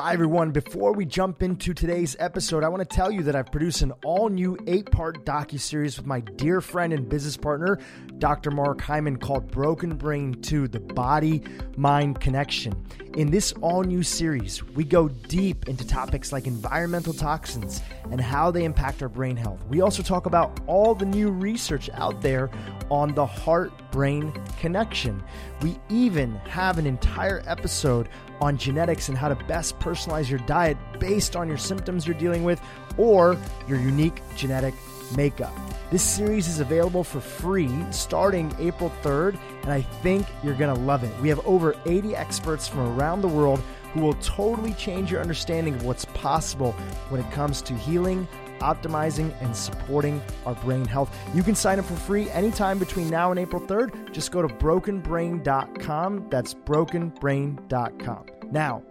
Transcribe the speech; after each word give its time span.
Hi, 0.00 0.12
everyone. 0.12 0.52
Before 0.52 0.92
we 0.92 1.04
jump 1.04 1.42
into 1.42 1.74
today's 1.74 2.14
episode, 2.20 2.62
I 2.62 2.68
want 2.68 2.88
to 2.88 2.96
tell 2.96 3.10
you 3.10 3.24
that 3.24 3.34
I've 3.34 3.50
produced 3.50 3.82
an 3.82 3.90
all 4.04 4.28
new 4.28 4.56
eight 4.68 4.88
part 4.92 5.24
docu-series 5.24 5.96
with 5.96 6.06
my 6.06 6.20
dear 6.20 6.60
friend 6.60 6.92
and 6.92 7.08
business 7.08 7.36
partner, 7.36 7.80
Dr. 8.18 8.52
Mark 8.52 8.80
Hyman, 8.80 9.16
called 9.16 9.50
Broken 9.50 9.96
Brain 9.96 10.40
2 10.40 10.68
The 10.68 10.78
Body 10.78 11.42
Mind 11.76 12.20
Connection. 12.20 12.80
In 13.16 13.32
this 13.32 13.50
all 13.60 13.82
new 13.82 14.04
series, 14.04 14.62
we 14.62 14.84
go 14.84 15.08
deep 15.08 15.68
into 15.68 15.84
topics 15.84 16.30
like 16.30 16.46
environmental 16.46 17.12
toxins 17.12 17.82
and 18.12 18.20
how 18.20 18.52
they 18.52 18.62
impact 18.62 19.02
our 19.02 19.08
brain 19.08 19.36
health. 19.36 19.66
We 19.66 19.80
also 19.80 20.04
talk 20.04 20.26
about 20.26 20.60
all 20.68 20.94
the 20.94 21.06
new 21.06 21.28
research 21.28 21.90
out 21.94 22.22
there 22.22 22.50
on 22.88 23.14
the 23.14 23.26
heart 23.26 23.72
brain 23.90 24.32
connection. 24.60 25.24
We 25.60 25.76
even 25.88 26.36
have 26.46 26.78
an 26.78 26.86
entire 26.86 27.42
episode 27.46 28.08
on 28.40 28.56
genetics 28.56 29.08
and 29.08 29.18
how 29.18 29.28
to 29.28 29.34
best 29.46 29.78
personalize 29.78 30.28
your 30.28 30.38
diet 30.40 30.76
based 30.98 31.36
on 31.36 31.48
your 31.48 31.58
symptoms 31.58 32.06
you're 32.06 32.18
dealing 32.18 32.44
with 32.44 32.60
or 32.96 33.36
your 33.66 33.78
unique 33.78 34.22
genetic 34.36 34.74
makeup. 35.16 35.52
This 35.90 36.02
series 36.02 36.48
is 36.48 36.60
available 36.60 37.02
for 37.02 37.20
free 37.20 37.70
starting 37.90 38.54
April 38.58 38.92
3rd, 39.02 39.38
and 39.62 39.72
I 39.72 39.80
think 39.80 40.26
you're 40.42 40.54
going 40.54 40.74
to 40.74 40.80
love 40.82 41.02
it. 41.02 41.20
We 41.20 41.28
have 41.28 41.44
over 41.46 41.74
80 41.86 42.14
experts 42.14 42.68
from 42.68 42.80
around 42.80 43.22
the 43.22 43.28
world 43.28 43.60
who 43.94 44.00
will 44.00 44.14
totally 44.14 44.74
change 44.74 45.10
your 45.10 45.20
understanding 45.20 45.74
of 45.74 45.84
what's 45.84 46.04
possible 46.06 46.72
when 47.08 47.20
it 47.20 47.30
comes 47.32 47.62
to 47.62 47.74
healing 47.74 48.28
optimizing 48.58 49.34
and 49.40 49.54
supporting 49.54 50.22
our 50.46 50.54
brain 50.56 50.84
health. 50.84 51.14
You 51.34 51.42
can 51.42 51.54
sign 51.54 51.78
up 51.78 51.84
for 51.84 51.96
free 51.96 52.30
anytime 52.30 52.78
between 52.78 53.08
now 53.08 53.30
and 53.30 53.38
April 53.38 53.62
3rd. 53.62 54.12
Just 54.12 54.32
go 54.32 54.42
to 54.42 54.48
brokenbrain.com. 54.48 56.26
That's 56.30 56.54
brokenbrain.com. 56.54 58.26
Now, 58.50 58.82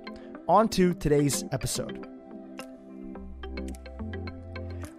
on 0.48 0.70
to 0.70 0.94
today's 0.94 1.44
episode. 1.52 2.08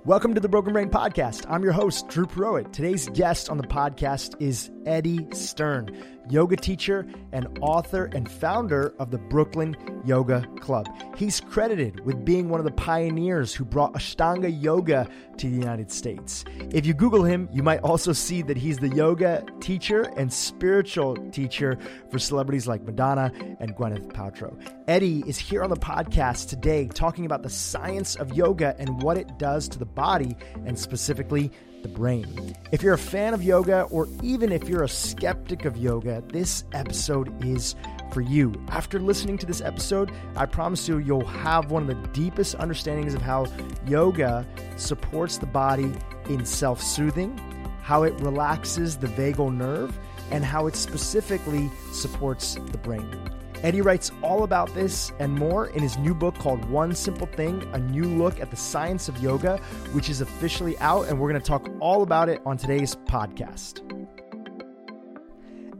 Welcome 0.04 0.32
to 0.34 0.40
the 0.40 0.48
Broken 0.48 0.72
Brain 0.72 0.88
Podcast. 0.88 1.44
I'm 1.50 1.62
your 1.62 1.72
host, 1.72 2.08
Dhru 2.08 2.24
Purohit. 2.24 2.72
Today's 2.72 3.10
guest 3.10 3.50
on 3.50 3.58
the 3.58 3.66
podcast 3.66 4.40
is 4.40 4.70
Eddie 4.86 5.26
Stern, 5.32 5.94
yoga 6.30 6.56
teacher 6.56 7.06
and 7.32 7.58
author 7.60 8.06
and 8.14 8.30
founder 8.30 8.94
of 8.98 9.10
the 9.10 9.18
Brooklyn 9.18 9.76
Yoga 10.04 10.46
Club. 10.60 10.88
He's 11.16 11.40
credited 11.40 12.04
with 12.04 12.24
being 12.24 12.48
one 12.48 12.60
of 12.60 12.64
the 12.64 12.72
pioneers 12.72 13.54
who 13.54 13.64
brought 13.64 13.94
Ashtanga 13.94 14.50
yoga 14.62 15.08
to 15.36 15.48
the 15.48 15.56
United 15.56 15.90
States. 15.90 16.44
If 16.70 16.86
you 16.86 16.94
Google 16.94 17.24
him, 17.24 17.48
you 17.52 17.62
might 17.62 17.80
also 17.80 18.12
see 18.12 18.42
that 18.42 18.56
he's 18.56 18.78
the 18.78 18.88
yoga 18.88 19.44
teacher 19.60 20.10
and 20.16 20.32
spiritual 20.32 21.16
teacher 21.30 21.78
for 22.10 22.18
celebrities 22.18 22.66
like 22.66 22.82
Madonna 22.82 23.32
and 23.60 23.74
Gwyneth 23.76 24.12
Paltrow. 24.12 24.58
Eddie 24.88 25.22
is 25.26 25.38
here 25.38 25.62
on 25.62 25.70
the 25.70 25.76
podcast 25.76 26.48
today 26.48 26.88
talking 26.88 27.26
about 27.26 27.42
the 27.42 27.50
science 27.50 28.16
of 28.16 28.34
yoga 28.34 28.74
and 28.78 29.02
what 29.02 29.16
it 29.16 29.38
does 29.38 29.68
to 29.68 29.78
the 29.78 29.86
body 29.86 30.36
and 30.66 30.78
specifically 30.78 31.50
the 31.82 31.88
brain. 31.88 32.56
If 32.72 32.82
you're 32.82 32.94
a 32.94 32.98
fan 32.98 33.34
of 33.34 33.42
yoga, 33.42 33.82
or 33.90 34.08
even 34.22 34.52
if 34.52 34.68
you're 34.68 34.84
a 34.84 34.88
skeptic 34.88 35.64
of 35.64 35.76
yoga, 35.76 36.22
this 36.28 36.64
episode 36.72 37.44
is 37.44 37.74
for 38.12 38.20
you. 38.20 38.52
After 38.68 38.98
listening 38.98 39.38
to 39.38 39.46
this 39.46 39.60
episode, 39.60 40.10
I 40.36 40.46
promise 40.46 40.88
you, 40.88 40.98
you'll 40.98 41.26
have 41.26 41.70
one 41.70 41.82
of 41.82 41.88
the 41.88 42.08
deepest 42.08 42.56
understandings 42.56 43.14
of 43.14 43.22
how 43.22 43.46
yoga 43.86 44.46
supports 44.76 45.38
the 45.38 45.46
body 45.46 45.92
in 46.28 46.44
self 46.44 46.82
soothing, 46.82 47.38
how 47.82 48.02
it 48.02 48.14
relaxes 48.20 48.96
the 48.96 49.08
vagal 49.08 49.54
nerve, 49.54 49.98
and 50.30 50.44
how 50.44 50.66
it 50.66 50.76
specifically 50.76 51.70
supports 51.92 52.54
the 52.54 52.78
brain. 52.78 53.08
Eddie 53.62 53.80
writes 53.80 54.12
all 54.22 54.44
about 54.44 54.72
this 54.74 55.12
and 55.18 55.32
more 55.32 55.66
in 55.68 55.82
his 55.82 55.98
new 55.98 56.14
book 56.14 56.36
called 56.36 56.64
One 56.66 56.94
Simple 56.94 57.26
Thing 57.26 57.62
A 57.72 57.78
New 57.78 58.04
Look 58.04 58.40
at 58.40 58.50
the 58.50 58.56
Science 58.56 59.08
of 59.08 59.20
Yoga, 59.22 59.58
which 59.92 60.08
is 60.08 60.20
officially 60.20 60.78
out, 60.78 61.08
and 61.08 61.18
we're 61.18 61.28
going 61.28 61.40
to 61.40 61.46
talk 61.46 61.68
all 61.80 62.02
about 62.02 62.28
it 62.28 62.40
on 62.46 62.56
today's 62.56 62.94
podcast. 62.94 63.84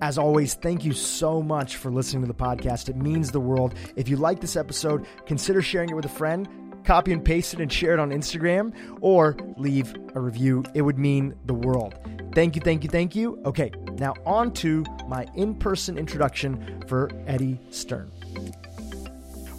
As 0.00 0.19
always, 0.19 0.54
thank 0.54 0.84
you 0.84 0.92
so 0.92 1.42
much 1.42 1.76
for 1.76 1.91
listening 1.91 2.22
to 2.22 2.28
the 2.28 2.34
podcast. 2.34 2.88
It 2.88 2.97
means 2.97 3.30
the 3.30 3.41
world. 3.41 3.75
If 3.97 4.08
you 4.08 4.16
like 4.16 4.41
this 4.41 4.56
episode, 4.56 5.06
consider 5.26 5.62
sharing 5.62 5.91
it 5.91 5.94
with 5.94 6.04
a 6.04 6.10
friend 6.10 6.48
copy 6.84 7.12
and 7.12 7.22
paste 7.22 7.53
it 7.53 7.60
and 7.60 7.70
share 7.70 7.92
it 7.92 8.00
on 8.00 8.10
Instagram, 8.10 8.72
or 9.03 9.36
leave 9.58 9.94
a 10.14 10.20
review. 10.20 10.64
It 10.74 10.82
would 10.82 10.98
mean 10.98 11.34
the 11.44 11.54
world. 11.54 11.94
Thank 12.33 12.56
you, 12.56 12.62
thank 12.62 12.84
you, 12.84 12.91
thank 12.91 13.16
you. 13.16 13.41
Okay, 13.44 13.72
now 13.99 14.15
on 14.25 14.53
to 14.55 14.84
my 15.09 15.27
in 15.34 15.55
person 15.55 15.99
introduction 15.99 16.83
for 16.87 17.11
Eddie 17.27 17.59
Stern. 17.71 18.11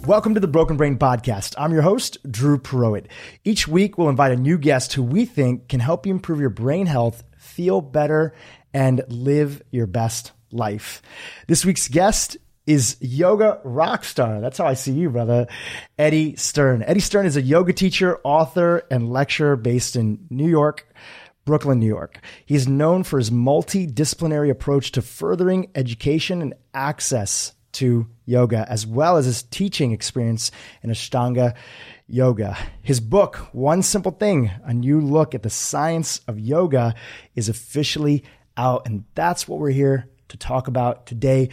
Welcome 0.06 0.34
to 0.34 0.40
the 0.40 0.48
Broken 0.48 0.76
Brain 0.78 0.96
Podcast. 0.96 1.54
I'm 1.58 1.72
your 1.72 1.82
host, 1.82 2.16
Dhru 2.26 2.58
Purohit. 2.58 3.06
Each 3.44 3.68
week, 3.68 3.98
we'll 3.98 4.08
invite 4.08 4.32
a 4.32 4.36
new 4.36 4.56
guest 4.56 4.94
who 4.94 5.02
we 5.02 5.26
think 5.26 5.68
can 5.68 5.80
help 5.80 6.06
you 6.06 6.12
improve 6.12 6.40
your 6.40 6.48
brain 6.48 6.86
health, 6.86 7.22
feel 7.36 7.82
better, 7.82 8.34
and 8.72 9.02
live 9.08 9.62
your 9.70 9.86
best 9.86 10.32
life. 10.50 11.02
This 11.48 11.64
week's 11.64 11.88
guest 11.88 12.38
is 12.66 12.96
yoga 13.00 13.60
rock 13.64 14.04
star. 14.04 14.40
That's 14.40 14.58
how 14.58 14.66
I 14.66 14.74
see 14.74 14.92
you, 14.92 15.10
brother. 15.10 15.48
Eddie 15.98 16.36
Stern. 16.36 16.82
Eddie 16.82 17.00
Stern 17.00 17.26
is 17.26 17.36
a 17.36 17.42
yoga 17.42 17.72
teacher, 17.72 18.20
author, 18.24 18.86
and 18.90 19.10
lecturer 19.10 19.56
based 19.56 19.96
in 19.96 20.26
New 20.30 20.48
York, 20.48 20.86
Brooklyn, 21.50 21.80
New 21.80 21.86
York. 21.86 22.20
He's 22.46 22.68
known 22.68 23.02
for 23.02 23.18
his 23.18 23.32
multidisciplinary 23.32 24.50
approach 24.50 24.92
to 24.92 25.02
furthering 25.02 25.68
education 25.74 26.42
and 26.42 26.54
access 26.72 27.54
to 27.72 28.06
yoga, 28.24 28.64
as 28.68 28.86
well 28.86 29.16
as 29.16 29.24
his 29.24 29.42
teaching 29.42 29.90
experience 29.90 30.52
in 30.84 30.90
Ashtanga 30.90 31.56
yoga. 32.06 32.56
His 32.82 33.00
book, 33.00 33.48
One 33.50 33.82
Simple 33.82 34.12
Thing 34.12 34.52
A 34.62 34.72
New 34.72 35.00
Look 35.00 35.34
at 35.34 35.42
the 35.42 35.50
Science 35.50 36.20
of 36.28 36.38
Yoga, 36.38 36.94
is 37.34 37.48
officially 37.48 38.22
out. 38.56 38.86
And 38.86 39.02
that's 39.16 39.48
what 39.48 39.58
we're 39.58 39.70
here 39.70 40.08
to 40.28 40.36
talk 40.36 40.68
about 40.68 41.04
today. 41.04 41.48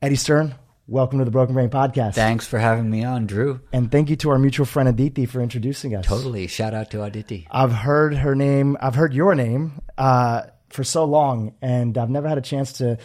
Eddie 0.00 0.14
Stern, 0.14 0.54
welcome 0.90 1.20
to 1.20 1.24
the 1.24 1.30
Broken 1.30 1.54
Brain 1.54 1.70
Podcast. 1.70 2.14
Thanks 2.14 2.46
for 2.46 2.58
having 2.58 2.90
me 2.90 3.04
on, 3.04 3.28
Dhru. 3.28 3.60
And 3.72 3.92
thank 3.92 4.10
you 4.10 4.16
to 4.16 4.30
our 4.30 4.38
mutual 4.38 4.66
friend 4.66 4.88
Aditi 4.88 5.24
for 5.24 5.40
introducing 5.40 5.94
us. 5.94 6.04
Totally. 6.04 6.48
Shout 6.48 6.74
out 6.74 6.90
to 6.90 7.04
Aditi. 7.04 7.46
I've 7.48 7.72
heard 7.72 8.14
her 8.16 8.34
name, 8.34 8.76
I've 8.80 8.96
heard 8.96 9.14
your 9.14 9.36
name 9.36 9.80
uh, 9.96 10.42
for 10.68 10.82
so 10.82 11.04
long, 11.04 11.54
and 11.62 11.96
I've 11.96 12.10
never 12.10 12.28
had 12.28 12.38
a 12.38 12.42
chance 12.42 12.74
to 12.74 12.98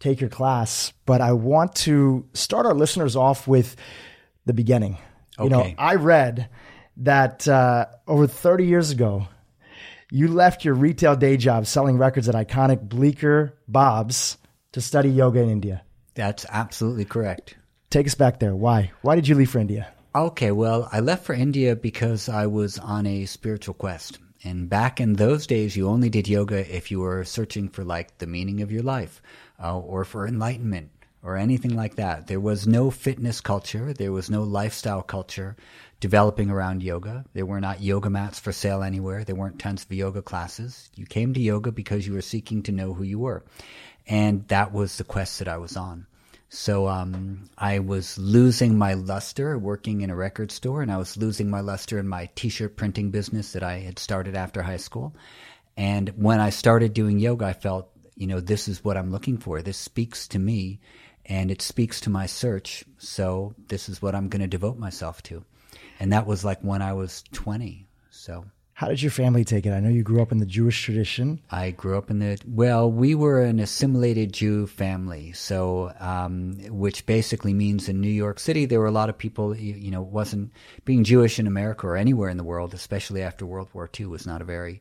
take 0.00 0.20
your 0.20 0.28
class. 0.28 0.92
But 1.06 1.22
I 1.22 1.32
want 1.32 1.74
to 1.76 2.28
start 2.34 2.66
our 2.66 2.74
listeners 2.74 3.16
off 3.16 3.48
with 3.48 3.74
the 4.44 4.52
beginning. 4.52 4.98
Okay. 5.38 5.44
You 5.44 5.50
know, 5.50 5.74
I 5.78 5.94
read 5.94 6.50
that 6.98 7.48
uh, 7.48 7.86
over 8.06 8.26
30 8.26 8.66
years 8.66 8.90
ago, 8.90 9.28
you 10.10 10.28
left 10.28 10.64
your 10.66 10.74
retail 10.74 11.16
day 11.16 11.38
job 11.38 11.66
selling 11.66 11.96
records 11.96 12.28
at 12.28 12.34
iconic 12.34 12.86
Bleecker 12.86 13.58
Bob's 13.66 14.36
to 14.72 14.82
study 14.82 15.08
yoga 15.08 15.40
in 15.40 15.48
India. 15.48 15.82
That's 16.20 16.44
absolutely 16.50 17.06
correct. 17.06 17.56
Take 17.88 18.06
us 18.06 18.14
back 18.14 18.40
there. 18.40 18.54
Why? 18.54 18.92
Why 19.00 19.14
did 19.14 19.26
you 19.26 19.34
leave 19.34 19.48
for 19.48 19.58
India? 19.58 19.88
Okay, 20.14 20.50
well, 20.50 20.86
I 20.92 21.00
left 21.00 21.24
for 21.24 21.32
India 21.32 21.74
because 21.74 22.28
I 22.28 22.46
was 22.46 22.78
on 22.78 23.06
a 23.06 23.24
spiritual 23.24 23.72
quest. 23.72 24.18
And 24.44 24.68
back 24.68 25.00
in 25.00 25.14
those 25.14 25.46
days, 25.46 25.78
you 25.78 25.88
only 25.88 26.10
did 26.10 26.28
yoga 26.28 26.76
if 26.76 26.90
you 26.90 27.00
were 27.00 27.24
searching 27.24 27.70
for 27.70 27.84
like 27.84 28.18
the 28.18 28.26
meaning 28.26 28.60
of 28.60 28.70
your 28.70 28.82
life 28.82 29.22
uh, 29.64 29.78
or 29.78 30.04
for 30.04 30.28
enlightenment 30.28 30.90
or 31.22 31.38
anything 31.38 31.74
like 31.74 31.94
that. 31.94 32.26
There 32.26 32.38
was 32.38 32.66
no 32.66 32.90
fitness 32.90 33.40
culture, 33.40 33.94
there 33.94 34.12
was 34.12 34.28
no 34.28 34.42
lifestyle 34.42 35.02
culture 35.02 35.56
developing 36.00 36.50
around 36.50 36.82
yoga. 36.82 37.24
There 37.32 37.46
were 37.46 37.62
not 37.62 37.80
yoga 37.80 38.10
mats 38.10 38.38
for 38.38 38.52
sale 38.52 38.82
anywhere, 38.82 39.24
there 39.24 39.36
weren't 39.36 39.58
tons 39.58 39.84
of 39.84 39.92
yoga 39.92 40.20
classes. 40.20 40.90
You 40.96 41.06
came 41.06 41.32
to 41.32 41.40
yoga 41.40 41.72
because 41.72 42.06
you 42.06 42.12
were 42.12 42.20
seeking 42.20 42.62
to 42.64 42.72
know 42.72 42.92
who 42.92 43.04
you 43.04 43.18
were. 43.18 43.42
And 44.06 44.46
that 44.48 44.72
was 44.72 44.98
the 44.98 45.04
quest 45.04 45.38
that 45.38 45.48
I 45.48 45.56
was 45.56 45.78
on. 45.78 46.06
So 46.52 46.88
um, 46.88 47.48
I 47.56 47.78
was 47.78 48.18
losing 48.18 48.76
my 48.76 48.94
luster 48.94 49.56
working 49.56 50.00
in 50.00 50.10
a 50.10 50.16
record 50.16 50.50
store, 50.50 50.82
and 50.82 50.90
I 50.90 50.96
was 50.96 51.16
losing 51.16 51.48
my 51.48 51.60
luster 51.60 51.96
in 51.96 52.08
my 52.08 52.28
T-shirt 52.34 52.76
printing 52.76 53.12
business 53.12 53.52
that 53.52 53.62
I 53.62 53.78
had 53.78 54.00
started 54.00 54.34
after 54.34 54.60
high 54.60 54.76
school. 54.76 55.14
And 55.76 56.08
when 56.16 56.40
I 56.40 56.50
started 56.50 56.92
doing 56.92 57.20
yoga, 57.20 57.44
I 57.44 57.52
felt, 57.52 57.88
you 58.16 58.26
know, 58.26 58.40
this 58.40 58.66
is 58.66 58.82
what 58.82 58.96
I'm 58.96 59.12
looking 59.12 59.38
for. 59.38 59.62
This 59.62 59.78
speaks 59.78 60.26
to 60.28 60.40
me, 60.40 60.80
and 61.24 61.52
it 61.52 61.62
speaks 61.62 62.00
to 62.00 62.10
my 62.10 62.26
search. 62.26 62.84
So 62.98 63.54
this 63.68 63.88
is 63.88 64.02
what 64.02 64.16
I'm 64.16 64.28
going 64.28 64.42
to 64.42 64.48
devote 64.48 64.76
myself 64.76 65.22
to. 65.24 65.44
And 66.00 66.12
that 66.12 66.26
was 66.26 66.44
like 66.44 66.60
when 66.62 66.82
I 66.82 66.94
was 66.94 67.22
20. 67.30 67.86
So 68.10 68.44
how 68.80 68.88
did 68.88 69.02
your 69.02 69.10
family 69.10 69.44
take 69.44 69.66
it? 69.66 69.72
I 69.72 69.80
know 69.80 69.90
you 69.90 70.02
grew 70.02 70.22
up 70.22 70.32
in 70.32 70.38
the 70.38 70.46
Jewish 70.46 70.82
tradition. 70.82 71.38
I 71.50 71.70
grew 71.70 71.98
up 71.98 72.10
in 72.10 72.18
the 72.18 72.38
well. 72.46 72.90
We 72.90 73.14
were 73.14 73.42
an 73.42 73.60
assimilated 73.60 74.32
Jew 74.32 74.66
family, 74.66 75.32
so 75.32 75.92
um, 76.00 76.56
which 76.70 77.04
basically 77.04 77.52
means 77.52 77.90
in 77.90 78.00
New 78.00 78.08
York 78.08 78.38
City 78.40 78.64
there 78.64 78.80
were 78.80 78.86
a 78.86 78.90
lot 78.90 79.10
of 79.10 79.18
people. 79.18 79.54
You, 79.54 79.74
you 79.74 79.90
know, 79.90 80.00
wasn't 80.00 80.50
being 80.86 81.04
Jewish 81.04 81.38
in 81.38 81.46
America 81.46 81.88
or 81.88 81.96
anywhere 81.98 82.30
in 82.30 82.38
the 82.38 82.42
world, 82.42 82.72
especially 82.72 83.20
after 83.20 83.44
World 83.44 83.68
War 83.74 83.90
II, 84.00 84.06
was 84.06 84.26
not 84.26 84.40
a 84.40 84.46
very 84.46 84.80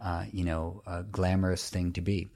uh, 0.00 0.26
you 0.30 0.44
know 0.44 0.84
glamorous 1.10 1.68
thing 1.70 1.92
to 1.94 2.00
be. 2.00 2.28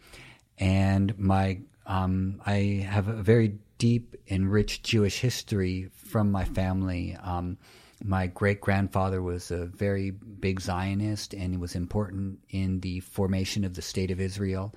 And 0.59 1.17
my 1.17 1.61
um, 1.87 2.43
I 2.45 2.85
have 2.91 3.07
a 3.07 3.23
very 3.23 3.59
deep 3.79 4.17
and 4.29 4.51
rich 4.51 4.83
Jewish 4.83 5.21
history 5.21 5.91
from 5.95 6.33
my 6.33 6.45
family. 6.45 7.17
Um, 7.23 7.57
my 8.05 8.27
great 8.27 8.61
grandfather 8.61 9.23
was 9.23 9.51
a 9.51 9.65
very 9.65 10.11
big 10.11 10.61
Zionist 10.61 11.33
and 11.33 11.55
he 11.55 11.57
was 11.57 11.75
important 11.75 12.39
in 12.51 12.81
the 12.81 13.01
formation 13.01 13.65
of 13.65 13.75
the 13.75 13.83
state 13.83 14.11
of 14.11 14.21
Israel. 14.21 14.75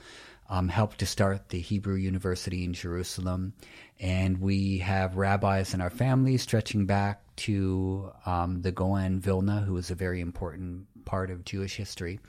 Um, 0.50 0.69
helped 0.69 1.00
to 1.00 1.06
start 1.06 1.50
the 1.50 1.59
Hebrew 1.59 1.95
University 1.95 2.63
in 2.63 2.71
Jerusalem. 2.71 3.51
And 4.00 4.39
we 4.39 4.77
have 4.77 5.18
rabbis 5.18 5.74
in 5.74 5.81
our 5.81 5.89
family 5.89 6.38
stretching 6.38 6.85
back 6.85 7.21
to 7.38 8.13
um, 8.25 8.62
the 8.62 8.71
Gaon 8.71 9.19
Vilna, 9.19 9.59
who 9.59 9.73
was 9.73 9.91
a 9.91 9.95
very 9.95 10.21
important 10.21 10.85
part 11.03 11.31
of 11.31 11.44
Jewish 11.44 11.75
history. 11.75 12.21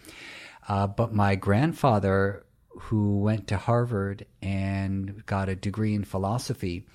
Uh, 0.67 0.89
but 0.89 1.15
my 1.15 1.37
grandfather, 1.37 2.45
who 2.71 3.21
went 3.21 3.47
to 3.49 3.57
Harvard 3.57 4.27
and 4.43 5.25
got 5.27 5.49
a 5.49 5.55
degree 5.55 5.95
in 5.95 6.03
philosophy, 6.03 6.87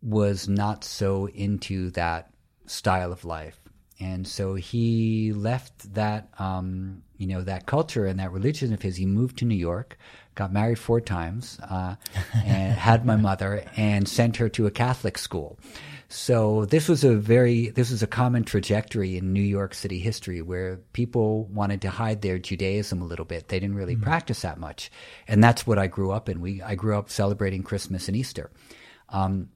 was 0.00 0.48
not 0.48 0.84
so 0.84 1.28
into 1.28 1.90
that 1.90 2.30
style 2.70 3.12
of 3.12 3.24
life. 3.24 3.60
And 3.98 4.26
so 4.26 4.54
he 4.54 5.32
left 5.34 5.94
that, 5.94 6.28
um, 6.38 7.02
you 7.18 7.26
know, 7.26 7.42
that 7.42 7.66
culture 7.66 8.06
and 8.06 8.18
that 8.18 8.32
religion 8.32 8.72
of 8.72 8.80
his. 8.80 8.96
He 8.96 9.04
moved 9.04 9.38
to 9.38 9.44
New 9.44 9.56
York, 9.56 9.98
got 10.34 10.52
married 10.52 10.78
four 10.78 11.02
times, 11.02 11.60
uh, 11.68 11.96
and 12.34 12.72
had 12.72 13.04
my 13.04 13.16
mother, 13.16 13.64
and 13.76 14.08
sent 14.08 14.38
her 14.38 14.48
to 14.50 14.66
a 14.66 14.70
Catholic 14.70 15.18
school. 15.18 15.58
So 16.08 16.64
this 16.64 16.88
was 16.88 17.04
a 17.04 17.14
very 17.14 17.68
this 17.68 17.90
was 17.90 18.02
a 18.02 18.06
common 18.06 18.42
trajectory 18.42 19.16
in 19.16 19.32
New 19.32 19.42
York 19.42 19.74
City 19.74 20.00
history 20.00 20.42
where 20.42 20.78
people 20.92 21.44
wanted 21.44 21.82
to 21.82 21.90
hide 21.90 22.20
their 22.22 22.38
Judaism 22.38 23.00
a 23.00 23.04
little 23.04 23.24
bit. 23.24 23.46
They 23.46 23.60
didn't 23.60 23.76
really 23.76 23.94
mm-hmm. 23.94 24.02
practice 24.02 24.42
that 24.42 24.58
much, 24.58 24.90
and 25.28 25.44
that's 25.44 25.66
what 25.66 25.78
I 25.78 25.86
grew 25.86 26.10
up 26.10 26.28
in. 26.28 26.40
We 26.40 26.62
I 26.62 26.74
grew 26.74 26.98
up 26.98 27.10
celebrating 27.10 27.62
Christmas 27.62 28.08
and 28.08 28.16
Easter. 28.16 28.50
Um, 29.10 29.50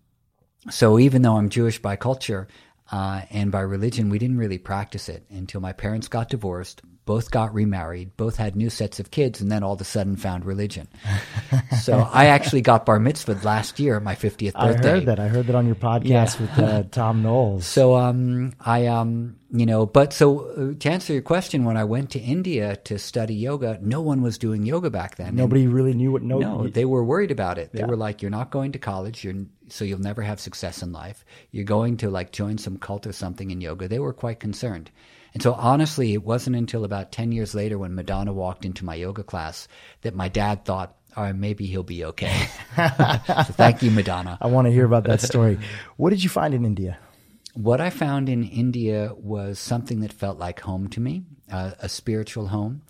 so 0.70 0.99
even 0.99 1.22
though 1.22 1.37
I'm 1.37 1.49
Jewish 1.49 1.82
by 1.82 1.96
culture, 1.96 2.46
uh, 2.92 3.22
and 3.31 3.50
by 3.50 3.60
religion, 3.60 4.08
we 4.10 4.19
didn't 4.19 4.38
really 4.38 4.58
practice 4.58 5.08
it 5.08 5.25
until 5.31 5.60
my 5.60 5.72
parents 5.72 6.08
got 6.08 6.28
divorced, 6.28 6.82
both 7.06 7.30
got 7.30 7.52
remarried, 7.52 8.16
both 8.16 8.36
had 8.36 8.56
new 8.56 8.70
sets 8.70 8.98
of 8.98 9.10
kids, 9.10 9.40
and 9.40 9.50
then 9.50 9.62
all 9.62 9.74
of 9.74 9.80
a 9.80 9.84
sudden 9.84 10.16
found 10.16 10.44
religion. 10.44 10.88
so 11.82 12.08
I 12.12 12.26
actually 12.26 12.62
got 12.62 12.86
bar 12.86 12.98
mitzvahed 12.98 13.44
last 13.44 13.78
year, 13.78 14.00
my 14.00 14.14
50th 14.14 14.54
birthday. 14.54 14.58
I 14.58 14.72
heard 14.72 15.06
that. 15.06 15.20
I 15.20 15.28
heard 15.28 15.46
that 15.46 15.54
on 15.54 15.66
your 15.66 15.74
podcast 15.74 16.38
yeah. 16.38 16.40
with 16.40 16.58
uh, 16.58 16.82
Tom 16.90 17.22
Knowles. 17.22 17.66
So 17.66 17.96
um, 17.96 18.54
I, 18.58 18.86
um, 18.86 19.36
you 19.52 19.66
know, 19.66 19.84
but 19.84 20.12
so 20.12 20.48
uh, 20.50 20.74
to 20.78 20.90
answer 20.90 21.12
your 21.12 21.22
question, 21.22 21.64
when 21.64 21.76
I 21.76 21.84
went 21.84 22.10
to 22.10 22.18
India 22.18 22.76
to 22.76 22.98
study 22.98 23.34
yoga, 23.34 23.78
no 23.82 24.00
one 24.00 24.22
was 24.22 24.38
doing 24.38 24.64
yoga 24.64 24.88
back 24.88 25.16
then. 25.16 25.36
Nobody 25.36 25.64
and, 25.64 25.74
really 25.74 25.92
knew 25.92 26.10
what. 26.12 26.22
No, 26.22 26.38
no, 26.38 26.68
they 26.68 26.86
were 26.86 27.04
worried 27.04 27.30
about 27.30 27.58
it. 27.58 27.72
They 27.72 27.80
yeah. 27.80 27.86
were 27.86 27.96
like, 27.96 28.22
"You're 28.22 28.30
not 28.30 28.50
going 28.50 28.72
to 28.72 28.78
college. 28.78 29.22
You're 29.22 29.44
so 29.68 29.84
you'll 29.84 30.00
never 30.00 30.22
have 30.22 30.40
success 30.40 30.82
in 30.82 30.92
life. 30.92 31.24
You're 31.50 31.64
going 31.64 31.98
to 31.98 32.10
like 32.10 32.32
join 32.32 32.58
some 32.58 32.78
cult 32.78 33.06
or 33.06 33.12
something 33.12 33.50
in 33.50 33.60
yoga. 33.60 33.88
They 33.88 33.98
were 33.98 34.12
quite 34.12 34.40
concerned. 34.40 34.90
And 35.34 35.42
so 35.42 35.52
honestly, 35.52 36.14
it 36.14 36.22
wasn't 36.22 36.56
until 36.56 36.84
about 36.84 37.10
10 37.10 37.32
years 37.32 37.54
later 37.54 37.76
when 37.76 37.94
Madonna 37.94 38.32
walked 38.32 38.64
into 38.64 38.84
my 38.84 38.94
yoga 38.94 39.25
class 39.25 39.66
that 40.02 40.14
my 40.14 40.28
dad 40.28 40.64
thought, 40.64 40.96
all 41.16 41.25
right, 41.25 41.34
maybe 41.34 41.66
he'll 41.66 41.82
be 41.82 42.04
okay. 42.04 42.48
so 42.76 43.52
thank 43.52 43.82
you, 43.82 43.90
Madonna. 43.90 44.38
I 44.40 44.46
want 44.46 44.66
to 44.66 44.72
hear 44.72 44.84
about 44.84 45.04
that 45.04 45.20
story. 45.20 45.58
what 45.96 46.10
did 46.10 46.22
you 46.22 46.31
find 46.31 46.54
in 46.54 46.64
India? 46.64 46.98
What 47.54 47.81
I 47.81 47.90
found 47.90 48.28
in 48.28 48.44
India 48.44 49.12
was 49.14 49.58
something 49.58 50.00
that 50.00 50.12
felt 50.12 50.38
like 50.38 50.60
home 50.60 50.88
to 50.90 51.00
me, 51.00 51.22
uh, 51.50 51.72
a 51.81 51.88
spiritual 51.88 52.48
home. 52.48 52.82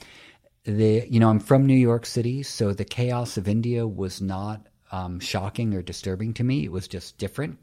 The, 0.65 1.07
you 1.09 1.21
know, 1.21 1.29
I'm 1.29 1.41
from 1.41 1.67
New 1.67 1.77
York 1.77 2.07
City, 2.07 2.43
so 2.43 2.73
the 2.73 2.87
chaos 2.87 3.37
of 3.37 3.49
India 3.49 3.87
was 3.87 4.23
not 4.23 4.67
um, 4.95 5.19
shocking 5.19 5.75
or 5.75 5.83
disturbing 5.83 6.33
to 6.35 6.45
me. 6.45 6.65
It 6.65 6.71
was 6.71 6.87
just 6.87 7.19
different. 7.19 7.59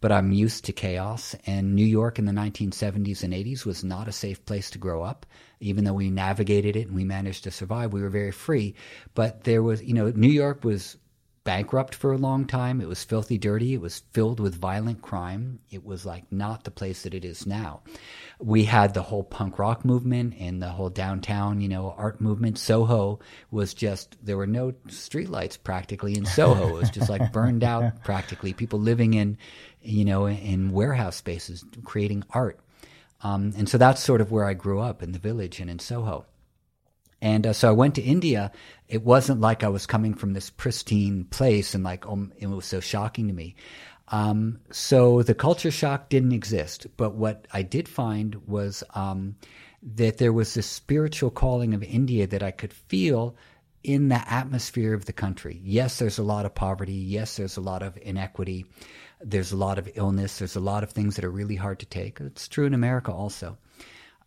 But 0.00 0.12
I'm 0.12 0.32
used 0.32 0.64
to 0.64 0.72
chaos. 0.72 1.36
And 1.44 1.74
New 1.74 1.84
York 1.84 2.18
in 2.18 2.24
the 2.24 2.32
1970s 2.32 3.22
and 3.22 3.34
80s 3.34 3.66
was 3.66 3.84
not 3.84 4.08
a 4.08 4.12
safe 4.12 4.42
place 4.46 4.70
to 4.70 4.78
grow 4.78 5.02
up. 5.02 5.26
Even 5.60 5.84
though 5.84 5.92
we 5.92 6.08
navigated 6.08 6.76
it 6.76 6.86
and 6.86 6.96
we 6.96 7.04
managed 7.04 7.44
to 7.44 7.50
survive, 7.50 7.92
we 7.92 8.00
were 8.00 8.08
very 8.08 8.32
free. 8.32 8.74
But 9.14 9.44
there 9.44 9.62
was, 9.62 9.82
you 9.82 9.92
know, 9.92 10.08
New 10.08 10.30
York 10.30 10.64
was 10.64 10.96
bankrupt 11.44 11.94
for 11.94 12.12
a 12.12 12.18
long 12.18 12.46
time. 12.46 12.80
It 12.80 12.88
was 12.88 13.04
filthy 13.04 13.36
dirty. 13.36 13.74
It 13.74 13.80
was 13.82 14.02
filled 14.12 14.40
with 14.40 14.54
violent 14.54 15.02
crime. 15.02 15.58
It 15.70 15.84
was 15.84 16.06
like 16.06 16.32
not 16.32 16.64
the 16.64 16.70
place 16.70 17.02
that 17.02 17.12
it 17.12 17.26
is 17.26 17.46
now. 17.46 17.82
We 18.40 18.64
had 18.64 18.94
the 18.94 19.02
whole 19.02 19.22
punk 19.22 19.58
rock 19.58 19.84
movement 19.84 20.34
and 20.38 20.62
the 20.62 20.68
whole 20.68 20.88
downtown, 20.88 21.60
you 21.60 21.68
know, 21.68 21.94
art 21.96 22.20
movement. 22.20 22.58
Soho 22.58 23.20
was 23.50 23.74
just, 23.74 24.16
there 24.24 24.36
were 24.36 24.46
no 24.46 24.72
streetlights 24.88 25.62
practically 25.62 26.16
in 26.16 26.24
Soho. 26.24 26.68
It 26.68 26.80
was 26.80 26.90
just 26.90 27.10
like 27.10 27.32
burned 27.34 27.62
out 27.62 28.02
practically. 28.02 28.52
People 28.52 28.80
living 28.80 29.14
in, 29.14 29.36
you 29.82 30.04
know, 30.04 30.26
in 30.26 30.72
warehouse 30.72 31.16
spaces 31.16 31.64
creating 31.84 32.24
art. 32.30 32.58
Um, 33.22 33.52
and 33.56 33.68
so 33.68 33.78
that's 33.78 34.02
sort 34.02 34.20
of 34.20 34.30
where 34.30 34.46
I 34.46 34.54
grew 34.54 34.80
up 34.80 35.02
in 35.02 35.12
the 35.12 35.18
village 35.18 35.60
and 35.60 35.68
in 35.68 35.78
Soho. 35.78 36.24
And 37.22 37.46
uh, 37.46 37.52
so 37.52 37.68
I 37.68 37.72
went 37.72 37.96
to 37.96 38.02
India. 38.02 38.50
It 38.88 39.02
wasn't 39.02 39.40
like 39.40 39.62
I 39.62 39.68
was 39.68 39.86
coming 39.86 40.14
from 40.14 40.32
this 40.32 40.50
pristine 40.50 41.24
place 41.24 41.74
and 41.74 41.84
like, 41.84 42.06
oh, 42.06 42.28
it 42.38 42.46
was 42.46 42.64
so 42.64 42.80
shocking 42.80 43.28
to 43.28 43.34
me. 43.34 43.56
Um, 44.10 44.60
so 44.70 45.22
the 45.22 45.34
culture 45.34 45.70
shock 45.70 46.08
didn't 46.08 46.32
exist. 46.32 46.86
But 46.96 47.14
what 47.14 47.46
I 47.52 47.62
did 47.62 47.88
find 47.88 48.46
was 48.46 48.82
um, 48.94 49.36
that 49.82 50.18
there 50.18 50.32
was 50.32 50.54
this 50.54 50.66
spiritual 50.66 51.30
calling 51.30 51.74
of 51.74 51.82
India 51.82 52.26
that 52.26 52.42
I 52.42 52.50
could 52.50 52.72
feel 52.72 53.36
in 53.82 54.08
the 54.08 54.32
atmosphere 54.32 54.94
of 54.94 55.06
the 55.06 55.12
country. 55.12 55.60
Yes, 55.64 55.98
there's 55.98 56.18
a 56.18 56.22
lot 56.22 56.44
of 56.44 56.54
poverty. 56.54 56.92
Yes, 56.92 57.36
there's 57.36 57.56
a 57.56 57.62
lot 57.62 57.82
of 57.82 57.96
inequity. 58.02 58.66
There's 59.20 59.52
a 59.52 59.56
lot 59.56 59.78
of 59.78 59.88
illness. 59.94 60.38
There's 60.38 60.56
a 60.56 60.60
lot 60.60 60.82
of 60.82 60.90
things 60.90 61.16
that 61.16 61.24
are 61.24 61.30
really 61.30 61.56
hard 61.56 61.78
to 61.80 61.86
take. 61.86 62.20
It's 62.20 62.48
true 62.48 62.66
in 62.66 62.74
America 62.74 63.12
also. 63.12 63.56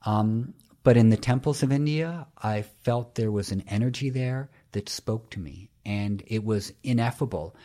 Um, 0.05 0.53
but 0.83 0.97
in 0.97 1.09
the 1.09 1.17
temples 1.17 1.63
of 1.63 1.71
India, 1.71 2.27
I 2.37 2.63
felt 2.83 3.15
there 3.15 3.31
was 3.31 3.51
an 3.51 3.63
energy 3.67 4.09
there 4.09 4.49
that 4.73 4.89
spoke 4.89 5.29
to 5.31 5.39
me, 5.39 5.69
and 5.85 6.21
it 6.27 6.43
was 6.43 6.73
ineffable, 6.83 7.55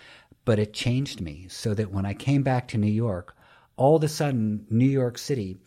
but 0.48 0.58
it 0.58 0.72
changed 0.72 1.20
me 1.20 1.44
so 1.50 1.74
that 1.74 1.92
when 1.92 2.06
I 2.06 2.14
came 2.14 2.42
back 2.42 2.68
to 2.68 2.78
New 2.78 2.90
York, 2.90 3.36
all 3.76 3.96
of 3.96 4.02
a 4.02 4.08
sudden, 4.08 4.64
New 4.70 4.86
York 4.86 5.18
City, 5.18 5.58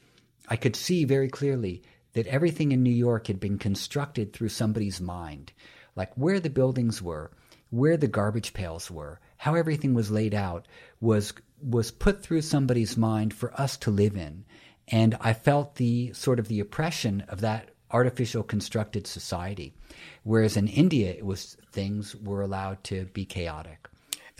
I 0.48 0.56
could 0.56 0.75
see 0.75 1.06
very 1.06 1.30
clearly 1.30 1.83
that 2.13 2.25
everything 2.25 2.72
in 2.72 2.81
New 2.81 2.89
York 2.89 3.28
had 3.28 3.39
been 3.39 3.60
constructed 3.60 4.33
through 4.33 4.50
somebody's 4.50 5.00
mind, 5.00 5.54
like 5.95 6.12
where 6.16 6.39
the 6.39 6.50
buildings 6.50 7.00
were, 7.00 7.30
where 7.69 7.95
the 7.95 8.07
garbage 8.07 8.54
pails 8.54 8.89
were, 8.89 9.19
how 9.38 9.54
everything 9.54 9.94
was 9.94 10.10
laid 10.10 10.33
out 10.33 10.68
was 11.00 11.31
was 11.62 11.92
put 11.92 12.24
through 12.24 12.42
somebody's 12.42 12.98
mind 12.98 13.36
for 13.36 13.54
us 13.62 13.78
to 13.78 13.92
live 13.92 14.18
in. 14.18 14.45
And 14.88 15.16
I 15.22 15.33
felt 15.33 15.76
the 15.76 16.11
sort 16.14 16.40
of 16.40 16.47
the 16.47 16.59
oppression 16.59 17.21
of 17.30 17.42
that 17.42 17.69
artificial 17.92 18.42
constructed 18.42 19.06
society. 19.06 19.76
Whereas 20.23 20.57
in 20.57 20.68
India, 20.68 21.11
it 21.11 21.23
was 21.23 21.56
things 21.71 22.16
were 22.16 22.42
allowed 22.42 22.83
to 22.85 23.06
be 23.14 23.26
chaotic. 23.26 23.81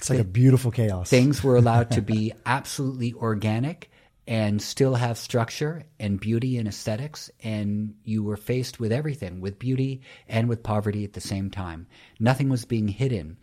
It's 0.02 0.10
like 0.10 0.18
a 0.18 0.24
beautiful 0.24 0.72
chaos. 0.72 1.12
Things 1.12 1.44
were 1.44 1.58
allowed 1.58 1.92
to 1.92 2.02
be 2.02 2.34
absolutely 2.48 3.14
organic 3.14 3.92
and 4.26 4.60
still 4.60 4.96
have 4.96 5.16
structure 5.16 5.84
and 6.00 6.20
beauty 6.20 6.58
and 6.58 6.68
aesthetics. 6.68 7.30
And 7.44 7.94
you 8.04 8.24
were 8.24 8.36
faced 8.36 8.80
with 8.80 8.92
everything, 8.92 9.42
with 9.42 9.60
beauty 9.60 10.02
and 10.28 10.50
with 10.50 10.64
poverty 10.64 11.04
at 11.04 11.14
the 11.14 11.22
same 11.22 11.52
time. 11.52 11.86
Nothing 12.20 12.50
was 12.50 12.66
being 12.66 12.88
hidden. 12.88 13.38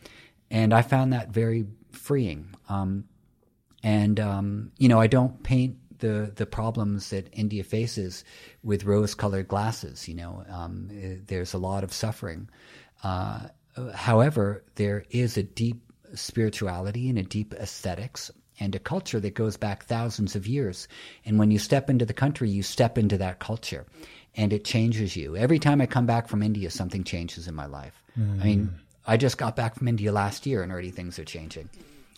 And 0.50 0.74
I 0.74 0.82
found 0.82 1.12
that 1.12 1.28
very 1.28 1.64
freeing. 1.92 2.52
Um, 2.68 3.04
and, 3.84 4.18
um, 4.18 4.72
you 4.78 4.88
know, 4.88 4.98
I 4.98 5.06
don't 5.06 5.40
paint 5.44 5.76
the 6.00 6.32
the 6.34 6.46
problems 6.46 7.10
that 7.10 7.28
India 7.32 7.62
faces 7.62 8.24
with 8.64 8.84
rose-colored 8.84 9.46
glasses. 9.46 10.08
You 10.08 10.16
know, 10.16 10.44
um, 10.50 10.88
there's 11.24 11.54
a 11.54 11.58
lot 11.58 11.84
of 11.84 11.92
suffering. 11.92 12.48
Uh, 13.04 13.46
however, 13.94 14.64
there 14.74 15.04
is 15.10 15.36
a 15.36 15.44
deep 15.44 15.87
spirituality 16.14 17.08
and 17.08 17.18
a 17.18 17.22
deep 17.22 17.54
aesthetics 17.54 18.30
and 18.60 18.74
a 18.74 18.78
culture 18.78 19.20
that 19.20 19.34
goes 19.34 19.56
back 19.56 19.84
thousands 19.84 20.34
of 20.34 20.46
years. 20.46 20.88
And 21.24 21.38
when 21.38 21.50
you 21.50 21.58
step 21.58 21.88
into 21.88 22.04
the 22.04 22.12
country, 22.12 22.50
you 22.50 22.62
step 22.62 22.98
into 22.98 23.18
that 23.18 23.38
culture, 23.38 23.86
and 24.36 24.52
it 24.52 24.64
changes 24.64 25.16
you. 25.16 25.36
Every 25.36 25.58
time 25.58 25.80
I 25.80 25.86
come 25.86 26.06
back 26.06 26.28
from 26.28 26.42
India, 26.42 26.70
something 26.70 27.04
changes 27.04 27.48
in 27.48 27.54
my 27.54 27.66
life. 27.66 28.02
Mm. 28.18 28.40
I 28.40 28.44
mean, 28.44 28.74
I 29.06 29.16
just 29.16 29.38
got 29.38 29.56
back 29.56 29.76
from 29.76 29.88
India 29.88 30.12
last 30.12 30.44
year, 30.44 30.62
and 30.62 30.72
already 30.72 30.90
things 30.90 31.18
are 31.18 31.24
changing. 31.24 31.70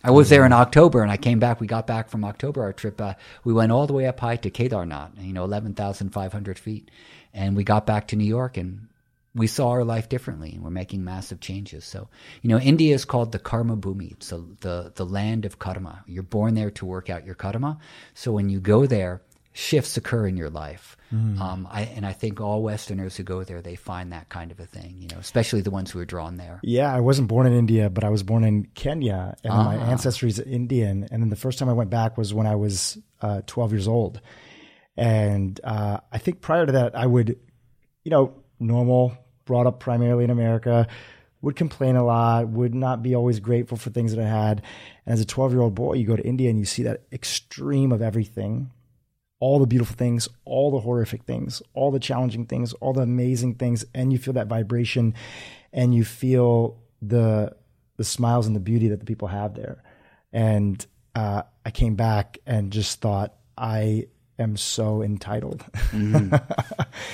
I 0.03 0.09
was 0.09 0.29
there 0.29 0.45
in 0.47 0.53
October, 0.53 1.03
and 1.03 1.11
I 1.11 1.17
came 1.17 1.37
back. 1.37 1.59
We 1.59 1.67
got 1.67 1.85
back 1.85 2.09
from 2.09 2.25
October 2.25 2.63
our 2.63 2.73
trip. 2.73 2.99
Uh, 2.99 3.13
we 3.43 3.53
went 3.53 3.71
all 3.71 3.85
the 3.85 3.93
way 3.93 4.07
up 4.07 4.19
high 4.19 4.37
to 4.37 4.49
Kedarnath, 4.49 5.11
you 5.23 5.31
know, 5.31 5.43
eleven 5.43 5.75
thousand 5.75 6.09
five 6.09 6.33
hundred 6.33 6.57
feet, 6.57 6.89
and 7.35 7.55
we 7.55 7.63
got 7.63 7.85
back 7.85 8.07
to 8.07 8.15
New 8.15 8.25
York, 8.25 8.57
and 8.57 8.87
we 9.33 9.47
saw 9.47 9.69
our 9.69 9.83
life 9.85 10.09
differently, 10.09 10.51
and 10.53 10.63
we're 10.63 10.69
making 10.71 11.03
massive 11.03 11.39
changes. 11.39 11.85
So, 11.85 12.09
you 12.41 12.49
know, 12.49 12.59
India 12.59 12.93
is 12.93 13.05
called 13.05 13.31
the 13.31 13.39
Karma 13.39 13.77
Bhumi. 13.77 14.21
So 14.21 14.47
the 14.59 14.91
the 14.95 15.05
land 15.05 15.45
of 15.45 15.57
karma. 15.59 16.03
You're 16.05 16.23
born 16.23 16.53
there 16.55 16.71
to 16.71 16.85
work 16.85 17.09
out 17.09 17.25
your 17.25 17.35
karma. 17.35 17.77
So 18.13 18.31
when 18.33 18.49
you 18.49 18.59
go 18.59 18.85
there, 18.85 19.21
shifts 19.53 19.97
occur 19.97 20.27
in 20.27 20.37
your 20.37 20.49
life. 20.49 20.95
Um, 21.11 21.67
I, 21.69 21.81
and 21.81 22.05
I 22.05 22.13
think 22.13 22.39
all 22.39 22.63
Westerners 22.63 23.17
who 23.17 23.23
go 23.23 23.43
there, 23.43 23.61
they 23.61 23.75
find 23.75 24.13
that 24.13 24.29
kind 24.29 24.49
of 24.51 24.61
a 24.61 24.65
thing, 24.65 24.95
you 24.99 25.09
know, 25.09 25.17
especially 25.19 25.59
the 25.59 25.71
ones 25.71 25.91
who 25.91 25.99
are 25.99 26.05
drawn 26.05 26.37
there. 26.37 26.61
Yeah, 26.63 26.93
I 26.95 27.01
wasn't 27.01 27.27
born 27.27 27.47
in 27.47 27.51
India, 27.53 27.89
but 27.89 28.05
I 28.05 28.09
was 28.09 28.23
born 28.23 28.45
in 28.45 28.63
Kenya, 28.75 29.35
and 29.43 29.53
my 29.53 29.75
Ah. 29.77 29.91
ancestry 29.91 30.29
is 30.29 30.39
Indian. 30.39 31.05
And 31.11 31.21
then 31.21 31.29
the 31.29 31.35
first 31.35 31.59
time 31.59 31.67
I 31.67 31.73
went 31.73 31.89
back 31.89 32.17
was 32.17 32.33
when 32.33 32.47
I 32.47 32.55
was 32.55 32.97
uh, 33.21 33.41
12 33.45 33.73
years 33.73 33.87
old. 33.89 34.21
And 34.97 35.59
uh, 35.63 35.97
I 36.11 36.17
think 36.17 36.39
prior 36.41 36.65
to 36.65 36.71
that, 36.73 36.95
I 36.97 37.05
would, 37.05 37.37
you 38.05 38.11
know, 38.11 38.33
normal, 38.61 39.17
brought 39.45 39.67
up 39.67 39.79
primarily 39.79 40.23
in 40.23 40.29
America, 40.29 40.87
would 41.41 41.55
complain 41.55 41.95
a 41.95 42.05
lot, 42.05 42.47
would 42.49 42.75
not 42.75 43.01
be 43.01 43.15
always 43.15 43.39
grateful 43.39 43.77
for 43.77 43.89
things 43.89 44.15
that 44.15 44.23
I 44.23 44.27
had. 44.27 44.61
And 45.05 45.13
as 45.13 45.19
a 45.19 45.25
12 45.25 45.51
year 45.53 45.61
old 45.61 45.75
boy, 45.75 45.93
you 45.93 46.05
go 46.05 46.15
to 46.15 46.25
India 46.25 46.49
and 46.49 46.59
you 46.59 46.65
see 46.65 46.83
that 46.83 47.03
extreme 47.11 47.91
of 47.91 48.01
everything 48.01 48.71
all 49.41 49.57
the 49.57 49.65
beautiful 49.65 49.95
things, 49.95 50.29
all 50.45 50.71
the 50.71 50.79
horrific 50.79 51.23
things, 51.23 51.61
all 51.73 51.91
the 51.91 51.99
challenging 51.99 52.45
things, 52.45 52.73
all 52.73 52.93
the 52.93 53.01
amazing 53.01 53.55
things, 53.55 53.83
and 53.93 54.13
you 54.13 54.19
feel 54.19 54.35
that 54.35 54.47
vibration, 54.47 55.13
and 55.73 55.93
you 55.93 56.05
feel 56.05 56.79
the 57.01 57.53
the 57.97 58.03
smiles 58.03 58.47
and 58.47 58.55
the 58.55 58.61
beauty 58.61 58.87
that 58.87 58.99
the 58.99 59.05
people 59.05 59.27
have 59.27 59.55
there. 59.55 59.83
And 60.31 60.85
uh, 61.13 61.41
I 61.65 61.71
came 61.71 61.95
back 61.95 62.37
and 62.45 62.71
just 62.71 63.01
thought 63.01 63.35
I 63.57 64.07
am 64.41 64.57
so 64.57 65.01
entitled, 65.01 65.63
mm-hmm. 65.91 66.35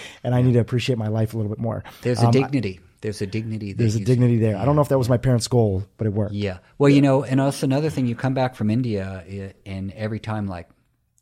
and 0.24 0.36
I 0.36 0.42
need 0.42 0.54
to 0.54 0.60
appreciate 0.60 0.98
my 0.98 1.08
life 1.08 1.34
a 1.34 1.38
little 1.38 1.50
bit 1.50 1.60
more. 1.60 1.84
There's 2.02 2.22
a 2.22 2.28
um, 2.28 2.32
dignity. 2.32 2.80
There's 3.02 3.22
a 3.22 3.28
dignity. 3.28 3.74
There's 3.74 3.96
a 3.96 4.04
dignity 4.04 4.38
there. 4.38 4.58
I 4.58 4.66
don't 4.66 4.76
know 4.76 4.82
if 4.82 4.90
that 4.90 4.98
was 4.98 5.10
my 5.10 5.18
parents' 5.18 5.48
goal, 5.48 5.84
but 5.98 6.08
it 6.08 6.14
worked. 6.14 6.34
Yeah. 6.34 6.58
Well, 6.78 6.90
you 6.90 7.02
know, 7.02 7.24
and 7.24 7.40
also 7.40 7.66
another 7.68 7.90
thing, 7.90 8.08
you 8.08 8.16
come 8.16 8.34
back 8.34 8.56
from 8.56 8.70
India, 8.70 9.54
and 9.66 9.92
every 9.92 10.20
time, 10.20 10.48
like, 10.48 10.68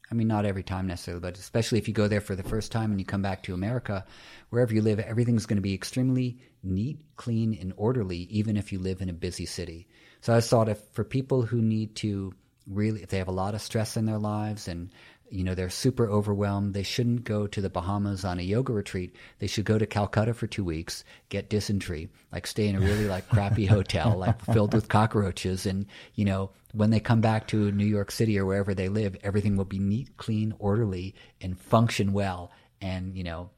I 0.10 0.16
mean, 0.16 0.28
not 0.28 0.46
every 0.46 0.64
time 0.64 0.88
necessarily, 0.88 1.22
but 1.22 1.38
especially 1.38 1.80
if 1.80 1.88
you 1.88 1.94
go 1.94 2.08
there 2.08 2.22
for 2.22 2.36
the 2.36 2.44
first 2.44 2.72
time 2.72 2.92
and 2.92 3.00
you 3.00 3.06
come 3.06 3.22
back 3.22 3.44
to 3.44 3.54
America, 3.54 4.06
wherever 4.50 4.74
you 4.74 4.82
live, 4.82 5.00
everything's 5.00 5.46
going 5.46 5.58
to 5.58 5.62
be 5.62 5.74
extremely 5.74 6.40
neat, 6.64 7.02
clean, 7.18 7.58
and 7.60 7.74
orderly, 7.76 8.20
even 8.30 8.56
if 8.56 8.72
you 8.72 8.80
live 8.80 9.02
in 9.02 9.10
a 9.10 9.14
busy 9.14 9.46
city. 9.46 9.88
So 10.22 10.34
I 10.34 10.42
thought 10.42 10.70
if 10.70 10.80
for 10.94 11.04
people 11.04 11.42
who 11.42 11.62
need 11.62 11.96
to 11.98 12.34
really, 12.68 13.04
if 13.04 13.10
they 13.10 13.18
have 13.18 13.28
a 13.28 13.32
lot 13.32 13.56
of 13.56 13.62
stress 13.62 13.98
in 13.98 14.06
their 14.06 14.18
lives 14.18 14.68
and 14.68 14.92
you 15.30 15.44
know 15.44 15.56
they're 15.56 15.70
super 15.70 16.10
overwhelmed. 16.10 16.74
They 16.74 16.84
shouldn't 16.84 17.24
go 17.24 17.48
to 17.48 17.62
the 17.62 17.70
bahamas 17.70 18.24
on 18.24 18.40
a 18.40 18.44
yoga 18.44 18.72
retreat. 18.74 19.16
They 19.40 19.48
should 19.48 19.66
go 19.66 19.78
to 19.78 19.86
calcutta 19.86 20.34
for 20.34 20.48
two 20.48 20.64
weeks 20.64 21.04
get 21.30 21.50
dysentery 21.50 22.10
like 22.32 22.46
stay 22.48 22.68
in 22.68 22.76
a 22.76 22.80
really 22.80 23.08
like 23.08 23.28
crappy 23.30 23.66
hotel 23.76 24.18
like 24.18 24.40
filled 24.46 24.74
with 24.74 24.88
cockroaches. 24.90 25.66
And 25.66 25.86
you 26.14 26.26
know 26.26 26.52
when 26.74 26.90
they 26.92 27.00
come 27.00 27.22
back 27.22 27.48
to 27.48 27.72
new 27.72 27.86
york 27.86 28.12
city 28.12 28.38
or 28.38 28.46
wherever 28.46 28.74
they 28.76 28.90
live 28.90 29.16
everything 29.24 29.56
will 29.58 29.64
be 29.66 29.80
neat 29.80 30.18
clean 30.18 30.54
orderly 30.60 31.16
and 31.42 31.60
function 31.60 32.14
well. 32.14 32.52
And 32.82 33.16
you 33.18 33.24
know 33.24 33.50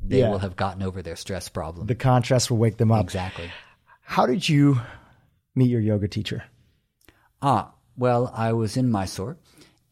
they 0.00 0.20
Yeah. 0.20 0.30
will 0.30 0.38
have 0.38 0.56
gotten 0.56 0.82
over 0.82 1.02
their 1.02 1.16
stress 1.16 1.48
problem. 1.48 1.86
The 1.86 1.94
contrast 1.94 2.50
will 2.50 2.58
wake 2.58 2.76
them 2.76 2.92
up. 2.92 3.02
exactly. 3.02 3.50
How 4.02 4.26
did 4.26 4.48
you 4.48 4.80
meet 5.54 5.70
your 5.70 5.80
yoga 5.80 6.06
teacher? 6.06 6.44
Ah, 7.42 7.72
well, 7.96 8.30
I 8.34 8.52
was 8.52 8.76
in 8.76 8.90
Mysore 8.90 9.36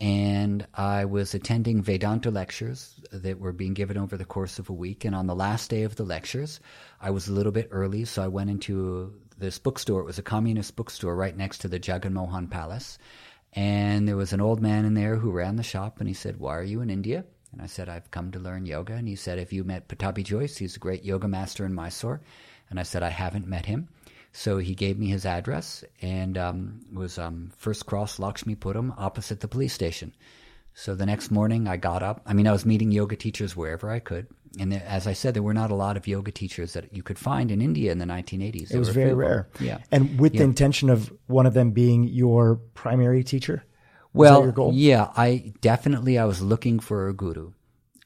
and 0.00 0.66
I 0.74 1.04
was 1.04 1.34
attending 1.34 1.82
Vedanta 1.82 2.30
lectures 2.30 3.00
that 3.12 3.38
were 3.38 3.52
being 3.52 3.74
given 3.74 3.96
over 3.96 4.16
the 4.16 4.24
course 4.24 4.58
of 4.58 4.68
a 4.68 4.72
week. 4.72 5.04
And 5.04 5.14
on 5.14 5.26
the 5.26 5.34
last 5.34 5.70
day 5.70 5.84
of 5.84 5.96
the 5.96 6.04
lectures, 6.04 6.60
I 7.00 7.10
was 7.10 7.28
a 7.28 7.32
little 7.32 7.52
bit 7.52 7.68
early, 7.70 8.04
so 8.04 8.22
I 8.22 8.28
went 8.28 8.50
into 8.50 9.14
this 9.38 9.58
bookstore. 9.58 10.00
It 10.00 10.06
was 10.06 10.18
a 10.18 10.22
communist 10.22 10.76
bookstore 10.76 11.14
right 11.14 11.36
next 11.36 11.58
to 11.58 11.68
the 11.68 11.80
Jagan 11.80 12.12
Mohan 12.12 12.48
Palace. 12.48 12.98
And 13.52 14.08
there 14.08 14.16
was 14.16 14.32
an 14.32 14.40
old 14.40 14.60
man 14.60 14.84
in 14.84 14.94
there 14.94 15.16
who 15.16 15.30
ran 15.30 15.56
the 15.56 15.62
shop, 15.62 16.00
and 16.00 16.08
he 16.08 16.14
said, 16.14 16.40
Why 16.40 16.56
are 16.56 16.64
you 16.64 16.80
in 16.80 16.90
India? 16.90 17.24
And 17.52 17.62
I 17.62 17.66
said, 17.66 17.88
I've 17.88 18.10
come 18.10 18.32
to 18.32 18.40
learn 18.40 18.66
yoga. 18.66 18.94
And 18.94 19.06
he 19.06 19.14
said, 19.14 19.38
Have 19.38 19.52
you 19.52 19.62
met 19.62 19.86
Pattabhi 19.86 20.24
Jois? 20.24 20.56
He's 20.56 20.74
a 20.74 20.80
great 20.80 21.04
yoga 21.04 21.28
master 21.28 21.64
in 21.64 21.72
Mysore. 21.72 22.20
And 22.68 22.80
I 22.80 22.82
said, 22.82 23.04
I 23.04 23.10
haven't 23.10 23.46
met 23.46 23.66
him. 23.66 23.88
So 24.36 24.58
he 24.58 24.74
gave 24.74 24.98
me 24.98 25.06
his 25.06 25.24
address, 25.24 25.84
and 26.02 26.36
um, 26.36 26.80
it 26.90 26.98
was 26.98 27.18
um, 27.18 27.52
First 27.56 27.86
Cross 27.86 28.18
Lakshmipuram 28.18 28.92
opposite 28.98 29.38
the 29.38 29.46
police 29.46 29.72
station. 29.72 30.12
So 30.74 30.96
the 30.96 31.06
next 31.06 31.30
morning, 31.30 31.68
I 31.68 31.76
got 31.76 32.02
up. 32.02 32.20
I 32.26 32.32
mean, 32.32 32.48
I 32.48 32.52
was 32.52 32.66
meeting 32.66 32.90
yoga 32.90 33.14
teachers 33.14 33.54
wherever 33.54 33.88
I 33.88 34.00
could. 34.00 34.26
And 34.58 34.72
there, 34.72 34.82
as 34.84 35.06
I 35.06 35.12
said, 35.12 35.34
there 35.34 35.42
were 35.44 35.54
not 35.54 35.70
a 35.70 35.76
lot 35.76 35.96
of 35.96 36.08
yoga 36.08 36.32
teachers 36.32 36.72
that 36.72 36.92
you 36.92 37.00
could 37.04 37.16
find 37.16 37.52
in 37.52 37.62
India 37.62 37.92
in 37.92 37.98
the 37.98 38.06
1980s. 38.06 38.74
It 38.74 38.78
was 38.78 38.88
very 38.88 39.14
rare. 39.14 39.48
Yeah. 39.60 39.78
And 39.92 40.18
with 40.18 40.32
the 40.32 40.42
intention 40.42 40.90
of 40.90 41.12
one 41.28 41.46
of 41.46 41.54
them 41.54 41.70
being 41.70 42.02
your 42.02 42.56
primary 42.74 43.22
teacher? 43.22 43.64
well, 44.14 44.70
yeah, 44.72 45.10
I 45.16 45.52
definitely 45.60 46.18
I 46.18 46.24
was 46.24 46.42
looking 46.42 46.80
for 46.80 47.08
a 47.08 47.12
guru, 47.12 47.52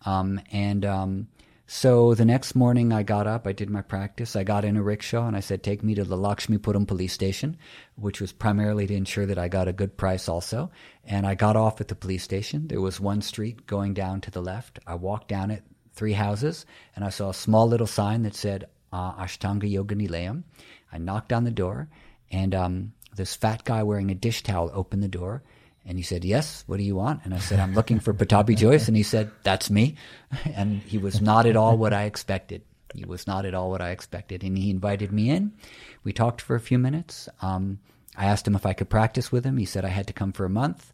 um, 0.05 0.41
and 0.51 0.85
um, 0.85 1.29
so 1.71 2.15
the 2.15 2.25
next 2.25 2.55
morning 2.55 2.93
I 2.93 3.03
got 3.03 3.27
up, 3.27 3.47
I 3.47 3.53
did 3.53 3.69
my 3.69 3.83
practice, 3.83 4.35
I 4.35 4.43
got 4.43 4.65
in 4.65 4.79
a 4.79 4.83
rickshaw, 4.83 5.29
and 5.29 5.37
I 5.37 5.41
said, 5.41 5.63
"Take 5.63 5.85
me 5.85 5.95
to 5.95 6.03
the 6.03 6.17
Lakshmipuram 6.17 6.89
police 6.89 7.13
station," 7.13 7.59
which 7.95 8.21
was 8.21 8.33
primarily 8.33 8.87
to 8.87 8.95
ensure 8.95 9.27
that 9.27 9.39
I 9.39 9.49
got 9.49 9.69
a 9.69 9.73
good 9.75 9.99
price, 9.99 10.29
also. 10.29 10.71
And 11.05 11.27
I 11.27 11.35
got 11.35 11.57
off 11.57 11.81
at 11.81 11.89
the 11.89 11.95
police 11.95 12.25
station. 12.25 12.69
There 12.69 12.81
was 12.81 12.99
one 12.99 13.21
street 13.21 13.67
going 13.67 13.93
down 13.93 14.23
to 14.23 14.31
the 14.31 14.43
left. 14.43 14.79
I 14.87 14.95
walked 14.95 15.29
down 15.29 15.51
it, 15.51 15.63
three 15.93 16.15
houses, 16.15 16.65
and 16.97 17.05
I 17.05 17.11
saw 17.11 17.29
a 17.29 17.35
small 17.35 17.69
little 17.69 17.87
sign 17.87 18.23
that 18.23 18.35
said 18.35 18.65
uh, 18.93 19.13
Ashtanga 19.23 19.71
Yoga 19.71 19.95
Nilayam. 19.95 20.45
I 20.91 20.99
knocked 20.99 21.33
on 21.35 21.45
the 21.45 21.51
door, 21.51 21.89
and 22.31 22.55
um, 22.55 22.93
this 23.15 23.37
fat 23.37 23.65
guy 23.65 23.83
wearing 23.83 24.11
a 24.11 24.15
dish 24.15 24.43
towel 24.43 24.71
opened 24.73 25.03
the 25.03 25.09
door. 25.09 25.43
And 25.89 25.97
he 25.97 26.05
said, 26.05 26.23
Yes, 26.23 26.65
what 26.67 26.77
do 26.77 26.83
you 26.83 26.95
want? 26.95 27.23
And 27.25 27.33
I 27.33 27.39
said, 27.39 27.59
I'm 27.59 27.73
looking 27.73 27.99
for 27.99 28.13
Pattabhi 28.13 28.55
Jois. 28.59 28.89
And 28.89 28.97
he 28.97 29.03
said, 29.03 29.31
That's 29.43 29.71
me. 29.71 29.97
And 30.55 30.83
he 30.83 30.99
was 30.99 31.23
not 31.23 31.47
at 31.47 31.57
all 31.57 31.79
what 31.79 31.95
I 31.95 32.05
expected. 32.05 32.63
He 32.95 33.07
was 33.07 33.27
not 33.27 33.47
at 33.47 33.55
all 33.55 33.71
what 33.71 33.81
I 33.81 33.91
expected. 33.91 34.45
And 34.45 34.59
he 34.59 34.69
invited 34.69 35.13
me 35.13 35.31
in. 35.31 35.55
We 36.05 36.13
talked 36.13 36.43
for 36.43 36.55
a 36.55 36.61
few 36.61 36.79
minutes. 36.79 37.27
Um, 37.41 37.79
I 38.19 38.27
asked 38.27 38.47
him 38.47 38.55
if 38.55 38.67
I 38.67 38.75
could 38.75 38.91
practice 38.91 39.33
with 39.33 39.47
him. 39.47 39.57
He 39.57 39.65
said 39.65 39.87
I 39.87 39.89
had 39.89 40.07
to 40.09 40.13
come 40.13 40.33
for 40.33 40.45
a 40.45 40.51
month. 40.51 40.93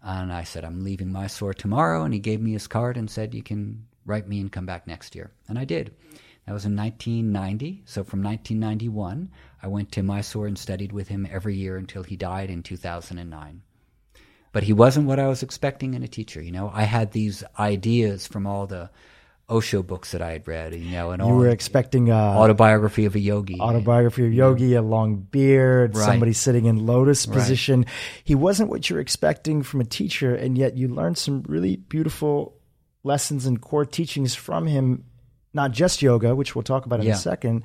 And 0.00 0.32
I 0.32 0.44
said, 0.44 0.64
I'm 0.64 0.84
leaving 0.84 1.10
Mysore 1.10 1.52
tomorrow. 1.52 2.04
And 2.04 2.14
he 2.14 2.20
gave 2.20 2.40
me 2.40 2.52
his 2.52 2.68
card 2.68 2.96
and 2.96 3.10
said, 3.10 3.34
You 3.34 3.42
can 3.42 3.84
write 4.04 4.28
me 4.28 4.38
and 4.38 4.52
come 4.52 4.66
back 4.66 4.86
next 4.86 5.16
year. 5.16 5.32
And 5.48 5.58
I 5.58 5.64
did. 5.64 5.92
That 6.46 6.52
was 6.52 6.64
in 6.64 6.76
1990. 6.76 7.82
So 7.84 8.04
from 8.04 8.22
1991, 8.22 9.28
I 9.60 9.66
went 9.66 9.90
to 9.90 10.04
Mysore 10.04 10.46
and 10.46 10.56
studied 10.56 10.92
with 10.92 11.08
him 11.08 11.26
every 11.28 11.56
year 11.56 11.76
until 11.76 12.04
he 12.04 12.16
died 12.16 12.48
in 12.48 12.62
2009 12.62 13.62
but 14.56 14.62
he 14.62 14.72
wasn't 14.72 15.06
what 15.06 15.18
I 15.20 15.28
was 15.28 15.42
expecting 15.42 15.92
in 15.92 16.02
a 16.02 16.08
teacher. 16.08 16.40
You 16.40 16.50
know, 16.50 16.70
I 16.72 16.84
had 16.84 17.12
these 17.12 17.44
ideas 17.58 18.26
from 18.26 18.46
all 18.46 18.66
the 18.66 18.88
Osho 19.50 19.82
books 19.82 20.12
that 20.12 20.22
I 20.22 20.30
had 20.32 20.48
read. 20.48 20.72
You 20.74 20.90
know, 20.92 21.10
and 21.10 21.20
You 21.20 21.28
all 21.28 21.34
were 21.36 21.48
expecting 21.50 22.10
uh, 22.10 22.14
autobiography 22.16 23.04
of 23.04 23.14
a 23.14 23.20
yogi. 23.20 23.60
autobiography 23.60 24.24
of 24.26 24.32
Yogi, 24.32 24.72
a 24.72 24.80
long 24.80 25.16
beard, 25.16 25.94
Right. 25.94 26.06
somebody 26.06 26.32
sitting 26.32 26.64
in 26.64 26.86
lotus 26.86 27.26
Right. 27.26 27.34
position. 27.34 27.84
He 28.24 28.34
wasn't 28.34 28.70
what 28.70 28.88
you're 28.88 28.98
expecting 28.98 29.62
from 29.62 29.82
a 29.82 29.84
teacher, 29.84 30.34
and 30.34 30.56
yet 30.56 30.74
you 30.74 30.88
learned 30.88 31.18
some 31.18 31.44
really 31.46 31.76
beautiful 31.76 32.54
lessons 33.04 33.44
and 33.44 33.60
core 33.60 33.84
teachings 33.84 34.34
from 34.34 34.66
him, 34.66 35.04
not 35.52 35.72
just 35.72 36.00
yoga, 36.00 36.34
which 36.34 36.54
we'll 36.54 36.62
talk 36.62 36.86
about 36.86 37.00
in 37.00 37.06
Yeah. 37.08 37.12
a 37.12 37.16
second, 37.18 37.62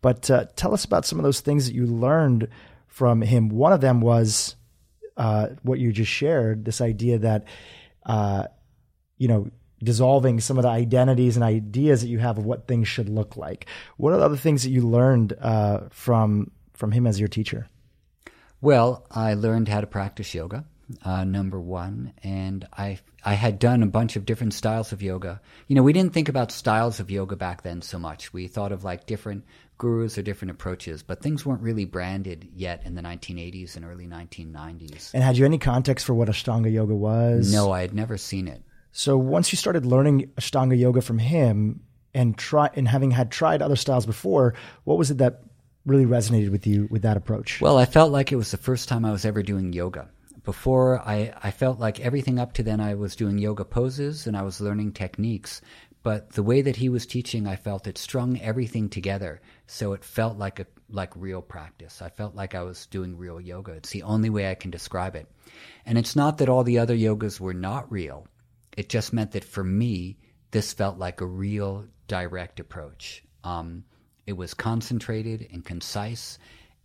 but 0.00 0.30
uh, 0.30 0.44
tell 0.54 0.72
us 0.74 0.84
about 0.84 1.04
some 1.04 1.18
of 1.18 1.24
those 1.24 1.40
things 1.40 1.66
that 1.66 1.74
you 1.74 1.86
learned 1.86 2.46
from 2.86 3.20
him. 3.22 3.48
One 3.48 3.72
of 3.72 3.80
them 3.80 4.00
was 4.00 4.54
uh, 5.20 5.48
what 5.62 5.78
you 5.78 5.92
just 5.92 6.10
shared 6.10 6.64
this 6.64 6.80
idea 6.80 7.18
that, 7.18 7.44
uh, 8.06 8.44
you 9.18 9.28
know, 9.28 9.50
dissolving 9.84 10.40
some 10.40 10.56
of 10.56 10.62
the 10.62 10.70
identities 10.70 11.36
and 11.36 11.44
ideas 11.44 12.00
that 12.00 12.08
you 12.08 12.18
have 12.18 12.38
of 12.38 12.46
what 12.46 12.66
things 12.66 12.88
should 12.88 13.10
look 13.10 13.36
like. 13.36 13.66
What 13.98 14.14
are 14.14 14.16
the 14.16 14.24
other 14.24 14.38
things 14.38 14.62
that 14.62 14.70
you 14.70 14.80
learned 14.80 15.34
uh, 15.38 15.80
from 15.90 16.50
from 16.72 16.92
him 16.92 17.06
as 17.06 17.20
your 17.20 17.28
teacher? 17.28 17.68
Well, 18.62 19.06
I 19.10 19.34
learned 19.34 19.68
how 19.68 19.82
to 19.82 19.86
practice 19.86 20.34
yoga, 20.34 20.64
uh, 21.04 21.24
number 21.24 21.60
one, 21.60 22.14
and 22.22 22.66
I 22.72 22.98
I 23.22 23.34
had 23.34 23.58
done 23.58 23.82
a 23.82 23.86
bunch 23.86 24.16
of 24.16 24.24
different 24.24 24.54
styles 24.54 24.90
of 24.90 25.02
yoga. 25.02 25.42
You 25.66 25.76
know, 25.76 25.82
we 25.82 25.92
didn't 25.92 26.14
think 26.14 26.30
about 26.30 26.50
styles 26.50 26.98
of 26.98 27.10
yoga 27.10 27.36
back 27.36 27.60
then 27.60 27.82
so 27.82 27.98
much. 27.98 28.32
We 28.32 28.46
thought 28.46 28.72
of 28.72 28.84
like 28.84 29.04
different 29.04 29.44
gurus 29.80 30.18
or 30.18 30.22
different 30.22 30.50
approaches, 30.52 31.02
but 31.02 31.22
things 31.22 31.44
weren't 31.44 31.62
really 31.62 31.86
branded 31.86 32.48
yet 32.54 32.82
in 32.84 32.94
the 32.94 33.02
1980s 33.02 33.74
and 33.76 33.84
early 33.84 34.06
1990s. 34.06 35.12
And 35.14 35.24
had 35.24 35.38
you 35.38 35.44
any 35.46 35.58
context 35.58 36.06
for 36.06 36.14
what 36.14 36.28
Ashtanga 36.28 36.70
yoga 36.70 36.94
was? 36.94 37.52
No, 37.52 37.72
I 37.72 37.80
had 37.80 37.94
never 37.94 38.18
seen 38.18 38.46
it. 38.46 38.62
So 38.92 39.16
once 39.16 39.52
you 39.52 39.56
started 39.56 39.86
learning 39.86 40.30
Ashtanga 40.38 40.78
yoga 40.78 41.00
from 41.00 41.18
him 41.18 41.80
and 42.12 42.36
try 42.36 42.70
and 42.74 42.86
having 42.86 43.10
had 43.10 43.30
tried 43.30 43.62
other 43.62 43.76
styles 43.76 44.04
before, 44.04 44.54
what 44.84 44.98
was 44.98 45.10
it 45.10 45.18
that 45.18 45.42
really 45.86 46.06
resonated 46.06 46.50
with 46.50 46.66
you 46.66 46.86
with 46.90 47.02
that 47.02 47.16
approach? 47.16 47.60
Well, 47.60 47.78
I 47.78 47.86
felt 47.86 48.12
like 48.12 48.30
it 48.30 48.36
was 48.36 48.50
the 48.50 48.58
first 48.58 48.88
time 48.88 49.04
I 49.06 49.12
was 49.12 49.24
ever 49.24 49.42
doing 49.42 49.72
yoga. 49.72 50.10
Before, 50.44 51.00
I, 51.00 51.32
I 51.42 51.50
felt 51.50 51.78
like 51.78 52.00
everything 52.00 52.38
up 52.38 52.52
to 52.54 52.62
then 52.62 52.80
I 52.80 52.94
was 52.94 53.16
doing 53.16 53.38
yoga 53.38 53.64
poses 53.64 54.26
and 54.26 54.36
I 54.36 54.42
was 54.42 54.60
learning 54.60 54.92
techniques. 54.92 55.62
But 56.02 56.30
the 56.30 56.42
way 56.42 56.62
that 56.62 56.76
he 56.76 56.88
was 56.88 57.06
teaching, 57.06 57.46
I 57.46 57.56
felt 57.56 57.86
it 57.86 57.98
strung 57.98 58.40
everything 58.40 58.88
together. 58.88 59.40
So 59.72 59.92
it 59.92 60.04
felt 60.04 60.36
like 60.36 60.58
a 60.58 60.66
like 60.88 61.14
real 61.14 61.40
practice. 61.40 62.02
I 62.02 62.08
felt 62.08 62.34
like 62.34 62.56
I 62.56 62.64
was 62.64 62.86
doing 62.86 63.16
real 63.16 63.40
yoga. 63.40 63.70
It's 63.72 63.90
the 63.90 64.02
only 64.02 64.28
way 64.28 64.50
I 64.50 64.56
can 64.56 64.72
describe 64.72 65.14
it. 65.14 65.30
And 65.86 65.96
it's 65.96 66.16
not 66.16 66.38
that 66.38 66.48
all 66.48 66.64
the 66.64 66.80
other 66.80 66.96
yogas 66.96 67.38
were 67.38 67.54
not 67.54 67.90
real. 67.90 68.26
it 68.76 68.88
just 68.88 69.12
meant 69.12 69.30
that 69.32 69.44
for 69.44 69.62
me, 69.62 70.18
this 70.50 70.72
felt 70.72 70.98
like 70.98 71.20
a 71.20 71.26
real 71.26 71.86
direct 72.08 72.58
approach. 72.58 73.22
Um, 73.44 73.84
it 74.26 74.32
was 74.32 74.54
concentrated 74.54 75.48
and 75.52 75.64
concise. 75.64 76.40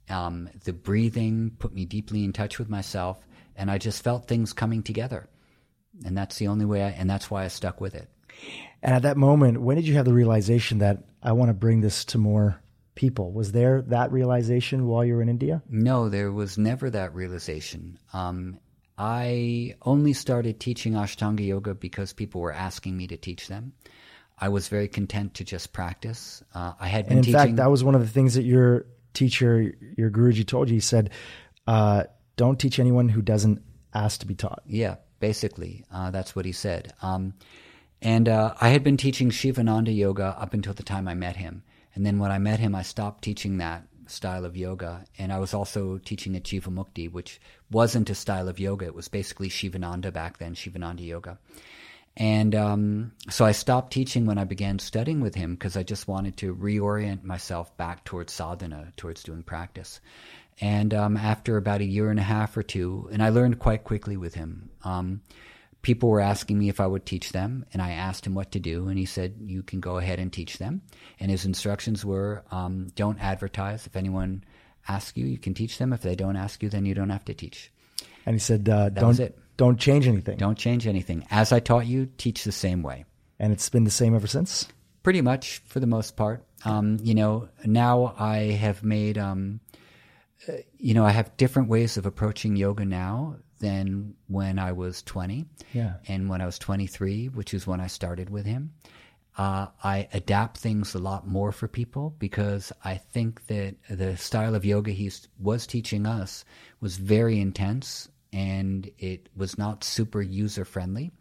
Um, 0.07 0.47
the 0.63 0.73
breathing 0.73 1.55
put 1.57 1.73
me 1.73 1.85
deeply 1.85 2.23
in 2.23 2.33
touch 2.33 2.59
with 2.59 2.69
myself, 2.69 3.17
and 3.55 3.71
I 3.71 3.79
just 3.79 4.03
felt 4.03 4.27
things 4.27 4.53
coming 4.53 4.83
together. 4.83 5.27
And 6.05 6.15
that's 6.15 6.37
the 6.37 6.49
only 6.49 6.65
way, 6.65 6.83
I, 6.83 6.89
and 6.89 7.09
that's 7.09 7.31
why 7.31 7.45
I 7.45 7.47
stuck 7.47 7.81
with 7.81 7.95
it. 7.95 8.09
And 8.83 8.93
at 8.93 9.01
that 9.01 9.17
moment, 9.17 9.59
when 9.61 9.75
did 9.75 9.87
you 9.87 9.95
have 9.95 10.05
the 10.05 10.13
realization 10.13 10.77
that 10.79 11.03
I 11.23 11.31
want 11.31 11.49
to 11.49 11.53
bring 11.53 11.81
this 11.81 12.05
to 12.05 12.19
more 12.19 12.61
people? 12.95 13.31
Was 13.31 13.51
there 13.51 13.81
that 13.83 14.11
realization 14.11 14.87
while 14.87 15.05
you 15.05 15.15
were 15.15 15.21
in 15.21 15.29
India? 15.29 15.61
No, 15.69 16.09
there 16.09 16.31
was 16.31 16.57
never 16.57 16.89
that 16.89 17.13
realization. 17.13 17.99
Um, 18.13 18.59
I 18.97 19.75
only 19.81 20.13
started 20.13 20.59
teaching 20.59 20.93
Ashtanga 20.93 21.45
Yoga 21.45 21.75
because 21.75 22.13
people 22.13 22.41
were 22.41 22.53
asking 22.53 22.95
me 22.95 23.07
to 23.07 23.17
teach 23.17 23.47
them. 23.47 23.73
I 24.39 24.49
was 24.49 24.67
very 24.67 24.87
content 24.87 25.35
to 25.35 25.43
just 25.43 25.73
practice. 25.73 26.43
Uh, 26.53 26.73
I 26.79 26.87
had 26.87 27.05
been 27.05 27.17
and 27.17 27.19
in 27.19 27.25
teaching. 27.25 27.39
fact, 27.39 27.55
that 27.57 27.69
was 27.69 27.83
one 27.83 27.95
of 27.95 28.01
the 28.01 28.07
things 28.07 28.33
that 28.35 28.43
your 28.43 28.85
teacher, 29.13 29.73
your 29.97 30.09
Guruji, 30.09 30.45
told 30.45 30.69
you. 30.69 30.75
He 30.75 30.81
said, 30.81 31.11
uh, 31.67 32.03
"Don't 32.35 32.59
teach 32.59 32.79
anyone 32.79 33.09
who 33.09 33.21
doesn't 33.21 33.61
ask 33.93 34.19
to 34.21 34.25
be 34.25 34.35
taught." 34.35 34.63
Yeah, 34.65 34.95
basically, 35.19 35.85
uh, 35.91 36.11
that's 36.11 36.35
what 36.35 36.45
he 36.45 36.51
said. 36.51 36.93
Um, 37.01 37.33
and 38.01 38.27
uh, 38.27 38.53
I 38.59 38.69
had 38.69 38.83
been 38.83 38.97
teaching 38.97 39.29
Shivananda 39.29 39.91
yoga 39.91 40.35
up 40.37 40.53
until 40.53 40.73
the 40.73 40.83
time 40.83 41.07
I 41.07 41.13
met 41.13 41.37
him. 41.37 41.63
And 41.95 42.05
then 42.05 42.19
when 42.19 42.31
I 42.31 42.37
met 42.37 42.59
him, 42.59 42.75
I 42.75 42.83
stopped 42.83 43.23
teaching 43.23 43.57
that 43.57 43.87
style 44.07 44.45
of 44.45 44.55
yoga. 44.55 45.05
And 45.17 45.33
I 45.33 45.39
was 45.39 45.53
also 45.53 45.97
teaching 45.97 46.35
at 46.35 46.43
Jivamukti, 46.43 47.11
which 47.11 47.39
wasn't 47.71 48.09
a 48.09 48.15
style 48.15 48.47
of 48.47 48.59
yoga. 48.59 48.85
It 48.85 48.95
was 48.95 49.07
basically 49.07 49.49
Shivananda 49.49 50.11
back 50.11 50.37
then, 50.37 50.53
Shivananda 50.53 51.03
yoga. 51.03 51.39
And 52.17 52.55
um, 52.55 53.11
so 53.29 53.43
I 53.43 53.51
stopped 53.51 53.91
teaching 53.91 54.25
when 54.25 54.37
I 54.37 54.45
began 54.45 54.79
studying 54.79 55.19
with 55.19 55.35
him 55.35 55.55
because 55.55 55.75
I 55.75 55.83
just 55.83 56.07
wanted 56.07 56.37
to 56.37 56.55
reorient 56.55 57.23
myself 57.23 57.75
back 57.75 58.05
towards 58.05 58.31
sadhana, 58.31 58.93
towards 58.95 59.23
doing 59.23 59.43
practice. 59.43 59.99
And 60.61 60.93
um, 60.93 61.17
after 61.17 61.57
about 61.57 61.81
a 61.81 61.85
year 61.85 62.09
and 62.09 62.19
a 62.19 62.23
half 62.23 62.55
or 62.55 62.63
two, 62.63 63.09
and 63.11 63.21
I 63.21 63.29
learned 63.29 63.59
quite 63.59 63.83
quickly 63.83 64.15
with 64.15 64.35
him. 64.35 64.69
Um, 64.83 65.21
people 65.85 66.09
were 66.09 66.19
asking 66.19 66.57
me 66.57 66.67
if 66.67 66.79
I 66.79 66.87
would 66.87 67.05
teach 67.05 67.31
them, 67.31 67.63
and 67.71 67.79
I 67.79 67.91
asked 67.91 68.25
him 68.25 68.33
what 68.33 68.51
to 68.53 68.59
do, 68.59 68.87
and 68.87 68.97
he 68.97 69.05
said, 69.05 69.35
"You 69.39 69.61
can 69.61 69.79
go 69.79 69.97
ahead 69.97 70.19
and 70.19 70.33
teach 70.33 70.57
them." 70.57 70.81
And 71.19 71.29
his 71.29 71.45
instructions 71.45 72.03
were, 72.03 72.43
um, 72.49 72.87
"Don't 72.95 73.19
advertise. 73.19 73.85
If 73.85 73.95
anyone 73.95 74.43
asks 74.87 75.15
you, 75.15 75.27
you 75.27 75.37
can 75.37 75.53
teach 75.53 75.77
them. 75.77 75.93
If 75.93 76.01
they 76.01 76.15
don't 76.15 76.37
ask 76.37 76.63
you, 76.63 76.69
then 76.69 76.87
you 76.87 76.95
don't 76.95 77.11
have 77.11 77.25
to 77.25 77.35
teach." 77.35 77.71
And 78.25 78.33
he 78.33 78.39
said, 78.39 78.67
uh, 78.67 78.89
"Don't 78.89 79.19
don't 79.57 79.79
change 79.79 80.07
anything. 80.07 80.37
Don't 80.37 80.57
change 80.57 80.87
anything. 80.87 81.23
As 81.29 81.51
I 81.51 81.59
taught 81.59 81.85
you, 81.85 82.07
teach 82.17 82.43
the 82.43 82.51
same 82.51 82.81
way." 82.81 83.05
And 83.37 83.53
it's 83.53 83.69
been 83.69 83.83
the 83.83 83.91
same 83.91 84.15
ever 84.15 84.27
since. 84.27 84.67
Pretty 85.03 85.21
much, 85.21 85.61
for 85.67 85.79
the 85.79 85.87
most 85.87 86.15
part. 86.15 86.43
Um, 86.63 86.97
you 87.03 87.13
know, 87.13 87.47
now 87.63 88.15
I 88.17 88.37
have 88.57 88.83
made. 88.83 89.19
Um, 89.19 89.59
uh, 90.49 90.53
you 90.79 90.95
know, 90.95 91.05
I 91.05 91.11
have 91.11 91.37
different 91.37 91.69
ways 91.69 91.95
of 91.95 92.07
approaching 92.07 92.55
yoga 92.55 92.85
now 92.85 93.37
than 93.65 94.13
when 94.27 94.59
I 94.59 94.73
was 94.73 95.01
20 95.01 95.43
yeah. 95.73 95.95
and 96.07 96.29
when 96.29 96.39
I 96.39 96.45
was 96.45 96.59
23, 96.59 97.29
which 97.29 97.51
is 97.51 97.65
when 97.65 97.81
I 97.81 97.87
started 97.87 98.29
with 98.29 98.45
him. 98.45 98.73
Uh, 99.39 99.67
I 99.83 100.07
adapt 100.13 100.59
things 100.59 100.93
a 100.93 100.99
lot 100.99 101.27
more 101.27 101.51
for 101.51 101.67
people 101.67 102.15
because 102.19 102.71
I 102.83 102.95
think 102.95 103.47
that 103.47 103.75
the 103.89 104.17
style 104.17 104.53
of 104.53 104.65
yoga 104.65 104.91
he 104.91 105.11
was 105.39 105.65
teaching 105.65 106.05
us 106.05 106.45
was 106.79 106.97
very 106.97 107.39
intense 107.41 108.07
and 108.31 108.87
it 108.99 109.29
was 109.35 109.57
not 109.57 109.83
super 109.83 110.21
user 110.21 110.63
friendly. 110.63 111.11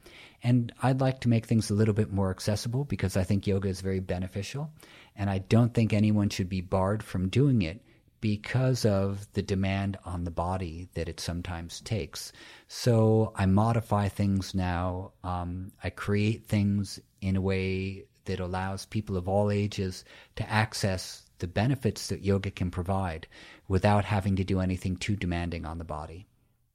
And 0.43 0.71
I'd 0.83 1.01
like 1.01 1.21
to 1.23 1.31
make 1.31 1.47
things 1.47 1.71
a 1.71 1.75
little 1.75 1.95
bit 1.95 2.13
more 2.13 2.31
accessible 2.31 2.85
because 2.85 3.17
I 3.17 3.25
think 3.25 3.47
yoga 3.47 3.69
is 3.71 3.81
very 3.81 4.01
beneficial. 4.01 4.71
And 5.17 5.31
I 5.31 5.39
don't 5.39 5.73
think 5.73 5.95
anyone 5.95 6.29
should 6.29 6.51
be 6.51 6.61
barred 6.61 7.03
from 7.03 7.31
doing 7.31 7.63
it 7.63 7.81
because 8.25 8.87
of 8.87 9.31
the 9.35 9.43
demand 9.43 9.99
on 10.07 10.25
the 10.25 10.31
body 10.31 10.89
that 10.95 11.11
it 11.11 11.21
sometimes 11.21 11.83
takes. 11.83 12.33
So 12.69 13.35
I 13.37 13.45
modify 13.45 14.09
things 14.09 14.55
now. 14.55 15.13
Um, 15.23 15.73
I 15.83 15.91
create 15.91 16.47
things 16.47 16.99
in 17.21 17.37
a 17.37 17.43
way 17.43 18.07
that 18.25 18.41
allows 18.41 18.87
people 18.87 19.19
of 19.19 19.29
all 19.29 19.51
ages 19.51 20.07
to 20.37 20.51
access 20.51 21.29
the 21.39 21.47
benefits 21.47 22.07
that 22.07 22.25
yoga 22.25 22.51
can 22.51 22.71
provide 22.71 23.27
without 23.69 24.07
having 24.07 24.37
to 24.37 24.45
do 24.45 24.59
anything 24.59 24.97
too 24.97 25.17
demanding 25.17 25.67
on 25.67 25.77
the 25.77 25.85
body. 25.85 26.27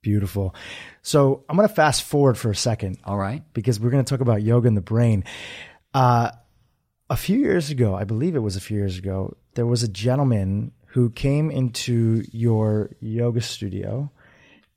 Beautiful. 0.02 0.54
So 1.02 1.42
I'm 1.48 1.56
going 1.56 1.68
to 1.68 1.74
fast 1.74 2.04
forward 2.04 2.38
for 2.38 2.52
a 2.52 2.56
second. 2.56 2.98
All 3.02 3.18
right. 3.18 3.42
Because 3.54 3.80
we're 3.80 3.90
going 3.90 4.04
to 4.04 4.08
talk 4.08 4.20
about 4.20 4.44
yoga 4.44 4.68
and 4.68 4.76
the 4.76 4.82
brain. 4.82 5.24
Uh, 5.92 6.30
a 7.10 7.16
few 7.16 7.40
years 7.40 7.70
ago, 7.70 7.96
I 7.96 8.04
believe 8.04 8.36
it 8.36 8.38
was 8.38 8.54
a 8.54 8.60
few 8.60 8.76
years 8.76 8.98
ago, 8.98 9.36
there 9.54 9.66
was 9.66 9.82
a 9.82 9.88
gentleman 9.88 10.70
who 10.90 11.08
came 11.10 11.50
into 11.50 12.24
your 12.32 12.90
yoga 13.00 13.40
studio 13.40 14.10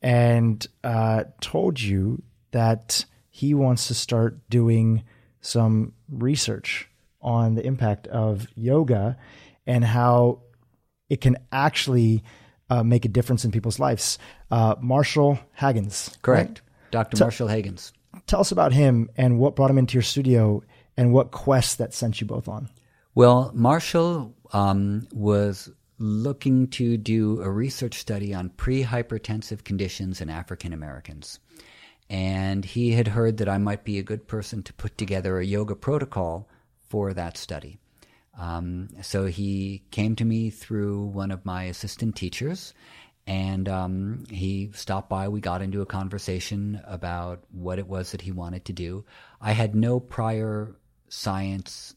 and 0.02 0.67
uh, 0.84 1.23
told 1.41 1.82
you 1.82 2.21
that 2.52 3.06
he 3.30 3.56
wants 3.56 3.88
to 3.88 3.95
start 3.95 4.38
doing 4.47 5.04
some 5.41 5.93
research 6.10 6.88
on 7.19 7.56
the 7.56 7.65
impact 7.65 8.06
of 8.08 8.47
yoga 8.56 9.17
and 9.65 9.84
how 9.84 10.41
it 11.10 11.19
can 11.19 11.38
actually 11.52 12.23
uh, 12.69 12.84
make 12.84 13.06
a 13.06 13.10
difference 13.10 13.43
in 13.43 13.52
people's 13.52 13.80
lives. 13.80 14.19
Uh, 14.52 14.76
Marshall 14.82 15.39
Hagins. 15.60 16.21
Correct. 16.21 16.62
Right? 16.62 16.62
Dr. 16.91 17.17
T- 17.17 17.23
Marshall 17.23 17.47
Hagins. 17.47 17.91
Tell 18.28 18.39
us 18.39 18.52
about 18.52 18.71
him 18.71 19.10
and 19.17 19.39
what 19.39 19.56
brought 19.56 19.71
him 19.71 19.80
into 19.80 19.95
your 19.95 20.04
studio 20.04 20.62
and 20.95 21.12
what 21.12 21.32
quest 21.32 21.80
that 21.80 21.91
sent 21.91 22.21
you 22.21 22.28
both 22.28 22.47
on. 22.47 22.69
Well, 23.15 23.52
Marshall 23.56 24.36
um, 24.54 25.08
was 25.12 25.71
looking 25.97 26.67
to 26.67 26.97
do 26.97 27.41
a 27.41 27.49
research 27.49 27.95
study 27.95 28.34
on 28.34 28.49
pre 28.49 28.84
hypertensive 28.84 29.63
conditions 29.63 30.21
in 30.21 30.29
African 30.29 30.73
Americans. 30.73 31.39
And 32.10 32.65
he 32.65 32.91
had 32.91 33.08
heard 33.08 33.38
that 33.38 33.49
I 33.49 33.58
might 33.58 33.84
be 33.84 33.97
a 33.97 34.03
good 34.03 34.27
person 34.27 34.63
to 34.63 34.73
put 34.73 34.97
together 34.97 35.39
a 35.39 35.45
yoga 35.45 35.75
protocol 35.75 36.49
for 36.89 37.13
that 37.13 37.38
study. 37.38 37.79
Um, 38.38 38.89
so 39.01 39.25
he 39.25 39.84
came 39.91 40.15
to 40.17 40.25
me 40.25 40.49
through 40.49 41.06
one 41.06 41.32
of 41.32 41.45
my 41.45 41.63
assistant 41.63 42.15
teachers, 42.15 42.73
and 43.25 43.69
um, 43.69 44.25
he 44.29 44.71
stopped 44.73 45.10
by. 45.10 45.27
We 45.27 45.39
got 45.39 45.62
into 45.62 45.82
a 45.82 45.86
conversation 45.86 46.82
about 46.86 47.43
what 47.51 47.79
it 47.79 47.88
was 47.88 48.12
that 48.12 48.21
he 48.21 48.32
wanted 48.32 48.65
to 48.65 48.73
do. 48.73 49.06
I 49.39 49.51
had 49.51 49.75
no 49.75 49.99
prior 49.99 50.75
science 51.10 51.95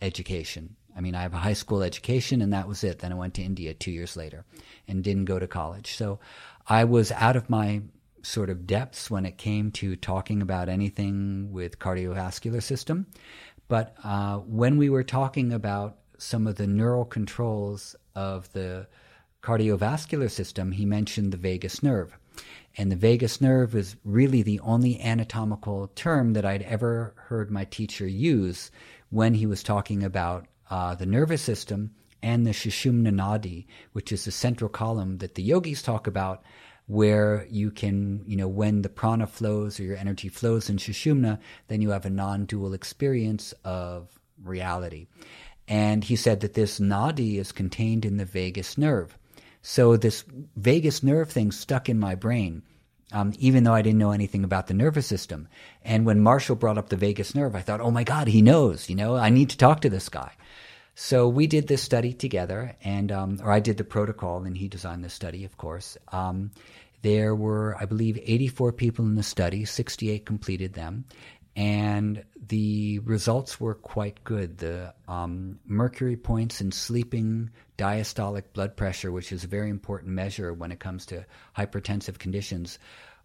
education. 0.00 0.76
I 0.96 1.00
mean, 1.00 1.14
I 1.14 1.22
have 1.22 1.34
a 1.34 1.38
high 1.38 1.52
school 1.52 1.82
education, 1.82 2.42
and 2.42 2.52
that 2.52 2.68
was 2.68 2.84
it. 2.84 2.98
Then 2.98 3.12
I 3.12 3.16
went 3.16 3.34
to 3.34 3.42
India 3.42 3.74
two 3.74 3.90
years 3.90 4.16
later 4.16 4.44
and 4.86 5.02
didn't 5.02 5.24
go 5.24 5.38
to 5.38 5.46
college. 5.46 5.96
So 5.96 6.18
I 6.66 6.84
was 6.84 7.12
out 7.12 7.36
of 7.36 7.50
my 7.50 7.82
sort 8.22 8.50
of 8.50 8.66
depths 8.66 9.10
when 9.10 9.26
it 9.26 9.36
came 9.36 9.70
to 9.72 9.96
talking 9.96 10.42
about 10.42 10.68
anything 10.68 11.52
with 11.52 11.78
cardiovascular 11.78 12.62
system. 12.62 13.06
But 13.68 13.96
uh, 14.04 14.38
when 14.38 14.76
we 14.76 14.90
were 14.90 15.02
talking 15.02 15.52
about 15.52 15.98
some 16.18 16.46
of 16.46 16.56
the 16.56 16.66
neural 16.66 17.04
controls 17.04 17.96
of 18.14 18.52
the 18.52 18.86
cardiovascular 19.42 20.30
system, 20.30 20.72
he 20.72 20.84
mentioned 20.84 21.32
the 21.32 21.36
vagus 21.36 21.82
nerve. 21.82 22.16
And 22.76 22.90
the 22.90 22.96
vagus 22.96 23.40
nerve 23.40 23.74
is 23.74 23.96
really 24.04 24.42
the 24.42 24.60
only 24.60 25.00
anatomical 25.00 25.88
term 25.94 26.32
that 26.34 26.44
I'd 26.44 26.62
ever 26.62 27.12
heard 27.16 27.50
my 27.50 27.64
teacher 27.64 28.06
use 28.06 28.70
when 29.10 29.34
he 29.34 29.46
was 29.46 29.62
talking 29.62 30.02
about 30.02 30.46
uh, 30.72 30.94
the 30.94 31.04
nervous 31.04 31.42
system 31.42 31.90
and 32.22 32.46
the 32.46 32.52
Sushumna 32.52 33.12
Nadi, 33.12 33.66
which 33.92 34.10
is 34.10 34.24
the 34.24 34.30
central 34.30 34.70
column 34.70 35.18
that 35.18 35.34
the 35.34 35.42
yogis 35.42 35.82
talk 35.82 36.06
about, 36.06 36.42
where 36.86 37.46
you 37.50 37.70
can, 37.70 38.24
you 38.26 38.38
know, 38.38 38.48
when 38.48 38.80
the 38.80 38.88
prana 38.88 39.26
flows 39.26 39.78
or 39.78 39.82
your 39.82 39.98
energy 39.98 40.30
flows 40.30 40.70
in 40.70 40.78
Sushumna, 40.78 41.38
then 41.68 41.82
you 41.82 41.90
have 41.90 42.06
a 42.06 42.10
non 42.10 42.46
dual 42.46 42.72
experience 42.72 43.52
of 43.64 44.18
reality. 44.42 45.08
And 45.68 46.02
he 46.02 46.16
said 46.16 46.40
that 46.40 46.54
this 46.54 46.80
nadi 46.80 47.36
is 47.36 47.52
contained 47.52 48.06
in 48.06 48.16
the 48.16 48.24
vagus 48.24 48.78
nerve. 48.78 49.18
So 49.60 49.98
this 49.98 50.24
vagus 50.56 51.02
nerve 51.02 51.30
thing 51.30 51.52
stuck 51.52 51.90
in 51.90 52.00
my 52.00 52.14
brain, 52.14 52.62
um, 53.12 53.34
even 53.38 53.64
though 53.64 53.74
I 53.74 53.82
didn't 53.82 53.98
know 53.98 54.12
anything 54.12 54.42
about 54.42 54.68
the 54.68 54.74
nervous 54.74 55.06
system. 55.06 55.48
And 55.82 56.06
when 56.06 56.20
Marshall 56.20 56.56
brought 56.56 56.78
up 56.78 56.88
the 56.88 56.96
vagus 56.96 57.34
nerve, 57.34 57.54
I 57.54 57.60
thought, 57.60 57.82
oh 57.82 57.90
my 57.90 58.04
God, 58.04 58.26
he 58.26 58.40
knows, 58.40 58.88
you 58.88 58.96
know, 58.96 59.16
I 59.16 59.28
need 59.28 59.50
to 59.50 59.58
talk 59.58 59.82
to 59.82 59.90
this 59.90 60.08
guy. 60.08 60.32
So 60.94 61.28
we 61.28 61.46
did 61.46 61.68
this 61.68 61.82
study 61.82 62.12
together, 62.12 62.76
and 62.84 63.10
um, 63.10 63.38
or 63.42 63.50
I 63.50 63.60
did 63.60 63.78
the 63.78 63.84
protocol, 63.84 64.44
and 64.44 64.56
he 64.56 64.68
designed 64.68 65.04
the 65.04 65.08
study, 65.08 65.44
of 65.44 65.56
course. 65.56 65.96
Um, 66.08 66.50
there 67.00 67.34
were, 67.34 67.76
I 67.80 67.86
believe, 67.86 68.18
84 68.22 68.72
people 68.72 69.04
in 69.04 69.14
the 69.14 69.22
study. 69.22 69.64
68 69.64 70.26
completed 70.26 70.74
them, 70.74 71.06
and 71.56 72.24
the 72.48 72.98
results 73.00 73.58
were 73.58 73.74
quite 73.74 74.22
good. 74.22 74.58
The 74.58 74.94
um, 75.08 75.58
mercury 75.66 76.16
points 76.16 76.60
in 76.60 76.72
sleeping 76.72 77.50
diastolic 77.78 78.52
blood 78.52 78.76
pressure, 78.76 79.10
which 79.10 79.32
is 79.32 79.44
a 79.44 79.48
very 79.48 79.70
important 79.70 80.12
measure 80.12 80.52
when 80.52 80.72
it 80.72 80.80
comes 80.80 81.06
to 81.06 81.24
hypertensive 81.56 82.18
conditions, 82.18 82.78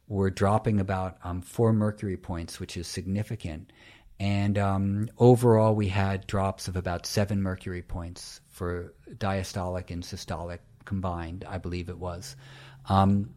were 0.07 0.29
dropping 0.29 0.79
about 0.79 1.17
um, 1.23 1.41
four 1.41 1.73
mercury 1.73 2.17
points, 2.17 2.59
which 2.59 2.77
is 2.77 2.87
significant. 2.87 3.71
And 4.19 4.57
um, 4.57 5.09
overall, 5.17 5.75
we 5.75 5.89
had 5.89 6.25
drops 6.25 6.67
of 6.67 6.75
about 6.75 7.05
seven 7.05 7.41
mercury 7.41 7.83
points 7.83 8.41
for 8.49 8.93
diastolic 9.15 9.91
and 9.91 10.03
systolic 10.03 10.59
combined, 10.85 11.45
I 11.47 11.59
believe 11.59 11.89
it 11.89 11.99
was. 11.99 12.35
Um, 12.89 13.35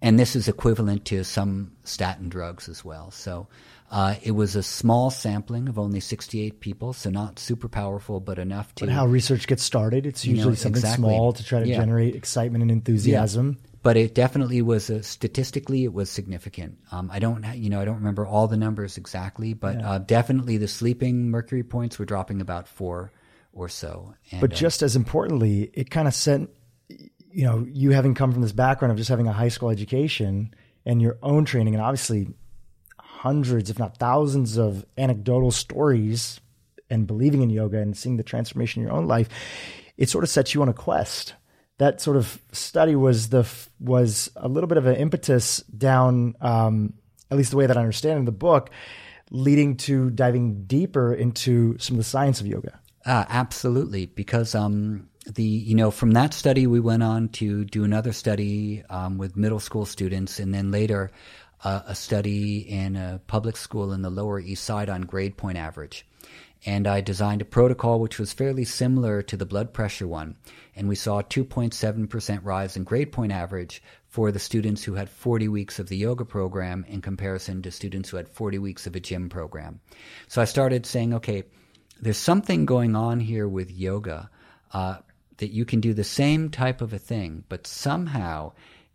and 0.00 0.18
this 0.18 0.36
is 0.36 0.48
equivalent 0.48 1.04
to 1.06 1.24
some 1.24 1.72
statin 1.84 2.28
drugs 2.28 2.68
as 2.68 2.84
well. 2.84 3.10
So 3.10 3.48
uh, 3.90 4.14
it 4.22 4.30
was 4.30 4.54
a 4.54 4.62
small 4.62 5.10
sampling 5.10 5.68
of 5.68 5.78
only 5.78 6.00
68 6.00 6.60
people, 6.60 6.92
so 6.92 7.10
not 7.10 7.38
super 7.38 7.68
powerful, 7.68 8.20
but 8.20 8.38
enough 8.38 8.74
to. 8.76 8.86
But 8.86 8.92
how 8.92 9.06
research 9.06 9.46
gets 9.46 9.62
started, 9.62 10.06
it's 10.06 10.24
usually 10.24 10.44
you 10.44 10.50
know, 10.50 10.54
something 10.54 10.80
exactly. 10.80 11.04
small 11.04 11.32
to 11.32 11.44
try 11.44 11.60
to 11.60 11.66
yeah. 11.66 11.78
generate 11.78 12.14
excitement 12.14 12.62
and 12.62 12.70
enthusiasm. 12.70 13.58
Yeah. 13.58 13.77
But 13.88 13.96
it 13.96 14.14
definitely 14.14 14.60
was 14.60 14.90
a, 14.90 15.02
statistically 15.02 15.84
it 15.84 15.94
was 15.94 16.10
significant. 16.10 16.76
Um, 16.92 17.08
I 17.10 17.20
don't 17.20 17.42
you 17.56 17.70
know 17.70 17.80
I 17.80 17.86
don't 17.86 17.94
remember 17.94 18.26
all 18.26 18.46
the 18.46 18.58
numbers 18.58 18.98
exactly, 18.98 19.54
but 19.54 19.80
yeah. 19.80 19.92
uh, 19.92 19.98
definitely 19.98 20.58
the 20.58 20.68
sleeping 20.68 21.30
mercury 21.30 21.62
points 21.62 21.98
were 21.98 22.04
dropping 22.04 22.42
about 22.42 22.68
four 22.68 23.12
or 23.54 23.70
so. 23.70 24.14
And, 24.30 24.42
but 24.42 24.52
uh, 24.52 24.56
just 24.56 24.82
uh, 24.82 24.84
as 24.84 24.94
importantly, 24.94 25.70
it 25.72 25.88
kind 25.88 26.06
of 26.06 26.12
sent 26.12 26.50
you 26.90 27.44
know 27.44 27.66
you 27.66 27.92
having 27.92 28.12
come 28.12 28.30
from 28.30 28.42
this 28.42 28.52
background 28.52 28.92
of 28.92 28.98
just 28.98 29.08
having 29.08 29.26
a 29.26 29.32
high 29.32 29.48
school 29.48 29.70
education 29.70 30.54
and 30.84 31.00
your 31.00 31.16
own 31.22 31.46
training, 31.46 31.74
and 31.74 31.82
obviously 31.82 32.28
hundreds, 33.00 33.70
if 33.70 33.78
not 33.78 33.96
thousands, 33.96 34.58
of 34.58 34.84
anecdotal 34.98 35.50
stories 35.50 36.40
and 36.90 37.06
believing 37.06 37.40
in 37.40 37.48
yoga 37.48 37.78
and 37.78 37.96
seeing 37.96 38.18
the 38.18 38.22
transformation 38.22 38.82
in 38.82 38.88
your 38.88 38.94
own 38.94 39.06
life, 39.06 39.30
it 39.96 40.10
sort 40.10 40.24
of 40.24 40.28
sets 40.28 40.52
you 40.52 40.60
on 40.60 40.68
a 40.68 40.74
quest. 40.74 41.32
That 41.78 42.00
sort 42.00 42.16
of 42.16 42.40
study 42.52 42.96
was 42.96 43.28
the 43.28 43.48
was 43.80 44.30
a 44.36 44.48
little 44.48 44.68
bit 44.68 44.78
of 44.78 44.86
an 44.86 44.96
impetus 44.96 45.58
down, 45.62 46.34
um, 46.40 46.94
at 47.30 47.36
least 47.36 47.50
the 47.50 47.56
way 47.56 47.66
that 47.66 47.76
I 47.76 47.80
understand 47.80 48.18
in 48.18 48.24
the 48.24 48.32
book, 48.32 48.70
leading 49.30 49.76
to 49.78 50.10
diving 50.10 50.64
deeper 50.64 51.14
into 51.14 51.78
some 51.78 51.94
of 51.94 51.98
the 51.98 52.04
science 52.04 52.40
of 52.40 52.46
yoga. 52.46 52.80
Uh, 53.06 53.24
absolutely, 53.28 54.06
because 54.06 54.54
um, 54.54 55.08
the 55.26 55.42
you 55.42 55.74
know 55.74 55.90
from 55.90 56.12
that 56.12 56.34
study 56.34 56.66
we 56.66 56.80
went 56.80 57.02
on 57.02 57.28
to 57.28 57.64
do 57.64 57.84
another 57.84 58.12
study 58.12 58.82
um, 58.90 59.18
with 59.18 59.36
middle 59.36 59.60
school 59.60 59.86
students, 59.86 60.38
and 60.38 60.52
then 60.52 60.70
later 60.70 61.10
uh, 61.64 61.82
a 61.86 61.94
study 61.94 62.58
in 62.58 62.96
a 62.96 63.20
public 63.26 63.56
school 63.56 63.92
in 63.92 64.02
the 64.02 64.10
Lower 64.10 64.40
East 64.40 64.64
Side 64.64 64.88
on 64.88 65.02
grade 65.02 65.36
point 65.36 65.58
average. 65.58 66.06
And 66.66 66.88
I 66.88 67.00
designed 67.00 67.40
a 67.40 67.44
protocol 67.44 68.00
which 68.00 68.18
was 68.18 68.32
fairly 68.32 68.64
similar 68.64 69.22
to 69.22 69.36
the 69.36 69.46
blood 69.46 69.72
pressure 69.72 70.08
one. 70.08 70.36
And 70.78 70.88
we 70.88 70.94
saw 70.94 71.18
a 71.18 71.24
2.7% 71.24 72.44
rise 72.44 72.76
in 72.76 72.84
grade 72.84 73.10
point 73.10 73.32
average 73.32 73.82
for 74.06 74.30
the 74.30 74.38
students 74.38 74.84
who 74.84 74.94
had 74.94 75.10
40 75.10 75.48
weeks 75.48 75.80
of 75.80 75.88
the 75.88 75.96
yoga 75.96 76.24
program 76.24 76.84
in 76.86 77.02
comparison 77.02 77.62
to 77.62 77.72
students 77.72 78.08
who 78.08 78.16
had 78.16 78.28
40 78.28 78.60
weeks 78.60 78.86
of 78.86 78.94
a 78.94 79.00
gym 79.00 79.28
program. 79.28 79.80
So 80.28 80.40
I 80.40 80.44
started 80.44 80.86
saying, 80.86 81.14
okay, 81.14 81.42
there's 82.00 82.16
something 82.16 82.64
going 82.64 82.94
on 82.94 83.18
here 83.18 83.48
with 83.48 83.72
yoga 83.72 84.30
uh, 84.72 84.98
that 85.38 85.50
you 85.50 85.64
can 85.64 85.80
do 85.80 85.94
the 85.94 86.04
same 86.04 86.48
type 86.48 86.80
of 86.80 86.92
a 86.92 86.98
thing, 87.00 87.42
but 87.48 87.66
somehow 87.66 88.52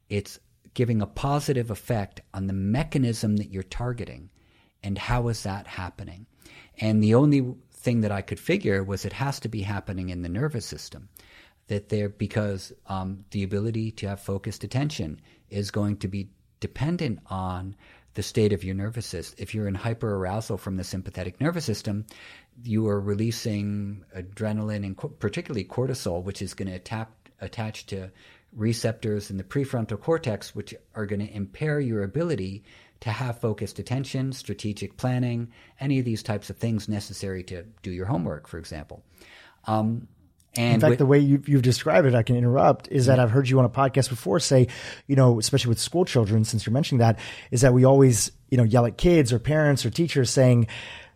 it's 0.07 0.39
giving 0.73 1.01
a 1.01 1.05
positive 1.05 1.69
effect 1.69 2.21
on 2.33 2.47
the 2.47 2.53
mechanism 2.53 3.35
that 3.35 3.51
you're 3.51 3.61
targeting. 3.61 4.29
And 4.83 4.97
how 4.97 5.27
is 5.27 5.43
that 5.43 5.67
happening? 5.67 6.27
And 6.79 7.03
the 7.03 7.15
only 7.15 7.55
thing 7.73 8.01
that 8.01 8.11
I 8.13 8.21
could 8.21 8.39
figure 8.39 8.85
was 8.85 9.03
it 9.03 9.11
has 9.11 9.41
to 9.41 9.49
be 9.49 9.63
happening 9.63 10.11
in 10.11 10.21
the 10.21 10.29
nervous 10.29 10.65
system. 10.65 11.09
That 11.67 11.89
there, 11.89 12.09
because 12.09 12.73
um, 12.87 13.25
the 13.31 13.43
ability 13.43 13.91
to 13.91 14.09
have 14.09 14.19
focused 14.19 14.63
attention 14.63 15.21
is 15.49 15.71
going 15.71 15.97
to 15.97 16.07
be 16.07 16.29
dependent 16.59 17.19
on 17.27 17.75
the 18.15 18.23
state 18.23 18.53
of 18.53 18.63
your 18.63 18.75
nervous 18.75 19.05
system. 19.05 19.41
If 19.41 19.55
you're 19.55 19.67
in 19.67 19.75
hyperarousal 19.75 20.59
from 20.59 20.75
the 20.77 20.83
sympathetic 20.83 21.39
nervous 21.41 21.65
system, 21.65 22.05
you 22.63 22.87
are 22.87 22.99
releasing 22.99 24.03
adrenaline 24.15 24.85
and 24.85 24.95
co- 24.95 25.07
particularly 25.07 25.65
cortisol, 25.65 26.23
which 26.23 26.41
is 26.41 26.53
going 26.53 26.67
to 26.67 27.07
attach 27.39 27.85
to 27.87 28.11
receptors 28.55 29.31
in 29.31 29.37
the 29.37 29.43
prefrontal 29.43 29.99
cortex, 29.99 30.53
which 30.53 30.75
are 30.95 31.05
going 31.05 31.25
to 31.25 31.33
impair 31.33 31.79
your 31.79 32.03
ability 32.03 32.63
to 32.99 33.09
have 33.09 33.39
focused 33.39 33.79
attention, 33.79 34.31
strategic 34.31 34.95
planning, 34.95 35.51
any 35.79 35.99
of 35.99 36.05
these 36.05 36.23
types 36.23 36.49
of 36.49 36.57
things 36.57 36.87
necessary 36.87 37.43
to 37.43 37.63
do 37.81 37.91
your 37.91 38.05
homework, 38.05 38.47
for 38.47 38.59
example. 38.59 39.03
Um, 39.65 40.07
and 40.55 40.75
in 40.75 40.79
fact, 40.81 40.89
with, 40.91 40.99
the 40.99 41.05
way 41.05 41.19
you've, 41.19 41.47
you've, 41.49 41.61
described 41.61 42.07
it, 42.07 42.15
I 42.15 42.23
can 42.23 42.35
interrupt, 42.35 42.87
is 42.89 43.07
that 43.07 43.19
I've 43.19 43.31
heard 43.31 43.49
you 43.49 43.59
on 43.59 43.65
a 43.65 43.69
podcast 43.69 44.09
before 44.09 44.39
say, 44.39 44.67
you 45.07 45.15
know, 45.15 45.39
especially 45.39 45.69
with 45.69 45.79
school 45.79 46.05
children, 46.05 46.43
since 46.43 46.65
you're 46.65 46.73
mentioning 46.73 46.99
that, 46.99 47.19
is 47.51 47.61
that 47.61 47.73
we 47.73 47.85
always, 47.85 48.31
you 48.49 48.57
know, 48.57 48.63
yell 48.63 48.85
at 48.85 48.97
kids 48.97 49.33
or 49.33 49.39
parents 49.39 49.85
or 49.85 49.89
teachers 49.89 50.29
saying, 50.29 50.67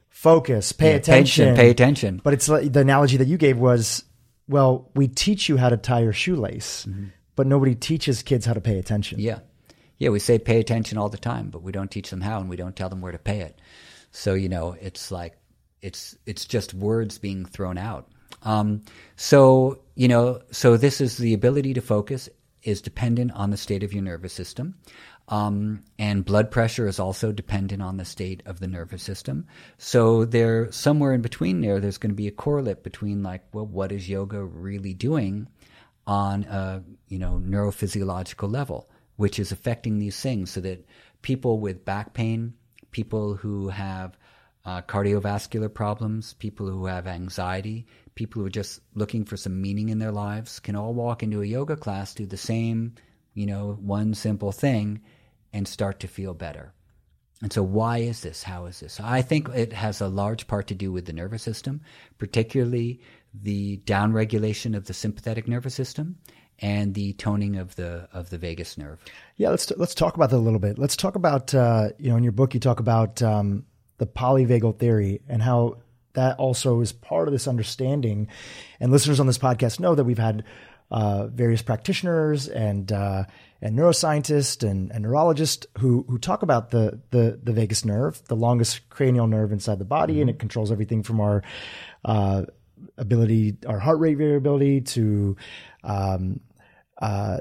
focus, 0.10 0.72
pay 0.72 0.92
yeah, 0.92 0.96
attention. 0.96 1.56
Pay 1.56 1.70
attention. 1.70 2.20
But 2.24 2.34
it's 2.34 2.50
like 2.50 2.74
the 2.74 2.80
analogy 2.80 3.18
that 3.18 3.28
you 3.28 3.38
gave 3.38 3.58
was, 3.58 4.04
well, 4.48 4.90
we 4.96 5.08
teach 5.08 5.50
you 5.50 5.58
how 5.58 5.70
to 5.70 5.78
tie 5.78 6.00
your 6.00 6.14
shoelace. 6.14 6.86
Mm-hmm 6.86 7.08
but 7.38 7.48
nobody 7.48 7.76
teaches 7.76 8.24
kids 8.24 8.46
how 8.46 8.54
to 8.54 8.60
pay 8.60 8.78
attention. 8.80 9.20
Yeah. 9.20 9.40
Yeah, 10.00 10.10
we 10.10 10.20
say 10.20 10.38
pay 10.38 10.60
attention 10.60 10.98
all 10.98 11.08
the 11.08 11.18
time, 11.18 11.50
but 11.50 11.62
we 11.62 11.72
don't 11.72 11.90
teach 11.90 12.10
them 12.10 12.20
how 12.20 12.40
and 12.40 12.50
we 12.50 12.58
don't 12.58 12.76
tell 12.76 12.90
them 12.90 13.00
where 13.00 13.14
to 13.14 13.18
pay 13.18 13.40
it. 13.40 13.58
So, 14.12 14.34
you 14.34 14.50
know, 14.50 14.76
it's 14.82 15.12
like 15.12 15.38
it's 15.82 16.18
it's 16.26 16.46
just 16.46 16.74
words 16.74 17.18
being 17.20 17.46
thrown 17.46 17.78
out. 17.78 18.12
Um, 18.48 18.84
so, 19.18 19.82
you 19.96 20.08
know, 20.08 20.42
so 20.52 20.78
this 20.78 21.02
is 21.02 21.18
the 21.18 21.34
ability 21.34 21.74
to 21.74 21.82
focus 21.82 22.30
is 22.64 22.82
dependent 22.82 23.32
on 23.34 23.50
the 23.50 23.58
state 23.58 23.84
of 23.84 23.94
your 23.94 24.04
nervous 24.04 24.32
system. 24.32 24.76
Um, 25.28 25.84
and 26.00 26.24
blood 26.24 26.50
pressure 26.50 26.88
is 26.88 26.98
also 26.98 27.34
dependent 27.34 27.82
on 27.82 27.98
the 27.98 28.06
state 28.06 28.42
of 28.46 28.62
the 28.62 28.68
nervous 28.68 29.04
system. 29.04 29.48
So 29.78 30.24
there, 30.24 30.72
somewhere 30.72 31.14
in 31.14 31.22
between 31.22 31.60
there, 31.60 31.82
there's 31.82 31.98
going 31.98 32.12
to 32.12 32.16
be 32.16 32.30
a 32.30 32.32
correlate 32.32 32.84
between 32.84 33.22
like, 33.22 33.44
well, 33.52 33.66
what 33.66 33.92
is 33.92 34.08
yoga 34.08 34.42
really 34.42 34.94
doing 34.94 35.50
on 36.06 36.46
a 36.46 36.82
you 37.10 37.20
know 37.20 37.42
neurophysiological 37.44 38.50
level, 38.50 38.90
which 39.18 39.40
is 39.40 39.52
affecting 39.52 40.00
these 40.00 40.18
things, 40.18 40.52
so 40.52 40.62
that 40.62 40.86
people 41.22 41.60
with 41.60 41.84
back 41.84 42.14
pain, 42.14 42.54
people 42.92 43.36
who 43.36 43.68
have 43.68 44.18
uh, 44.64 44.82
cardiovascular 44.84 45.74
problems, 45.74 46.34
people 46.36 46.70
who 46.70 46.86
have 46.86 47.08
anxiety, 47.08 47.86
people 48.18 48.42
who 48.42 48.48
are 48.48 48.50
just 48.50 48.82
looking 48.96 49.24
for 49.24 49.38
some 49.38 49.62
meaning 49.62 49.90
in 49.90 50.00
their 50.00 50.12
lives 50.12 50.60
can 50.60 50.76
all 50.76 50.94
walk 50.94 51.24
into 51.24 51.42
a 51.42 51.46
yoga 51.46 51.78
class, 51.78 52.14
do 52.14 52.26
the 52.26 52.36
same, 52.36 52.96
you 53.34 53.46
know, 53.46 53.78
one 53.80 54.14
simple 54.14 54.52
thing, 54.52 55.00
and 55.54 55.68
start 55.68 56.00
to 56.02 56.08
feel 56.08 56.34
better. 56.34 56.74
And 57.42 57.54
so, 57.54 57.62
why 57.62 58.00
is 58.00 58.22
this? 58.22 58.42
How 58.42 58.66
is 58.66 58.80
this? 58.80 59.00
I 59.00 59.22
think 59.22 59.48
it 59.50 59.72
has 59.72 60.02
a 60.02 60.08
large 60.08 60.48
part 60.48 60.68
to 60.68 60.76
do 60.76 60.92
with 60.92 61.06
the 61.06 61.14
nervous 61.14 61.44
system, 61.44 61.82
particularly 62.18 63.00
the 63.34 63.78
downregulation 63.86 64.76
of 64.76 64.88
the 64.88 64.94
sympathetic 64.94 65.48
nervous 65.48 65.76
system 65.76 66.18
and 66.60 66.96
the 66.96 67.14
toning 67.14 67.58
of 67.58 67.76
the 67.76 68.10
of 68.12 68.32
the 68.32 68.40
vagus 68.40 68.78
nerve. 68.80 69.00
Yeah, 69.36 69.50
let's 69.50 69.72
let's 69.78 69.94
talk 69.94 70.16
about 70.16 70.32
that 70.32 70.38
a 70.38 70.40
little 70.40 70.60
bit. 70.60 70.80
Let's 70.80 70.96
talk 70.96 71.16
about 71.16 71.54
uh, 71.54 71.90
you 72.00 72.10
know 72.10 72.18
in 72.18 72.24
your 72.24 72.32
book 72.32 72.56
you 72.56 72.60
talk 72.60 72.80
about 72.80 73.22
um, 73.22 73.66
the 74.00 74.08
polyvagal 74.08 74.80
theory 74.80 75.22
and 75.30 75.44
how 75.44 75.78
that 76.18 76.38
also 76.38 76.82
is 76.82 76.92
part 76.92 77.28
of 77.28 77.32
this 77.32 77.48
understanding. 77.48 78.28
And 78.80 78.92
listeners 78.92 79.20
on 79.20 79.28
this 79.28 79.38
podcast 79.38 79.80
know 79.80 79.96
that 79.96 80.04
we've 80.04 80.18
had 80.18 80.44
uh, 80.90 81.28
various 81.28 81.62
practitioners 81.62 82.48
and 82.48 82.92
uh, 82.92 83.24
and 83.62 83.78
neuroscientists 83.78 84.68
and, 84.68 84.92
and 84.92 85.04
neurologists 85.04 85.68
who 85.78 86.06
who 86.10 86.18
talk 86.18 86.42
about 86.44 86.72
the, 86.72 87.00
the 87.12 87.40
the 87.42 87.54
vagus 87.54 87.86
nerve, 87.86 88.22
the 88.28 88.36
longest 88.36 88.90
cranial 88.90 89.28
nerve 89.28 89.52
inside 89.52 89.80
the 89.80 89.86
body, 89.86 90.14
mm-hmm. 90.14 90.22
and 90.22 90.30
it 90.32 90.40
controls 90.40 90.72
everything 90.72 91.04
from 91.04 91.20
our 91.20 91.44
uh, 92.04 92.44
ability, 92.98 93.58
our 93.68 93.80
heart 93.80 94.00
rate 94.00 94.18
variability 94.18 94.82
to 94.82 95.36
um, 95.84 96.40
uh, 97.02 97.38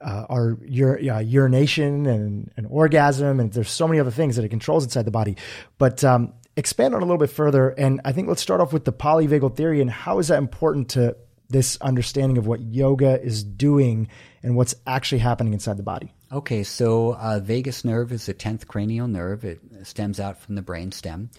uh, 0.00 0.26
our 0.28 0.58
ur- 0.80 0.98
urination 1.22 2.06
and, 2.06 2.52
and, 2.56 2.66
orgasm, 2.68 3.40
and 3.40 3.52
there's 3.52 3.70
so 3.70 3.88
many 3.88 3.98
other 3.98 4.10
things 4.10 4.36
that 4.36 4.44
it 4.44 4.50
controls 4.50 4.84
inside 4.84 5.04
the 5.04 5.10
body. 5.10 5.36
But 5.78 6.04
um, 6.04 6.34
expand 6.56 6.94
on 6.94 7.02
a 7.02 7.04
little 7.04 7.18
bit 7.18 7.30
further, 7.30 7.70
and 7.70 8.00
I 8.04 8.12
think 8.12 8.28
let's 8.28 8.42
start 8.42 8.60
off 8.60 8.72
with 8.72 8.84
the 8.84 8.92
polyvagal 8.92 9.56
theory 9.56 9.80
and 9.80 9.90
how 9.90 10.18
is 10.18 10.28
that 10.28 10.38
important 10.38 10.90
to 10.90 11.16
this 11.48 11.76
understanding 11.80 12.38
of 12.38 12.46
what 12.46 12.60
yoga 12.60 13.20
is 13.20 13.44
doing 13.44 14.08
and 14.42 14.56
what's 14.56 14.74
actually 14.86 15.18
happening 15.18 15.52
inside 15.52 15.76
the 15.76 15.82
body. 15.82 16.12
Okay, 16.32 16.64
so 16.64 17.14
uh, 17.14 17.38
vagus 17.40 17.84
nerve 17.84 18.12
is 18.12 18.26
the 18.26 18.34
tenth 18.34 18.66
cranial 18.66 19.06
nerve. 19.06 19.44
It 19.44 19.60
stems 19.84 20.18
out 20.18 20.38
from 20.38 20.54
the 20.54 20.62
brain 20.62 20.90
stem. 20.90 21.30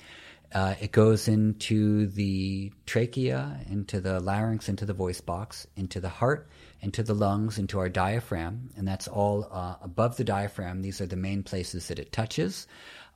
Uh, 0.54 0.76
it 0.80 0.92
goes 0.92 1.28
into 1.28 2.08
the 2.08 2.72
trachea, 2.86 3.60
into 3.70 4.00
the 4.00 4.20
larynx, 4.22 4.70
into 4.70 4.86
the 4.86 4.94
voice 4.94 5.20
box, 5.20 5.68
into 5.76 6.00
the 6.00 6.08
heart, 6.08 6.48
into 6.82 7.04
the 7.04 7.16
lungs, 7.16 7.58
into 7.58 7.80
our 7.80 7.90
diaphragm, 7.90 8.70
and 8.78 8.88
that's 8.88 9.08
all 9.08 9.50
uh, 9.52 9.76
above 9.82 10.16
the 10.16 10.24
diaphragm. 10.24 10.82
These 10.82 11.02
are 11.02 11.08
the 11.08 11.18
main 11.18 11.44
places 11.44 11.88
that 11.90 12.00
it 12.00 12.14
touches. 12.14 12.68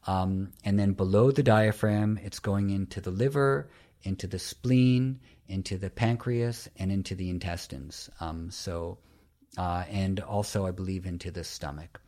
Um, 0.08 0.52
and 0.64 0.80
then 0.80 0.94
below 0.94 1.32
the 1.32 1.44
diaphragm, 1.44 2.20
it's 2.24 2.40
going 2.40 2.70
into 2.70 3.02
the 3.02 3.12
liver, 3.12 3.70
into 4.04 4.28
the 4.28 4.40
spleen, 4.40 5.20
into 5.48 5.78
the 5.78 5.90
pancreas, 5.90 6.70
and 6.78 6.92
into 6.92 7.16
the 7.16 7.30
intestines. 7.30 8.10
Um, 8.20 8.50
so, 8.52 9.00
uh, 9.58 9.84
and 9.90 10.20
also, 10.20 10.66
I 10.66 10.72
believe, 10.72 11.06
into 11.06 11.32
the 11.32 11.44
stomach. 11.44 12.00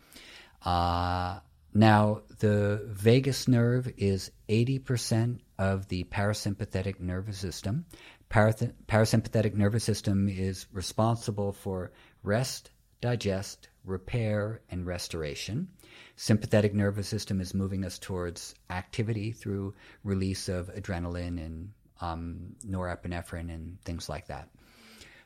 Uh, 0.63 1.39
now, 1.73 2.21
the 2.39 2.81
vagus 2.87 3.47
nerve 3.47 3.91
is 3.97 4.31
80% 4.49 5.39
of 5.57 5.87
the 5.87 6.03
parasympathetic 6.05 6.99
nervous 6.99 7.37
system. 7.37 7.85
Parath- 8.29 8.73
parasympathetic 8.87 9.55
nervous 9.55 9.83
system 9.83 10.27
is 10.27 10.67
responsible 10.73 11.53
for 11.53 11.91
rest, 12.23 12.71
digest, 12.99 13.69
repair, 13.85 14.61
and 14.69 14.85
restoration. 14.85 15.69
Sympathetic 16.21 16.75
nervous 16.75 17.07
system 17.07 17.41
is 17.41 17.55
moving 17.55 17.83
us 17.83 17.97
towards 17.97 18.53
activity 18.69 19.31
through 19.31 19.73
release 20.03 20.49
of 20.49 20.71
adrenaline 20.75 21.43
and 21.43 21.71
um, 21.99 22.55
norepinephrine 22.63 23.49
and 23.51 23.81
things 23.81 24.07
like 24.07 24.27
that. 24.27 24.47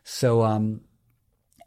So, 0.05 0.43
um, 0.43 0.79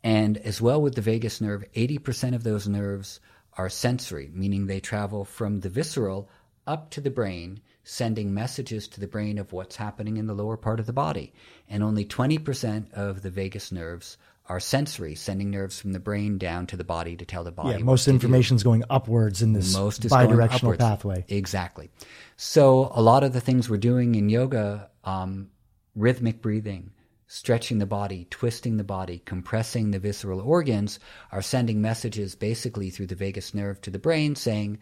and 0.02 0.38
as 0.38 0.62
well 0.62 0.80
with 0.80 0.94
the 0.94 1.02
vagus 1.02 1.42
nerve, 1.42 1.62
80% 1.76 2.34
of 2.34 2.42
those 2.42 2.66
nerves 2.66 3.20
are 3.52 3.68
sensory, 3.68 4.30
meaning 4.32 4.66
they 4.66 4.80
travel 4.80 5.26
from 5.26 5.60
the 5.60 5.68
visceral 5.68 6.30
up 6.66 6.88
to 6.92 7.02
the 7.02 7.10
brain, 7.10 7.60
sending 7.84 8.32
messages 8.32 8.88
to 8.88 8.98
the 8.98 9.06
brain 9.06 9.36
of 9.36 9.52
what's 9.52 9.76
happening 9.76 10.16
in 10.16 10.26
the 10.26 10.32
lower 10.32 10.56
part 10.56 10.80
of 10.80 10.86
the 10.86 10.94
body. 10.94 11.34
And 11.68 11.82
only 11.82 12.06
20% 12.06 12.94
of 12.94 13.20
the 13.20 13.30
vagus 13.30 13.70
nerves 13.72 14.16
are 14.48 14.60
sensory, 14.60 15.14
sending 15.14 15.50
nerves 15.50 15.78
from 15.78 15.92
the 15.92 16.00
brain 16.00 16.38
down 16.38 16.66
to 16.66 16.76
the 16.76 16.84
body 16.84 17.16
to 17.16 17.24
tell 17.24 17.44
the 17.44 17.52
body. 17.52 17.70
Yeah, 17.70 17.78
most 17.78 18.08
information 18.08 18.56
is 18.56 18.62
going 18.62 18.82
upwards 18.88 19.42
in 19.42 19.52
this 19.52 19.74
most 19.74 20.04
is 20.04 20.12
bidirectional 20.12 20.78
pathway. 20.78 21.24
Exactly. 21.28 21.90
So 22.36 22.90
a 22.94 23.02
lot 23.02 23.24
of 23.24 23.32
the 23.32 23.40
things 23.40 23.68
we're 23.68 23.76
doing 23.76 24.14
in 24.14 24.28
yoga, 24.30 24.90
um, 25.04 25.50
rhythmic 25.94 26.40
breathing, 26.40 26.92
stretching 27.26 27.78
the 27.78 27.86
body, 27.86 28.26
twisting 28.30 28.78
the 28.78 28.84
body, 28.84 29.22
compressing 29.24 29.90
the 29.90 29.98
visceral 29.98 30.40
organs, 30.40 30.98
are 31.30 31.42
sending 31.42 31.82
messages 31.82 32.34
basically 32.34 32.88
through 32.88 33.06
the 33.06 33.14
vagus 33.14 33.52
nerve 33.52 33.80
to 33.82 33.90
the 33.90 33.98
brain 33.98 34.34
saying, 34.34 34.78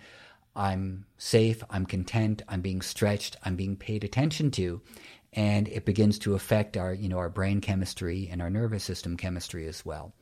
I'm 0.54 1.04
safe, 1.18 1.62
I'm 1.68 1.84
content, 1.84 2.42
I'm 2.48 2.62
being 2.62 2.80
stretched, 2.80 3.36
I'm 3.44 3.56
being 3.56 3.76
paid 3.76 4.04
attention 4.04 4.50
to. 4.52 4.80
And 5.36 5.68
it 5.68 5.84
begins 5.84 6.18
to 6.20 6.34
affect 6.34 6.76
our, 6.76 6.92
you 6.92 7.08
know, 7.08 7.18
our 7.18 7.28
brain 7.28 7.60
chemistry 7.60 8.28
and 8.32 8.42
our 8.42 8.50
nervous 8.50 8.82
system 8.82 9.16
chemistry 9.16 9.68
as 9.68 9.84
well. 9.84 10.12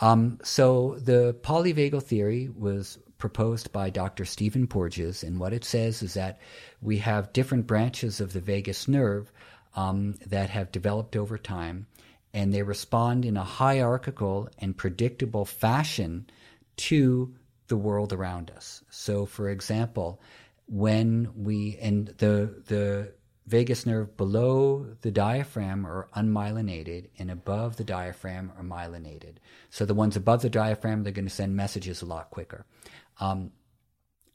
Um, 0.00 0.38
so 0.42 0.96
the 1.00 1.34
polyvagal 1.42 2.02
theory 2.02 2.48
was 2.48 2.98
proposed 3.18 3.72
by 3.72 3.90
Dr. 3.90 4.24
Stephen 4.24 4.66
Porges, 4.66 5.22
and 5.22 5.40
what 5.40 5.52
it 5.52 5.64
says 5.64 6.02
is 6.02 6.14
that 6.14 6.40
we 6.80 6.98
have 6.98 7.32
different 7.32 7.66
branches 7.66 8.20
of 8.20 8.32
the 8.32 8.40
vagus 8.40 8.86
nerve 8.86 9.32
um, 9.74 10.14
that 10.26 10.50
have 10.50 10.72
developed 10.72 11.16
over 11.16 11.36
time, 11.36 11.86
and 12.32 12.52
they 12.52 12.62
respond 12.62 13.24
in 13.24 13.36
a 13.36 13.44
hierarchical 13.44 14.48
and 14.58 14.76
predictable 14.76 15.44
fashion 15.44 16.28
to 16.76 17.34
the 17.66 17.76
world 17.76 18.12
around 18.12 18.50
us. 18.50 18.82
So, 18.90 19.26
for 19.26 19.50
example, 19.50 20.20
when 20.66 21.30
we 21.34 21.78
and 21.80 22.08
the 22.18 22.62
the 22.66 23.12
vagus 23.48 23.86
nerve 23.86 24.16
below 24.16 24.86
the 25.00 25.10
diaphragm 25.10 25.86
are 25.86 26.08
unmyelinated 26.14 27.08
and 27.18 27.30
above 27.30 27.76
the 27.76 27.84
diaphragm 27.84 28.52
are 28.56 28.62
myelinated. 28.62 29.36
So 29.70 29.84
the 29.84 29.94
ones 29.94 30.16
above 30.16 30.42
the 30.42 30.50
diaphragm 30.50 31.02
they're 31.02 31.12
going 31.12 31.24
to 31.24 31.34
send 31.34 31.56
messages 31.56 32.02
a 32.02 32.06
lot 32.06 32.30
quicker. 32.30 32.66
Um, 33.20 33.52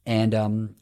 and 0.06 0.34
um, 0.34 0.76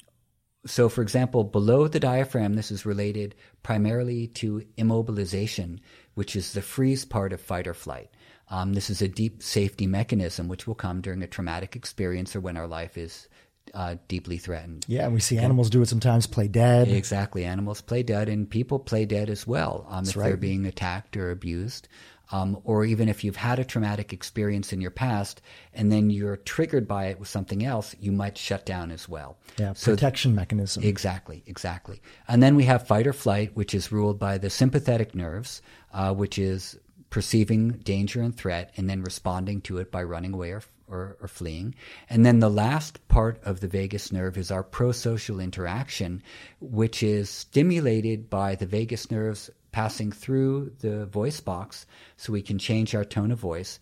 so, 0.65 0.89
for 0.89 1.02
example, 1.02 1.44
below 1.44 1.88
the 1.88 2.00
diaphragm, 2.00 2.54
this 2.54 2.72
is 2.72 2.86
related 2.86 3.36
primarily 3.63 4.28
to 4.28 4.63
immobilization, 4.78 5.80
which 6.13 6.36
is 6.36 6.54
the 6.54 6.62
freeze 6.62 7.04
part 7.04 7.34
of 7.34 7.41
fight 7.41 7.67
or 7.67 7.74
flight. 7.74 8.10
Um, 8.50 8.74
this 8.74 8.89
is 8.89 9.02
a 9.02 9.08
deep 9.08 9.41
safety 9.41 9.88
mechanism 9.88 10.48
which 10.48 10.67
will 10.67 10.76
come 10.76 11.02
during 11.02 11.24
a 11.24 11.28
traumatic 11.28 11.76
experience 11.76 12.36
or 12.36 12.41
when 12.41 12.58
our 12.58 12.67
life 12.67 12.98
is 12.98 13.28
uh, 13.74 13.95
deeply 14.08 14.38
threatened. 14.38 14.86
Yeah, 14.88 15.06
and 15.06 15.13
we 15.13 15.19
see 15.19 15.38
animals 15.38 15.69
do 15.69 15.82
it 15.82 15.88
sometimes, 15.88 16.28
play 16.28 16.47
dead. 16.47 16.88
Exactly. 16.88 17.45
Animals 17.45 17.82
play 17.82 18.04
dead, 18.04 18.30
and 18.30 18.50
people 18.50 18.80
play 18.80 19.06
dead 19.06 19.30
as 19.30 19.47
well 19.47 19.86
um, 19.89 20.04
if 20.06 20.15
right. 20.15 20.28
they're 20.28 20.38
being 20.38 20.65
attacked 20.65 21.17
or 21.17 21.32
abused 21.32 21.88
um, 22.32 22.60
or 22.63 22.86
even 22.86 23.10
if 23.10 23.24
you've 23.24 23.36
had 23.36 23.60
a 23.60 23.65
traumatic 23.65 24.13
experience 24.13 24.71
in 24.71 24.82
your 24.82 24.91
past 24.91 25.41
and 25.74 25.91
then 25.91 26.10
you're 26.10 26.38
triggered 26.38 26.88
by 26.88 27.08
it 27.08 27.19
with 27.19 27.28
something 27.28 27.65
else, 27.65 27.95
you 28.00 28.12
might 28.12 28.38
shut 28.38 28.65
down 28.65 28.91
as 28.91 29.08
well. 29.10 29.38
Yeah, 29.58 29.74
so 29.74 29.91
protection 29.91 30.34
mechanism. 30.34 30.84
Exactly, 30.84 31.43
exactly. 31.45 32.02
And 32.28 32.41
then 32.41 32.56
we 32.56 32.63
have 32.65 32.88
fight 32.88 33.08
or 33.08 33.13
flight, 33.13 33.56
which 33.56 33.74
is 33.74 33.91
ruled 33.91 34.17
by 34.17 34.38
the 34.38 34.50
sympathetic 34.50 35.13
nerves, 35.13 35.62
uh, 35.93 36.13
which 36.13 36.39
is 36.39 36.80
perceiving 37.12 37.71
danger 37.84 38.21
and 38.21 38.36
threat 38.36 38.74
and 38.78 38.89
then 38.89 39.04
responding 39.04 39.62
to 39.62 39.78
it 39.78 39.91
by 39.91 40.02
running 40.02 40.34
away 40.34 40.52
or, 40.52 40.63
or, 40.88 41.17
or, 41.21 41.28
fleeing. 41.28 41.76
And 42.10 42.26
then 42.26 42.39
the 42.39 42.50
last 42.50 43.06
part 43.10 43.39
of 43.43 43.60
the 43.60 43.67
vagus 43.67 44.12
nerve 44.12 44.38
is 44.38 44.50
our 44.50 44.63
prosocial 44.63 45.43
interaction, 45.43 46.24
which 46.60 47.04
is 47.04 47.30
stimulated 47.30 48.30
by 48.30 48.56
the 48.56 48.65
vagus 48.65 49.12
nerves 49.12 49.52
passing 49.74 50.12
through 50.12 50.71
the 50.80 51.06
voice 51.06 51.41
box 51.41 51.86
so 52.15 52.34
we 52.34 52.41
can 52.41 52.58
change 52.58 52.95
our 52.95 53.06
tone 53.06 53.32
of 53.32 53.39
voice, 53.39 53.80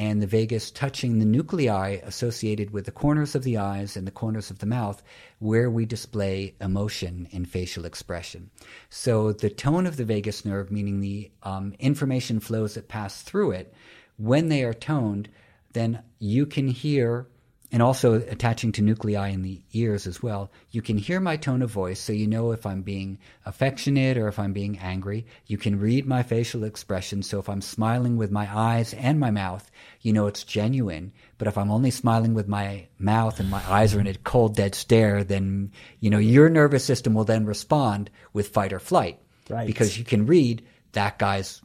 and 0.00 0.22
the 0.22 0.26
vagus 0.26 0.70
touching 0.70 1.18
the 1.18 1.26
nuclei 1.26 1.98
associated 2.04 2.70
with 2.70 2.86
the 2.86 2.90
corners 2.90 3.34
of 3.34 3.42
the 3.44 3.58
eyes 3.58 3.98
and 3.98 4.06
the 4.06 4.10
corners 4.10 4.50
of 4.50 4.58
the 4.58 4.66
mouth 4.66 5.02
where 5.40 5.70
we 5.70 5.84
display 5.84 6.54
emotion 6.58 7.28
in 7.32 7.44
facial 7.44 7.84
expression. 7.84 8.48
So 8.88 9.32
the 9.32 9.50
tone 9.50 9.86
of 9.86 9.98
the 9.98 10.06
vagus 10.06 10.42
nerve, 10.42 10.70
meaning 10.70 11.00
the 11.00 11.30
um, 11.42 11.74
information 11.78 12.40
flows 12.40 12.74
that 12.74 12.88
pass 12.88 13.20
through 13.20 13.50
it, 13.50 13.74
when 14.16 14.48
they 14.48 14.64
are 14.64 14.72
toned, 14.72 15.28
then 15.74 16.02
you 16.18 16.46
can 16.46 16.68
hear 16.68 17.26
and 17.72 17.82
also 17.82 18.14
attaching 18.14 18.72
to 18.72 18.82
nuclei 18.82 19.28
in 19.28 19.42
the 19.42 19.62
ears 19.72 20.06
as 20.06 20.22
well. 20.22 20.50
You 20.70 20.82
can 20.82 20.98
hear 20.98 21.20
my 21.20 21.36
tone 21.36 21.62
of 21.62 21.70
voice, 21.70 22.00
so 22.00 22.12
you 22.12 22.26
know 22.26 22.52
if 22.52 22.66
I'm 22.66 22.82
being 22.82 23.18
affectionate 23.46 24.16
or 24.16 24.28
if 24.28 24.38
I'm 24.38 24.52
being 24.52 24.78
angry. 24.78 25.26
You 25.46 25.56
can 25.56 25.78
read 25.78 26.06
my 26.06 26.22
facial 26.22 26.64
expression, 26.64 27.22
so 27.22 27.38
if 27.38 27.48
I'm 27.48 27.60
smiling 27.60 28.16
with 28.16 28.30
my 28.30 28.48
eyes 28.52 28.92
and 28.94 29.20
my 29.20 29.30
mouth, 29.30 29.70
you 30.00 30.12
know 30.12 30.26
it's 30.26 30.44
genuine. 30.44 31.12
But 31.38 31.48
if 31.48 31.56
I'm 31.56 31.70
only 31.70 31.90
smiling 31.90 32.34
with 32.34 32.48
my 32.48 32.86
mouth 32.98 33.38
and 33.38 33.50
my 33.50 33.62
eyes 33.70 33.94
are 33.94 34.00
in 34.00 34.06
a 34.06 34.14
cold, 34.14 34.56
dead 34.56 34.74
stare, 34.74 35.22
then 35.22 35.70
you 36.00 36.10
know 36.10 36.18
your 36.18 36.48
nervous 36.48 36.84
system 36.84 37.14
will 37.14 37.24
then 37.24 37.46
respond 37.46 38.10
with 38.32 38.48
fight 38.48 38.72
or 38.72 38.80
flight, 38.80 39.20
right? 39.48 39.66
Because 39.66 39.96
you 39.96 40.04
can 40.04 40.26
read 40.26 40.66
that 40.92 41.18
guy's 41.18 41.62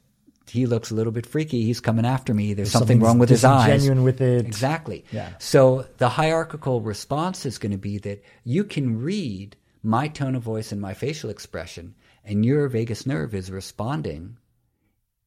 he 0.50 0.66
looks 0.66 0.92
a 0.92 0.96
little 0.96 1.12
bit 1.12 1.26
freaky. 1.26 1.64
He's 1.64 1.80
coming 1.80 2.06
after 2.06 2.34
me. 2.34 2.54
There's, 2.54 2.72
There's 2.72 2.80
something 2.80 3.00
wrong 3.00 3.20
with 3.20 3.30
his 3.30 3.44
eyes. 3.44 3.82
Genuine 3.82 4.04
with 4.04 4.22
it. 4.22 4.46
Exactly. 4.46 5.06
Yeah. 5.12 5.30
So 5.40 5.88
the 5.98 6.10
hierarchical 6.10 6.82
response 6.82 7.46
is 7.46 7.58
going 7.58 7.72
to 7.72 7.78
be 7.78 7.98
that 8.00 8.24
you 8.44 8.64
can 8.64 9.02
read 9.02 9.56
my 9.84 10.08
tone 10.08 10.36
of 10.36 10.44
voice 10.44 10.72
and 10.72 10.82
my 10.82 10.94
facial 10.94 11.30
expression, 11.30 11.96
and 12.24 12.46
your 12.46 12.68
vagus 12.68 13.06
nerve 13.06 13.36
is 13.36 13.52
responding 13.52 14.38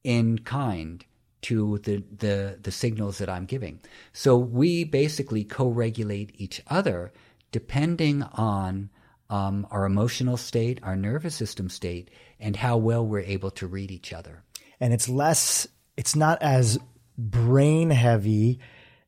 in 0.04 0.38
kind 0.40 1.04
to 1.40 1.78
the, 1.78 2.02
the, 2.16 2.58
the 2.60 2.72
signals 2.72 3.18
that 3.18 3.28
I'm 3.28 3.44
giving. 3.44 3.80
So 4.12 4.36
we 4.36 4.84
basically 4.84 5.44
co-regulate 5.44 6.32
each 6.34 6.62
other 6.66 7.12
depending 7.52 8.22
on 8.22 8.90
um, 9.30 9.66
our 9.70 9.84
emotional 9.84 10.36
state, 10.36 10.80
our 10.82 10.96
nervous 10.96 11.34
system 11.34 11.68
state, 11.68 12.10
and 12.40 12.56
how 12.56 12.76
well 12.76 13.06
we're 13.06 13.20
able 13.20 13.50
to 13.52 13.66
read 13.66 13.90
each 13.90 14.12
other 14.12 14.42
and 14.80 14.92
it's 14.92 15.08
less 15.08 15.66
it's 15.96 16.14
not 16.14 16.42
as 16.42 16.78
brain 17.16 17.90
heavy 17.90 18.60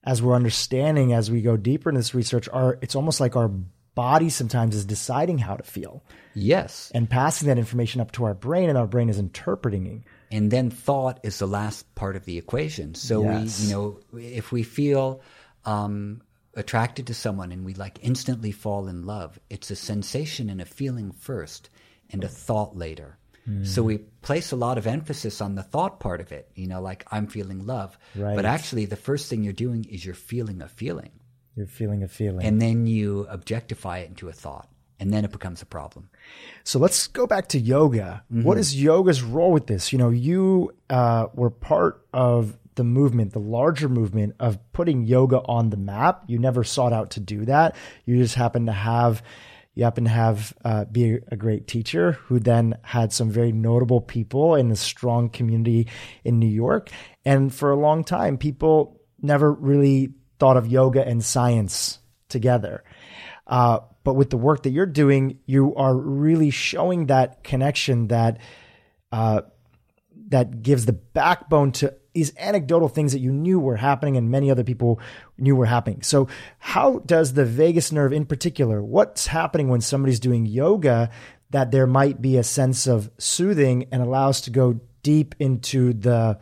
as 0.02 0.22
we're 0.22 0.34
understanding 0.34 1.12
as 1.12 1.30
we 1.30 1.42
go 1.42 1.56
deeper 1.56 1.88
in 1.88 1.94
this 1.94 2.14
research. 2.14 2.48
Our 2.48 2.78
it's 2.80 2.94
almost 2.94 3.20
like 3.20 3.36
our 3.36 3.50
body 3.94 4.30
sometimes 4.30 4.74
is 4.74 4.84
deciding 4.84 5.38
how 5.38 5.56
to 5.56 5.62
feel. 5.62 6.02
Yes. 6.34 6.90
And 6.94 7.10
passing 7.10 7.48
that 7.48 7.58
information 7.58 8.00
up 8.00 8.12
to 8.12 8.24
our 8.24 8.34
brain 8.34 8.68
and 8.68 8.78
our 8.78 8.86
brain 8.86 9.08
is 9.08 9.18
interpreting. 9.18 9.86
It. 9.86 10.02
and 10.36 10.50
then 10.50 10.70
thought 10.70 11.20
is 11.22 11.38
the 11.38 11.46
last 11.46 11.92
part 11.94 12.16
of 12.16 12.24
the 12.24 12.38
equation. 12.38 12.94
So 12.94 13.22
yes. 13.22 13.60
we 13.60 13.66
you 13.66 13.72
know 13.72 14.00
if 14.18 14.52
we 14.52 14.62
feel 14.62 15.20
um, 15.64 16.22
attracted 16.54 17.06
to 17.08 17.14
someone 17.14 17.52
and 17.52 17.64
we 17.64 17.74
like 17.74 17.98
instantly 18.02 18.50
fall 18.50 18.88
in 18.88 19.06
love 19.06 19.38
it's 19.48 19.70
a 19.70 19.76
sensation 19.76 20.50
and 20.50 20.60
a 20.60 20.64
feeling 20.64 21.12
first 21.12 21.70
and 22.10 22.24
a 22.24 22.28
thought 22.28 22.76
later 22.76 23.18
so 23.62 23.82
we 23.82 23.98
place 23.98 24.52
a 24.52 24.56
lot 24.56 24.78
of 24.78 24.86
emphasis 24.86 25.40
on 25.40 25.54
the 25.54 25.62
thought 25.62 25.98
part 25.98 26.20
of 26.20 26.30
it, 26.30 26.50
you 26.54 26.66
know, 26.66 26.80
like 26.80 27.04
I'm 27.10 27.26
feeling 27.26 27.66
love. 27.66 27.98
Right. 28.14 28.36
But 28.36 28.44
actually, 28.44 28.84
the 28.84 28.96
first 28.96 29.28
thing 29.28 29.42
you're 29.42 29.52
doing 29.52 29.84
is 29.84 30.04
you're 30.04 30.14
feeling 30.14 30.62
a 30.62 30.68
feeling. 30.68 31.10
You're 31.56 31.66
feeling 31.66 32.02
a 32.02 32.08
feeling. 32.08 32.46
And 32.46 32.60
then 32.60 32.86
you 32.86 33.26
objectify 33.28 33.98
it 33.98 34.08
into 34.08 34.28
a 34.28 34.32
thought. 34.32 34.68
And 34.98 35.12
then 35.12 35.24
it 35.24 35.32
becomes 35.32 35.62
a 35.62 35.66
problem. 35.66 36.10
So 36.62 36.78
let's 36.78 37.06
go 37.06 37.26
back 37.26 37.48
to 37.48 37.58
yoga. 37.58 38.22
Mm-hmm. 38.30 38.42
What 38.42 38.58
is 38.58 38.80
yoga's 38.80 39.22
role 39.22 39.50
with 39.50 39.66
this? 39.66 39.92
You 39.92 39.98
know, 39.98 40.10
you 40.10 40.74
uh, 40.90 41.28
were 41.32 41.50
part 41.50 42.04
of 42.12 42.58
the 42.74 42.84
movement, 42.84 43.32
the 43.32 43.40
larger 43.40 43.88
movement 43.88 44.36
of 44.38 44.58
putting 44.72 45.04
yoga 45.04 45.38
on 45.38 45.70
the 45.70 45.78
map. 45.78 46.24
You 46.26 46.38
never 46.38 46.64
sought 46.64 46.92
out 46.92 47.10
to 47.12 47.20
do 47.20 47.46
that. 47.46 47.76
You 48.04 48.18
just 48.18 48.34
happened 48.34 48.66
to 48.66 48.72
have 48.72 49.22
you 49.74 49.84
happen 49.84 50.04
to 50.04 50.10
have 50.10 50.52
uh, 50.64 50.84
be 50.86 51.18
a 51.28 51.36
great 51.36 51.66
teacher 51.68 52.12
who 52.12 52.40
then 52.40 52.76
had 52.82 53.12
some 53.12 53.30
very 53.30 53.52
notable 53.52 54.00
people 54.00 54.56
in 54.56 54.70
a 54.70 54.76
strong 54.76 55.28
community 55.30 55.86
in 56.24 56.38
New 56.38 56.48
York. 56.48 56.90
And 57.24 57.54
for 57.54 57.70
a 57.70 57.76
long 57.76 58.02
time, 58.04 58.36
people 58.36 59.00
never 59.20 59.52
really 59.52 60.14
thought 60.38 60.56
of 60.56 60.66
yoga 60.66 61.06
and 61.06 61.24
science 61.24 61.98
together. 62.28 62.82
Uh, 63.46 63.80
but 64.02 64.14
with 64.14 64.30
the 64.30 64.36
work 64.36 64.64
that 64.64 64.70
you're 64.70 64.86
doing, 64.86 65.38
you 65.46 65.74
are 65.76 65.96
really 65.96 66.50
showing 66.50 67.06
that 67.06 67.44
connection 67.44 68.08
that 68.08 68.38
uh, 69.12 69.42
that 70.28 70.62
gives 70.62 70.86
the 70.86 70.92
backbone 70.92 71.72
to 71.72 71.94
these 72.12 72.36
anecdotal 72.36 72.88
things 72.88 73.12
that 73.12 73.20
you 73.20 73.32
knew 73.32 73.58
were 73.58 73.76
happening 73.76 74.16
and 74.16 74.30
many 74.30 74.50
other 74.50 74.64
people 74.64 75.00
knew 75.38 75.56
were 75.56 75.66
happening. 75.66 76.02
So, 76.02 76.28
how 76.58 77.00
does 77.00 77.34
the 77.34 77.44
vagus 77.44 77.92
nerve, 77.92 78.12
in 78.12 78.26
particular, 78.26 78.82
what's 78.82 79.26
happening 79.26 79.68
when 79.68 79.80
somebody's 79.80 80.20
doing 80.20 80.46
yoga 80.46 81.10
that 81.50 81.70
there 81.70 81.86
might 81.86 82.22
be 82.22 82.36
a 82.36 82.44
sense 82.44 82.86
of 82.86 83.10
soothing 83.18 83.86
and 83.92 84.02
allows 84.02 84.40
to 84.42 84.50
go 84.50 84.80
deep 85.02 85.34
into 85.38 85.92
the 85.92 86.38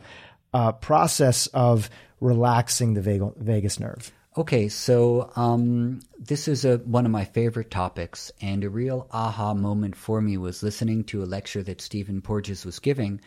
uh, 0.53 0.71
process 0.73 1.47
of 1.47 1.89
relaxing 2.19 2.93
the 2.93 3.31
vagus 3.37 3.79
nerve? 3.79 4.11
Okay, 4.37 4.69
so 4.69 5.31
um, 5.35 6.01
this 6.17 6.47
is 6.47 6.63
a, 6.63 6.77
one 6.77 7.05
of 7.05 7.11
my 7.11 7.25
favorite 7.25 7.71
topics, 7.71 8.31
and 8.41 8.63
a 8.63 8.69
real 8.69 9.07
aha 9.11 9.53
moment 9.53 9.95
for 9.95 10.21
me 10.21 10.37
was 10.37 10.63
listening 10.63 11.03
to 11.05 11.23
a 11.23 11.25
lecture 11.25 11.63
that 11.63 11.81
Stephen 11.81 12.21
Porges 12.21 12.63
was 12.63 12.79
giving 12.79 13.19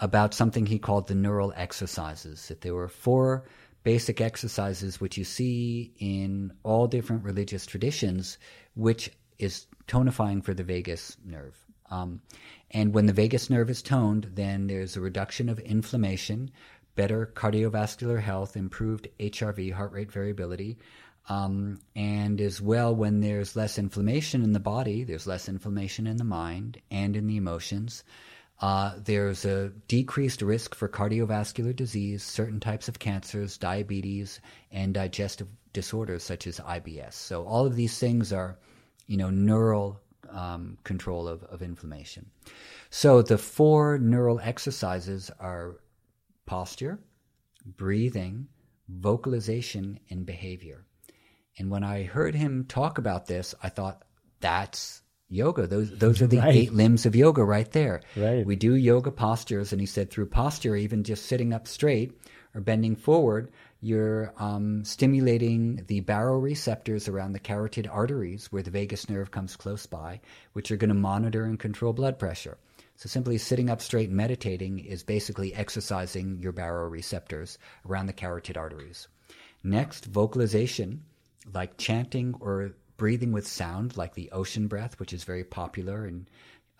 about 0.00 0.34
something 0.34 0.66
he 0.66 0.78
called 0.78 1.08
the 1.08 1.14
neural 1.14 1.52
exercises. 1.56 2.48
That 2.48 2.60
there 2.60 2.74
were 2.74 2.88
four 2.88 3.44
basic 3.84 4.20
exercises 4.20 5.00
which 5.00 5.16
you 5.16 5.24
see 5.24 5.92
in 5.98 6.52
all 6.62 6.86
different 6.86 7.24
religious 7.24 7.66
traditions, 7.66 8.38
which 8.74 9.10
is 9.38 9.66
tonifying 9.86 10.44
for 10.44 10.54
the 10.54 10.64
vagus 10.64 11.16
nerve. 11.24 11.56
Um, 11.90 12.20
and 12.70 12.92
when 12.92 13.06
the 13.06 13.12
vagus 13.12 13.48
nerve 13.48 13.70
is 13.70 13.82
toned, 13.82 14.32
then 14.34 14.66
there's 14.66 14.96
a 14.96 15.00
reduction 15.00 15.48
of 15.48 15.58
inflammation, 15.60 16.50
better 16.96 17.32
cardiovascular 17.34 18.20
health, 18.20 18.56
improved 18.56 19.08
HRV, 19.18 19.72
heart 19.72 19.92
rate 19.92 20.12
variability. 20.12 20.78
Um, 21.28 21.80
and 21.94 22.40
as 22.40 22.60
well, 22.60 22.94
when 22.94 23.20
there's 23.20 23.56
less 23.56 23.78
inflammation 23.78 24.42
in 24.42 24.52
the 24.52 24.60
body, 24.60 25.04
there's 25.04 25.26
less 25.26 25.48
inflammation 25.48 26.06
in 26.06 26.16
the 26.16 26.24
mind 26.24 26.80
and 26.90 27.16
in 27.16 27.26
the 27.26 27.36
emotions. 27.36 28.02
Uh, 28.60 28.94
there's 29.04 29.44
a 29.44 29.68
decreased 29.86 30.42
risk 30.42 30.74
for 30.74 30.88
cardiovascular 30.88 31.74
disease, 31.74 32.22
certain 32.24 32.58
types 32.58 32.88
of 32.88 32.98
cancers, 32.98 33.56
diabetes, 33.56 34.40
and 34.72 34.94
digestive 34.94 35.48
disorders 35.72 36.24
such 36.24 36.46
as 36.46 36.58
IBS. 36.58 37.12
So 37.12 37.44
all 37.44 37.66
of 37.66 37.76
these 37.76 37.98
things 37.98 38.32
are, 38.32 38.58
you 39.06 39.16
know, 39.16 39.30
neural 39.30 40.00
um, 40.30 40.76
control 40.82 41.28
of, 41.28 41.44
of 41.44 41.62
inflammation. 41.62 42.26
So 42.90 43.22
the 43.22 43.38
four 43.38 43.98
neural 43.98 44.40
exercises 44.40 45.30
are 45.38 45.76
posture, 46.46 46.98
breathing, 47.64 48.48
vocalization, 48.88 50.00
and 50.10 50.26
behavior. 50.26 50.84
And 51.58 51.70
when 51.70 51.84
I 51.84 52.04
heard 52.04 52.34
him 52.34 52.64
talk 52.64 52.98
about 52.98 53.26
this, 53.26 53.54
I 53.62 53.68
thought, 53.68 54.02
that's 54.40 55.02
yoga. 55.28 55.66
Those 55.66 55.90
those 55.90 56.22
are 56.22 56.26
the 56.26 56.38
right. 56.38 56.54
eight 56.54 56.72
limbs 56.72 57.06
of 57.06 57.16
yoga 57.16 57.44
right 57.44 57.70
there. 57.72 58.02
Right. 58.16 58.44
We 58.44 58.56
do 58.56 58.74
yoga 58.74 59.10
postures, 59.10 59.72
and 59.72 59.80
he 59.80 59.86
said 59.86 60.10
through 60.10 60.26
posture, 60.26 60.76
even 60.76 61.04
just 61.04 61.26
sitting 61.26 61.52
up 61.52 61.66
straight 61.66 62.18
or 62.54 62.60
bending 62.60 62.96
forward, 62.96 63.50
you're 63.80 64.32
um, 64.38 64.84
stimulating 64.84 65.84
the 65.86 66.00
baroreceptors 66.00 67.08
around 67.08 67.32
the 67.32 67.38
carotid 67.38 67.86
arteries 67.86 68.50
where 68.50 68.62
the 68.62 68.70
vagus 68.70 69.08
nerve 69.08 69.30
comes 69.30 69.54
close 69.54 69.86
by, 69.86 70.20
which 70.54 70.70
are 70.70 70.76
going 70.76 70.88
to 70.88 70.94
monitor 70.94 71.44
and 71.44 71.60
control 71.60 71.92
blood 71.92 72.18
pressure. 72.18 72.56
So 72.96 73.08
simply 73.08 73.38
sitting 73.38 73.70
up 73.70 73.80
straight 73.80 74.08
and 74.08 74.16
meditating 74.16 74.80
is 74.80 75.04
basically 75.04 75.54
exercising 75.54 76.40
your 76.40 76.52
baroreceptors 76.52 77.58
around 77.88 78.06
the 78.06 78.12
carotid 78.12 78.56
arteries. 78.56 79.06
Next, 79.62 80.06
vocalization, 80.06 81.04
like 81.52 81.76
chanting 81.76 82.34
or 82.40 82.72
breathing 82.98 83.32
with 83.32 83.46
sound, 83.46 83.96
like 83.96 84.14
the 84.14 84.30
ocean 84.32 84.66
breath, 84.66 85.00
which 85.00 85.14
is 85.14 85.24
very 85.24 85.44
popular 85.44 86.06
in 86.06 86.28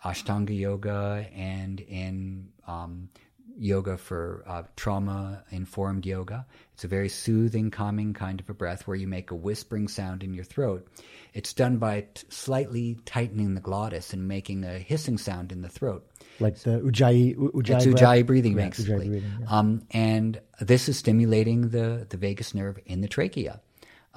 Ashtanga 0.05 0.57
yoga 0.57 1.25
and 1.35 1.79
in 1.79 2.49
um, 2.67 3.09
yoga 3.57 3.97
for 3.97 4.43
uh, 4.47 4.63
trauma 4.75 5.43
informed 5.49 6.05
yoga. 6.05 6.45
It's 6.73 6.83
a 6.83 6.87
very 6.87 7.09
soothing, 7.09 7.71
calming 7.71 8.13
kind 8.13 8.39
of 8.39 8.49
a 8.49 8.53
breath 8.53 8.87
where 8.87 8.95
you 8.95 9.07
make 9.07 9.31
a 9.31 9.35
whispering 9.35 9.87
sound 9.87 10.23
in 10.23 10.33
your 10.33 10.45
throat. 10.45 10.87
It's 11.33 11.53
done 11.53 11.77
by 11.77 12.01
t- 12.13 12.25
slightly 12.29 12.97
tightening 13.05 13.55
the 13.55 13.61
glottis 13.61 14.13
and 14.13 14.27
making 14.27 14.63
a 14.63 14.79
hissing 14.79 15.17
sound 15.17 15.51
in 15.51 15.61
the 15.61 15.69
throat. 15.69 16.07
Like 16.39 16.57
the 16.59 16.79
ujjayi, 16.79 17.35
ujjayi 17.35 17.75
it's 17.75 17.85
ujjayi 17.85 18.25
breathing, 18.25 18.57
yeah, 18.57 18.69
basically. 18.69 19.07
Ujjayi 19.07 19.09
breathing, 19.09 19.31
yeah. 19.41 19.47
um, 19.49 19.81
and 19.91 20.41
this 20.61 20.87
is 20.87 20.97
stimulating 20.97 21.69
the, 21.69 22.07
the 22.09 22.17
vagus 22.17 22.55
nerve 22.55 22.79
in 22.85 23.01
the 23.01 23.09
trachea. 23.09 23.61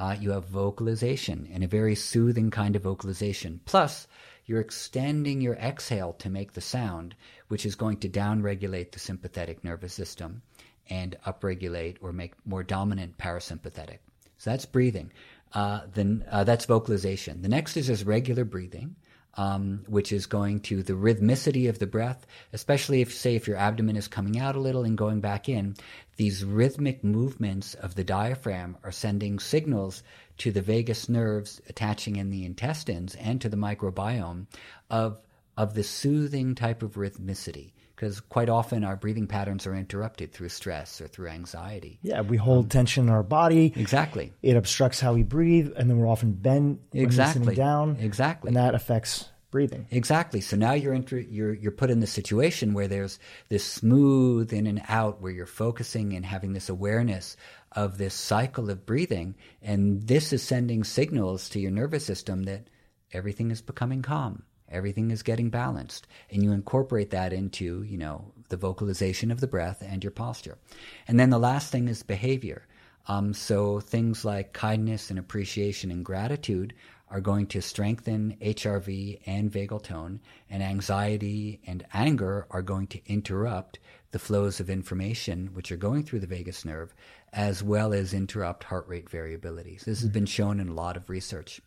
Uh, 0.03 0.17
you 0.19 0.33
have 0.33 0.47
vocalization 0.47 1.49
and 1.53 1.62
a 1.62 1.69
very 1.69 1.95
soothing 1.95 2.51
kind 2.51 2.75
of 2.75 2.83
vocalization. 2.83 3.61
Plus, 3.67 4.09
you're 4.47 4.61
extending 4.61 5.41
your 5.41 5.55
exhale 5.55 6.12
to 6.15 6.29
make 6.29 6.55
the 6.55 6.61
sound, 6.61 7.15
which 7.47 7.65
is 7.65 7.77
going 7.77 7.97
to 7.97 8.09
downregulate 8.09 8.91
the 8.91 8.99
sympathetic 8.99 9.62
nervous 9.62 9.95
system 9.95 10.43
and 10.91 11.17
upregulate 11.25 11.99
or 12.01 12.12
make 12.12 12.35
more 12.45 12.65
dominant 12.65 13.17
parasympathetic. 13.17 13.99
So 14.38 14.51
that's 14.51 14.67
breathing. 14.67 15.12
Uh, 15.53 15.83
then 15.95 16.25
uh, 16.29 16.43
that's 16.43 16.65
vocalization. 16.65 17.41
The 17.41 17.49
next 17.49 17.77
is 17.77 17.87
just 17.87 18.05
regular 18.05 18.45
breathing 18.45 18.97
um, 19.35 19.85
which 19.88 20.12
is 20.12 20.27
going 20.27 20.61
to 20.61 20.83
the 20.83 20.92
rhythmicity 20.92 21.68
of 21.68 21.79
the 21.79 21.87
breath, 21.87 22.27
especially 22.53 23.01
if, 23.01 23.14
say, 23.14 23.35
if 23.35 23.47
your 23.47 23.57
abdomen 23.57 23.97
is 23.97 24.09
coming 24.09 24.38
out 24.38 24.57
a 24.57 24.61
little 24.61 24.85
and 24.85 24.99
going 24.99 25.21
back 25.21 25.49
in. 25.49 25.75
These 26.16 26.45
rhythmic 26.45 27.03
movements 27.03 27.75
of 27.75 27.95
the 27.95 28.05
diaphragm 28.05 28.77
are 28.85 28.92
sending 28.92 29.38
signals 29.38 30.03
to 30.38 30.51
the 30.51 30.62
vagus 30.62 31.09
nerves 31.09 31.61
attaching 31.68 32.16
in 32.16 32.31
the 32.31 32.45
intestines 32.45 33.14
and 33.14 33.40
to 33.40 33.49
the 33.49 33.57
microbiome 33.57 34.47
of 34.90 35.18
of 35.55 35.75
the 35.75 35.85
soothing 35.85 36.55
type 36.55 36.83
of 36.83 36.95
rhythmicity 36.95 37.73
because 38.03 38.19
quite 38.19 38.49
often 38.49 38.83
our 38.83 38.97
breathing 38.97 39.29
patterns 39.29 39.65
are 39.65 39.77
interrupted 39.77 40.33
through 40.33 40.49
stress 40.49 41.01
or 41.01 41.07
through 41.07 41.29
anxiety. 41.29 42.01
Yeah, 42.03 42.23
we 42.23 42.37
hold 42.37 42.65
um, 42.65 42.69
tension 42.69 43.05
in 43.05 43.11
our 43.11 43.23
body. 43.23 43.73
Exactly. 43.77 44.33
It 44.43 44.57
obstructs 44.57 44.99
how 44.99 45.12
we 45.12 45.23
breathe, 45.23 45.71
and 45.77 45.88
then 45.88 45.99
we're 45.99 46.09
often 46.09 46.33
bent 46.33 46.81
exactly 46.93 47.55
down. 47.55 47.99
Exactly. 48.01 48.49
And 48.49 48.57
that 48.57 48.75
affects 48.75 49.29
breathing. 49.53 49.87
Exactly. 49.93 50.41
So 50.41 50.57
now 50.57 50.73
you're 50.73 50.95
inter- 50.95 51.19
you're 51.19 51.55
you're 51.55 51.71
put 51.71 51.91
in 51.91 52.01
the 52.01 52.09
situation 52.09 52.75
where 52.75 52.88
there's 52.88 53.21
this 53.51 53.62
smooth 53.62 54.53
in 54.53 54.67
and 54.67 54.83
out 54.88 55.23
where 55.23 55.31
you're 55.31 55.47
focusing 55.47 56.12
and 56.15 56.27
having 56.27 56.55
this 56.55 56.69
awareness 56.69 57.37
of 57.71 57.99
this 57.99 58.15
cycle 58.15 58.69
of 58.69 58.85
breathing, 58.85 59.37
and 59.62 60.03
this 60.09 60.33
is 60.33 60.43
sending 60.43 60.83
signals 60.83 61.49
to 61.51 61.61
your 61.61 61.71
nervous 61.71 62.05
system 62.05 62.43
that 62.45 62.67
everything 63.12 63.53
is 63.53 63.62
becoming 63.62 64.03
calm 64.03 64.43
everything 64.72 65.11
is 65.11 65.22
getting 65.22 65.50
balanced 65.50 66.06
and 66.30 66.42
you 66.42 66.52
incorporate 66.52 67.11
that 67.11 67.32
into 67.32 67.82
you 67.82 67.98
know 67.98 68.32
the 68.48 68.56
vocalization 68.56 69.30
of 69.30 69.40
the 69.40 69.46
breath 69.46 69.82
and 69.87 70.02
your 70.02 70.11
posture 70.11 70.58
and 71.06 71.18
then 71.20 71.30
the 71.30 71.38
last 71.38 71.70
thing 71.70 71.88
is 71.88 72.02
behavior 72.02 72.66
um, 73.08 73.35
so 73.35 73.80
things 73.80 74.24
like 74.24 74.52
kindness 74.52 75.11
and 75.11 75.18
appreciation 75.18 75.90
and 75.90 76.04
gratitude 76.04 76.72
are 77.12 77.20
going 77.20 77.46
to 77.46 77.61
strengthen 77.61 78.35
HRV 78.40 79.20
and 79.26 79.52
vagal 79.52 79.82
tone, 79.82 80.18
and 80.48 80.62
anxiety 80.62 81.61
and 81.66 81.85
anger 81.92 82.46
are 82.50 82.62
going 82.62 82.87
to 82.87 83.00
interrupt 83.06 83.78
the 84.12 84.18
flows 84.18 84.61
of 84.61 84.70
information 84.70 85.48
which 85.52 85.70
are 85.70 85.76
going 85.76 86.02
through 86.02 86.20
the 86.20 86.26
vagus 86.26 86.64
nerve, 86.64 86.94
as 87.35 87.62
well 87.62 87.92
as 87.92 88.14
interrupt 88.14 88.64
heart 88.64 88.88
rate 88.88 89.11
variability. 89.11 89.76
So 89.76 89.90
this 89.90 90.00
has 90.00 90.08
been 90.08 90.24
shown 90.24 90.58
in 90.58 90.68
a 90.68 90.74
lot 90.74 90.96
of 90.96 91.11
research. 91.11 91.61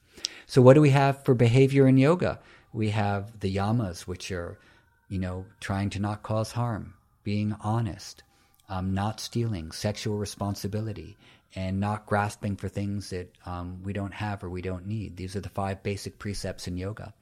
So, 0.47 0.63
what 0.63 0.73
do 0.73 0.81
we 0.81 0.89
have 0.91 1.23
for 1.23 1.35
behavior 1.35 1.87
in 1.87 1.97
yoga? 1.97 2.39
We 2.75 2.89
have 2.89 3.39
the 3.39 3.55
yamas, 3.55 4.01
which 4.01 4.31
are, 4.33 4.59
you 5.07 5.17
know, 5.17 5.45
trying 5.61 5.89
to 5.91 5.99
not 5.99 6.23
cause 6.23 6.51
harm, 6.51 6.93
being 7.23 7.55
honest, 7.61 8.21
um, 8.67 8.93
not 8.93 9.21
stealing, 9.21 9.71
sexual 9.71 10.17
responsibility, 10.17 11.15
and 11.55 11.79
not 11.79 12.05
grasping 12.05 12.57
for 12.57 12.67
things 12.67 13.11
that 13.11 13.31
um, 13.45 13.81
we 13.83 13.93
don't 13.93 14.13
have 14.13 14.43
or 14.43 14.49
we 14.49 14.61
don't 14.61 14.87
need. 14.87 15.15
These 15.15 15.37
are 15.37 15.39
the 15.39 15.47
five 15.47 15.83
basic 15.83 16.19
precepts 16.19 16.67
in 16.67 16.75
yoga. 16.75 17.13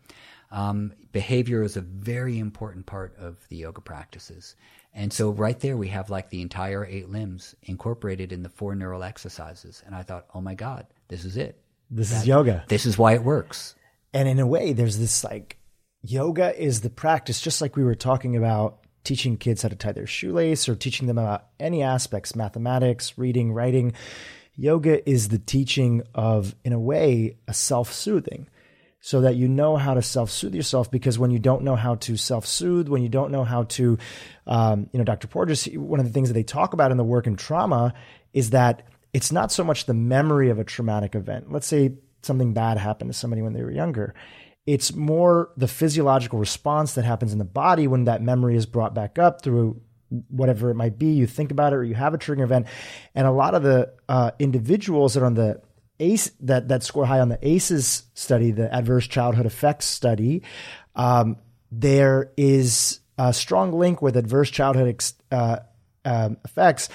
Um, 0.50 0.94
behavior 1.12 1.62
is 1.62 1.78
a 1.78 1.82
very 1.82 2.40
important 2.40 2.88
part 2.88 3.16
of 3.20 3.38
the 3.50 3.58
yoga 3.58 3.82
practices. 3.82 4.56
And 4.96 5.14
so, 5.14 5.30
right 5.30 5.60
there, 5.60 5.78
we 5.78 5.90
have 5.90 6.10
like 6.10 6.32
the 6.32 6.42
entire 6.42 6.84
eight 6.84 7.10
limbs 7.10 7.54
incorporated 7.62 8.32
in 8.32 8.42
the 8.42 8.50
four 8.50 8.74
neural 8.74 9.04
exercises. 9.04 9.84
And 9.86 9.94
I 9.94 10.02
thought, 10.02 10.26
oh 10.34 10.42
my 10.42 10.56
God, 10.56 10.88
this 11.10 11.26
is 11.26 11.38
it. 11.38 11.60
This 11.92 12.10
that, 12.10 12.22
is 12.22 12.28
yoga. 12.28 12.66
This 12.70 12.88
is 12.88 12.98
why 12.98 13.14
it 13.14 13.24
works. 13.24 13.76
And 14.14 14.28
in 14.28 14.40
a 14.40 14.48
way, 14.48 14.74
there's 14.74 14.98
this 14.98 15.24
like 15.24 15.58
yoga 16.02 16.56
is 16.62 16.82
the 16.82 16.90
practice, 16.90 17.42
just 17.42 17.62
like 17.62 17.76
we 17.76 17.84
were 17.84 17.96
talking 17.96 18.36
about 18.36 18.80
teaching 19.04 19.38
kids 19.38 19.64
how 19.64 19.70
to 19.70 19.76
tie 19.76 19.92
their 19.92 20.08
shoelace 20.08 20.70
or 20.70 20.76
teaching 20.76 21.08
them 21.08 21.18
about 21.18 21.48
any 21.60 21.84
aspects, 21.84 22.36
mathematics, 22.36 23.18
reading, 23.18 23.52
writing. 23.52 23.94
Yoga 24.56 25.08
is 25.10 25.30
the 25.30 25.40
teaching 25.40 26.04
of, 26.14 26.56
in 26.64 26.74
a 26.74 26.80
way, 26.80 27.38
a 27.48 27.54
self 27.54 27.92
soothing 27.92 28.48
so 29.06 29.20
that 29.20 29.36
you 29.36 29.50
know 29.50 29.76
how 29.76 29.94
to 29.94 30.02
self 30.02 30.30
soothe 30.30 30.56
yourself. 30.56 30.90
Because 30.90 31.20
when 31.20 31.32
you 31.32 31.40
don't 31.40 31.64
know 31.64 31.76
how 31.76 31.96
to 31.96 32.16
self 32.16 32.46
soothe, 32.46 32.88
when 32.88 33.02
you 33.02 33.10
don't 33.10 33.32
know 33.32 33.44
how 33.44 33.64
to, 33.64 33.98
um, 34.48 34.90
you 34.94 34.98
know, 35.00 35.04
Dr. 35.04 35.28
Porges, 35.28 35.66
one 35.66 36.00
of 36.00 36.06
the 36.06 36.12
things 36.14 36.30
that 36.30 36.34
they 36.34 36.44
talk 36.44 36.74
about 36.74 36.92
in 36.92 36.98
the 36.98 37.04
work 37.04 37.28
in 37.28 37.36
trauma 37.36 37.94
is 38.32 38.52
that 38.52 38.88
it's 39.12 39.32
not 39.32 39.52
so 39.52 39.64
much 39.64 39.86
the 39.86 39.94
memory 39.94 40.50
of 40.50 40.60
a 40.60 40.64
traumatic 40.64 41.16
event. 41.16 41.52
Let's 41.52 41.68
say 41.68 41.96
something 42.26 42.54
bad 42.54 42.78
happened 42.78 43.12
to 43.12 43.18
somebody 43.18 43.42
when 43.42 43.54
they 43.54 43.64
were 43.64 43.72
younger. 43.72 44.14
It's 44.66 44.94
more 44.94 45.52
the 45.58 45.68
physiological 45.68 46.40
response 46.40 46.94
that 46.94 47.04
happens 47.04 47.34
in 47.34 47.40
the 47.40 47.46
body 47.46 47.88
when 47.88 48.06
that 48.06 48.22
memory 48.22 48.56
is 48.56 48.66
brought 48.66 48.94
back 48.94 49.20
up 49.20 49.42
through 49.42 49.82
whatever 50.30 50.70
it 50.70 50.76
might 50.76 50.98
be. 50.98 51.08
You 51.08 51.28
think 51.28 51.52
about 51.52 51.74
it 51.74 51.78
or 51.78 51.84
you 51.84 51.96
have 51.96 52.14
a 52.14 52.18
triggering 52.18 52.44
event. 52.44 52.68
And 53.16 53.28
a 53.28 53.32
lot 53.32 53.56
of 53.56 53.64
the 53.64 53.94
uh, 54.08 54.32
individuals 54.40 55.14
that 55.14 55.24
are 55.24 55.26
on 55.26 55.34
the 55.34 55.62
ACE 56.00 56.32
that, 56.42 56.70
that 56.70 56.84
score 56.84 57.06
high 57.06 57.20
on 57.20 57.30
the 57.30 57.40
ACEs 57.42 58.04
study, 58.14 58.52
the 58.52 58.74
adverse 58.74 59.08
childhood 59.08 59.46
effects 59.46 59.86
study, 59.86 60.44
um, 60.96 61.38
there 61.72 62.32
is 62.38 63.00
a 63.18 63.34
strong 63.34 63.72
link 63.72 64.02
with 64.02 64.18
adverse 64.18 64.50
childhood 64.50 64.88
ex, 64.88 65.14
uh, 65.32 65.58
um, 66.06 66.38
effects, 66.46 66.90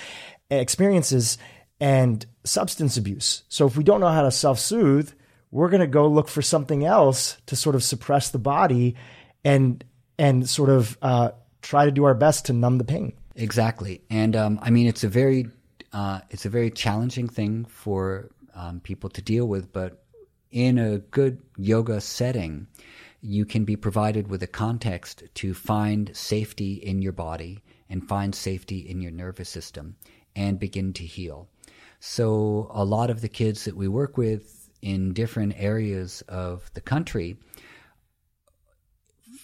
experiences, 0.50 1.38
and 1.80 2.24
substance 2.44 2.96
abuse. 2.96 3.44
So 3.48 3.66
if 3.66 3.76
we 3.76 3.84
don't 3.84 4.00
know 4.00 4.08
how 4.08 4.22
to 4.22 4.30
self 4.30 4.58
soothe, 4.58 5.12
we're 5.50 5.68
going 5.68 5.80
to 5.80 5.86
go 5.86 6.06
look 6.06 6.28
for 6.28 6.42
something 6.42 6.84
else 6.84 7.38
to 7.46 7.56
sort 7.56 7.74
of 7.74 7.82
suppress 7.82 8.30
the 8.30 8.38
body 8.38 8.96
and 9.44 9.84
and 10.18 10.48
sort 10.48 10.68
of 10.68 10.98
uh, 11.00 11.30
try 11.62 11.84
to 11.84 11.92
do 11.92 12.04
our 12.04 12.14
best 12.14 12.46
to 12.46 12.52
numb 12.52 12.78
the 12.78 12.84
pain. 12.84 13.12
Exactly, 13.36 14.02
and 14.10 14.34
um, 14.34 14.58
I 14.62 14.70
mean 14.70 14.86
it's 14.86 15.04
a 15.04 15.08
very 15.08 15.48
uh, 15.92 16.20
it's 16.30 16.44
a 16.44 16.50
very 16.50 16.70
challenging 16.70 17.28
thing 17.28 17.64
for 17.66 18.30
um, 18.54 18.80
people 18.80 19.10
to 19.10 19.22
deal 19.22 19.46
with, 19.46 19.72
but 19.72 20.02
in 20.50 20.78
a 20.78 20.98
good 20.98 21.40
yoga 21.56 22.00
setting, 22.00 22.66
you 23.20 23.44
can 23.44 23.64
be 23.64 23.76
provided 23.76 24.28
with 24.28 24.42
a 24.42 24.46
context 24.46 25.22
to 25.34 25.54
find 25.54 26.14
safety 26.16 26.74
in 26.74 27.02
your 27.02 27.12
body 27.12 27.62
and 27.90 28.08
find 28.08 28.34
safety 28.34 28.78
in 28.78 29.00
your 29.00 29.10
nervous 29.10 29.48
system 29.48 29.96
and 30.36 30.58
begin 30.58 30.92
to 30.92 31.04
heal. 31.04 31.48
So, 32.00 32.70
a 32.72 32.84
lot 32.84 33.10
of 33.10 33.20
the 33.20 33.28
kids 33.28 33.64
that 33.64 33.76
we 33.76 33.88
work 33.88 34.16
with 34.16 34.57
in 34.82 35.12
different 35.12 35.54
areas 35.56 36.22
of 36.28 36.70
the 36.74 36.80
country 36.80 37.36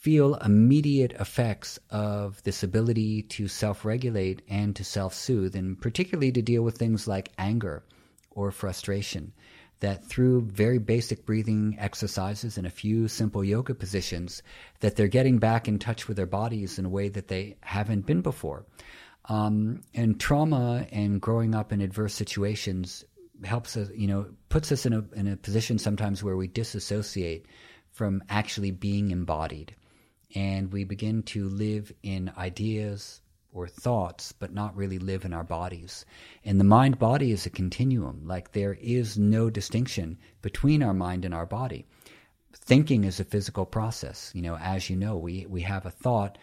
feel 0.05 0.35
immediate 0.35 1.12
effects 1.12 1.78
of 1.89 2.43
this 2.43 2.62
ability 2.62 3.22
to 3.22 3.49
self 3.49 3.87
regulate 3.87 4.43
and 4.51 4.76
to 4.76 4.85
self 4.85 5.14
soothe, 5.14 5.57
and 5.57 5.80
particularly 5.80 6.30
to 6.30 6.43
deal 6.43 6.62
with 6.62 6.76
things 6.76 7.09
like 7.09 7.32
anger 7.39 7.82
or 8.30 8.51
frustration. 8.51 9.32
That 9.80 10.05
through 10.05 10.43
very 10.43 10.78
basic 10.78 11.24
breathing 11.24 11.76
exercises 11.78 12.59
and 12.59 12.66
a 12.66 12.70
few 12.70 13.09
simple 13.09 13.43
yoga 13.43 13.74
positions, 13.74 14.43
that 14.80 14.95
they're 14.95 15.09
getting 15.09 15.39
back 15.39 15.68
in 15.68 15.78
touch 15.78 16.07
with 16.07 16.18
their 16.18 16.26
bodies 16.26 16.78
in 16.78 16.85
a 16.85 16.91
way 16.91 17.09
that 17.09 17.28
they 17.28 17.57
haven't 17.62 18.05
been 18.05 18.20
before. 18.20 18.66
Um, 19.26 19.80
and 19.95 20.20
trauma 20.20 20.87
and 20.93 21.18
growing 21.18 21.55
up 21.55 21.72
in 21.72 21.80
adverse 21.80 22.12
situations 22.12 23.05
helps 23.43 23.76
us, 23.76 23.89
you 23.95 24.07
know, 24.07 24.26
puts 24.49 24.70
us 24.70 24.87
in 24.87 24.93
a 24.93 25.05
in 25.14 25.26
a 25.26 25.37
position 25.37 25.78
sometimes 25.78 26.22
where 26.22 26.37
we 26.37 26.47
disassociate 26.47 27.47
from 27.91 28.22
actually 28.28 28.70
being 28.70 29.11
embodied 29.11 29.74
and 30.35 30.72
we 30.72 30.85
begin 30.85 31.22
to 31.22 31.49
live 31.49 31.93
in 32.03 32.32
ideas 32.37 33.20
or 33.53 33.68
thoughts, 33.68 34.32
but 34.32 34.53
not 34.53 34.76
really 34.76 34.99
live 34.99 35.24
in 35.24 35.32
our 35.32 35.45
bodies. 35.45 36.05
And 36.45 36.59
the 36.59 36.64
mind 36.64 36.99
body 36.99 37.30
is 37.30 37.47
a 37.47 37.51
continuum, 37.51 38.22
like 38.26 38.51
there 38.51 38.76
is 38.80 39.16
no 39.16 39.49
distinction 39.49 40.18
between 40.43 40.82
our 40.82 40.93
mind 40.93 41.24
and 41.24 41.32
our 41.32 41.47
body. 41.47 41.87
Thinking 42.53 43.05
is 43.05 43.20
a 43.20 43.24
physical 43.24 43.64
process. 43.64 44.32
You 44.35 44.43
know, 44.43 44.57
as 44.57 44.91
you 44.91 44.97
know, 44.97 45.16
we, 45.16 45.47
we 45.47 45.61
have 45.62 45.87
a 45.87 45.91
thought 45.91 46.37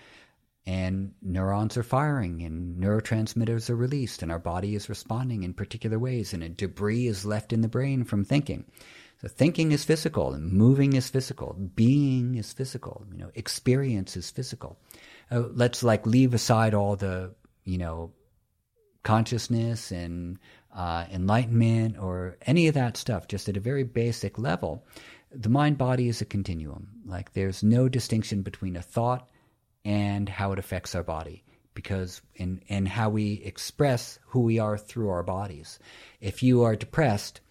and 0.66 1.14
neurons 1.22 1.76
are 1.76 1.84
firing 1.84 2.44
and 2.44 2.82
neurotransmitters 2.82 3.70
are 3.70 3.76
released 3.76 4.22
and 4.22 4.32
our 4.32 4.40
body 4.40 4.76
is 4.76 4.90
responding 4.90 5.44
in 5.44 5.54
particular 5.54 5.98
ways 5.98 6.34
and 6.34 6.44
a 6.44 6.50
debris 6.50 7.08
is 7.08 7.26
left 7.26 7.52
in 7.52 7.62
the 7.62 7.68
brain 7.68 8.04
from 8.04 8.24
thinking. 8.24 8.66
So 9.22 9.28
thinking 9.28 9.72
is 9.72 9.86
physical, 9.86 10.34
and 10.34 10.52
moving 10.52 10.94
is 10.94 11.08
physical, 11.08 11.56
being 11.76 12.34
is 12.34 12.54
physical, 12.54 13.06
you 13.12 13.20
know, 13.20 13.30
experience 13.36 14.18
is 14.18 14.32
physical. 14.32 14.80
Uh, 15.30 15.44
let's 15.54 15.84
like 15.84 16.08
leave 16.08 16.34
aside 16.34 16.74
all 16.74 16.96
the, 16.96 17.36
you 17.64 17.78
know, 17.78 18.14
consciousness 19.04 19.92
and 19.92 20.40
uh, 20.76 21.06
enlightenment 21.12 22.00
or 22.00 22.38
any 22.48 22.68
of 22.68 22.74
that 22.74 22.98
stuff, 22.98 23.28
just 23.28 23.48
at 23.48 23.58
a 23.58 23.60
very 23.60 23.84
basic 23.84 24.40
level. 24.40 24.84
The 25.32 25.50
mind 25.50 25.78
body 25.78 26.08
is 26.08 26.22
a 26.22 26.26
continuum. 26.26 26.88
Like 27.06 27.34
there's 27.34 27.62
no 27.62 27.88
distinction 27.88 28.42
between 28.42 28.76
a 28.76 28.82
thought 28.82 29.30
and 29.84 30.30
how 30.30 30.52
it 30.52 30.60
affects 30.60 30.96
our 30.96 31.04
body 31.04 31.44
because 31.74 32.22
in 32.36 32.62
and 32.70 32.88
how 32.88 33.10
we 33.10 33.42
express 33.46 34.20
who 34.28 34.42
we 34.42 34.60
are 34.60 34.78
through 34.78 35.10
our 35.10 35.24
bodies. 35.24 35.80
If 36.20 36.44
you 36.44 36.64
are 36.64 36.76
depressed, 36.76 37.42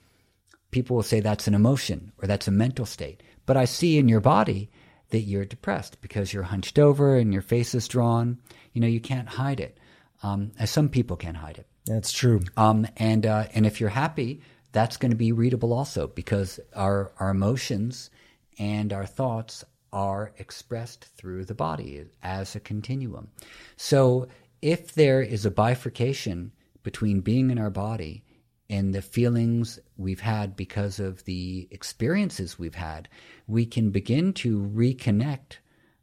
people 0.70 0.96
will 0.96 1.02
say 1.02 1.20
that's 1.20 1.48
an 1.48 1.54
emotion 1.54 2.12
or 2.20 2.26
that's 2.26 2.48
a 2.48 2.52
mental 2.52 2.86
state. 2.86 3.22
But 3.46 3.56
I 3.56 3.64
see 3.64 3.98
in 3.98 4.08
your 4.08 4.20
body 4.20 4.70
that 5.10 5.20
you're 5.20 5.44
depressed 5.44 6.00
because 6.00 6.32
you're 6.32 6.44
hunched 6.44 6.78
over 6.78 7.16
and 7.16 7.32
your 7.32 7.42
face 7.42 7.74
is 7.74 7.88
drawn. 7.88 8.38
You 8.72 8.80
know, 8.80 8.86
you 8.86 9.00
can't 9.00 9.28
hide 9.28 9.60
it. 9.60 9.78
Um, 10.22 10.52
as 10.58 10.70
some 10.70 10.88
people 10.88 11.16
can 11.16 11.34
hide 11.34 11.58
it. 11.58 11.66
That's 11.86 12.12
true. 12.12 12.40
Um, 12.56 12.86
and 12.96 13.26
uh, 13.26 13.46
and 13.54 13.66
if 13.66 13.80
you're 13.80 13.88
happy, 13.88 14.42
that's 14.72 14.98
going 14.98 15.10
to 15.10 15.16
be 15.16 15.32
readable 15.32 15.72
also 15.72 16.06
because 16.06 16.60
our 16.76 17.12
our 17.18 17.30
emotions 17.30 18.10
and 18.58 18.92
our 18.92 19.06
thoughts 19.06 19.64
are 19.92 20.32
expressed 20.38 21.04
through 21.16 21.44
the 21.44 21.54
body 21.54 22.04
as 22.22 22.54
a 22.54 22.60
continuum. 22.60 23.28
So 23.76 24.28
if 24.62 24.94
there 24.94 25.22
is 25.22 25.44
a 25.46 25.50
bifurcation 25.50 26.52
between 26.82 27.20
being 27.20 27.50
in 27.50 27.58
our 27.58 27.70
body 27.70 28.24
and 28.68 28.94
the 28.94 29.02
feelings 29.02 29.78
we've 29.96 30.20
had 30.20 30.54
because 30.56 31.00
of 31.00 31.24
the 31.24 31.68
experiences 31.70 32.58
we've 32.58 32.74
had, 32.74 33.08
we 33.46 33.66
can 33.66 33.90
begin 33.90 34.32
to 34.34 34.60
reconnect 34.60 35.58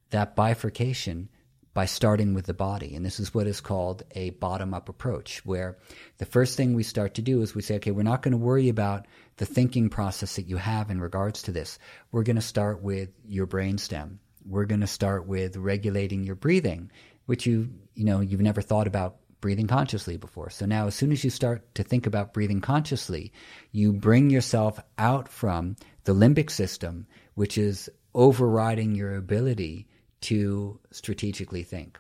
that 0.10 0.36
bifurcation 0.36 1.30
by 1.78 1.86
starting 1.86 2.34
with 2.34 2.48
the 2.48 2.56
body. 2.56 2.96
And 2.96 3.06
this 3.06 3.20
is 3.20 3.36
what 3.36 3.46
is 3.46 3.62
called 3.62 4.02
a 4.16 4.32
bottom 4.32 4.74
up 4.74 4.90
approach, 4.90 5.46
where 5.46 5.78
the 6.18 6.26
first 6.26 6.58
thing 6.58 6.74
we 6.74 6.82
start 6.82 7.14
to 7.14 7.22
do 7.22 7.44
is 7.44 7.54
we 7.54 7.62
say, 7.62 7.76
okay, 7.76 7.92
we're 7.92 8.02
not 8.02 8.24
going 8.24 8.32
to 8.32 8.38
worry 8.40 8.68
about 8.68 9.06
the 9.36 9.46
thinking 9.46 9.88
process 9.88 10.38
that 10.38 10.48
you 10.48 10.58
have 10.58 10.90
in 10.90 11.00
regards 11.00 11.44
to 11.44 11.52
this. 11.52 11.78
We're 12.12 12.24
going 12.24 12.38
to 12.38 12.42
start 12.42 12.82
with 12.82 13.10
your 13.28 13.46
brainstem. 13.46 14.18
We're 14.44 14.66
going 14.66 14.82
to 14.82 14.88
start 14.88 15.28
with 15.28 15.56
regulating 15.56 16.24
your 16.24 16.34
breathing, 16.34 16.90
which 17.28 17.46
you, 17.46 17.70
you 17.94 18.06
know, 18.06 18.22
you've 18.22 18.42
never 18.42 18.64
thought 18.64 18.88
about 18.88 19.18
breathing 19.40 19.68
consciously 19.68 20.18
before. 20.18 20.50
So 20.50 20.66
now, 20.66 20.88
as 20.88 20.96
soon 20.96 21.12
as 21.12 21.24
you 21.24 21.30
start 21.30 21.76
to 21.76 21.84
think 21.84 22.08
about 22.08 22.34
breathing 22.34 22.60
consciously, 22.60 23.32
you 23.72 23.94
bring 23.94 24.32
yourself 24.32 24.80
out 24.98 25.30
from 25.30 25.76
the 26.06 26.16
limbic 26.16 26.50
system, 26.50 27.06
which 27.36 27.56
is 27.56 27.88
overriding 28.16 28.96
your 28.96 29.16
ability 29.16 29.88
to 30.22 30.80
strategically 30.92 31.64
think. 31.64 32.00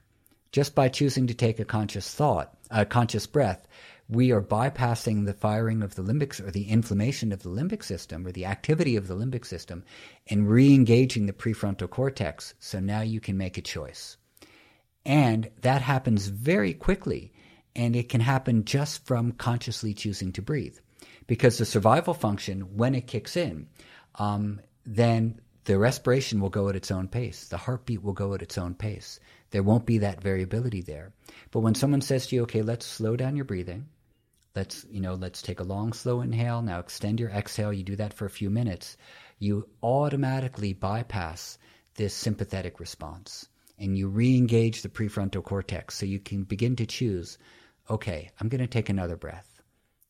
Just 0.52 0.76
by 0.76 0.90
choosing 0.90 1.28
to 1.28 1.34
take 1.34 1.60
a 1.60 1.66
conscious 1.66 2.14
thought, 2.14 2.58
a 2.72 2.86
conscious 2.86 3.28
breath, 3.28 3.68
we 4.10 4.32
are 4.32 4.42
bypassing 4.42 5.26
the 5.26 5.34
firing 5.34 5.84
of 5.84 5.96
the 5.96 6.02
limbic 6.02 6.40
or 6.40 6.50
the 6.50 6.70
inflammation 6.70 7.32
of 7.32 7.44
the 7.44 7.50
limbic 7.50 7.84
system 7.84 8.26
or 8.26 8.32
the 8.32 8.46
activity 8.46 8.96
of 8.96 9.08
the 9.08 9.16
limbic 9.16 9.46
system 9.46 9.84
and 10.28 10.50
re-engaging 10.50 11.26
the 11.26 11.34
prefrontal 11.34 11.90
cortex. 11.90 12.54
So 12.60 12.80
now 12.80 13.02
you 13.02 13.20
can 13.20 13.38
make 13.38 13.58
a 13.58 13.62
choice. 13.62 14.18
And 15.06 15.50
that 15.62 15.82
happens 15.82 16.28
very 16.28 16.74
quickly. 16.74 17.34
And 17.76 17.96
it 17.96 18.10
can 18.10 18.22
happen 18.22 18.66
just 18.66 19.06
from 19.06 19.34
consciously 19.34 19.94
choosing 19.94 20.32
to 20.34 20.42
breathe. 20.42 20.78
Because 21.28 21.58
the 21.58 21.66
survival 21.66 22.14
function, 22.14 22.78
when 22.78 22.96
it 22.96 23.08
kicks 23.08 23.36
in, 23.36 23.68
um, 24.16 24.62
then 24.86 25.42
the 25.68 25.78
respiration 25.78 26.40
will 26.40 26.50
go 26.50 26.70
at 26.70 26.78
its 26.78 26.92
own 26.92 27.10
pace. 27.10 27.50
The 27.50 27.58
heartbeat 27.58 28.02
will 28.02 28.14
go 28.14 28.34
at 28.34 28.42
its 28.42 28.58
own 28.58 28.74
pace. 28.74 29.20
There 29.52 29.64
won't 29.64 29.86
be 29.86 29.98
that 29.98 30.24
variability 30.24 30.82
there. 30.82 31.12
But 31.52 31.60
when 31.60 31.76
someone 31.76 32.00
says 32.00 32.28
to 32.28 32.36
you, 32.36 32.44
okay, 32.44 32.62
let's 32.62 32.86
slow 32.86 33.18
down 33.18 33.36
your 33.36 33.44
breathing. 33.44 33.90
Let's, 34.56 34.86
you 34.90 35.02
know, 35.02 35.16
let's 35.16 35.42
take 35.42 35.60
a 35.60 35.66
long, 35.66 35.92
slow 35.92 36.22
inhale. 36.22 36.62
Now 36.62 36.80
extend 36.80 37.20
your 37.20 37.32
exhale. 37.32 37.74
You 37.74 37.84
do 37.84 37.98
that 37.98 38.14
for 38.14 38.26
a 38.26 38.30
few 38.30 38.50
minutes. 38.50 38.96
You 39.40 39.68
automatically 39.84 40.72
bypass 40.72 41.58
this 41.96 42.14
sympathetic 42.14 42.80
response 42.80 43.50
and 43.78 43.98
you 43.98 44.08
re-engage 44.08 44.82
the 44.82 44.90
prefrontal 44.90 45.44
cortex 45.44 45.96
so 45.96 46.06
you 46.06 46.20
can 46.20 46.44
begin 46.44 46.76
to 46.76 46.86
choose 46.86 47.38
okay 47.90 48.30
i'm 48.40 48.50
going 48.50 48.62
to 48.62 48.68
take 48.68 48.90
another 48.90 49.16
breath 49.18 49.62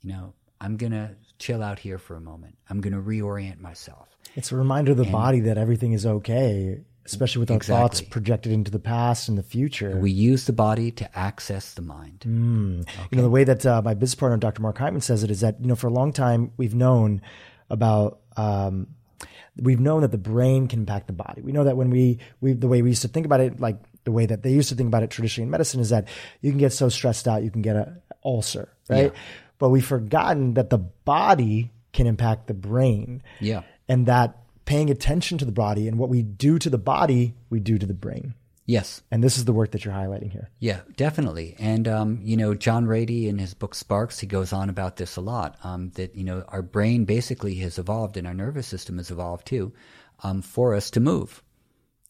you 0.01 0.09
know 0.09 0.33
i'm 0.61 0.77
going 0.77 0.91
to 0.91 1.15
chill 1.39 1.63
out 1.63 1.79
here 1.79 1.97
for 1.97 2.15
a 2.15 2.21
moment 2.21 2.57
i'm 2.69 2.81
going 2.81 2.93
to 2.93 3.01
reorient 3.01 3.59
myself 3.59 4.07
it's 4.35 4.51
a 4.51 4.55
reminder 4.55 4.91
of 4.91 4.97
the 4.97 5.03
and, 5.03 5.11
body 5.11 5.39
that 5.39 5.57
everything 5.57 5.93
is 5.93 6.05
okay 6.05 6.79
especially 7.05 7.39
with 7.39 7.51
our 7.51 7.57
exactly. 7.57 7.81
thoughts 7.81 8.01
projected 8.01 8.51
into 8.51 8.69
the 8.69 8.79
past 8.79 9.29
and 9.29 9.37
the 9.37 9.43
future 9.43 9.97
we 9.97 10.11
use 10.11 10.45
the 10.45 10.53
body 10.53 10.91
to 10.91 11.17
access 11.17 11.73
the 11.73 11.81
mind 11.81 12.25
mm. 12.27 12.81
okay. 12.81 12.91
you 13.11 13.17
know 13.17 13.23
the 13.23 13.29
way 13.29 13.43
that 13.43 13.65
uh, 13.65 13.81
my 13.83 13.93
business 13.93 14.15
partner 14.15 14.37
dr 14.37 14.61
mark 14.61 14.77
Hyman 14.77 15.01
says 15.01 15.23
it 15.23 15.31
is 15.31 15.41
that 15.41 15.59
you 15.61 15.67
know 15.67 15.75
for 15.75 15.87
a 15.87 15.93
long 15.93 16.11
time 16.11 16.51
we've 16.57 16.75
known 16.75 17.21
about 17.69 18.19
um, 18.35 18.87
we've 19.61 19.79
known 19.79 20.01
that 20.01 20.11
the 20.11 20.17
brain 20.17 20.67
can 20.67 20.79
impact 20.81 21.07
the 21.07 21.13
body. 21.13 21.41
We 21.41 21.51
know 21.51 21.63
that 21.63 21.77
when 21.77 21.89
we, 21.89 22.19
we, 22.41 22.53
the 22.53 22.67
way 22.67 22.81
we 22.81 22.89
used 22.89 23.01
to 23.01 23.07
think 23.07 23.25
about 23.25 23.39
it, 23.39 23.59
like 23.59 23.77
the 24.03 24.11
way 24.11 24.25
that 24.25 24.43
they 24.43 24.51
used 24.51 24.69
to 24.69 24.75
think 24.75 24.87
about 24.87 25.03
it 25.03 25.09
traditionally 25.09 25.45
in 25.45 25.51
medicine 25.51 25.79
is 25.79 25.89
that 25.89 26.07
you 26.41 26.51
can 26.51 26.59
get 26.59 26.73
so 26.73 26.89
stressed 26.89 27.27
out, 27.27 27.43
you 27.43 27.51
can 27.51 27.61
get 27.61 27.75
an 27.75 28.01
ulcer, 28.23 28.69
right? 28.89 29.11
Yeah. 29.13 29.19
But 29.59 29.69
we've 29.69 29.85
forgotten 29.85 30.53
that 30.55 30.69
the 30.69 30.77
body 30.77 31.71
can 31.93 32.07
impact 32.07 32.47
the 32.47 32.53
brain. 32.53 33.23
Yeah. 33.39 33.63
And 33.87 34.05
that 34.05 34.37
paying 34.65 34.89
attention 34.89 35.37
to 35.39 35.45
the 35.45 35.51
body 35.51 35.87
and 35.87 35.97
what 35.97 36.09
we 36.09 36.21
do 36.21 36.59
to 36.59 36.69
the 36.69 36.77
body, 36.77 37.33
we 37.49 37.59
do 37.59 37.77
to 37.77 37.85
the 37.85 37.93
brain. 37.93 38.33
Yes. 38.67 39.01
And 39.09 39.23
this 39.23 39.37
is 39.37 39.45
the 39.45 39.53
work 39.53 39.71
that 39.71 39.85
you're 39.85 39.93
highlighting 39.93 40.29
here. 40.29 40.49
Yeah, 40.59 40.81
definitely. 40.97 41.55
And, 41.57 41.87
um, 41.87 42.19
you 42.21 42.35
know, 42.35 42.53
John 42.53 42.85
Ratey 42.85 43.27
in 43.27 43.37
his 43.37 43.53
book 43.53 43.73
Sparks, 43.73 44.19
he 44.19 44.27
goes 44.27 44.51
on 44.51 44.69
about 44.69 44.97
this 44.97 45.15
a 45.15 45.21
lot 45.21 45.55
um, 45.63 45.91
that, 45.91 46.15
you 46.15 46.25
know, 46.25 46.43
our 46.49 46.61
brain 46.61 47.05
basically 47.05 47.55
has 47.55 47.79
evolved 47.79 48.17
and 48.17 48.27
our 48.27 48.33
nervous 48.33 48.67
system 48.67 48.97
has 48.97 49.09
evolved 49.09 49.47
too 49.47 49.71
um, 50.21 50.41
for 50.41 50.75
us 50.75 50.91
to 50.91 50.99
move. 50.99 51.41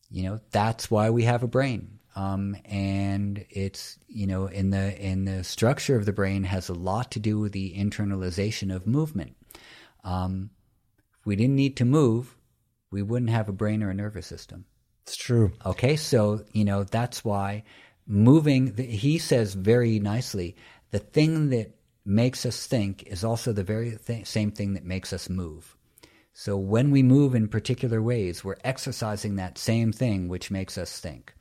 You 0.09 0.23
know, 0.23 0.39
that's 0.49 0.89
why 0.89 1.11
we 1.11 1.23
have 1.23 1.43
a 1.43 1.47
brain. 1.47 1.96
Um, 2.17 2.57
and 2.65 3.45
it's 3.51 3.99
you 4.07 4.25
know 4.25 4.47
in 4.47 4.71
the 4.71 4.99
in 4.99 5.25
the 5.25 5.43
structure 5.43 5.95
of 5.95 6.07
the 6.07 6.13
brain 6.13 6.43
has 6.45 6.67
a 6.67 6.73
lot 6.73 7.11
to 7.11 7.19
do 7.19 7.39
with 7.39 7.51
the 7.51 7.75
internalization 7.77 8.75
of 8.75 8.87
movement. 8.87 9.35
Um, 10.03 10.49
if 11.19 11.27
we 11.27 11.35
didn't 11.35 11.55
need 11.55 11.77
to 11.77 11.85
move, 11.85 12.35
we 12.89 13.03
wouldn't 13.03 13.29
have 13.29 13.49
a 13.49 13.53
brain 13.53 13.83
or 13.83 13.91
a 13.91 13.93
nervous 13.93 14.25
system. 14.25 14.65
It's 15.03 15.15
true. 15.15 15.51
Okay, 15.63 15.95
so 15.95 16.43
you 16.53 16.65
know 16.65 16.83
that's 16.83 17.23
why 17.23 17.63
moving. 18.07 18.75
He 18.75 19.19
says 19.19 19.53
very 19.53 19.99
nicely, 19.99 20.55
the 20.89 20.99
thing 20.99 21.49
that 21.49 21.77
makes 22.03 22.47
us 22.47 22.65
think 22.65 23.03
is 23.03 23.23
also 23.23 23.53
the 23.53 23.63
very 23.63 23.95
th- 23.95 24.25
same 24.25 24.49
thing 24.49 24.73
that 24.73 24.85
makes 24.85 25.13
us 25.13 25.29
move. 25.29 25.77
So 26.33 26.57
when 26.57 26.89
we 26.89 27.03
move 27.03 27.35
in 27.35 27.47
particular 27.47 28.01
ways, 28.01 28.43
we're 28.43 28.63
exercising 28.63 29.35
that 29.35 29.59
same 29.59 29.91
thing 29.91 30.29
which 30.29 30.49
makes 30.49 30.79
us 30.79 30.99
think. 30.99 31.35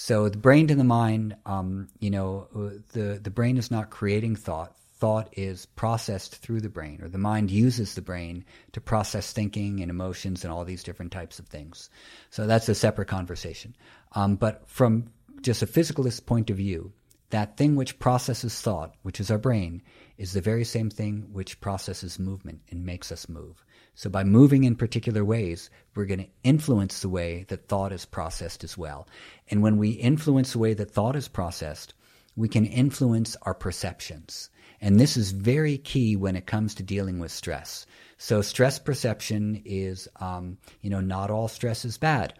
So 0.00 0.28
the 0.28 0.38
brain 0.38 0.68
to 0.68 0.76
the 0.76 0.84
mind, 0.84 1.34
um, 1.44 1.88
you 1.98 2.08
know, 2.08 2.46
the 2.92 3.18
the 3.20 3.30
brain 3.30 3.56
is 3.56 3.68
not 3.68 3.90
creating 3.90 4.36
thought. 4.36 4.76
Thought 4.94 5.28
is 5.36 5.66
processed 5.66 6.36
through 6.36 6.60
the 6.60 6.68
brain, 6.68 7.00
or 7.02 7.08
the 7.08 7.18
mind 7.18 7.50
uses 7.50 7.96
the 7.96 8.00
brain 8.00 8.44
to 8.72 8.80
process 8.80 9.32
thinking 9.32 9.80
and 9.80 9.90
emotions 9.90 10.44
and 10.44 10.52
all 10.52 10.64
these 10.64 10.84
different 10.84 11.10
types 11.10 11.40
of 11.40 11.48
things. 11.48 11.90
So 12.30 12.46
that's 12.46 12.68
a 12.68 12.76
separate 12.76 13.08
conversation. 13.08 13.74
Um, 14.12 14.36
but 14.36 14.68
from 14.68 15.10
just 15.42 15.62
a 15.62 15.66
physicalist 15.66 16.26
point 16.26 16.48
of 16.48 16.58
view, 16.58 16.92
that 17.30 17.56
thing 17.56 17.74
which 17.74 17.98
processes 17.98 18.60
thought, 18.60 18.94
which 19.02 19.18
is 19.18 19.32
our 19.32 19.38
brain, 19.38 19.82
is 20.16 20.32
the 20.32 20.40
very 20.40 20.64
same 20.64 20.90
thing 20.90 21.26
which 21.32 21.60
processes 21.60 22.20
movement 22.20 22.60
and 22.70 22.86
makes 22.86 23.10
us 23.10 23.28
move. 23.28 23.64
So 23.98 24.08
by 24.08 24.22
moving 24.22 24.62
in 24.62 24.76
particular 24.76 25.24
ways, 25.24 25.70
we're 25.96 26.04
going 26.04 26.20
to 26.20 26.30
influence 26.44 27.00
the 27.00 27.08
way 27.08 27.44
that 27.48 27.66
thought 27.66 27.90
is 27.90 28.04
processed 28.04 28.62
as 28.62 28.78
well. 28.78 29.08
And 29.50 29.60
when 29.60 29.76
we 29.76 29.90
influence 29.90 30.52
the 30.52 30.60
way 30.60 30.72
that 30.74 30.92
thought 30.92 31.16
is 31.16 31.26
processed, 31.26 31.94
we 32.36 32.48
can 32.48 32.64
influence 32.64 33.36
our 33.42 33.54
perceptions. 33.54 34.50
And 34.80 35.00
this 35.00 35.16
is 35.16 35.32
very 35.32 35.78
key 35.78 36.14
when 36.14 36.36
it 36.36 36.46
comes 36.46 36.76
to 36.76 36.84
dealing 36.84 37.18
with 37.18 37.32
stress. 37.32 37.86
So 38.18 38.40
stress 38.40 38.78
perception 38.78 39.62
is, 39.64 40.06
um, 40.20 40.58
you 40.80 40.90
know, 40.90 41.00
not 41.00 41.32
all 41.32 41.48
stress 41.48 41.84
is 41.84 41.98
bad. 41.98 42.34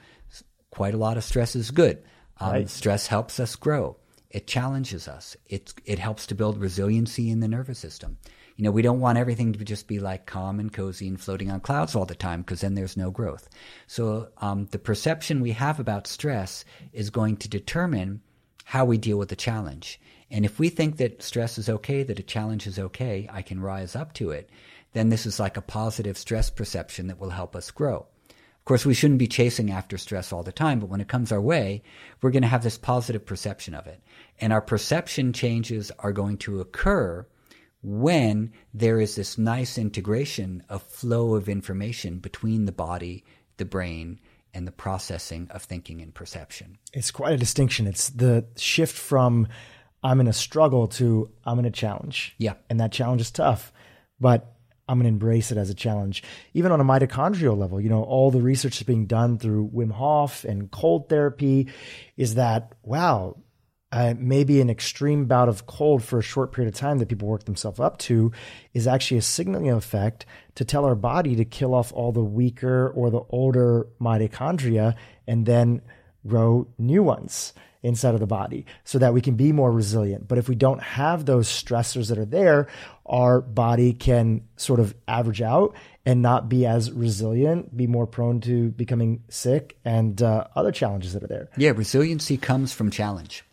Quite 0.70 0.94
a 0.94 0.98
lot 0.98 1.16
of 1.16 1.24
stress 1.24 1.56
is 1.56 1.72
good. 1.72 2.04
Um, 2.38 2.52
right. 2.52 2.70
Stress 2.70 3.08
helps 3.08 3.40
us 3.40 3.56
grow. 3.56 3.96
It 4.30 4.46
challenges 4.46 5.08
us. 5.08 5.36
It 5.46 5.74
it 5.84 5.98
helps 5.98 6.28
to 6.28 6.36
build 6.36 6.58
resiliency 6.58 7.30
in 7.30 7.40
the 7.40 7.48
nervous 7.48 7.80
system. 7.80 8.18
You 8.58 8.64
know, 8.64 8.72
we 8.72 8.82
don't 8.82 8.98
want 8.98 9.18
everything 9.18 9.52
to 9.52 9.64
just 9.64 9.86
be 9.86 10.00
like 10.00 10.26
calm 10.26 10.58
and 10.58 10.72
cozy 10.72 11.06
and 11.06 11.20
floating 11.20 11.48
on 11.48 11.60
clouds 11.60 11.94
all 11.94 12.06
the 12.06 12.16
time 12.16 12.40
because 12.40 12.60
then 12.60 12.74
there's 12.74 12.96
no 12.96 13.08
growth. 13.08 13.48
So 13.86 14.30
um, 14.38 14.66
the 14.72 14.80
perception 14.80 15.40
we 15.40 15.52
have 15.52 15.78
about 15.78 16.08
stress 16.08 16.64
is 16.92 17.08
going 17.08 17.36
to 17.36 17.48
determine 17.48 18.20
how 18.64 18.84
we 18.84 18.98
deal 18.98 19.16
with 19.16 19.28
the 19.28 19.36
challenge. 19.36 20.00
And 20.28 20.44
if 20.44 20.58
we 20.58 20.70
think 20.70 20.96
that 20.96 21.22
stress 21.22 21.56
is 21.56 21.68
okay, 21.68 22.02
that 22.02 22.18
a 22.18 22.22
challenge 22.24 22.66
is 22.66 22.80
okay, 22.80 23.28
I 23.32 23.42
can 23.42 23.60
rise 23.60 23.94
up 23.94 24.12
to 24.14 24.32
it, 24.32 24.50
then 24.92 25.08
this 25.08 25.24
is 25.24 25.38
like 25.38 25.56
a 25.56 25.62
positive 25.62 26.18
stress 26.18 26.50
perception 26.50 27.06
that 27.06 27.20
will 27.20 27.30
help 27.30 27.54
us 27.54 27.70
grow. 27.70 28.08
Of 28.28 28.64
course, 28.64 28.84
we 28.84 28.92
shouldn't 28.92 29.20
be 29.20 29.28
chasing 29.28 29.70
after 29.70 29.96
stress 29.96 30.32
all 30.32 30.42
the 30.42 30.50
time, 30.50 30.80
but 30.80 30.88
when 30.88 31.00
it 31.00 31.06
comes 31.06 31.30
our 31.30 31.40
way, 31.40 31.84
we're 32.20 32.32
going 32.32 32.42
to 32.42 32.48
have 32.48 32.64
this 32.64 32.76
positive 32.76 33.24
perception 33.24 33.72
of 33.74 33.86
it. 33.86 34.02
And 34.40 34.52
our 34.52 34.60
perception 34.60 35.32
changes 35.32 35.92
are 36.00 36.12
going 36.12 36.38
to 36.38 36.60
occur 36.60 37.24
when 37.88 38.52
there 38.74 39.00
is 39.00 39.14
this 39.14 39.38
nice 39.38 39.78
integration 39.78 40.62
of 40.68 40.82
flow 40.82 41.34
of 41.34 41.48
information 41.48 42.18
between 42.18 42.66
the 42.66 42.72
body, 42.72 43.24
the 43.56 43.64
brain, 43.64 44.20
and 44.52 44.66
the 44.66 44.72
processing 44.72 45.48
of 45.50 45.62
thinking 45.62 46.02
and 46.02 46.14
perception. 46.14 46.78
It's 46.92 47.10
quite 47.10 47.32
a 47.32 47.38
distinction. 47.38 47.86
It's 47.86 48.10
the 48.10 48.46
shift 48.56 48.96
from 48.96 49.48
I'm 50.02 50.20
in 50.20 50.28
a 50.28 50.32
struggle 50.32 50.88
to 50.88 51.30
I'm 51.44 51.58
in 51.58 51.64
a 51.64 51.70
challenge. 51.70 52.34
Yeah. 52.38 52.54
And 52.68 52.78
that 52.80 52.92
challenge 52.92 53.22
is 53.22 53.30
tough, 53.30 53.72
but 54.20 54.54
I'm 54.86 54.98
going 54.98 55.04
to 55.04 55.08
embrace 55.08 55.50
it 55.50 55.58
as 55.58 55.70
a 55.70 55.74
challenge. 55.74 56.22
Even 56.54 56.72
on 56.72 56.80
a 56.80 56.84
mitochondrial 56.84 57.56
level, 57.56 57.80
you 57.80 57.88
know, 57.88 58.02
all 58.02 58.30
the 58.30 58.42
research 58.42 58.74
that's 58.78 58.84
being 58.84 59.06
done 59.06 59.38
through 59.38 59.70
Wim 59.70 59.92
Hof 59.92 60.44
and 60.44 60.70
cold 60.70 61.08
therapy 61.08 61.68
is 62.16 62.36
that, 62.36 62.74
wow, 62.82 63.36
uh, 63.90 64.14
maybe 64.18 64.60
an 64.60 64.68
extreme 64.68 65.24
bout 65.24 65.48
of 65.48 65.66
cold 65.66 66.04
for 66.04 66.18
a 66.18 66.22
short 66.22 66.52
period 66.52 66.72
of 66.72 66.78
time 66.78 66.98
that 66.98 67.08
people 67.08 67.28
work 67.28 67.44
themselves 67.44 67.80
up 67.80 67.98
to 67.98 68.30
is 68.74 68.86
actually 68.86 69.16
a 69.16 69.22
signaling 69.22 69.70
effect 69.70 70.26
to 70.56 70.64
tell 70.64 70.84
our 70.84 70.94
body 70.94 71.36
to 71.36 71.44
kill 71.44 71.74
off 71.74 71.92
all 71.92 72.12
the 72.12 72.22
weaker 72.22 72.90
or 72.90 73.10
the 73.10 73.22
older 73.30 73.86
mitochondria 74.00 74.94
and 75.26 75.46
then 75.46 75.80
grow 76.26 76.66
new 76.76 77.02
ones 77.02 77.54
inside 77.82 78.12
of 78.12 78.20
the 78.20 78.26
body 78.26 78.66
so 78.84 78.98
that 78.98 79.14
we 79.14 79.20
can 79.20 79.36
be 79.36 79.52
more 79.52 79.70
resilient. 79.70 80.26
But 80.28 80.38
if 80.38 80.48
we 80.48 80.54
don't 80.54 80.82
have 80.82 81.24
those 81.24 81.48
stressors 81.48 82.08
that 82.08 82.18
are 82.18 82.26
there, 82.26 82.66
our 83.06 83.40
body 83.40 83.92
can 83.92 84.42
sort 84.56 84.80
of 84.80 84.94
average 85.06 85.40
out 85.40 85.74
and 86.04 86.20
not 86.20 86.48
be 86.48 86.66
as 86.66 86.90
resilient, 86.90 87.74
be 87.74 87.86
more 87.86 88.06
prone 88.06 88.40
to 88.42 88.70
becoming 88.70 89.22
sick 89.28 89.78
and 89.84 90.20
uh, 90.20 90.44
other 90.56 90.72
challenges 90.72 91.12
that 91.12 91.22
are 91.22 91.28
there. 91.28 91.48
Yeah, 91.56 91.70
resiliency 91.70 92.36
comes 92.36 92.72
from 92.72 92.90
challenge. 92.90 93.44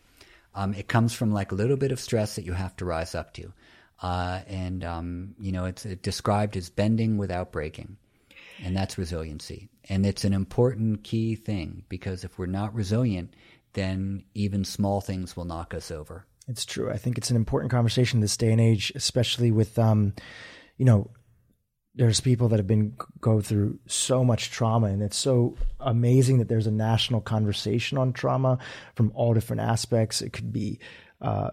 Um, 0.55 0.73
it 0.73 0.87
comes 0.87 1.13
from 1.13 1.31
like 1.31 1.51
a 1.51 1.55
little 1.55 1.77
bit 1.77 1.91
of 1.91 1.99
stress 1.99 2.35
that 2.35 2.45
you 2.45 2.53
have 2.53 2.75
to 2.77 2.85
rise 2.85 3.13
up 3.13 3.33
to. 3.33 3.53
Uh, 4.01 4.41
and, 4.47 4.83
um, 4.83 5.35
you 5.39 5.51
know, 5.51 5.65
it's 5.65 5.83
described 5.83 6.57
as 6.57 6.69
bending 6.69 7.17
without 7.17 7.51
breaking. 7.51 7.97
And 8.63 8.75
that's 8.75 8.97
resiliency. 8.97 9.69
And 9.89 10.05
it's 10.05 10.23
an 10.23 10.33
important 10.33 11.03
key 11.03 11.35
thing 11.35 11.83
because 11.89 12.23
if 12.23 12.39
we're 12.39 12.45
not 12.45 12.73
resilient, 12.73 13.33
then 13.73 14.23
even 14.33 14.63
small 14.63 15.01
things 15.01 15.35
will 15.35 15.45
knock 15.45 15.73
us 15.73 15.91
over. 15.91 16.25
It's 16.47 16.65
true. 16.65 16.91
I 16.91 16.97
think 16.97 17.17
it's 17.17 17.29
an 17.29 17.35
important 17.35 17.71
conversation 17.71 18.21
this 18.21 18.37
day 18.37 18.51
and 18.51 18.61
age, 18.61 18.91
especially 18.95 19.51
with, 19.51 19.77
um, 19.77 20.13
you 20.77 20.85
know, 20.85 21.09
there's 21.95 22.19
people 22.19 22.49
that 22.49 22.59
have 22.59 22.67
been 22.67 22.95
go 23.21 23.41
through 23.41 23.79
so 23.87 24.23
much 24.23 24.51
trauma 24.51 24.87
and 24.87 25.01
it's 25.01 25.17
so 25.17 25.55
amazing 25.79 26.39
that 26.39 26.49
there's 26.49 26.67
a 26.67 26.71
national 26.71 27.21
conversation 27.21 27.97
on 27.97 28.11
trauma 28.11 28.57
from 28.95 29.11
all 29.15 29.33
different 29.33 29.61
aspects. 29.61 30.21
It 30.21 30.33
could 30.33 30.51
be 30.51 30.79
uh, 31.21 31.51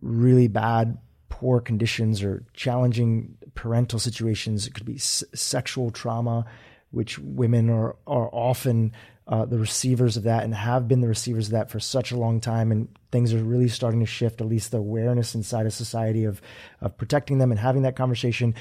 really 0.00 0.48
bad 0.48 0.98
poor 1.28 1.60
conditions 1.60 2.22
or 2.22 2.44
challenging 2.54 3.36
parental 3.54 3.98
situations. 3.98 4.66
It 4.66 4.74
could 4.74 4.86
be 4.86 4.96
s- 4.96 5.24
sexual 5.34 5.90
trauma 5.90 6.46
which 6.90 7.18
women 7.18 7.70
are 7.70 7.96
are 8.06 8.28
often 8.32 8.92
uh, 9.26 9.44
the 9.44 9.58
receivers 9.58 10.16
of 10.16 10.24
that 10.24 10.44
and 10.44 10.54
have 10.54 10.88
been 10.88 11.00
the 11.00 11.08
receivers 11.08 11.46
of 11.46 11.52
that 11.52 11.70
for 11.70 11.80
such 11.80 12.12
a 12.12 12.16
long 12.16 12.40
time. 12.40 12.72
And 12.72 12.88
things 13.10 13.32
are 13.32 13.42
really 13.42 13.68
starting 13.68 14.00
to 14.00 14.06
shift 14.06 14.40
at 14.40 14.46
least 14.46 14.70
the 14.70 14.78
awareness 14.78 15.34
inside 15.34 15.66
of 15.66 15.72
society 15.72 16.24
of 16.24 16.40
of 16.80 16.96
protecting 16.96 17.38
them 17.38 17.50
and 17.50 17.60
having 17.60 17.82
that 17.82 17.96
conversation. 17.96 18.54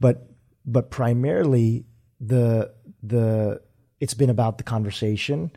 But 0.00 0.28
but 0.66 0.90
primarily 0.90 1.86
the 2.20 2.72
the 3.02 3.60
it's 4.00 4.14
been 4.14 4.30
about 4.30 4.58
the 4.58 4.64
conversation 4.64 5.50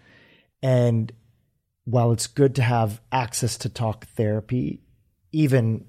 and 0.62 1.12
while 1.86 2.12
it's 2.12 2.28
good 2.28 2.56
to 2.56 2.62
have 2.62 3.02
access 3.12 3.58
to 3.58 3.70
talk 3.70 4.06
therapy 4.08 4.82
even 5.32 5.86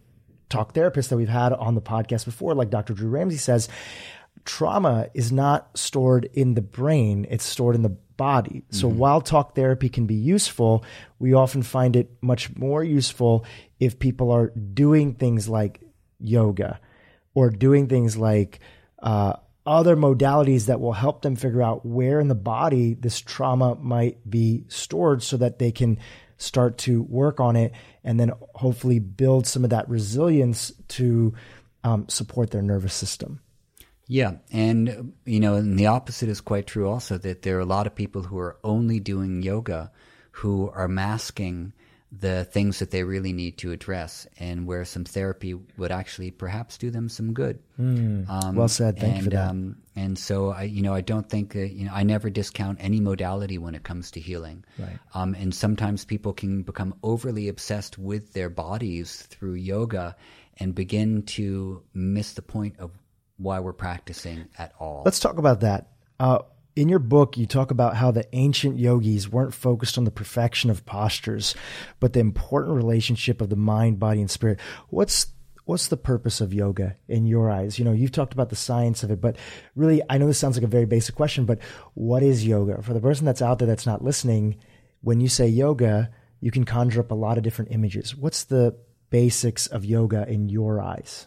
talk 0.49 0.75
therapists 0.75 1.09
that 1.09 1.17
we've 1.17 1.29
had 1.29 1.53
on 1.53 1.75
the 1.75 1.83
podcast 1.83 2.25
before 2.25 2.55
like 2.55 2.71
Dr. 2.71 2.95
Drew 2.95 3.11
Ramsey 3.11 3.37
says 3.37 3.69
trauma 4.45 5.09
is 5.13 5.31
not 5.31 5.77
stored 5.77 6.29
in 6.33 6.55
the 6.55 6.63
brain 6.63 7.27
it's 7.31 7.45
stored 7.45 7.75
in 7.75 7.83
the 7.83 7.97
body 8.17 8.65
so 8.71 8.89
mm-hmm. 8.89 8.99
while 8.99 9.21
talk 9.21 9.55
therapy 9.55 9.89
can 9.89 10.07
be 10.07 10.15
useful 10.15 10.85
we 11.19 11.33
often 11.33 11.63
find 11.63 11.97
it 11.97 12.11
much 12.21 12.55
more 12.57 12.85
useful 12.85 13.45
if 13.79 13.99
people 13.99 14.31
are 14.31 14.49
doing 14.51 15.15
things 15.15 15.49
like 15.49 15.81
yoga 16.19 16.81
or 17.35 17.51
doing 17.51 17.87
things 17.87 18.17
like 18.17 18.61
uh, 19.03 19.35
other 19.67 19.97
modalities 19.97 20.67
that 20.67 20.81
will 20.81 20.93
help 20.93 21.23
them 21.23 21.37
figure 21.37 21.63
out 21.63 21.85
where 21.85 22.21
in 22.21 22.29
the 22.29 22.35
body 22.35 22.95
this 22.95 23.21
trauma 23.21 23.75
might 23.77 24.29
be 24.29 24.65
stored 24.69 25.23
so 25.23 25.37
that 25.37 25.59
they 25.59 25.71
can 25.71 25.99
start 26.39 26.79
to 26.79 27.03
work 27.03 27.39
on 27.39 27.57
it 27.57 27.73
and 28.03 28.19
then 28.19 28.33
hopefully 28.55 28.99
build 28.99 29.47
some 29.47 29.63
of 29.65 29.71
that 29.71 29.89
resilience 29.89 30.73
to 30.89 31.35
um, 31.85 32.09
support 32.09 32.51
their 32.51 32.63
nervous 32.63 32.95
system. 32.95 33.41
Yeah, 34.07 34.39
and 34.51 35.13
you 35.25 35.39
know, 35.39 35.55
and 35.55 35.79
the 35.79 35.87
opposite 35.87 36.29
is 36.29 36.41
quite 36.41 36.67
true 36.67 36.89
also 36.89 37.17
that 37.19 37.43
there 37.43 37.59
are 37.59 37.61
a 37.61 37.67
lot 37.67 37.87
of 37.87 37.95
people 37.95 38.23
who 38.23 38.39
are 38.39 38.59
only 38.65 38.99
doing 38.99 39.43
yoga 39.43 39.93
who 40.33 40.69
are 40.71 40.89
masking 40.89 41.73
the 42.13 42.45
things 42.45 42.81
that 42.81 42.91
they 42.91 43.05
really 43.05 43.33
need 43.33 43.57
to 43.59 43.71
address 43.71 44.27
and 44.39 44.67
where 44.67 44.85
some 44.85 45.05
therapy 45.05 45.55
would 45.77 45.93
actually 45.93 46.33
perhaps 46.33 46.77
do 46.77 46.91
them 46.91 47.09
some 47.09 47.33
good. 47.33 47.61
Mm, 47.79 48.29
um, 48.29 48.57
well 48.57 48.69
said. 48.69 48.99
Thank 48.99 49.15
and, 49.15 49.17
you 49.19 49.25
for 49.25 49.31
that. 49.31 49.51
Um, 49.51 49.77
and 49.95 50.19
so 50.19 50.51
I, 50.51 50.63
you 50.65 50.83
know, 50.83 50.93
I 50.93 51.03
don't 51.03 51.29
think 51.29 51.53
that, 51.53 51.73
you 51.73 51.85
know, 51.85 51.93
I 51.95 52.03
never 52.03 52.29
discount 52.29 52.79
any 52.81 53.01
modality 53.01 53.59
when 53.59 53.77
it 53.77 53.85
comes 53.85 54.11
to 54.13 54.21
healing. 54.21 54.65
Right. 54.77 54.99
Um, 55.15 55.35
and 55.35 55.55
sometimes 55.55 56.05
people 56.05 56.33
can 56.33 56.63
become 56.63 56.95
overly 57.03 57.49
obsessed 57.49 57.97
with 57.97 58.33
their 58.33 58.51
bodies 58.51 59.23
through 59.23 59.55
yoga 59.55 60.17
and 60.59 60.75
begin 60.75 61.23
to 61.23 61.83
miss 61.95 62.33
the 62.33 62.43
point 62.43 62.81
of 62.81 62.91
why 63.37 63.61
we're 63.61 63.73
practicing 63.73 64.49
at 64.59 64.73
all. 64.81 65.03
Let's 65.05 65.21
talk 65.21 65.39
about 65.39 65.61
that. 65.61 65.93
Uh, 66.19 66.41
in 66.77 66.89
your 66.89 66.99
book, 66.99 67.37
you 67.37 67.47
talk 67.47 67.71
about 67.71 67.97
how 67.97 68.11
the 68.11 68.27
ancient 68.35 68.79
yogis 68.79 69.29
weren't 69.29 69.55
focused 69.55 69.99
on 69.99 70.05
the 70.05 70.11
perfection 70.11 70.71
of 70.71 70.87
postures, 70.87 71.55
but 71.99 72.13
the 72.13 72.21
important 72.21 72.77
relationship 72.77 73.41
of 73.41 73.51
the 73.51 73.57
mind, 73.57 73.99
body, 73.99 74.21
and 74.21 74.31
spirit. 74.31 74.61
What's 74.89 75.27
what's 75.65 75.89
the 75.89 75.97
purpose 75.97 76.41
of 76.41 76.53
yoga 76.53 76.97
in 77.07 77.27
your 77.27 77.51
eyes? 77.51 77.79
You 77.79 77.85
know, 77.85 77.93
you've 77.93 78.13
talked 78.13 78.33
about 78.33 78.51
the 78.51 78.57
science 78.57 79.03
of 79.03 79.11
it, 79.11 79.21
but 79.21 79.37
really, 79.77 80.03
I 80.09 80.19
know 80.19 80.27
this 80.27 80.39
sounds 80.39 80.57
like 80.57 80.65
a 80.65 80.69
very 80.69 80.87
basic 80.87 81.15
question, 81.15 81.45
but 81.45 81.59
what 81.95 82.23
is 82.23 82.47
yoga? 82.47 82.83
For 82.83 82.93
the 82.93 83.01
person 83.01 83.27
that's 83.27 83.43
out 83.43 83.59
there 83.59 83.69
that's 83.69 83.87
not 83.87 84.03
listening, 84.03 84.57
when 85.03 85.21
you 85.21 85.29
say 85.29 85.49
yoga, 85.49 86.11
you 86.41 86.51
can 86.51 86.65
conjure 86.65 87.01
up 87.01 87.11
a 87.11 87.15
lot 87.15 87.37
of 87.37 87.45
different 87.45 87.73
images. 87.73 88.17
What's 88.17 88.45
the 88.45 88.77
basics 89.11 89.67
of 89.67 89.85
yoga 89.85 90.27
in 90.29 90.49
your 90.49 90.81
eyes? 90.81 91.27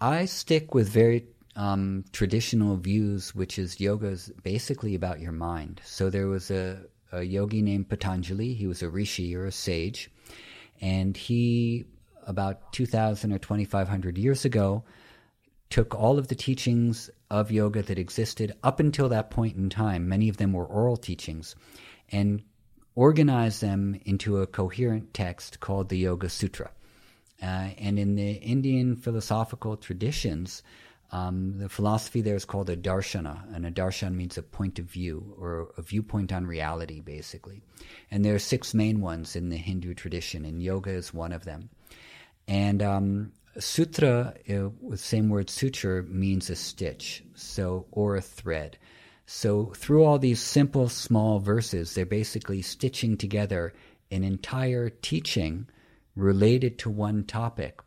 I 0.00 0.24
stick 0.24 0.74
with 0.74 0.88
very 0.88 1.26
um, 1.56 2.04
traditional 2.12 2.76
views, 2.76 3.34
which 3.34 3.58
is 3.58 3.80
yoga 3.80 4.08
is 4.08 4.32
basically 4.42 4.94
about 4.94 5.20
your 5.20 5.32
mind. 5.32 5.80
So 5.84 6.10
there 6.10 6.28
was 6.28 6.50
a, 6.50 6.80
a 7.12 7.22
yogi 7.22 7.62
named 7.62 7.88
Patanjali. 7.88 8.54
He 8.54 8.66
was 8.66 8.82
a 8.82 8.88
rishi 8.88 9.34
or 9.34 9.44
a 9.44 9.52
sage, 9.52 10.10
and 10.80 11.16
he 11.16 11.84
about 12.26 12.72
2,000 12.72 13.32
or 13.32 13.38
2,500 13.38 14.16
years 14.16 14.44
ago 14.44 14.84
took 15.70 15.94
all 15.94 16.18
of 16.18 16.28
the 16.28 16.34
teachings 16.34 17.10
of 17.30 17.50
yoga 17.50 17.82
that 17.82 17.98
existed 17.98 18.54
up 18.62 18.78
until 18.78 19.08
that 19.08 19.30
point 19.30 19.56
in 19.56 19.70
time. 19.70 20.08
Many 20.08 20.28
of 20.28 20.36
them 20.36 20.52
were 20.52 20.66
oral 20.66 20.96
teachings, 20.96 21.54
and 22.10 22.42
organized 22.94 23.62
them 23.62 23.98
into 24.04 24.38
a 24.38 24.46
coherent 24.46 25.14
text 25.14 25.60
called 25.60 25.88
the 25.88 25.96
Yoga 25.96 26.28
Sutra. 26.28 26.70
Uh, 27.42 27.70
and 27.78 27.98
in 27.98 28.14
the 28.14 28.32
Indian 28.34 28.94
philosophical 28.94 29.76
traditions, 29.76 30.62
um, 31.12 31.58
the 31.58 31.68
philosophy 31.68 32.22
there 32.22 32.36
is 32.36 32.46
called 32.46 32.70
a 32.70 32.76
darshana, 32.76 33.54
and 33.54 33.66
a 33.66 33.70
darshan 33.70 34.14
means 34.14 34.38
a 34.38 34.42
point 34.42 34.78
of 34.78 34.86
view 34.86 35.36
or 35.38 35.68
a 35.76 35.82
viewpoint 35.82 36.32
on 36.32 36.46
reality, 36.46 37.00
basically. 37.00 37.60
And 38.10 38.24
there 38.24 38.34
are 38.34 38.40
six 38.40 38.72
main 38.72 39.02
ones 39.02 39.36
in 39.36 39.50
the 39.50 39.58
Hindu 39.58 39.92
tradition, 39.92 40.46
and 40.46 40.62
yoga 40.62 40.90
is 40.90 41.12
one 41.12 41.32
of 41.32 41.44
them. 41.44 41.68
And 42.48 42.82
um, 42.82 43.32
sutra, 43.58 44.34
uh, 44.48 44.70
with 44.80 45.00
the 45.00 45.06
same 45.06 45.28
word 45.28 45.50
suture, 45.50 46.02
means 46.08 46.48
a 46.48 46.56
stitch, 46.56 47.22
so 47.34 47.86
or 47.90 48.16
a 48.16 48.22
thread. 48.22 48.78
So 49.26 49.66
through 49.76 50.04
all 50.04 50.18
these 50.18 50.40
simple, 50.40 50.88
small 50.88 51.38
verses, 51.40 51.94
they're 51.94 52.06
basically 52.06 52.62
stitching 52.62 53.18
together 53.18 53.74
an 54.10 54.24
entire 54.24 54.88
teaching 54.88 55.68
related 56.16 56.78
to 56.80 56.90
one 56.90 57.24
topic. 57.24 57.80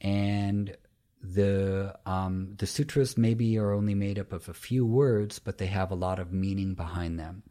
And 0.00 0.76
the 1.22 1.94
um, 2.04 2.54
the 2.58 2.66
sutras 2.66 3.16
maybe 3.16 3.56
are 3.58 3.72
only 3.72 3.94
made 3.94 4.18
up 4.18 4.32
of 4.32 4.48
a 4.48 4.54
few 4.54 4.84
words, 4.84 5.38
but 5.38 5.58
they 5.58 5.66
have 5.66 5.90
a 5.90 5.96
lot 5.96 6.18
of 6.18 6.32
meaning 6.32 6.74
behind 6.74 7.18
them. 7.18 7.42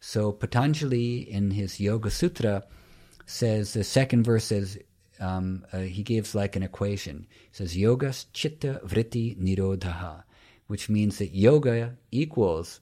So 0.00 0.32
Patanjali 0.32 1.18
in 1.30 1.50
his 1.50 1.80
Yoga 1.80 2.10
Sutra 2.10 2.64
says 3.26 3.72
the 3.72 3.82
second 3.82 4.22
verse 4.22 4.44
says 4.44 4.78
um, 5.20 5.64
uh, 5.72 5.78
he 5.78 6.02
gives 6.02 6.34
like 6.34 6.56
an 6.56 6.62
equation. 6.62 7.26
He 7.30 7.48
says 7.52 7.76
yoga 7.76 8.12
chitta 8.32 8.80
vritti 8.84 9.36
nirodha, 9.38 10.24
which 10.66 10.88
means 10.88 11.18
that 11.18 11.34
yoga 11.34 11.96
equals 12.10 12.80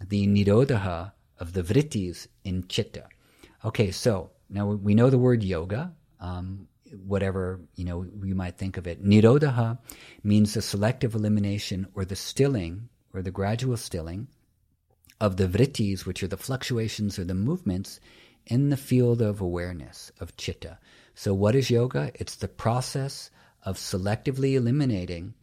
the 0.00 0.26
nirodha 0.26 1.12
of 1.38 1.52
the 1.52 1.62
vrittis 1.62 2.28
in 2.44 2.66
chitta. 2.68 3.06
Okay, 3.64 3.90
so 3.90 4.30
now 4.48 4.66
we 4.66 4.94
know 4.94 5.10
the 5.10 5.18
word 5.18 5.42
yoga. 5.42 5.92
Um, 6.20 6.68
whatever 7.06 7.60
you 7.74 7.84
know 7.84 8.06
you 8.22 8.34
might 8.34 8.58
think 8.58 8.76
of 8.76 8.86
it. 8.86 9.04
Nirodha 9.04 9.78
means 10.22 10.54
the 10.54 10.62
selective 10.62 11.14
elimination 11.14 11.86
or 11.94 12.04
the 12.04 12.16
stilling 12.16 12.88
or 13.12 13.22
the 13.22 13.30
gradual 13.30 13.76
stilling 13.76 14.28
of 15.20 15.36
the 15.36 15.46
vrittis, 15.46 16.04
which 16.04 16.22
are 16.22 16.28
the 16.28 16.36
fluctuations 16.36 17.18
or 17.18 17.24
the 17.24 17.34
movements 17.34 18.00
in 18.46 18.70
the 18.70 18.76
field 18.76 19.22
of 19.22 19.40
awareness 19.40 20.10
of 20.18 20.36
chitta. 20.36 20.78
So, 21.14 21.34
what 21.34 21.54
is 21.54 21.70
yoga? 21.70 22.10
It's 22.14 22.36
the 22.36 22.48
process 22.48 23.30
of 23.64 23.76
selectively 23.76 24.54
eliminating 24.54 25.34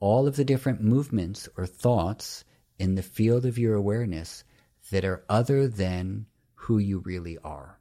all 0.00 0.28
of 0.28 0.36
the 0.36 0.44
different 0.44 0.80
movements 0.80 1.48
or 1.56 1.66
thoughts 1.66 2.44
in 2.78 2.94
the 2.94 3.02
field 3.02 3.44
of 3.44 3.58
your 3.58 3.74
awareness 3.74 4.44
that 4.90 5.04
are 5.04 5.24
other 5.28 5.66
than 5.66 6.26
who 6.54 6.78
you 6.78 7.00
really 7.00 7.38
are. 7.38 7.77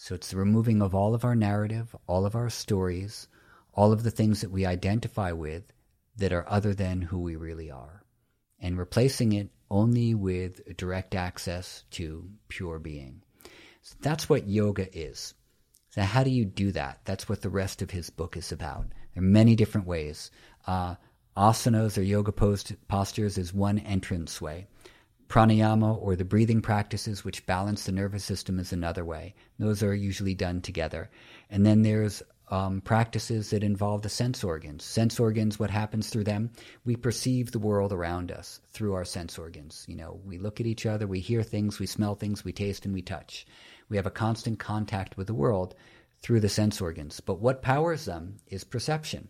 So 0.00 0.14
it's 0.14 0.30
the 0.30 0.36
removing 0.36 0.80
of 0.80 0.94
all 0.94 1.12
of 1.12 1.24
our 1.24 1.34
narrative, 1.34 1.94
all 2.06 2.24
of 2.24 2.36
our 2.36 2.50
stories, 2.50 3.26
all 3.74 3.92
of 3.92 4.04
the 4.04 4.12
things 4.12 4.42
that 4.42 4.50
we 4.52 4.64
identify 4.64 5.32
with 5.32 5.72
that 6.16 6.32
are 6.32 6.48
other 6.48 6.72
than 6.72 7.02
who 7.02 7.18
we 7.18 7.34
really 7.34 7.68
are, 7.68 8.04
and 8.60 8.78
replacing 8.78 9.32
it 9.32 9.50
only 9.68 10.14
with 10.14 10.76
direct 10.76 11.16
access 11.16 11.82
to 11.90 12.30
pure 12.46 12.78
being. 12.78 13.22
So 13.82 13.96
that's 14.00 14.28
what 14.28 14.46
yoga 14.46 14.86
is. 14.96 15.34
So, 15.90 16.02
how 16.02 16.22
do 16.22 16.30
you 16.30 16.44
do 16.44 16.70
that? 16.72 17.00
That's 17.04 17.28
what 17.28 17.42
the 17.42 17.50
rest 17.50 17.82
of 17.82 17.90
his 17.90 18.08
book 18.08 18.36
is 18.36 18.52
about. 18.52 18.86
There 19.14 19.22
are 19.22 19.26
many 19.26 19.56
different 19.56 19.88
ways. 19.88 20.30
Uh, 20.64 20.94
asanas 21.36 21.98
or 21.98 22.02
yoga 22.02 22.30
post- 22.30 22.72
postures 22.86 23.36
is 23.36 23.52
one 23.52 23.80
entrance 23.80 24.40
way. 24.40 24.68
Pranayama 25.28 26.00
or 26.00 26.16
the 26.16 26.24
breathing 26.24 26.62
practices 26.62 27.24
which 27.24 27.44
balance 27.46 27.84
the 27.84 27.92
nervous 27.92 28.24
system 28.24 28.58
is 28.58 28.72
another 28.72 29.04
way. 29.04 29.34
Those 29.58 29.82
are 29.82 29.94
usually 29.94 30.34
done 30.34 30.62
together. 30.62 31.10
And 31.50 31.66
then 31.66 31.82
there's 31.82 32.22
um, 32.50 32.80
practices 32.80 33.50
that 33.50 33.62
involve 33.62 34.02
the 34.02 34.08
sense 34.08 34.42
organs. 34.42 34.84
Sense 34.84 35.20
organs, 35.20 35.58
what 35.58 35.70
happens 35.70 36.08
through 36.08 36.24
them? 36.24 36.50
We 36.84 36.96
perceive 36.96 37.52
the 37.52 37.58
world 37.58 37.92
around 37.92 38.32
us 38.32 38.60
through 38.68 38.94
our 38.94 39.04
sense 39.04 39.38
organs. 39.38 39.84
You 39.86 39.96
know, 39.96 40.20
we 40.24 40.38
look 40.38 40.60
at 40.60 40.66
each 40.66 40.86
other, 40.86 41.06
we 41.06 41.20
hear 41.20 41.42
things, 41.42 41.78
we 41.78 41.86
smell 41.86 42.14
things, 42.14 42.44
we 42.44 42.52
taste, 42.52 42.86
and 42.86 42.94
we 42.94 43.02
touch. 43.02 43.46
We 43.88 43.96
have 43.96 44.06
a 44.06 44.10
constant 44.10 44.58
contact 44.58 45.16
with 45.16 45.26
the 45.26 45.34
world 45.34 45.74
through 46.22 46.40
the 46.40 46.48
sense 46.48 46.80
organs. 46.80 47.20
But 47.20 47.40
what 47.40 47.62
powers 47.62 48.06
them 48.06 48.36
is 48.46 48.64
perception. 48.64 49.28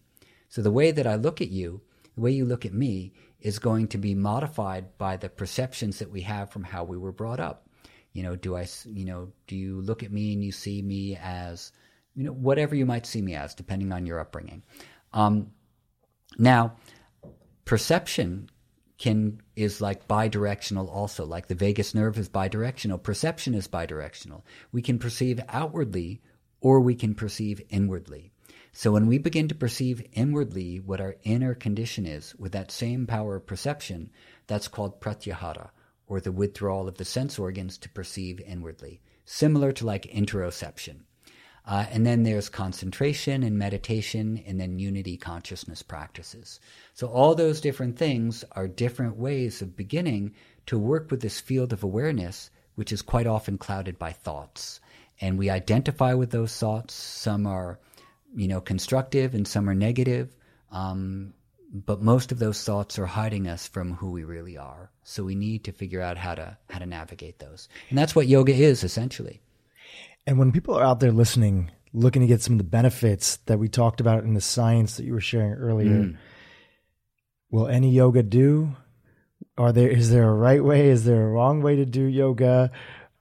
So 0.49 0.63
the 0.63 0.71
way 0.71 0.91
that 0.93 1.07
I 1.07 1.17
look 1.17 1.41
at 1.41 1.51
you, 1.51 1.83
the 2.15 2.21
way 2.21 2.31
you 2.31 2.45
look 2.45 2.65
at 2.65 2.73
me, 2.73 3.13
is 3.41 3.59
going 3.59 3.89
to 3.89 3.99
be 3.99 4.15
modified 4.15 4.99
by 4.99 5.17
the 5.17 5.29
perceptions 5.29 5.99
that 5.99 6.11
we 6.11 6.23
have 6.23 6.51
from 6.51 6.65
how 6.65 6.85
we 6.85 6.97
were 6.97 7.13
brought 7.13 7.41
up. 7.41 7.69
You 8.13 8.23
know, 8.23 8.37
do 8.37 8.57
I, 8.57 8.67
you 8.85 9.05
know, 9.05 9.33
do 9.47 9.57
you 9.57 9.81
look 9.81 10.03
at 10.03 10.11
me 10.11 10.33
and 10.33 10.43
you 10.43 10.51
see 10.51 10.83
me 10.83 11.17
as, 11.21 11.73
you 12.15 12.25
know, 12.25 12.33
whatever 12.33 12.75
you 12.75 12.87
might 12.87 13.07
see 13.07 13.23
me 13.23 13.35
as, 13.35 13.55
depending 13.55 13.93
on 13.93 14.07
your 14.07 14.19
upbringing. 14.19 14.63
Um, 15.13 15.53
now, 16.37 16.77
perception 17.65 18.51
can 18.99 19.41
is 19.55 19.81
like 19.81 20.09
bidirectional 20.09 20.89
also 20.93 21.25
like 21.25 21.47
the 21.47 21.55
vagus 21.55 21.95
nerve 21.95 22.19
is 22.19 22.29
bidirectional 22.29 23.01
perception 23.01 23.55
is 23.55 23.69
bidirectional 23.69 24.43
we 24.73 24.83
can 24.83 24.99
perceive 24.99 25.41
outwardly 25.49 26.21
or 26.61 26.81
we 26.81 26.97
can 26.97 27.15
perceive 27.15 27.63
inwardly 27.71 28.33
so 28.73 28.93
when 28.93 29.07
we 29.07 29.19
begin 29.19 29.49
to 29.49 29.55
perceive 29.55 30.07
inwardly 30.13 30.79
what 30.79 31.01
our 31.01 31.17
inner 31.23 31.55
condition 31.55 32.07
is 32.07 32.35
with 32.37 32.53
that 32.53 32.71
same 32.71 33.07
power 33.07 33.37
of 33.37 33.47
perception, 33.47 34.11
that's 34.47 34.69
called 34.69 35.01
pratyahara, 35.01 35.71
or 36.07 36.21
the 36.21 36.33
withdrawal 36.33 36.89
of 36.89 36.97
the 36.97 37.05
sense 37.05 37.39
organs 37.39 37.79
to 37.79 37.89
perceive 37.89 38.41
inwardly, 38.41 39.01
similar 39.25 39.73
to 39.73 39.87
like 39.87 40.05
interoception. 40.05 41.01
Uh, 41.67 41.85
and 41.91 42.07
then 42.07 42.23
there's 42.23 42.49
concentration 42.49 43.43
and 43.43 43.59
meditation, 43.59 44.43
and 44.47 44.59
then 44.59 44.79
unity 44.79 45.19
consciousness 45.19 45.83
practices. 45.83 46.61
So 46.95 47.09
all 47.09 47.35
those 47.35 47.61
different 47.61 47.99
things 47.99 48.43
are 48.53 48.67
different 48.67 49.17
ways 49.19 49.61
of 49.61 49.77
beginning 49.77 50.35
to 50.65 50.79
work 50.79 51.11
with 51.11 51.21
this 51.21 51.41
field 51.41 51.75
of 51.75 51.83
awareness, 51.83 52.49
which 52.75 52.91
is 52.91 53.03
quite 53.03 53.27
often 53.27 53.59
clouded 53.59 53.99
by 53.99 54.13
thoughts. 54.13 54.81
And 55.21 55.37
we 55.39 55.51
identify 55.51 56.15
with 56.15 56.31
those 56.31 56.57
thoughts. 56.57 56.95
Some 56.95 57.47
are 57.47 57.79
you 58.35 58.49
know, 58.49 58.61
constructive 58.61 59.35
and 59.35 59.47
some 59.47 59.69
are 59.69 59.75
negative. 59.75 60.35
Um, 60.71 61.35
but 61.73 62.01
most 62.01 62.33
of 62.33 62.39
those 62.39 62.63
thoughts 62.65 62.99
are 62.99 63.07
hiding 63.07 63.47
us 63.47 63.69
from 63.69 63.95
who 63.95 64.11
we 64.11 64.25
really 64.25 64.57
are. 64.57 64.91
So 65.03 65.25
we 65.25 65.35
need 65.35 65.65
to 65.65 65.73
figure 65.73 66.01
out 66.01 66.17
how 66.17 66.35
to 66.35 66.57
how 66.71 66.79
to 66.79 66.87
navigate 66.87 67.39
those. 67.39 67.69
And 67.91 67.99
that's 67.99 68.15
what 68.15 68.27
yoga 68.27 68.55
is 68.55 68.85
essentially. 68.85 69.41
And 70.27 70.39
when 70.39 70.53
people 70.53 70.75
are 70.75 70.85
out 70.85 71.01
there 71.01 71.13
listening, 71.13 71.71
looking 71.93 72.23
to 72.23 72.29
get 72.29 72.43
some 72.43 72.55
of 72.55 72.59
the 72.59 72.65
benefits 72.65 73.37
that 73.47 73.59
we 73.59 73.69
talked 73.69 74.01
about 74.01 74.25
in 74.25 74.35
the 74.35 74.41
science 74.41 74.97
that 74.97 75.05
you 75.05 75.13
were 75.13 75.21
sharing 75.21 75.53
earlier, 75.53 76.05
mm. 76.05 76.17
will 77.51 77.69
any 77.69 77.91
yoga 77.91 78.23
do? 78.23 78.77
Are 79.57 79.73
there 79.73 79.89
is 79.89 80.11
there 80.11 80.29
a 80.29 80.35
right 80.35 80.63
way? 80.63 80.89
Is 80.89 81.05
there 81.05 81.27
a 81.27 81.31
wrong 81.31 81.63
way 81.63 81.77
to 81.77 81.85
do 81.85 82.03
yoga? 82.03 82.71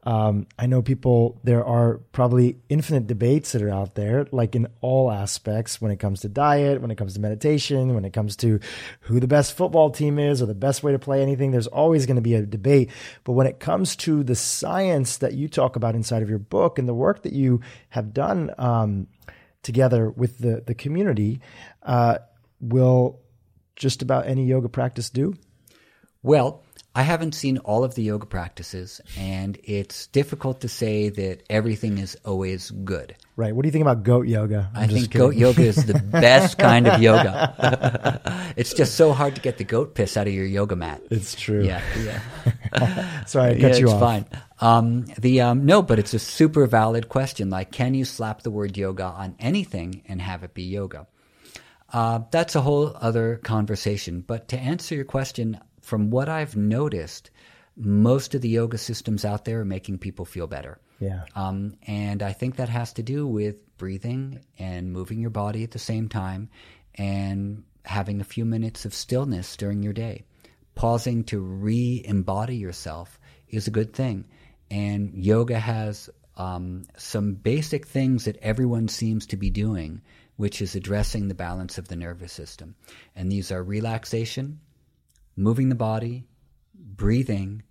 Um, 0.08 0.48
I 0.58 0.68
know 0.68 0.82
people, 0.82 1.38
there 1.44 1.66
are 1.66 1.98
probably 2.14 2.60
infinite 2.70 3.08
debates 3.08 3.52
that 3.52 3.62
are 3.62 3.70
out 3.70 3.96
there, 3.96 4.26
like 4.32 4.56
in 4.56 4.68
all 4.80 5.12
aspects 5.12 5.82
when 5.82 5.92
it 5.92 5.98
comes 5.98 6.22
to 6.22 6.30
diet, 6.30 6.82
when 6.82 6.92
it 6.92 6.98
comes 6.98 7.16
to 7.16 7.20
meditation, 7.20 7.94
when 7.94 8.06
it 8.06 8.14
comes 8.14 8.38
to 8.38 8.62
who 9.02 9.20
the 9.20 9.28
best 9.28 9.58
football 9.58 9.90
team 9.92 10.18
is 10.18 10.42
or 10.42 10.46
the 10.46 10.56
best 10.56 10.82
way 10.82 10.94
to 10.94 10.98
play 10.98 11.22
anything. 11.22 11.52
There's 11.52 11.68
always 11.68 12.06
going 12.06 12.16
to 12.16 12.22
be 12.22 12.36
a 12.36 12.46
debate. 12.46 12.90
But 13.26 13.34
when 13.34 13.48
it 13.48 13.60
comes 13.60 13.98
to 13.98 14.24
the 14.24 14.34
science 14.34 15.18
that 15.18 15.34
you 15.34 15.50
talk 15.50 15.76
about 15.76 15.94
inside 15.94 16.24
of 16.24 16.30
your 16.30 16.40
book 16.40 16.80
and 16.80 16.88
the 16.88 16.94
work 16.94 17.24
that 17.24 17.34
you 17.34 17.60
have 17.90 18.14
done 18.14 18.52
um, 18.58 19.08
together 19.62 20.10
with 20.10 20.38
the, 20.38 20.64
the 20.66 20.74
community, 20.74 21.42
uh, 21.84 22.20
will 22.62 23.20
just 23.76 24.02
about 24.02 24.26
any 24.26 24.46
yoga 24.46 24.70
practice 24.70 25.10
do? 25.10 25.34
Well, 26.24 26.64
I 26.98 27.04
haven't 27.04 27.34
seen 27.34 27.60
all 27.60 27.84
of 27.84 27.94
the 27.94 28.02
yoga 28.02 28.26
practices, 28.26 29.02
and 29.20 29.56
it's 29.64 30.08
difficult 30.08 30.62
to 30.62 30.68
say 30.68 31.10
that 31.10 31.44
everything 31.48 32.00
is 32.00 32.18
always 32.26 32.72
good. 32.72 33.16
Right. 33.36 33.56
What 33.56 33.62
do 33.62 33.68
you 33.68 33.72
think 33.72 33.84
about 33.84 34.02
goat 34.02 34.26
yoga? 34.26 34.72
I'm 34.74 34.86
i 34.86 34.88
think 34.88 35.12
kidding. 35.12 35.28
goat 35.28 35.36
yoga 35.36 35.62
is 35.62 35.86
the 35.86 35.94
best 36.12 36.58
kind 36.58 36.88
of 36.88 37.00
yoga. 37.00 38.20
it's 38.58 38.74
just 38.74 38.96
so 38.96 39.14
hard 39.14 39.36
to 39.36 39.42
get 39.42 39.60
the 39.60 39.64
goat 39.64 39.94
piss 39.94 40.18
out 40.18 40.26
of 40.26 40.34
your 40.34 40.48
yoga 40.48 40.76
mat. 40.76 41.04
It's 41.12 41.36
true. 41.36 41.64
Yeah, 41.64 41.84
yeah. 42.04 43.26
Sorry, 43.28 43.52
I 43.52 43.54
cut 43.54 43.74
yeah, 43.74 43.78
you 43.78 43.86
it's 43.86 43.94
off. 43.94 44.00
fine. 44.00 44.26
Um, 44.60 45.06
the 45.20 45.42
um, 45.42 45.68
no, 45.68 45.84
but 45.84 46.00
it's 46.00 46.16
a 46.16 46.20
super 46.20 46.66
valid 46.66 47.10
question. 47.10 47.52
Like, 47.52 47.72
can 47.72 47.94
you 47.94 48.06
slap 48.06 48.42
the 48.42 48.50
word 48.50 48.76
yoga 48.76 49.04
on 49.04 49.36
anything 49.38 50.02
and 50.08 50.20
have 50.20 50.44
it 50.44 50.56
be 50.56 50.64
yoga? 50.64 51.06
Uh, 51.94 52.22
that's 52.32 52.56
a 52.56 52.62
whole 52.62 52.92
other 53.00 53.38
conversation. 53.44 54.22
But 54.22 54.48
to 54.48 54.58
answer 54.58 54.96
your 54.96 55.06
question, 55.06 55.60
from 55.88 56.10
what 56.10 56.28
I've 56.28 56.58
noticed, 56.58 57.32
most 57.78 58.36
of 58.36 58.42
the 58.42 58.50
yoga 58.50 58.78
systems 58.78 59.24
out 59.24 59.46
there 59.46 59.62
are 59.62 59.66
making 59.66 60.00
people 60.00 60.26
feel 60.26 60.46
better. 60.46 60.80
Yeah. 61.00 61.24
Um, 61.34 61.78
and 61.88 62.22
I 62.22 62.34
think 62.34 62.58
that 62.58 62.68
has 62.68 62.92
to 62.94 63.04
do 63.04 63.26
with 63.26 63.78
breathing 63.78 64.42
and 64.60 64.92
moving 64.92 65.22
your 65.22 65.30
body 65.30 65.64
at 65.64 65.72
the 65.72 65.80
same 65.80 66.10
time 66.10 66.50
and 66.96 67.64
having 67.86 68.20
a 68.20 68.26
few 68.26 68.44
minutes 68.44 68.84
of 68.84 68.94
stillness 68.94 69.56
during 69.56 69.82
your 69.82 69.94
day. 69.94 70.26
Pausing 70.76 71.24
to 71.26 71.40
re 71.40 72.04
embody 72.06 72.58
yourself 72.58 73.18
is 73.48 73.68
a 73.68 73.72
good 73.72 73.94
thing. 73.94 74.26
And 74.70 75.14
yoga 75.14 75.58
has 75.58 76.10
um, 76.36 76.84
some 76.98 77.34
basic 77.36 77.88
things 77.88 78.26
that 78.26 78.38
everyone 78.42 78.90
seems 78.90 79.26
to 79.28 79.38
be 79.38 79.50
doing, 79.50 80.02
which 80.36 80.62
is 80.62 80.76
addressing 80.76 81.30
the 81.30 81.34
balance 81.34 81.78
of 81.78 81.88
the 81.88 81.96
nervous 81.96 82.34
system. 82.34 82.76
And 83.16 83.32
these 83.32 83.54
are 83.54 83.64
relaxation, 83.64 84.60
moving 85.38 85.70
the 85.70 85.76
body, 85.76 86.26
breathing, 86.74 87.62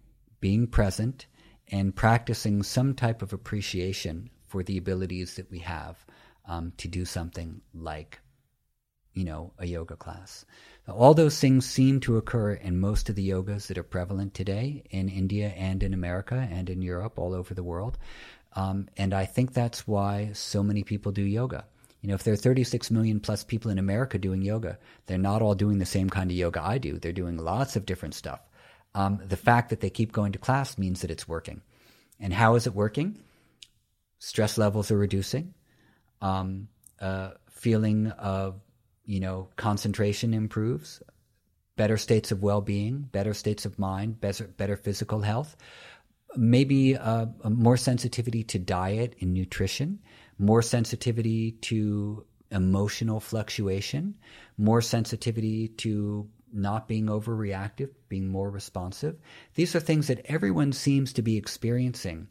being 0.41 0.67
present, 0.67 1.27
and 1.69 1.95
practicing 1.97 2.62
some 2.62 2.95
type 2.95 3.21
of 3.23 3.33
appreciation 3.33 4.31
for 4.47 4.62
the 4.62 4.79
abilities 4.79 5.35
that 5.35 5.51
we 5.51 5.59
have 5.59 6.07
um, 6.47 6.73
to 6.77 6.87
do 6.87 7.05
something 7.05 7.61
like, 7.75 8.21
you 9.12 9.25
know, 9.25 9.53
a 9.59 9.67
yoga 9.67 9.97
class. 9.97 10.47
All 10.89 11.14
those 11.14 11.41
things 11.41 11.67
seem 11.69 11.99
to 12.01 12.17
occur 12.17 12.53
in 12.53 12.79
most 12.79 13.09
of 13.09 13.17
the 13.17 13.29
yogas 13.29 13.67
that 13.67 13.79
are 13.79 13.83
prevalent 13.83 14.35
today 14.35 14.85
in 14.91 15.09
India 15.09 15.49
and 15.57 15.83
in 15.83 15.93
America 15.93 16.49
and 16.53 16.71
in 16.71 16.81
Europe, 16.81 17.19
all 17.19 17.35
over 17.35 17.53
the 17.53 17.64
world. 17.64 17.99
Um, 18.53 18.89
and 18.97 19.12
I 19.12 19.25
think 19.25 19.53
that's 19.53 19.89
why 19.89 20.31
so 20.33 20.62
many 20.62 20.85
people 20.85 21.11
do 21.11 21.23
yoga. 21.23 21.67
You 22.07 22.12
know, 22.12 22.14
if 22.14 22.22
there 22.22 22.34
are 22.34 22.36
36 22.36 22.92
million 22.92 23.18
plus 23.18 23.42
people 23.42 23.68
in 23.68 23.80
America 23.80 24.16
doing 24.16 24.40
yoga, 24.40 24.78
they're 25.07 25.18
not 25.18 25.42
all 25.42 25.57
doing 25.57 25.78
the 25.78 25.84
same 25.84 26.09
kind 26.09 26.30
of 26.30 26.36
yoga 26.36 26.62
I 26.62 26.78
do. 26.78 27.00
They're 27.00 27.11
doing 27.11 27.36
lots 27.36 27.74
of 27.74 27.84
different 27.84 28.14
stuff. 28.14 28.38
Um, 28.94 29.20
the 29.26 29.36
fact 29.36 29.70
that 29.70 29.80
they 29.80 29.90
keep 29.90 30.12
going 30.12 30.30
to 30.30 30.38
class 30.38 30.78
means 30.78 31.00
that 31.00 31.11
it's 31.11 31.26
working. 31.26 31.62
And 32.20 32.32
how 32.32 32.54
is 32.54 32.68
it 32.68 32.76
working? 32.76 33.18
Stress 34.20 34.57
levels 34.57 34.92
are 34.92 34.96
reducing. 34.96 35.52
Um, 36.22 36.68
uh, 37.00 37.30
feeling 37.50 38.12
of 38.12 38.61
you 39.04 39.18
know 39.18 39.48
concentration 39.57 40.32
improves. 40.32 41.02
Better 41.74 41.96
states 41.96 42.30
of 42.30 42.40
well-being, 42.40 43.00
better 43.00 43.34
states 43.34 43.66
of 43.66 43.80
mind, 43.80 44.20
better 44.20 44.46
better 44.46 44.76
physical 44.76 45.22
health. 45.22 45.57
Maybe 46.36 46.96
uh, 46.96 47.26
more 47.42 47.76
sensitivity 47.76 48.44
to 48.44 48.61
diet 48.61 49.16
and 49.20 49.34
nutrition 49.34 49.98
more 50.39 50.62
sensitivity 50.62 51.53
to 51.53 52.24
emotional 52.51 53.20
fluctuation, 53.20 54.14
more 54.57 54.80
sensitivity 54.80 55.68
to 55.68 56.28
not 56.53 56.89
being 56.89 57.07
overreactive, 57.07 57.91
being 58.09 58.28
more 58.28 58.51
responsive. 58.51 59.16
These 59.55 59.74
are 59.74 59.80
things 59.80 60.07
that 60.09 60.24
everyone 60.26 60.72
seems 60.72 61.12
to 61.14 61.22
be 61.22 61.37
experiencing, 61.37 62.28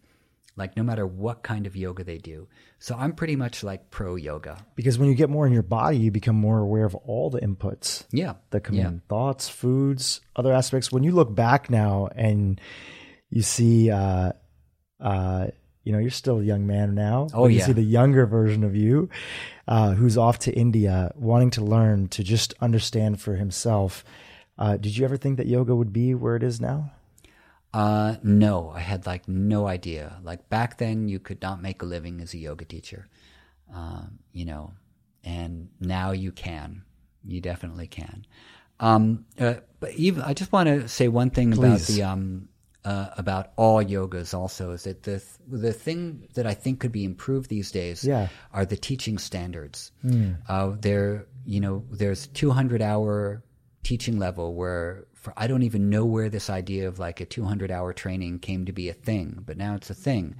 like 0.56 0.78
no 0.78 0.84
matter 0.84 1.06
what 1.06 1.44
kind 1.44 1.68
of 1.68 1.76
yoga 1.76 2.04
they 2.04 2.18
do. 2.18 2.48
So 2.80 2.96
I'm 2.96 3.14
pretty 3.14 3.36
much 3.36 3.64
like 3.64 3.92
pro 3.92 4.16
yoga. 4.16 4.58
Because 4.76 4.98
when 4.98 5.10
you 5.10 5.16
get 5.16 5.30
more 5.30 5.46
in 5.46 5.54
your 5.54 5.64
body, 5.64 5.98
you 5.98 6.12
become 6.12 6.36
more 6.36 6.60
aware 6.60 6.86
of 6.86 6.96
all 6.96 7.30
the 7.30 7.42
inputs. 7.42 8.06
Yeah. 8.12 8.36
That 8.52 8.62
come 8.62 8.76
yeah. 8.76 8.88
in 8.88 9.02
thoughts, 9.10 9.50
foods, 9.50 10.22
other 10.36 10.54
aspects. 10.54 10.92
When 10.92 11.04
you 11.04 11.12
look 11.12 11.36
back 11.36 11.70
now 11.70 12.08
and 12.16 12.60
you 13.30 13.42
see, 13.42 13.92
uh, 13.92 14.32
uh, 15.00 15.48
you 15.86 15.94
know, 15.94 16.00
you're 16.00 16.10
still 16.10 16.40
a 16.40 16.44
young 16.44 16.68
man 16.68 16.96
now. 16.96 17.28
Oh, 17.34 17.48
you 17.48 17.60
yeah. 17.60 17.68
see 17.68 17.72
the 17.72 17.84
younger 17.84 18.26
version 18.26 18.64
of 18.64 18.76
you, 18.76 19.08
uh, 19.68 19.94
who's 19.94 20.18
off 20.18 20.40
to 20.40 20.52
India, 20.52 21.14
wanting 21.16 21.52
to 21.52 21.64
learn 21.64 22.08
to 22.10 22.24
just 22.24 22.56
understand 22.60 23.22
for 23.22 23.36
himself. 23.36 24.04
Uh, 24.58 24.78
did 24.78 24.98
you 24.98 25.06
ever 25.06 25.16
think 25.16 25.38
that 25.38 25.46
yoga 25.46 25.76
would 25.76 25.94
be 25.94 26.16
where 26.16 26.36
it 26.36 26.44
is 26.44 26.60
now? 26.60 26.92
Uh, 27.72 28.16
no, 28.24 28.72
I 28.74 28.80
had 28.80 29.06
like 29.06 29.28
no 29.28 29.68
idea. 29.68 30.18
Like 30.24 30.50
back 30.50 30.80
then, 30.80 31.08
you 31.08 31.20
could 31.20 31.42
not 31.42 31.62
make 31.62 31.82
a 31.82 31.86
living 31.86 32.20
as 32.20 32.34
a 32.34 32.38
yoga 32.40 32.66
teacher, 32.66 33.08
um, 33.74 34.20
you 34.32 34.46
know, 34.46 34.74
and 35.24 35.70
now 35.80 36.12
you 36.12 36.32
can. 36.32 36.84
You 37.28 37.42
definitely 37.42 37.88
can. 37.88 38.26
Um, 38.80 39.26
uh, 39.40 39.56
but 39.80 39.94
even 39.94 40.24
I 40.24 40.34
just 40.34 40.52
want 40.52 40.68
to 40.68 40.88
say 40.88 41.08
one 41.10 41.30
thing 41.30 41.54
about 41.54 41.82
the 41.82 42.04
um, 42.04 42.50
uh, 42.86 43.10
about 43.18 43.52
all 43.58 43.84
yogas 43.84 44.34
also 44.34 44.72
is 44.72 44.84
that 44.84 45.04
the 45.04 45.22
the 45.48 45.74
thing 45.74 46.28
that 46.36 46.46
I 46.46 46.54
think 46.54 46.80
could 46.80 46.92
be 46.92 47.04
improved 47.04 47.50
these 47.50 47.72
days 47.72 48.04
Yeah. 48.04 48.28
are 48.54 48.66
the 48.66 48.78
teaching 48.78 49.18
standards. 49.18 49.92
Uh, 50.48 50.74
there, 50.80 51.26
you 51.46 51.60
know, 51.60 51.84
there's 51.92 52.28
200 52.28 52.82
hour 52.82 53.44
teaching 53.84 54.18
level 54.20 54.54
where 54.54 55.06
for, 55.14 55.34
I 55.36 55.48
don't 55.48 55.64
even 55.64 55.90
know 55.90 56.06
where 56.06 56.30
this 56.30 56.50
idea 56.50 56.88
of 56.88 57.00
like 57.00 57.20
a 57.22 57.26
200 57.26 57.72
hour 57.72 57.92
training 57.94 58.40
came 58.40 58.66
to 58.66 58.72
be 58.72 58.90
a 58.90 58.94
thing, 58.94 59.42
but 59.46 59.58
now 59.58 59.74
it's 59.76 59.90
a 59.90 59.96
thing, 59.96 60.36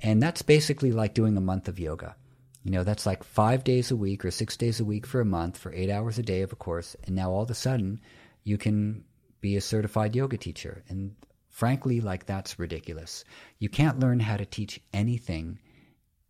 and 0.00 0.22
that's 0.22 0.42
basically 0.42 0.92
like 0.92 1.12
doing 1.14 1.36
a 1.36 1.40
month 1.40 1.66
of 1.68 1.78
yoga. 1.80 2.14
You 2.62 2.70
know, 2.72 2.84
that's 2.84 3.06
like 3.06 3.24
five 3.24 3.64
days 3.64 3.90
a 3.90 3.96
week 3.96 4.24
or 4.24 4.30
six 4.30 4.56
days 4.56 4.80
a 4.80 4.84
week 4.84 5.06
for 5.06 5.20
a 5.20 5.24
month 5.24 5.56
for 5.58 5.72
eight 5.72 5.90
hours 5.90 6.18
a 6.18 6.22
day 6.22 6.42
of 6.42 6.52
a 6.52 6.56
course, 6.56 6.94
and 7.04 7.16
now 7.16 7.30
all 7.32 7.42
of 7.42 7.50
a 7.50 7.54
sudden 7.54 8.00
you 8.44 8.58
can 8.58 9.02
be 9.40 9.56
a 9.56 9.60
certified 9.60 10.14
yoga 10.14 10.36
teacher 10.36 10.84
and 10.88 11.14
frankly, 11.60 12.00
like 12.00 12.24
that's 12.24 12.58
ridiculous. 12.58 13.22
You 13.58 13.68
can't 13.68 14.00
learn 14.00 14.18
how 14.18 14.38
to 14.38 14.46
teach 14.46 14.80
anything 14.94 15.58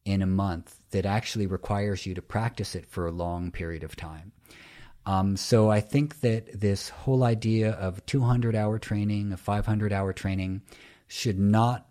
in 0.05 0.23
a 0.23 0.27
month 0.27 0.81
that 0.91 1.07
actually 1.07 1.47
requires 1.47 2.05
you 2.05 2.15
to 2.15 2.21
practice 2.21 2.75
it 2.75 2.85
for 2.85 3.07
a 3.07 3.13
long 3.13 3.53
period 3.53 3.85
of 3.85 3.95
time. 3.95 4.33
Um, 5.07 5.37
so 5.37 5.71
I 5.71 5.83
think 5.83 6.19
that 6.23 6.61
this 6.61 6.89
whole 6.89 7.23
idea 7.23 7.71
of 7.71 8.05
200 8.07 8.57
hour 8.57 8.81
training, 8.81 9.33
a 9.33 9.37
500 9.37 9.93
hour 9.93 10.13
training, 10.13 10.63
should 11.07 11.39
not 11.39 11.87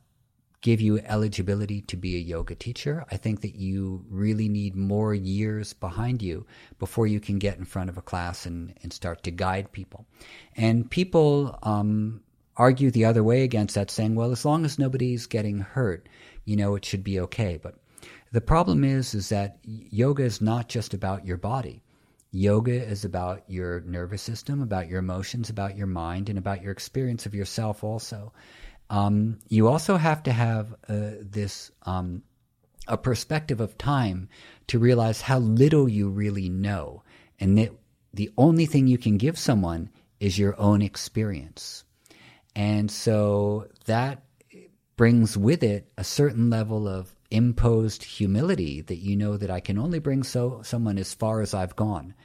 give 0.59 0.81
you 0.81 0.99
eligibility 1.05 1.79
to 1.83 1.95
be 1.95 2.17
a 2.17 2.19
yoga 2.19 2.55
teacher. 2.55 3.05
I 3.09 3.15
think 3.15 3.39
that 3.39 3.55
you 3.55 4.03
really 4.09 4.49
need 4.49 4.75
more 4.75 5.15
years 5.15 5.71
behind 5.71 6.21
you 6.21 6.45
before 6.77 7.07
you 7.07 7.21
can 7.21 7.39
get 7.39 7.57
in 7.57 7.63
front 7.63 7.89
of 7.89 7.97
a 7.97 8.01
class 8.01 8.45
and, 8.45 8.73
and 8.83 8.91
start 8.91 9.23
to 9.23 9.31
guide 9.31 9.71
people. 9.71 10.05
And 10.57 10.91
people 10.91 11.57
um, 11.63 12.19
argue 12.59 12.91
the 12.91 13.05
other 13.05 13.23
way 13.23 13.43
against 13.43 13.73
that, 13.75 13.89
saying, 13.89 14.13
well, 14.13 14.31
as 14.31 14.45
long 14.45 14.65
as 14.65 14.77
nobody's 14.77 15.25
getting 15.25 15.59
hurt, 15.59 16.07
you 16.43 16.57
know, 16.57 16.75
it 16.75 16.85
should 16.85 17.03
be 17.03 17.19
okay. 17.21 17.57
But 17.61 17.75
the 18.31 18.41
problem 18.41 18.83
is, 18.83 19.15
is 19.15 19.29
that 19.29 19.57
yoga 19.63 20.23
is 20.23 20.41
not 20.41 20.67
just 20.67 20.93
about 20.93 21.25
your 21.25 21.37
body. 21.37 21.81
Yoga 22.31 22.83
is 22.83 23.05
about 23.05 23.43
your 23.47 23.79
nervous 23.81 24.21
system, 24.21 24.61
about 24.61 24.87
your 24.87 24.99
emotions, 24.99 25.49
about 25.49 25.75
your 25.77 25.87
mind, 25.87 26.29
and 26.29 26.37
about 26.37 26.61
your 26.61 26.71
experience 26.71 27.25
of 27.25 27.33
yourself 27.33 27.83
also. 27.83 28.33
Um, 28.89 29.39
you 29.47 29.67
also 29.67 29.97
have 29.97 30.21
to 30.23 30.31
have 30.31 30.73
uh, 30.87 31.11
this 31.21 31.71
um, 31.83 32.23
a 32.87 32.97
perspective 32.97 33.61
of 33.61 33.77
time 33.77 34.29
to 34.67 34.79
realize 34.79 35.21
how 35.21 35.39
little 35.39 35.87
you 35.87 36.09
really 36.09 36.49
know, 36.49 37.03
and 37.39 37.57
that 37.57 37.71
the 38.13 38.31
only 38.37 38.65
thing 38.65 38.87
you 38.87 38.97
can 38.97 39.17
give 39.17 39.37
someone 39.37 39.89
is 40.19 40.37
your 40.37 40.59
own 40.59 40.81
experience. 40.81 41.83
And 42.59 42.91
so 42.91 43.69
that 43.85 44.21
brings 44.97 45.37
with 45.37 45.63
it 45.63 45.89
a 45.97 46.03
certain 46.03 46.49
level 46.49 46.89
of 46.89 47.15
imposed 47.31 48.03
humility 48.03 48.81
that 48.81 48.97
you 48.97 49.15
know 49.15 49.37
that 49.37 49.49
I 49.49 49.61
can 49.61 49.77
only 49.77 49.99
bring 49.99 50.23
so 50.23 50.59
someone 50.61 50.97
as 50.97 51.13
far 51.13 51.39
as 51.39 51.53
I've 51.53 51.77
gone. 51.77 52.15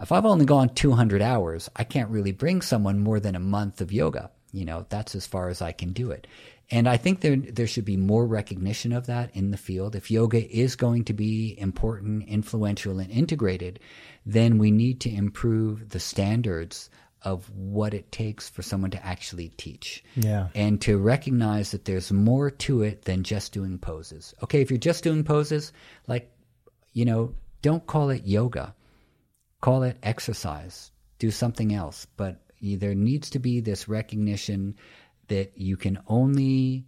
If 0.00 0.12
I've 0.12 0.24
only 0.24 0.46
gone 0.46 0.70
200 0.70 1.20
hours, 1.20 1.68
I 1.76 1.84
can't 1.84 2.08
really 2.08 2.32
bring 2.32 2.62
someone 2.62 3.00
more 3.00 3.20
than 3.20 3.34
a 3.34 3.38
month 3.38 3.82
of 3.82 3.92
yoga. 3.92 4.30
You 4.50 4.64
know, 4.64 4.86
that's 4.88 5.14
as 5.14 5.26
far 5.26 5.50
as 5.50 5.60
I 5.60 5.72
can 5.72 5.92
do 5.92 6.10
it. 6.10 6.26
And 6.70 6.88
I 6.88 6.96
think 6.96 7.20
there 7.20 7.36
there 7.36 7.66
should 7.66 7.84
be 7.84 7.98
more 7.98 8.26
recognition 8.26 8.94
of 8.94 9.04
that 9.08 9.36
in 9.36 9.50
the 9.50 9.58
field. 9.58 9.94
If 9.94 10.10
yoga 10.10 10.50
is 10.50 10.74
going 10.74 11.04
to 11.04 11.12
be 11.12 11.54
important, 11.58 12.26
influential, 12.26 12.98
and 12.98 13.10
integrated, 13.10 13.78
then 14.24 14.56
we 14.56 14.70
need 14.70 15.02
to 15.02 15.14
improve 15.14 15.90
the 15.90 16.00
standards 16.00 16.88
of 17.22 17.50
what 17.50 17.94
it 17.94 18.10
takes 18.10 18.48
for 18.48 18.62
someone 18.62 18.90
to 18.90 19.06
actually 19.06 19.48
teach. 19.56 20.02
Yeah. 20.16 20.48
And 20.54 20.80
to 20.82 20.98
recognize 20.98 21.72
that 21.72 21.84
there's 21.84 22.12
more 22.12 22.50
to 22.50 22.82
it 22.82 23.02
than 23.02 23.22
just 23.22 23.52
doing 23.52 23.78
poses. 23.78 24.34
Okay, 24.42 24.60
if 24.60 24.70
you're 24.70 24.78
just 24.78 25.04
doing 25.04 25.24
poses, 25.24 25.72
like, 26.06 26.32
you 26.92 27.04
know, 27.04 27.34
don't 27.62 27.86
call 27.86 28.10
it 28.10 28.26
yoga. 28.26 28.74
Call 29.60 29.82
it 29.82 29.98
exercise. 30.02 30.90
Do 31.18 31.30
something 31.30 31.74
else. 31.74 32.06
But 32.16 32.40
there 32.62 32.94
needs 32.94 33.30
to 33.30 33.38
be 33.38 33.60
this 33.60 33.88
recognition 33.88 34.76
that 35.28 35.52
you 35.56 35.76
can 35.76 35.98
only 36.06 36.84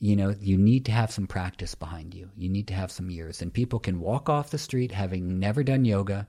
you 0.00 0.16
know 0.16 0.34
you 0.40 0.56
need 0.56 0.86
to 0.86 0.92
have 0.92 1.12
some 1.12 1.26
practice 1.26 1.74
behind 1.74 2.14
you 2.14 2.30
you 2.36 2.48
need 2.48 2.66
to 2.66 2.74
have 2.74 2.90
some 2.90 3.10
years 3.10 3.42
and 3.42 3.52
people 3.52 3.78
can 3.78 4.00
walk 4.00 4.28
off 4.28 4.50
the 4.50 4.58
street 4.58 4.90
having 4.90 5.38
never 5.38 5.62
done 5.62 5.84
yoga 5.84 6.26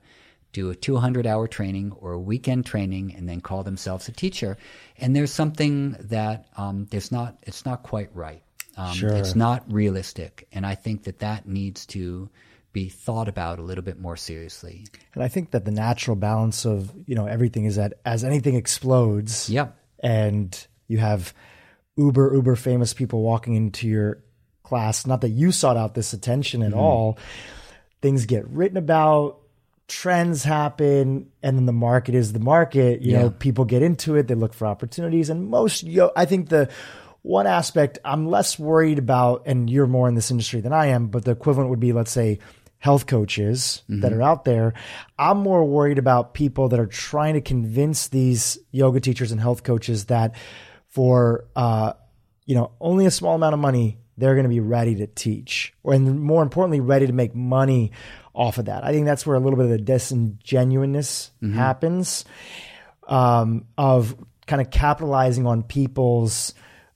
do 0.52 0.70
a 0.70 0.74
200 0.74 1.26
hour 1.26 1.48
training 1.48 1.92
or 1.92 2.12
a 2.12 2.20
weekend 2.20 2.66
training 2.66 3.14
and 3.14 3.28
then 3.28 3.40
call 3.40 3.62
themselves 3.62 4.08
a 4.08 4.12
teacher. 4.12 4.56
And 4.98 5.16
there's 5.16 5.32
something 5.32 5.96
that 6.00 6.46
um, 6.56 6.86
there's 6.90 7.10
not 7.10 7.38
it's 7.42 7.64
not 7.64 7.82
quite 7.82 8.14
right. 8.14 8.42
Um, 8.76 8.94
sure. 8.94 9.12
it's 9.12 9.34
not 9.34 9.70
realistic. 9.70 10.48
And 10.52 10.66
i 10.66 10.74
think 10.74 11.04
that 11.04 11.20
that 11.20 11.46
needs 11.46 11.86
to 11.86 12.28
be 12.72 12.88
thought 12.88 13.28
about 13.28 13.58
a 13.58 13.62
little 13.62 13.84
bit 13.84 13.98
more 13.98 14.16
seriously. 14.16 14.86
And 15.14 15.22
i 15.22 15.28
think 15.28 15.50
that 15.52 15.64
the 15.64 15.70
natural 15.70 16.16
balance 16.16 16.64
of 16.64 16.92
you 17.06 17.14
know 17.14 17.26
everything 17.26 17.64
is 17.64 17.76
that 17.76 17.94
as 18.04 18.24
anything 18.24 18.54
explodes 18.54 19.48
yep. 19.48 19.76
and 20.00 20.66
you 20.88 20.98
have 20.98 21.34
uber 21.96 22.34
uber 22.34 22.56
famous 22.56 22.94
people 22.94 23.22
walking 23.22 23.54
into 23.54 23.86
your 23.86 24.22
class 24.62 25.06
not 25.06 25.20
that 25.20 25.28
you 25.28 25.52
sought 25.52 25.76
out 25.76 25.94
this 25.94 26.14
attention 26.14 26.62
at 26.62 26.70
mm-hmm. 26.70 26.80
all 26.80 27.18
things 28.00 28.24
get 28.24 28.48
written 28.48 28.78
about 28.78 29.41
trends 29.88 30.44
happen 30.44 31.30
and 31.42 31.58
then 31.58 31.66
the 31.66 31.72
market 31.72 32.14
is 32.14 32.32
the 32.32 32.40
market 32.40 33.02
you 33.02 33.12
yeah. 33.12 33.22
know 33.22 33.30
people 33.30 33.64
get 33.64 33.82
into 33.82 34.14
it 34.16 34.28
they 34.28 34.34
look 34.34 34.54
for 34.54 34.66
opportunities 34.66 35.28
and 35.28 35.48
most 35.48 35.82
yo 35.82 36.10
i 36.16 36.24
think 36.24 36.48
the 36.48 36.68
one 37.22 37.46
aspect 37.46 37.98
i'm 38.04 38.26
less 38.26 38.58
worried 38.58 38.98
about 38.98 39.42
and 39.44 39.68
you're 39.68 39.86
more 39.86 40.08
in 40.08 40.14
this 40.14 40.30
industry 40.30 40.60
than 40.60 40.72
i 40.72 40.86
am 40.86 41.08
but 41.08 41.24
the 41.24 41.30
equivalent 41.30 41.68
would 41.68 41.80
be 41.80 41.92
let's 41.92 42.12
say 42.12 42.38
health 42.82 43.06
coaches 43.06 43.84
mm-hmm. 43.88 44.00
that 44.00 44.12
are 44.12 44.20
out 44.20 44.44
there. 44.44 44.74
I'm 45.16 45.38
more 45.38 45.64
worried 45.64 45.98
about 45.98 46.34
people 46.34 46.68
that 46.70 46.80
are 46.80 46.86
trying 46.86 47.34
to 47.34 47.40
convince 47.40 48.08
these 48.08 48.58
yoga 48.72 48.98
teachers 48.98 49.30
and 49.30 49.40
health 49.40 49.62
coaches 49.62 50.06
that 50.06 50.34
for 50.88 51.44
uh, 51.54 51.92
you 52.44 52.56
know 52.56 52.72
only 52.80 53.06
a 53.06 53.10
small 53.12 53.36
amount 53.36 53.54
of 53.54 53.60
money 53.60 53.98
they're 54.18 54.34
going 54.34 54.44
to 54.44 54.50
be 54.50 54.60
ready 54.60 54.96
to 54.96 55.06
teach, 55.06 55.72
and 55.84 56.20
more 56.20 56.42
importantly, 56.42 56.80
ready 56.80 57.06
to 57.06 57.12
make 57.12 57.34
money 57.34 57.92
off 58.34 58.58
of 58.58 58.66
that. 58.66 58.84
I 58.84 58.92
think 58.92 59.06
that's 59.06 59.26
where 59.26 59.36
a 59.36 59.40
little 59.40 59.56
bit 59.56 59.66
of 59.66 59.70
the 59.70 59.78
disingenuousness 59.78 61.30
mm-hmm. 61.42 61.56
happens 61.56 62.24
um, 63.08 63.66
of 63.76 64.16
kind 64.46 64.60
of 64.60 64.70
capitalizing 64.70 65.46
on 65.46 65.62
people's 65.62 66.54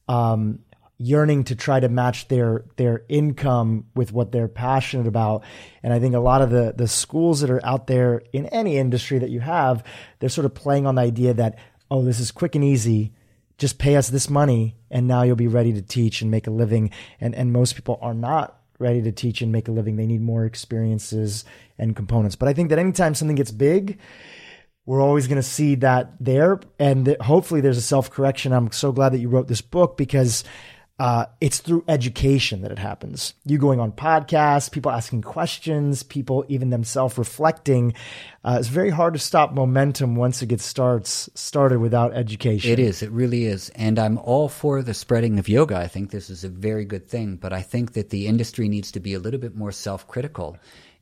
um, 0.08 0.60
yearning 0.98 1.44
to 1.44 1.54
try 1.54 1.78
to 1.78 1.88
match 1.88 2.28
their 2.28 2.64
their 2.76 3.04
income 3.08 3.84
with 3.94 4.12
what 4.12 4.32
they're 4.32 4.48
passionate 4.48 5.06
about. 5.06 5.44
And 5.82 5.92
I 5.92 6.00
think 6.00 6.14
a 6.14 6.20
lot 6.20 6.42
of 6.42 6.50
the 6.50 6.74
the 6.76 6.88
schools 6.88 7.40
that 7.40 7.50
are 7.50 7.64
out 7.64 7.86
there 7.86 8.22
in 8.32 8.46
any 8.46 8.78
industry 8.78 9.18
that 9.18 9.30
you 9.30 9.40
have, 9.40 9.84
they're 10.18 10.28
sort 10.28 10.46
of 10.46 10.54
playing 10.54 10.86
on 10.86 10.94
the 10.94 11.02
idea 11.02 11.34
that 11.34 11.58
oh, 11.90 12.02
this 12.02 12.18
is 12.18 12.30
quick 12.30 12.54
and 12.54 12.64
easy 12.64 13.12
just 13.58 13.78
pay 13.78 13.96
us 13.96 14.08
this 14.08 14.28
money 14.28 14.76
and 14.90 15.06
now 15.06 15.22
you'll 15.22 15.36
be 15.36 15.48
ready 15.48 15.72
to 15.72 15.82
teach 15.82 16.22
and 16.22 16.30
make 16.30 16.46
a 16.46 16.50
living. 16.50 16.90
And, 17.20 17.34
and 17.34 17.52
most 17.52 17.74
people 17.74 17.98
are 18.02 18.14
not 18.14 18.60
ready 18.78 19.02
to 19.02 19.12
teach 19.12 19.42
and 19.42 19.52
make 19.52 19.68
a 19.68 19.72
living. 19.72 19.96
They 19.96 20.06
need 20.06 20.20
more 20.20 20.44
experiences 20.44 21.44
and 21.78 21.96
components. 21.96 22.36
But 22.36 22.48
I 22.48 22.52
think 22.52 22.70
that 22.70 22.78
anytime 22.78 23.14
something 23.14 23.36
gets 23.36 23.50
big, 23.50 23.98
we're 24.84 25.02
always 25.02 25.26
going 25.26 25.36
to 25.36 25.42
see 25.42 25.74
that 25.76 26.12
there. 26.20 26.60
And 26.78 27.06
that 27.06 27.22
hopefully 27.22 27.60
there's 27.60 27.78
a 27.78 27.82
self 27.82 28.10
correction. 28.10 28.52
I'm 28.52 28.70
so 28.72 28.92
glad 28.92 29.10
that 29.10 29.18
you 29.18 29.28
wrote 29.28 29.48
this 29.48 29.60
book 29.60 29.96
because 29.96 30.44
uh, 30.98 31.26
it's 31.42 31.58
through 31.58 31.84
education 31.88 32.62
that 32.62 32.72
it 32.72 32.78
happens. 32.78 33.34
You 33.44 33.58
going 33.58 33.80
on 33.80 33.92
podcasts, 33.92 34.70
people 34.70 34.90
asking 34.90 35.22
questions, 35.22 36.02
people 36.02 36.44
even 36.48 36.70
themselves 36.70 37.18
reflecting. 37.18 37.92
Uh, 38.42 38.56
it's 38.58 38.68
very 38.68 38.88
hard 38.88 39.12
to 39.12 39.18
stop 39.18 39.52
momentum 39.52 40.16
once 40.16 40.40
it 40.40 40.46
gets 40.46 40.64
starts 40.64 41.28
started 41.34 41.80
without 41.80 42.14
education. 42.14 42.70
It 42.70 42.78
is. 42.78 43.02
It 43.02 43.10
really 43.10 43.44
is. 43.44 43.68
And 43.70 43.98
I'm 43.98 44.16
all 44.18 44.48
for 44.48 44.82
the 44.82 44.94
spreading 44.94 45.38
of 45.38 45.50
yoga. 45.50 45.76
I 45.76 45.86
think 45.86 46.10
this 46.10 46.30
is 46.30 46.44
a 46.44 46.48
very 46.48 46.86
good 46.86 47.08
thing. 47.08 47.36
But 47.36 47.52
I 47.52 47.60
think 47.60 47.92
that 47.92 48.08
the 48.08 48.26
industry 48.26 48.68
needs 48.68 48.90
to 48.92 49.00
be 49.00 49.12
a 49.12 49.18
little 49.18 49.40
bit 49.40 49.54
more 49.54 49.72
self 49.72 50.08
critical 50.08 50.56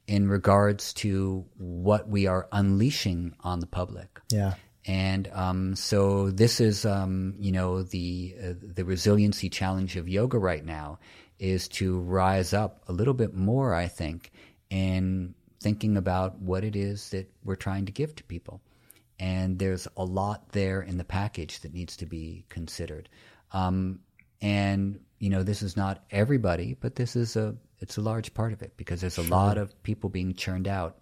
in 0.06 0.28
regards 0.28 0.92
to 0.92 1.44
what 1.56 2.08
we 2.08 2.26
are 2.26 2.48
unleashing 2.50 3.34
on 3.40 3.60
the 3.60 3.66
public. 3.66 4.20
Yeah. 4.30 4.54
And 4.86 5.30
um, 5.32 5.76
so 5.76 6.30
this 6.30 6.60
is, 6.60 6.84
um, 6.84 7.34
you 7.38 7.52
know, 7.52 7.82
the 7.82 8.34
uh, 8.42 8.52
the 8.60 8.84
resiliency 8.84 9.48
challenge 9.48 9.96
of 9.96 10.08
yoga 10.08 10.38
right 10.38 10.64
now 10.64 10.98
is 11.38 11.68
to 11.68 12.00
rise 12.00 12.52
up 12.52 12.82
a 12.88 12.92
little 12.92 13.14
bit 13.14 13.34
more, 13.34 13.74
I 13.74 13.88
think, 13.88 14.30
in 14.68 15.34
thinking 15.60 15.96
about 15.96 16.38
what 16.38 16.64
it 16.64 16.76
is 16.76 17.10
that 17.10 17.30
we're 17.44 17.56
trying 17.56 17.86
to 17.86 17.92
give 17.92 18.14
to 18.16 18.24
people. 18.24 18.60
And 19.18 19.58
there's 19.58 19.88
a 19.96 20.04
lot 20.04 20.52
there 20.52 20.82
in 20.82 20.98
the 20.98 21.04
package 21.04 21.60
that 21.60 21.72
needs 21.72 21.96
to 21.98 22.06
be 22.06 22.44
considered. 22.50 23.08
Um, 23.52 24.00
and 24.42 25.00
you 25.18 25.30
know, 25.30 25.42
this 25.42 25.62
is 25.62 25.76
not 25.76 26.04
everybody, 26.10 26.76
but 26.78 26.96
this 26.96 27.16
is 27.16 27.36
a 27.36 27.56
it's 27.80 27.96
a 27.96 28.02
large 28.02 28.34
part 28.34 28.52
of 28.52 28.60
it 28.60 28.76
because 28.76 29.00
there's 29.00 29.18
a 29.18 29.22
sure. 29.22 29.30
lot 29.30 29.56
of 29.56 29.82
people 29.82 30.10
being 30.10 30.34
churned 30.34 30.68
out 30.68 30.98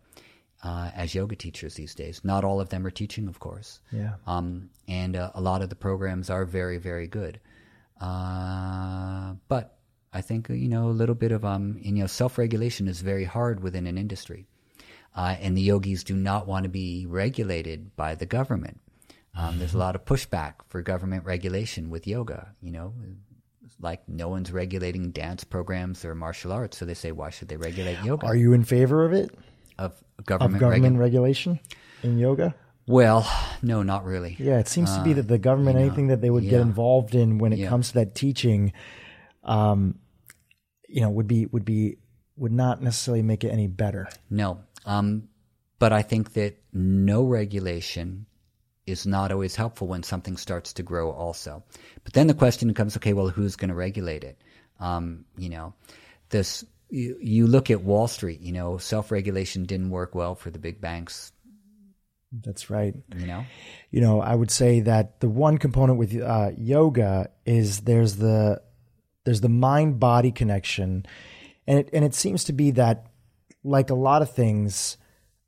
uh, 0.62 0.90
as 0.94 1.14
yoga 1.14 1.36
teachers 1.36 1.74
these 1.74 1.94
days. 1.94 2.20
Not 2.24 2.44
all 2.44 2.60
of 2.60 2.68
them 2.68 2.86
are 2.86 2.90
teaching, 2.90 3.28
of 3.28 3.40
course. 3.40 3.80
Yeah. 3.90 4.14
Um, 4.26 4.70
and 4.88 5.16
uh, 5.16 5.30
a 5.34 5.40
lot 5.40 5.62
of 5.62 5.68
the 5.68 5.76
programs 5.76 6.30
are 6.30 6.44
very, 6.44 6.78
very 6.78 7.06
good. 7.06 7.40
Uh, 8.00 9.34
but 9.48 9.78
I 10.12 10.20
think 10.20 10.48
you 10.48 10.68
know 10.68 10.88
a 10.88 10.90
little 10.90 11.14
bit 11.14 11.32
of 11.32 11.44
um, 11.44 11.78
you 11.80 11.92
know 11.92 12.06
self 12.06 12.36
regulation 12.36 12.88
is 12.88 13.00
very 13.00 13.24
hard 13.24 13.62
within 13.62 13.86
an 13.86 13.96
industry, 13.96 14.46
uh, 15.14 15.36
and 15.40 15.56
the 15.56 15.62
yogis 15.62 16.04
do 16.04 16.14
not 16.14 16.46
want 16.46 16.64
to 16.64 16.68
be 16.68 17.06
regulated 17.06 17.94
by 17.96 18.14
the 18.16 18.26
government. 18.26 18.80
Um, 19.34 19.58
there's 19.58 19.72
a 19.72 19.78
lot 19.78 19.94
of 19.94 20.04
pushback 20.04 20.54
for 20.68 20.82
government 20.82 21.24
regulation 21.24 21.90
with 21.90 22.06
yoga. 22.06 22.54
You 22.60 22.72
know, 22.72 22.92
like 23.80 24.06
no 24.08 24.28
one's 24.28 24.52
regulating 24.52 25.12
dance 25.12 25.44
programs 25.44 26.04
or 26.04 26.14
martial 26.14 26.52
arts, 26.52 26.76
so 26.78 26.84
they 26.84 26.94
say, 26.94 27.12
why 27.12 27.30
should 27.30 27.48
they 27.48 27.56
regulate 27.56 28.02
yoga? 28.02 28.26
Are 28.26 28.36
you 28.36 28.52
in 28.52 28.64
favor 28.64 29.04
of 29.04 29.12
it? 29.12 29.30
Of 29.78 30.02
government, 30.26 30.54
of 30.54 30.60
government 30.60 30.96
regu- 30.96 31.00
regulation 31.00 31.60
in 32.02 32.18
yoga? 32.18 32.54
Well, 32.86 33.30
no, 33.62 33.82
not 33.82 34.04
really. 34.04 34.36
Yeah, 34.38 34.58
it 34.58 34.68
seems 34.68 34.90
uh, 34.90 34.98
to 34.98 35.04
be 35.04 35.12
that 35.14 35.28
the 35.28 35.38
government, 35.38 35.78
you 35.78 35.80
know, 35.80 35.86
anything 35.86 36.08
that 36.08 36.20
they 36.20 36.30
would 36.30 36.44
yeah. 36.44 36.50
get 36.50 36.60
involved 36.60 37.14
in 37.14 37.38
when 37.38 37.52
it 37.52 37.60
yeah. 37.60 37.68
comes 37.68 37.88
to 37.88 37.94
that 37.94 38.14
teaching, 38.14 38.72
um, 39.44 39.98
you 40.88 41.00
know, 41.00 41.10
would 41.10 41.28
be 41.28 41.46
would 41.46 41.64
be 41.64 41.98
would 42.36 42.52
not 42.52 42.82
necessarily 42.82 43.22
make 43.22 43.44
it 43.44 43.50
any 43.50 43.68
better. 43.68 44.08
No, 44.30 44.60
um, 44.84 45.28
but 45.78 45.92
I 45.92 46.02
think 46.02 46.32
that 46.34 46.60
no 46.72 47.24
regulation 47.24 48.26
is 48.86 49.06
not 49.06 49.30
always 49.30 49.54
helpful 49.54 49.86
when 49.86 50.02
something 50.02 50.36
starts 50.36 50.72
to 50.74 50.82
grow. 50.82 51.12
Also, 51.12 51.62
but 52.02 52.12
then 52.14 52.26
the 52.26 52.34
question 52.34 52.68
becomes, 52.68 52.96
okay, 52.96 53.12
well, 53.12 53.28
who's 53.28 53.54
going 53.54 53.68
to 53.68 53.74
regulate 53.74 54.24
it? 54.24 54.38
Um, 54.80 55.24
you 55.38 55.48
know, 55.48 55.74
this 56.30 56.64
you, 56.92 57.16
you 57.20 57.46
look 57.46 57.70
at 57.70 57.82
Wall 57.82 58.06
Street, 58.06 58.42
you 58.42 58.52
know, 58.52 58.76
self 58.76 59.10
regulation 59.10 59.64
didn't 59.64 59.88
work 59.88 60.14
well 60.14 60.34
for 60.34 60.50
the 60.50 60.58
big 60.58 60.78
banks. 60.78 61.32
That's 62.30 62.68
right. 62.68 62.94
You 63.16 63.26
know, 63.26 63.44
you 63.90 64.00
know, 64.02 64.20
I 64.20 64.34
would 64.34 64.50
say 64.50 64.80
that 64.80 65.20
the 65.20 65.28
one 65.28 65.56
component 65.56 65.98
with 65.98 66.14
uh, 66.20 66.50
yoga 66.56 67.30
is 67.46 67.80
there's 67.80 68.16
the 68.16 68.60
there's 69.24 69.40
the 69.40 69.48
mind 69.48 70.00
body 70.00 70.32
connection, 70.32 71.06
and 71.66 71.78
it 71.78 71.90
and 71.94 72.04
it 72.04 72.14
seems 72.14 72.44
to 72.44 72.52
be 72.52 72.72
that 72.72 73.06
like 73.64 73.88
a 73.88 73.94
lot 73.94 74.20
of 74.20 74.30
things, 74.30 74.98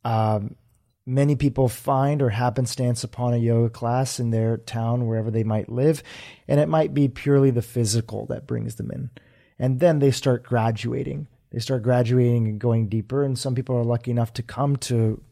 um, 0.03 0.57
many 1.05 1.37
people 1.37 1.69
find 1.69 2.23
or 2.23 2.31
happenstance 2.31 3.05
upon 3.05 3.35
a 3.35 3.39
yoga 3.39 3.69
class 3.69 4.19
in 4.19 4.31
their 4.31 4.57
town 4.57 5.07
wherever 5.07 5.31
they 5.31 5.45
might 5.45 5.69
live, 5.69 6.03
and 6.49 6.59
it 6.59 6.69
might 6.69 6.95
be 6.95 7.09
purely 7.09 7.51
the 7.51 7.63
physical 7.63 8.25
that 8.27 8.47
brings 8.47 8.77
them 8.77 8.91
in, 8.91 9.11
and 9.59 9.81
then 9.81 9.99
they 9.99 10.11
start 10.11 10.43
graduating 10.43 11.27
they 11.55 11.61
start 11.61 11.85
graduating 11.85 12.49
and 12.49 12.59
going 12.59 12.89
deeper. 12.89 13.23
And 13.23 13.39
some 13.39 13.55
people 13.55 13.77
are 13.77 13.85
lucky 13.85 14.11
enough 14.11 14.33
to 14.35 14.43
come 14.43 14.77
to 14.79 15.23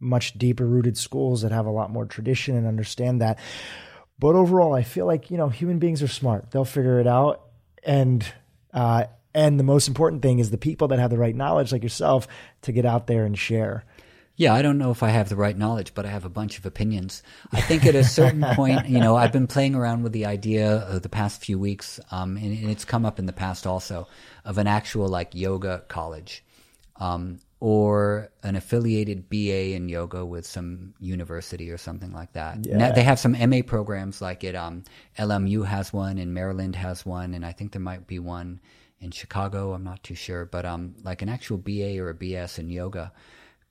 much 0.00 0.36
deeper 0.36 0.66
rooted 0.66 0.98
schools 0.98 1.42
that 1.42 1.52
have 1.52 1.66
a 1.66 1.70
lot 1.70 1.90
more 1.90 2.04
tradition 2.04 2.56
and 2.56 2.66
understand 2.66 3.20
that. 3.20 3.38
But 4.18 4.34
overall, 4.34 4.74
I 4.74 4.82
feel 4.82 5.06
like 5.06 5.30
you 5.30 5.36
know 5.36 5.48
human 5.48 5.78
beings 5.78 6.02
are 6.02 6.08
smart. 6.08 6.50
They'll 6.50 6.64
figure 6.64 7.00
it 7.00 7.06
out, 7.06 7.42
and 7.82 8.24
uh, 8.72 9.04
and 9.34 9.58
the 9.58 9.64
most 9.64 9.88
important 9.88 10.22
thing 10.22 10.38
is 10.38 10.50
the 10.50 10.58
people 10.58 10.88
that 10.88 10.98
have 10.98 11.10
the 11.10 11.18
right 11.18 11.34
knowledge, 11.34 11.72
like 11.72 11.82
yourself, 11.82 12.28
to 12.62 12.72
get 12.72 12.84
out 12.84 13.06
there 13.06 13.24
and 13.24 13.36
share. 13.36 13.84
Yeah, 14.36 14.52
I 14.52 14.62
don't 14.62 14.78
know 14.78 14.90
if 14.90 15.04
I 15.04 15.10
have 15.10 15.28
the 15.28 15.36
right 15.36 15.56
knowledge, 15.56 15.94
but 15.94 16.04
I 16.04 16.08
have 16.08 16.24
a 16.24 16.30
bunch 16.30 16.58
of 16.58 16.66
opinions. 16.66 17.22
I 17.52 17.60
think 17.60 17.86
at 17.86 17.94
a 17.94 18.02
certain 18.02 18.42
point, 18.54 18.88
you 18.88 18.98
know, 18.98 19.16
I've 19.16 19.32
been 19.32 19.46
playing 19.46 19.76
around 19.76 20.02
with 20.02 20.12
the 20.12 20.26
idea 20.26 20.78
of 20.78 21.02
the 21.02 21.08
past 21.08 21.40
few 21.40 21.58
weeks, 21.58 22.00
um, 22.10 22.36
and, 22.36 22.46
and, 22.46 22.70
it's 22.70 22.84
come 22.84 23.04
up 23.06 23.20
in 23.20 23.26
the 23.26 23.32
past 23.32 23.64
also, 23.64 24.08
of 24.44 24.58
an 24.58 24.66
actual 24.66 25.08
like 25.08 25.34
yoga 25.34 25.84
college. 25.88 26.44
Um, 26.96 27.40
or 27.60 28.30
an 28.42 28.56
affiliated 28.56 29.30
BA 29.30 29.74
in 29.74 29.88
yoga 29.88 30.22
with 30.24 30.44
some 30.44 30.92
university 31.00 31.70
or 31.70 31.78
something 31.78 32.12
like 32.12 32.30
that. 32.34 32.58
Yeah. 32.66 32.92
they 32.92 33.02
have 33.02 33.18
some 33.18 33.32
MA 33.48 33.62
programs 33.66 34.20
like 34.20 34.44
it. 34.44 34.54
Um, 34.54 34.84
LMU 35.18 35.64
has 35.64 35.90
one, 35.90 36.18
and 36.18 36.34
Maryland 36.34 36.76
has 36.76 37.06
one, 37.06 37.32
and 37.32 37.46
I 37.46 37.52
think 37.52 37.72
there 37.72 37.80
might 37.80 38.06
be 38.06 38.18
one 38.18 38.60
in 39.00 39.12
Chicago. 39.12 39.72
I'm 39.72 39.82
not 39.82 40.02
too 40.02 40.14
sure, 40.14 40.44
but 40.44 40.66
um, 40.66 40.94
like 41.04 41.22
an 41.22 41.30
actual 41.30 41.56
BA 41.56 41.98
or 41.98 42.10
a 42.10 42.14
BS 42.14 42.58
in 42.58 42.68
yoga 42.68 43.12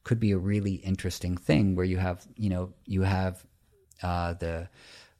could 0.03 0.19
be 0.19 0.31
a 0.31 0.37
really 0.37 0.75
interesting 0.75 1.37
thing 1.37 1.75
where 1.75 1.85
you 1.85 1.97
have, 1.97 2.25
you 2.35 2.49
know, 2.49 2.73
you 2.85 3.01
have 3.03 3.45
uh, 4.01 4.33
the 4.33 4.69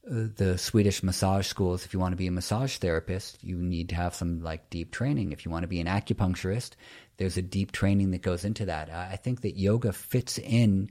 the 0.06 0.58
Swedish 0.58 1.02
massage 1.02 1.46
schools. 1.46 1.86
If 1.86 1.94
you 1.94 1.98
want 1.98 2.12
to 2.12 2.16
be 2.16 2.26
a 2.26 2.30
massage 2.32 2.76
therapist, 2.76 3.42
you 3.42 3.56
need 3.56 3.88
to 3.88 3.94
have 3.94 4.14
some 4.14 4.42
like 4.42 4.68
deep 4.68 4.90
training. 4.90 5.32
If 5.32 5.46
you 5.46 5.50
want 5.50 5.62
to 5.62 5.68
be 5.68 5.80
an 5.80 5.86
acupuncturist, 5.86 6.72
there's 7.16 7.38
a 7.38 7.42
deep 7.42 7.72
training 7.72 8.10
that 8.10 8.20
goes 8.20 8.44
into 8.44 8.66
that. 8.66 8.90
I 8.90 9.16
think 9.16 9.40
that 9.40 9.58
yoga 9.58 9.92
fits 9.92 10.38
in 10.38 10.90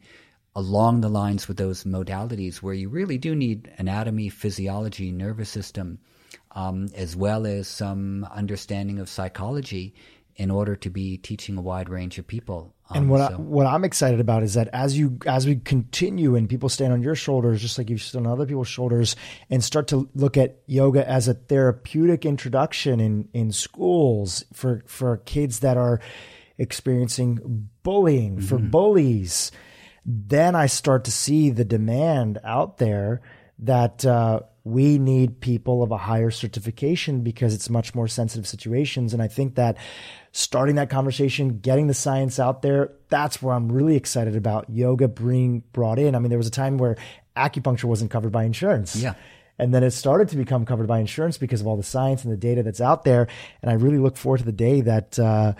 along 0.55 1.01
the 1.01 1.09
lines 1.09 1.47
with 1.47 1.57
those 1.57 1.83
modalities 1.83 2.57
where 2.57 2.73
you 2.73 2.89
really 2.89 3.17
do 3.17 3.35
need 3.35 3.71
anatomy, 3.77 4.29
physiology, 4.29 5.11
nervous 5.11 5.49
system, 5.49 5.99
um, 6.51 6.87
as 6.95 7.15
well 7.15 7.45
as 7.45 7.67
some 7.67 8.27
understanding 8.31 8.99
of 8.99 9.09
psychology 9.09 9.93
in 10.35 10.49
order 10.49 10.75
to 10.75 10.89
be 10.89 11.17
teaching 11.17 11.57
a 11.57 11.61
wide 11.61 11.89
range 11.89 12.17
of 12.17 12.27
people. 12.27 12.72
Um, 12.89 12.97
and 12.97 13.09
what 13.09 13.29
so. 13.29 13.35
I, 13.35 13.37
what 13.39 13.65
I'm 13.65 13.83
excited 13.83 14.19
about 14.19 14.43
is 14.43 14.55
that 14.55 14.67
as 14.73 14.97
you 14.97 15.17
as 15.25 15.45
we 15.45 15.55
continue 15.55 16.35
and 16.35 16.49
people 16.49 16.69
stand 16.69 16.91
on 16.91 17.01
your 17.01 17.15
shoulders, 17.15 17.61
just 17.61 17.77
like 17.77 17.89
you've 17.89 18.01
stood 18.01 18.19
on 18.19 18.27
other 18.27 18.45
people's 18.45 18.67
shoulders, 18.67 19.15
and 19.49 19.63
start 19.63 19.87
to 19.89 20.09
look 20.15 20.37
at 20.37 20.59
yoga 20.65 21.07
as 21.07 21.27
a 21.27 21.33
therapeutic 21.33 22.25
introduction 22.25 22.99
in 22.99 23.29
in 23.33 23.51
schools 23.51 24.43
for 24.53 24.83
for 24.85 25.17
kids 25.17 25.59
that 25.59 25.77
are 25.77 26.01
experiencing 26.57 27.69
bullying, 27.83 28.37
mm-hmm. 28.37 28.45
for 28.45 28.57
bullies, 28.57 29.51
then 30.05 30.55
I 30.55 30.67
start 30.67 31.05
to 31.05 31.11
see 31.11 31.49
the 31.49 31.65
demand 31.65 32.39
out 32.43 32.77
there 32.77 33.21
that. 33.59 34.05
Uh, 34.05 34.41
we 34.65 34.97
need 34.97 35.41
people 35.41 35.83
of 35.83 35.91
a 35.91 35.97
higher 35.97 36.31
certification 36.31 37.21
because 37.21 37.53
it's 37.53 37.69
much 37.69 37.93
more 37.93 38.07
sensitive 38.07 38.47
situations. 38.47 39.13
And 39.13 39.21
I 39.21 39.27
think 39.27 39.55
that 39.55 39.75
starting 40.33 40.75
that 40.75 40.89
conversation, 40.89 41.59
getting 41.59 41.85
the 41.85 41.93
science 41.93 42.39
out 42.39 42.63
there. 42.63 42.91
That's 43.09 43.41
where 43.41 43.53
I'm 43.53 43.71
really 43.71 43.95
excited 43.95 44.35
about 44.35 44.67
yoga 44.67 45.07
being 45.07 45.63
brought 45.71 45.99
in. 45.99 46.15
I 46.15 46.19
mean, 46.19 46.29
there 46.29 46.39
was 46.39 46.47
a 46.47 46.51
time 46.51 46.77
where 46.79 46.97
acupuncture 47.37 47.85
wasn't 47.85 48.09
covered 48.09 48.31
by 48.31 48.43
insurance. 48.43 48.95
Yeah. 48.95 49.13
And 49.59 49.71
then 49.71 49.83
it 49.83 49.91
started 49.91 50.29
to 50.29 50.35
become 50.35 50.65
covered 50.65 50.87
by 50.87 50.99
insurance 50.99 51.37
because 51.37 51.61
of 51.61 51.67
all 51.67 51.77
the 51.77 51.83
science 51.83 52.23
and 52.23 52.33
the 52.33 52.37
data 52.37 52.63
that's 52.63 52.81
out 52.81 53.03
there. 53.03 53.27
And 53.61 53.69
I 53.69 53.75
really 53.75 53.99
look 53.99 54.17
forward 54.17 54.39
to 54.39 54.43
the 54.43 54.51
day 54.51 54.81
that, 54.81 55.19
uh, 55.19 55.53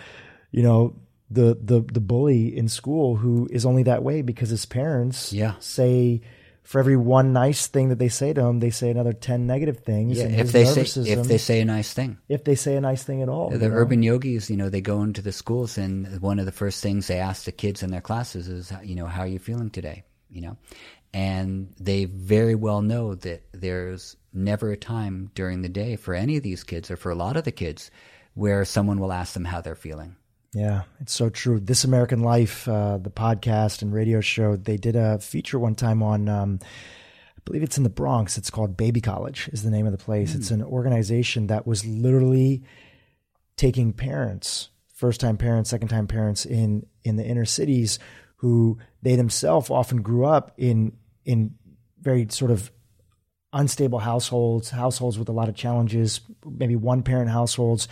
you 0.49 0.63
know, 0.63 0.95
the, 1.29 1.55
the, 1.61 1.81
the 1.81 2.01
bully 2.01 2.57
in 2.57 2.67
school 2.67 3.15
who 3.15 3.47
is 3.51 3.67
only 3.67 3.83
that 3.83 4.01
way 4.01 4.23
because 4.23 4.49
his 4.49 4.65
parents 4.65 5.31
yeah. 5.31 5.53
say, 5.59 6.21
for 6.63 6.79
every 6.79 6.95
one 6.95 7.33
nice 7.33 7.67
thing 7.67 7.89
that 7.89 7.99
they 7.99 8.07
say 8.07 8.33
to 8.33 8.41
him, 8.41 8.59
they 8.59 8.69
say 8.69 8.89
another 8.89 9.13
ten 9.13 9.45
negative 9.45 9.79
things. 9.79 10.17
Yeah, 10.17 10.25
if 10.25 10.51
they 10.51 10.65
say 10.65 10.81
if 10.81 11.27
they 11.27 11.37
say 11.37 11.59
a 11.59 11.65
nice 11.65 11.93
thing, 11.93 12.17
if 12.29 12.45
they 12.45 12.55
say 12.55 12.75
a 12.75 12.81
nice 12.81 13.03
thing 13.03 13.21
at 13.21 13.29
all, 13.29 13.49
the 13.49 13.69
urban 13.69 13.99
know? 13.99 14.13
yogis, 14.13 14.49
you 14.49 14.57
know, 14.57 14.69
they 14.69 14.81
go 14.81 15.01
into 15.03 15.21
the 15.21 15.31
schools 15.31 15.77
and 15.77 16.21
one 16.21 16.39
of 16.39 16.45
the 16.45 16.51
first 16.51 16.81
things 16.81 17.07
they 17.07 17.19
ask 17.19 17.43
the 17.43 17.51
kids 17.51 17.83
in 17.83 17.91
their 17.91 18.01
classes 18.01 18.47
is, 18.47 18.71
you 18.83 18.95
know, 18.95 19.05
how 19.05 19.21
are 19.21 19.27
you 19.27 19.39
feeling 19.39 19.69
today? 19.69 20.03
You 20.29 20.41
know, 20.41 20.57
and 21.13 21.73
they 21.79 22.05
very 22.05 22.55
well 22.55 22.81
know 22.81 23.13
that 23.15 23.43
there's 23.51 24.15
never 24.33 24.71
a 24.71 24.77
time 24.77 25.31
during 25.35 25.61
the 25.61 25.69
day 25.69 25.95
for 25.95 26.13
any 26.13 26.37
of 26.37 26.43
these 26.43 26.63
kids 26.63 26.89
or 26.89 26.95
for 26.95 27.11
a 27.11 27.15
lot 27.15 27.37
of 27.37 27.43
the 27.43 27.51
kids 27.51 27.91
where 28.33 28.65
someone 28.65 28.99
will 28.99 29.13
ask 29.13 29.33
them 29.33 29.45
how 29.45 29.61
they're 29.61 29.75
feeling. 29.75 30.15
Yeah, 30.53 30.83
it's 30.99 31.13
so 31.13 31.29
true. 31.29 31.59
This 31.59 31.83
American 31.83 32.21
Life, 32.21 32.67
uh, 32.67 32.99
the 32.99 33.09
podcast 33.09 33.81
and 33.81 33.91
radio 33.91 34.21
show, 34.21 34.55
they 34.55 34.77
did 34.77 34.95
a 34.95 35.17
feature 35.19 35.57
one 35.57 35.73
time 35.73 36.03
on, 36.03 36.29
um, 36.29 36.59
I 36.61 37.41
believe 37.43 37.63
it's 37.63 37.77
in 37.77 37.83
the 37.83 37.89
Bronx. 37.89 38.37
It's 38.37 38.51
called 38.51 38.77
Baby 38.77 39.01
College, 39.01 39.49
is 39.51 39.63
the 39.63 39.71
name 39.71 39.87
of 39.87 39.91
the 39.91 39.97
place. 39.97 40.33
Mm. 40.33 40.35
It's 40.35 40.51
an 40.51 40.63
organization 40.63 41.47
that 41.47 41.65
was 41.65 41.85
literally 41.85 42.63
taking 43.57 43.93
parents, 43.93 44.69
first 44.93 45.19
time 45.19 45.37
parents, 45.37 45.71
second 45.71 45.87
time 45.87 46.07
parents 46.07 46.45
in 46.45 46.85
in 47.03 47.15
the 47.15 47.25
inner 47.25 47.45
cities, 47.45 47.97
who 48.37 48.77
they 49.01 49.15
themselves 49.15 49.71
often 49.71 50.03
grew 50.03 50.25
up 50.25 50.53
in 50.57 50.93
in 51.25 51.55
very 51.99 52.27
sort 52.29 52.51
of 52.51 52.71
unstable 53.53 53.99
households, 53.99 54.69
households 54.69 55.17
with 55.17 55.29
a 55.29 55.33
lot 55.33 55.49
of 55.49 55.55
challenges, 55.55 56.21
maybe 56.45 56.75
one 56.75 57.01
parent 57.01 57.31
households 57.31 57.87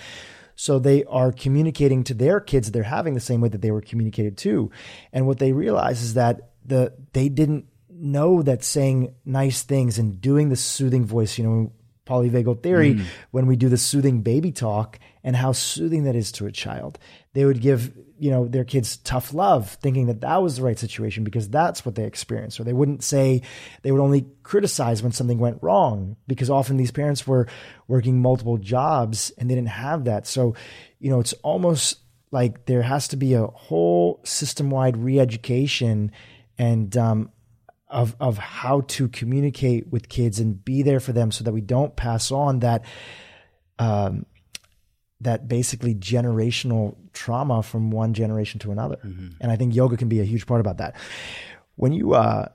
so 0.61 0.77
they 0.77 1.03
are 1.05 1.31
communicating 1.31 2.03
to 2.03 2.13
their 2.13 2.39
kids 2.39 2.69
they're 2.69 2.83
having 2.83 3.15
the 3.15 3.19
same 3.19 3.41
way 3.41 3.49
that 3.49 3.63
they 3.63 3.71
were 3.71 3.81
communicated 3.81 4.37
to. 4.37 4.69
And 5.11 5.25
what 5.25 5.39
they 5.39 5.53
realize 5.53 6.03
is 6.03 6.13
that 6.13 6.51
the 6.63 6.93
they 7.13 7.29
didn't 7.29 7.65
know 7.89 8.43
that 8.43 8.63
saying 8.63 9.15
nice 9.25 9.63
things 9.63 9.97
and 9.97 10.21
doing 10.21 10.49
the 10.49 10.55
soothing 10.55 11.03
voice, 11.03 11.39
you 11.39 11.43
know, 11.43 11.71
polyvagal 12.05 12.61
theory, 12.61 12.93
mm. 12.93 13.05
when 13.31 13.47
we 13.47 13.55
do 13.55 13.69
the 13.69 13.77
soothing 13.77 14.21
baby 14.21 14.51
talk 14.51 14.99
and 15.23 15.35
how 15.35 15.51
soothing 15.51 16.03
that 16.03 16.15
is 16.15 16.31
to 16.33 16.45
a 16.45 16.51
child. 16.51 16.99
They 17.33 17.45
would 17.45 17.61
give 17.61 17.93
you 18.19 18.29
know 18.29 18.47
their 18.47 18.63
kids 18.63 18.97
tough 18.97 19.33
love 19.33 19.69
thinking 19.81 20.07
that 20.07 20.21
that 20.21 20.43
was 20.43 20.57
the 20.57 20.63
right 20.63 20.77
situation 20.77 21.23
because 21.23 21.49
that's 21.49 21.85
what 21.85 21.95
they 21.95 22.03
experienced. 22.03 22.59
Or 22.59 22.63
they 22.63 22.73
wouldn't 22.73 23.03
say 23.03 23.41
they 23.81 23.91
would 23.91 24.01
only 24.01 24.27
criticize 24.43 25.01
when 25.01 25.11
something 25.11 25.39
went 25.39 25.63
wrong 25.63 26.17
because 26.27 26.49
often 26.49 26.77
these 26.77 26.91
parents 26.91 27.25
were 27.25 27.47
working 27.87 28.21
multiple 28.21 28.57
jobs 28.57 29.31
and 29.37 29.49
they 29.49 29.55
didn't 29.55 29.69
have 29.69 30.05
that. 30.05 30.27
So 30.27 30.55
you 30.99 31.09
know 31.09 31.19
it's 31.19 31.33
almost 31.41 31.99
like 32.31 32.65
there 32.65 32.81
has 32.81 33.07
to 33.09 33.17
be 33.17 33.33
a 33.33 33.47
whole 33.47 34.21
system-wide 34.23 34.97
re-education 34.97 36.11
and 36.57 36.95
um, 36.95 37.31
of 37.89 38.15
of 38.19 38.37
how 38.37 38.81
to 38.81 39.09
communicate 39.09 39.91
with 39.91 40.09
kids 40.09 40.39
and 40.39 40.63
be 40.63 40.81
there 40.81 40.99
for 40.99 41.11
them 41.11 41.31
so 41.31 41.43
that 41.43 41.51
we 41.53 41.61
don't 41.61 41.95
pass 41.95 42.31
on 42.31 42.59
that 42.59 42.85
um, 43.79 44.25
that 45.21 45.47
basically 45.47 45.95
generational 45.95 46.95
trauma 47.13 47.63
from 47.63 47.91
one 47.91 48.13
generation 48.13 48.59
to 48.59 48.71
another. 48.71 48.97
Mm-hmm. 48.97 49.29
And 49.39 49.51
I 49.51 49.55
think 49.55 49.75
yoga 49.75 49.97
can 49.97 50.09
be 50.09 50.19
a 50.19 50.25
huge 50.25 50.45
part 50.45 50.61
about 50.61 50.77
that. 50.77 50.95
When 51.75 51.93
you 51.93 52.13
uh, 52.13 52.47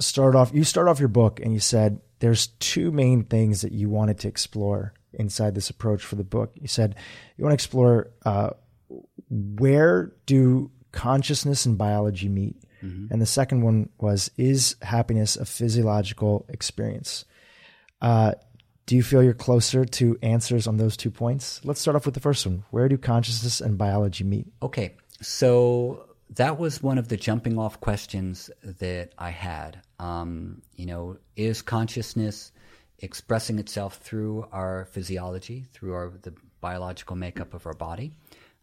start 0.00 0.34
off, 0.34 0.52
you 0.54 0.64
start 0.64 0.88
off 0.88 0.98
your 0.98 1.08
book 1.08 1.40
and 1.40 1.52
you 1.52 1.60
said 1.60 2.00
there's 2.20 2.46
two 2.46 2.90
main 2.90 3.24
things 3.24 3.62
that 3.62 3.72
you 3.72 3.88
wanted 3.88 4.18
to 4.20 4.28
explore 4.28 4.94
inside 5.12 5.54
this 5.54 5.70
approach 5.70 6.02
for 6.02 6.16
the 6.16 6.24
book. 6.24 6.52
You 6.54 6.68
said 6.68 6.96
you 7.36 7.44
want 7.44 7.52
to 7.52 7.54
explore 7.54 8.10
uh, 8.24 8.50
where 9.28 10.12
do 10.26 10.70
consciousness 10.92 11.66
and 11.66 11.76
biology 11.76 12.28
meet, 12.28 12.56
mm-hmm. 12.82 13.12
and 13.12 13.20
the 13.20 13.26
second 13.26 13.62
one 13.62 13.88
was 13.98 14.30
is 14.36 14.76
happiness 14.82 15.36
a 15.36 15.44
physiological 15.44 16.46
experience. 16.48 17.24
Uh, 18.00 18.32
do 18.86 18.96
you 18.96 19.02
feel 19.02 19.22
you're 19.22 19.34
closer 19.34 19.84
to 19.84 20.18
answers 20.22 20.66
on 20.66 20.76
those 20.76 20.96
two 20.96 21.10
points? 21.10 21.60
Let's 21.64 21.80
start 21.80 21.96
off 21.96 22.04
with 22.04 22.14
the 22.14 22.20
first 22.20 22.46
one. 22.46 22.64
Where 22.70 22.88
do 22.88 22.98
consciousness 22.98 23.60
and 23.60 23.78
biology 23.78 24.24
meet? 24.24 24.46
Okay. 24.62 24.96
So 25.20 26.06
that 26.30 26.58
was 26.58 26.82
one 26.82 26.98
of 26.98 27.08
the 27.08 27.16
jumping 27.16 27.58
off 27.58 27.80
questions 27.80 28.50
that 28.62 29.12
I 29.18 29.30
had. 29.30 29.80
Um, 29.98 30.62
you 30.74 30.86
know, 30.86 31.16
is 31.36 31.62
consciousness 31.62 32.52
expressing 32.98 33.58
itself 33.58 33.96
through 33.98 34.46
our 34.52 34.86
physiology, 34.86 35.66
through 35.72 35.94
our 35.94 36.12
the 36.22 36.34
biological 36.60 37.16
makeup 37.16 37.54
of 37.54 37.66
our 37.66 37.74
body? 37.74 38.12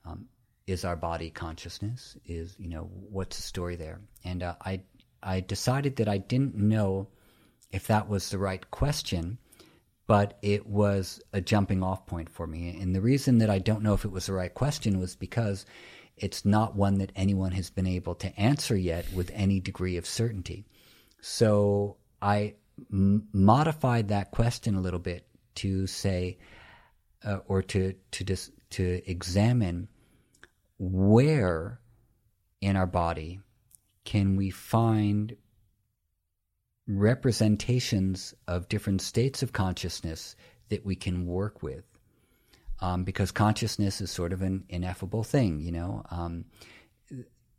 Um, 0.05 0.25
is 0.67 0.85
our 0.85 0.95
body 0.95 1.29
consciousness? 1.29 2.15
Is 2.25 2.55
you 2.59 2.69
know 2.69 2.89
what's 3.09 3.37
the 3.37 3.43
story 3.43 3.75
there? 3.75 4.01
And 4.23 4.43
uh, 4.43 4.55
I 4.63 4.81
I 5.23 5.39
decided 5.39 5.95
that 5.97 6.07
I 6.07 6.17
didn't 6.17 6.55
know 6.55 7.07
if 7.71 7.87
that 7.87 8.07
was 8.09 8.29
the 8.29 8.37
right 8.37 8.69
question 8.69 9.37
but 10.11 10.37
it 10.41 10.67
was 10.67 11.21
a 11.31 11.39
jumping 11.39 11.81
off 11.81 12.05
point 12.05 12.29
for 12.29 12.45
me. 12.45 12.77
And 12.81 12.93
the 12.93 12.99
reason 12.99 13.37
that 13.37 13.49
I 13.49 13.59
don't 13.59 13.81
know 13.81 13.93
if 13.93 14.03
it 14.03 14.11
was 14.11 14.25
the 14.25 14.33
right 14.33 14.53
question 14.53 14.99
was 14.99 15.15
because 15.15 15.65
it's 16.17 16.43
not 16.43 16.75
one 16.75 16.97
that 16.97 17.13
anyone 17.15 17.53
has 17.53 17.69
been 17.69 17.87
able 17.87 18.15
to 18.15 18.37
answer 18.37 18.75
yet 18.75 19.05
with 19.13 19.31
any 19.33 19.61
degree 19.61 19.95
of 19.95 20.05
certainty. 20.05 20.65
So 21.21 21.95
I 22.21 22.55
m- 22.91 23.29
modified 23.31 24.09
that 24.09 24.31
question 24.31 24.75
a 24.75 24.81
little 24.81 24.99
bit 24.99 25.25
to 25.55 25.87
say, 25.87 26.39
uh, 27.23 27.39
or 27.47 27.61
to 27.61 27.93
to 28.11 28.23
dis- 28.25 28.51
to 28.71 29.01
examine 29.09 29.87
where 30.77 31.79
in 32.59 32.75
our 32.75 32.85
body 32.85 33.39
can 34.03 34.35
we 34.35 34.49
find 34.49 35.37
representations 36.87 38.33
of 38.47 38.69
different 38.69 39.01
states 39.01 39.43
of 39.43 39.53
consciousness 39.53 40.35
that 40.69 40.85
we 40.85 40.95
can 40.95 41.25
work 41.25 41.61
with. 41.61 41.83
Um, 42.79 43.03
because 43.03 43.31
consciousness 43.31 44.01
is 44.01 44.09
sort 44.09 44.33
of 44.33 44.41
an 44.41 44.63
ineffable 44.67 45.23
thing, 45.23 45.59
you 45.59 45.71
know. 45.71 46.03
Um, 46.09 46.45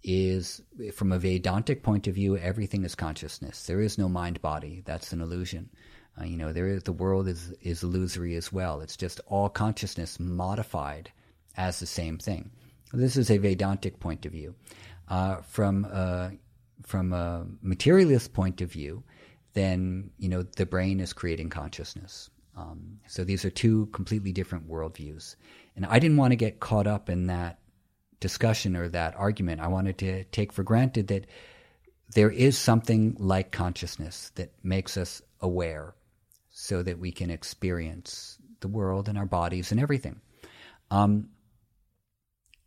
is 0.04 0.60
from 0.94 1.12
a 1.12 1.18
Vedantic 1.18 1.82
point 1.82 2.08
of 2.08 2.14
view, 2.14 2.36
everything 2.36 2.84
is 2.84 2.94
consciousness. 2.94 3.66
There 3.66 3.80
is 3.80 3.98
no 3.98 4.08
mind 4.08 4.42
body. 4.42 4.82
That's 4.84 5.12
an 5.12 5.20
illusion. 5.20 5.70
Uh, 6.20 6.24
you 6.24 6.36
know, 6.36 6.52
there 6.52 6.66
is, 6.66 6.82
the 6.82 6.92
world 6.92 7.28
is, 7.28 7.54
is 7.62 7.82
illusory 7.82 8.34
as 8.34 8.52
well. 8.52 8.80
It's 8.80 8.96
just 8.96 9.20
all 9.26 9.48
consciousness 9.48 10.18
modified 10.18 11.10
as 11.56 11.78
the 11.78 11.86
same 11.86 12.18
thing. 12.18 12.50
This 12.92 13.16
is 13.16 13.30
a 13.30 13.38
Vedantic 13.38 14.00
point 14.00 14.26
of 14.26 14.32
view. 14.32 14.54
Uh, 15.08 15.36
from 15.42 15.84
a, 15.84 16.32
from 16.84 17.12
a 17.12 17.46
materialist 17.60 18.32
point 18.32 18.60
of 18.60 18.70
view, 18.70 19.02
then 19.54 20.10
you 20.18 20.28
know 20.28 20.42
the 20.42 20.66
brain 20.66 21.00
is 21.00 21.12
creating 21.12 21.50
consciousness. 21.50 22.30
Um, 22.56 22.98
so 23.06 23.24
these 23.24 23.44
are 23.44 23.50
two 23.50 23.86
completely 23.86 24.32
different 24.32 24.68
worldviews, 24.68 25.36
and 25.76 25.86
I 25.86 25.98
didn't 25.98 26.18
want 26.18 26.32
to 26.32 26.36
get 26.36 26.60
caught 26.60 26.86
up 26.86 27.08
in 27.08 27.26
that 27.28 27.58
discussion 28.20 28.76
or 28.76 28.88
that 28.88 29.16
argument. 29.16 29.60
I 29.60 29.68
wanted 29.68 29.98
to 29.98 30.24
take 30.24 30.52
for 30.52 30.62
granted 30.62 31.08
that 31.08 31.26
there 32.14 32.30
is 32.30 32.58
something 32.58 33.16
like 33.18 33.52
consciousness 33.52 34.30
that 34.34 34.52
makes 34.62 34.96
us 34.96 35.22
aware, 35.40 35.94
so 36.50 36.82
that 36.82 36.98
we 36.98 37.10
can 37.10 37.30
experience 37.30 38.38
the 38.60 38.68
world 38.68 39.08
and 39.08 39.18
our 39.18 39.26
bodies 39.26 39.72
and 39.72 39.80
everything. 39.80 40.20
Um, 40.90 41.30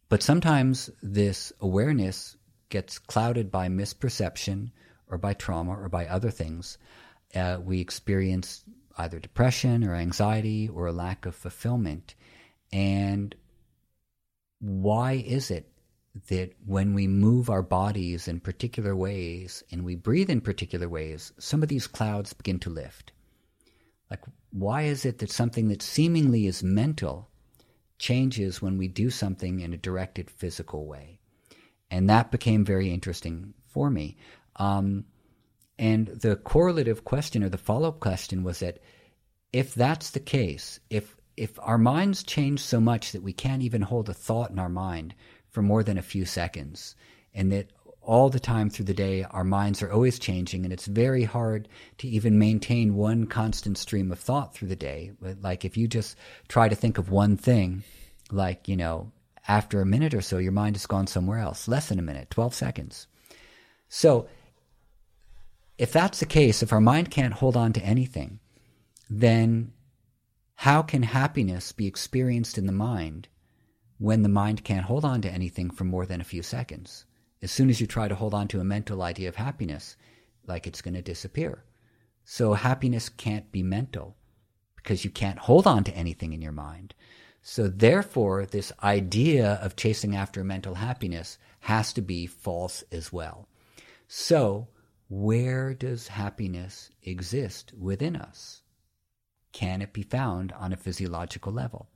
but 0.10 0.24
sometimes 0.24 0.90
this 1.02 1.54
awareness 1.62 2.36
gets 2.70 3.00
clouded 3.00 3.52
by 3.52 3.68
misperception 3.68 4.72
or 5.08 5.18
by 5.18 5.34
trauma 5.34 5.72
or 5.72 5.90
by 5.90 6.08
other 6.08 6.32
things. 6.32 6.78
Uh, 7.34 7.60
we 7.64 7.80
experience 7.80 8.64
either 8.98 9.20
depression 9.20 9.84
or 9.84 9.94
anxiety 9.94 10.70
or 10.70 10.88
a 10.88 10.94
lack 10.94 11.26
of 11.26 11.36
fulfillment. 11.36 12.16
And 12.72 13.36
why 14.60 15.14
is 15.14 15.52
it 15.52 15.72
that 16.30 16.54
when 16.66 16.94
we 16.94 17.08
move 17.08 17.50
our 17.50 17.62
bodies 17.62 18.28
in 18.28 18.40
particular 18.40 18.96
ways 18.96 19.64
and 19.72 19.84
we 19.84 19.96
breathe 19.96 20.30
in 20.30 20.42
particular 20.42 20.88
ways, 20.88 21.34
some 21.38 21.62
of 21.62 21.70
these 21.70 21.88
clouds 21.88 22.34
begin 22.34 22.60
to 22.60 22.70
lift? 22.70 23.12
Like, 24.10 24.22
why 24.52 24.84
is 24.84 25.06
it 25.06 25.18
that 25.20 25.32
something 25.32 25.68
that 25.68 25.82
seemingly 25.82 26.48
is 26.48 26.64
mental 26.64 27.30
changes 27.98 28.62
when 28.62 28.78
we 28.78 28.88
do 28.88 29.10
something 29.10 29.60
in 29.60 29.74
a 29.74 29.78
directed 29.78 30.30
physical 30.30 30.86
way? 30.86 31.15
And 31.96 32.10
that 32.10 32.30
became 32.30 32.66
very 32.66 32.92
interesting 32.92 33.54
for 33.68 33.90
me. 33.90 34.18
Um, 34.58 35.06
and 35.80 36.08
the 36.08 36.36
correlative 36.36 37.06
question 37.06 37.42
or 37.42 37.48
the 37.48 37.58
follow 37.58 37.88
up 37.88 38.02
question 38.02 38.44
was 38.44 38.60
that 38.60 38.80
if 39.54 39.74
that's 39.74 40.10
the 40.10 40.20
case, 40.20 40.82
if 40.90 41.16
if 41.38 41.58
our 41.62 41.78
minds 41.78 42.24
change 42.24 42.60
so 42.60 42.82
much 42.82 43.14
that 43.14 43.24
we 43.24 43.32
can't 43.32 43.62
even 43.62 43.82
hold 43.82 44.10
a 44.10 44.14
thought 44.14 44.52
in 44.52 44.60
our 44.60 44.68
mind 44.68 45.16
for 45.50 45.62
more 45.62 45.84
than 45.84 45.98
a 45.98 46.02
few 46.02 46.26
seconds, 46.26 46.98
and 47.34 47.50
that 47.54 47.72
all 48.02 48.30
the 48.30 48.42
time 48.42 48.70
through 48.70 48.86
the 48.86 48.94
day 48.94 49.24
our 49.24 49.46
minds 49.46 49.82
are 49.82 49.92
always 49.92 50.20
changing, 50.20 50.66
and 50.66 50.74
it's 50.74 50.88
very 50.88 51.24
hard 51.24 51.70
to 52.00 52.10
even 52.10 52.38
maintain 52.38 52.96
one 52.96 53.26
constant 53.26 53.78
stream 53.78 54.12
of 54.12 54.20
thought 54.20 54.54
through 54.54 54.68
the 54.68 54.76
day. 54.76 55.14
Like 55.22 55.64
if 55.64 55.78
you 55.78 55.88
just 55.88 56.18
try 56.50 56.68
to 56.68 56.76
think 56.76 56.98
of 56.98 57.10
one 57.10 57.38
thing, 57.38 57.84
like, 58.32 58.68
you 58.68 58.76
know, 58.76 59.14
after 59.48 59.82
a 59.82 59.86
minute 59.86 60.14
or 60.14 60.22
so, 60.22 60.38
your 60.38 60.52
mind 60.52 60.76
has 60.76 60.86
gone 60.86 61.08
somewhere 61.08 61.40
else, 61.40 61.68
less 61.68 61.90
than 61.90 62.00
a 62.00 62.04
minute, 62.04 62.30
12 62.30 62.54
seconds. 62.54 63.08
So 63.90 64.28
if 65.78 65.92
that's 65.92 66.20
the 66.20 66.26
case, 66.26 66.64
if 66.64 66.74
our 66.74 66.82
mind 66.82 67.12
can't 67.12 67.34
hold 67.34 67.56
on 67.56 67.74
to 67.74 67.86
anything, 67.86 68.40
then 69.10 69.74
how 70.56 70.82
can 70.82 71.04
happiness 71.04 71.72
be 71.72 71.86
experienced 71.86 72.58
in 72.58 72.66
the 72.66 72.72
mind 72.72 73.28
when 73.98 74.24
the 74.24 74.30
mind 74.30 74.64
can't 74.64 74.86
hold 74.86 75.06
on 75.06 75.22
to 75.22 75.30
anything 75.32 75.70
for 75.70 75.84
more 75.84 76.06
than 76.06 76.22
a 76.22 76.26
few 76.26 76.42
seconds? 76.42 77.06
As 77.42 77.52
soon 77.52 77.70
as 77.70 77.80
you 77.80 77.88
try 77.88 78.08
to 78.08 78.16
hold 78.16 78.34
on 78.34 78.48
to 78.50 78.60
a 78.60 78.66
mental 78.66 79.02
idea 79.02 79.30
of 79.30 79.36
happiness, 79.36 79.96
like 80.48 80.66
it's 80.66 80.82
going 80.82 80.94
to 80.94 81.02
disappear. 81.02 81.64
So 82.24 82.54
happiness 82.54 83.10
can't 83.10 83.52
be 83.52 83.62
mental 83.62 84.16
because 84.78 85.04
you 85.04 85.12
can't 85.12 85.40
hold 85.40 85.68
on 85.68 85.84
to 85.84 85.96
anything 85.96 86.34
in 86.34 86.42
your 86.42 86.52
mind. 86.52 86.96
So 87.48 87.68
therefore, 87.68 88.48
this 88.48 88.72
idea 88.82 89.60
of 89.62 89.76
chasing 89.76 90.16
after 90.16 90.44
mental 90.44 90.74
happiness 90.74 91.38
has 91.60 91.94
to 91.94 92.02
be 92.02 92.26
false 92.26 92.84
as 92.92 93.14
well. 93.14 93.48
So 94.08 94.70
where 95.10 95.76
does 95.76 96.08
happiness 96.08 96.90
exist 97.04 97.72
within 97.80 98.16
us? 98.16 98.64
Can 99.52 99.84
it 99.84 99.94
be 99.94 100.02
found 100.02 100.54
on 100.54 100.74
a 100.74 100.76
physiological 100.76 101.54
level? 101.54 101.88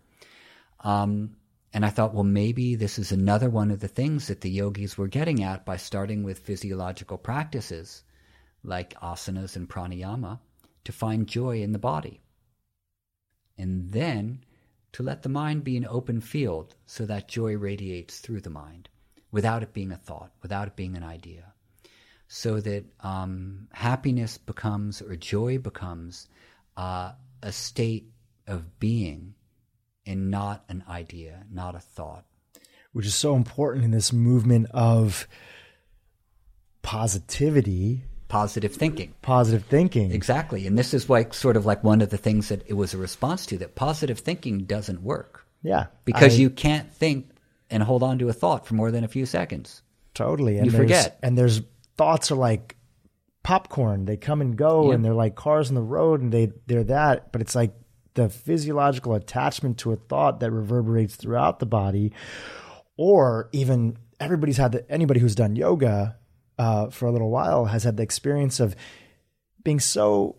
Um, 0.82 1.36
and 1.74 1.84
I 1.84 1.90
thought, 1.90 2.14
well, 2.14 2.24
maybe 2.24 2.76
this 2.76 3.00
is 3.00 3.12
another 3.12 3.50
one 3.50 3.72
of 3.72 3.80
the 3.80 3.88
things 3.88 4.28
that 4.28 4.42
the 4.42 4.52
yogis 4.52 5.00
were 5.00 5.08
getting 5.08 5.44
at 5.44 5.66
by 5.66 5.78
starting 5.78 6.22
with 6.22 6.38
physiological 6.38 7.18
practices 7.18 8.04
like 8.64 8.94
asanas 9.00 9.56
and 9.56 9.68
pranayama 9.68 10.38
to 10.84 10.92
find 10.92 11.26
joy 11.26 11.64
in 11.64 11.72
the 11.72 11.80
body. 11.80 12.22
And 13.58 13.92
then 13.92 14.44
to 14.94 15.04
let 15.04 15.24
the 15.24 15.30
mind 15.30 15.64
be 15.64 15.78
an 15.78 15.88
open 15.90 16.22
field 16.22 16.76
so 16.86 17.06
that 17.06 17.28
joy 17.28 17.56
radiates 17.56 18.20
through 18.20 18.42
the 18.42 18.50
mind 18.50 18.90
without 19.32 19.64
it 19.64 19.74
being 19.74 19.92
a 19.92 19.98
thought, 19.98 20.32
without 20.42 20.68
it 20.68 20.76
being 20.76 20.96
an 20.96 21.04
idea 21.04 21.54
so 22.30 22.60
that 22.62 22.86
um, 23.02 23.68
happiness 23.74 24.38
becomes 24.38 25.02
or 25.02 25.16
joy 25.16 25.58
becomes 25.58 26.28
uh, 26.78 27.12
a 27.42 27.52
state 27.52 28.06
of 28.48 28.80
being 28.80 29.34
and 30.06 30.30
not 30.30 30.64
an 30.70 30.84
idea, 30.88 31.44
not 31.52 31.74
a 31.76 31.80
thought. 31.80 32.26
Which 32.94 33.08
is 33.08 33.16
so 33.16 33.36
important 33.36 33.84
in 33.84 33.92
this 33.92 34.14
movement 34.14 34.68
of 34.72 35.28
positivity. 36.84 38.04
Positive 38.30 38.74
thinking. 38.74 39.16
Positive 39.24 39.66
thinking. 39.66 40.12
Exactly. 40.12 40.68
And 40.68 40.78
this 40.78 40.94
is 40.94 41.10
like 41.10 41.34
sort 41.34 41.58
of 41.58 41.66
like 41.66 41.84
one 41.84 42.02
of 42.02 42.12
the 42.12 42.18
things 42.18 42.50
that 42.50 42.64
it 42.68 42.74
was 42.74 42.94
a 42.94 42.98
response 42.98 43.48
to 43.48 43.58
that 43.58 43.76
positive 43.76 44.20
thinking 44.20 44.60
doesn't 44.66 45.02
work. 45.02 45.46
Yeah. 45.64 45.88
Because 46.06 46.36
I, 46.36 46.42
you 46.42 46.52
can't 46.52 46.94
think 46.94 47.32
and 47.72 47.82
hold 47.82 48.04
on 48.04 48.20
to 48.20 48.30
a 48.30 48.34
thought 48.34 48.68
for 48.68 48.76
more 48.76 48.92
than 48.92 49.04
a 49.04 49.08
few 49.08 49.26
seconds. 49.26 49.82
Totally. 50.14 50.58
And 50.58 50.68
you 50.68 50.72
forget. 50.72 51.18
And 51.24 51.36
there's 51.36 51.62
thoughts 51.98 52.32
are 52.32 52.36
like 52.36 52.78
popcorn. 53.42 54.06
They 54.06 54.16
come 54.16 54.42
and 54.42 54.56
go 54.56 54.86
yep. 54.86 54.96
and 54.96 55.04
they're 55.04 55.14
like 55.14 55.36
cars 55.36 55.70
on 55.70 55.76
the 55.76 55.82
road 55.82 56.22
and 56.22 56.32
they 56.32 56.52
they're 56.68 56.84
that, 56.86 57.32
but 57.32 57.42
it's 57.42 57.56
like 57.56 57.74
the 58.14 58.30
physiological 58.30 59.16
attachment 59.16 59.80
to 59.80 59.92
a 59.92 59.96
thought 59.96 60.40
that 60.42 60.52
reverberates 60.52 61.16
throughout 61.16 61.60
the 61.60 61.66
body 61.66 62.12
or 62.96 63.50
even 63.54 63.98
everybody's 64.20 64.58
had 64.58 64.74
the, 64.74 64.92
anybody 64.92 65.20
who's 65.20 65.36
done 65.36 65.56
yoga 65.56 66.18
uh, 66.60 66.90
for 66.90 67.08
a 67.08 67.12
little 67.12 67.32
while 67.32 67.66
has 67.66 67.84
had 67.84 67.98
the 67.98 68.04
experience 68.04 68.60
of 68.60 68.76
being 69.64 69.80
so 69.80 70.36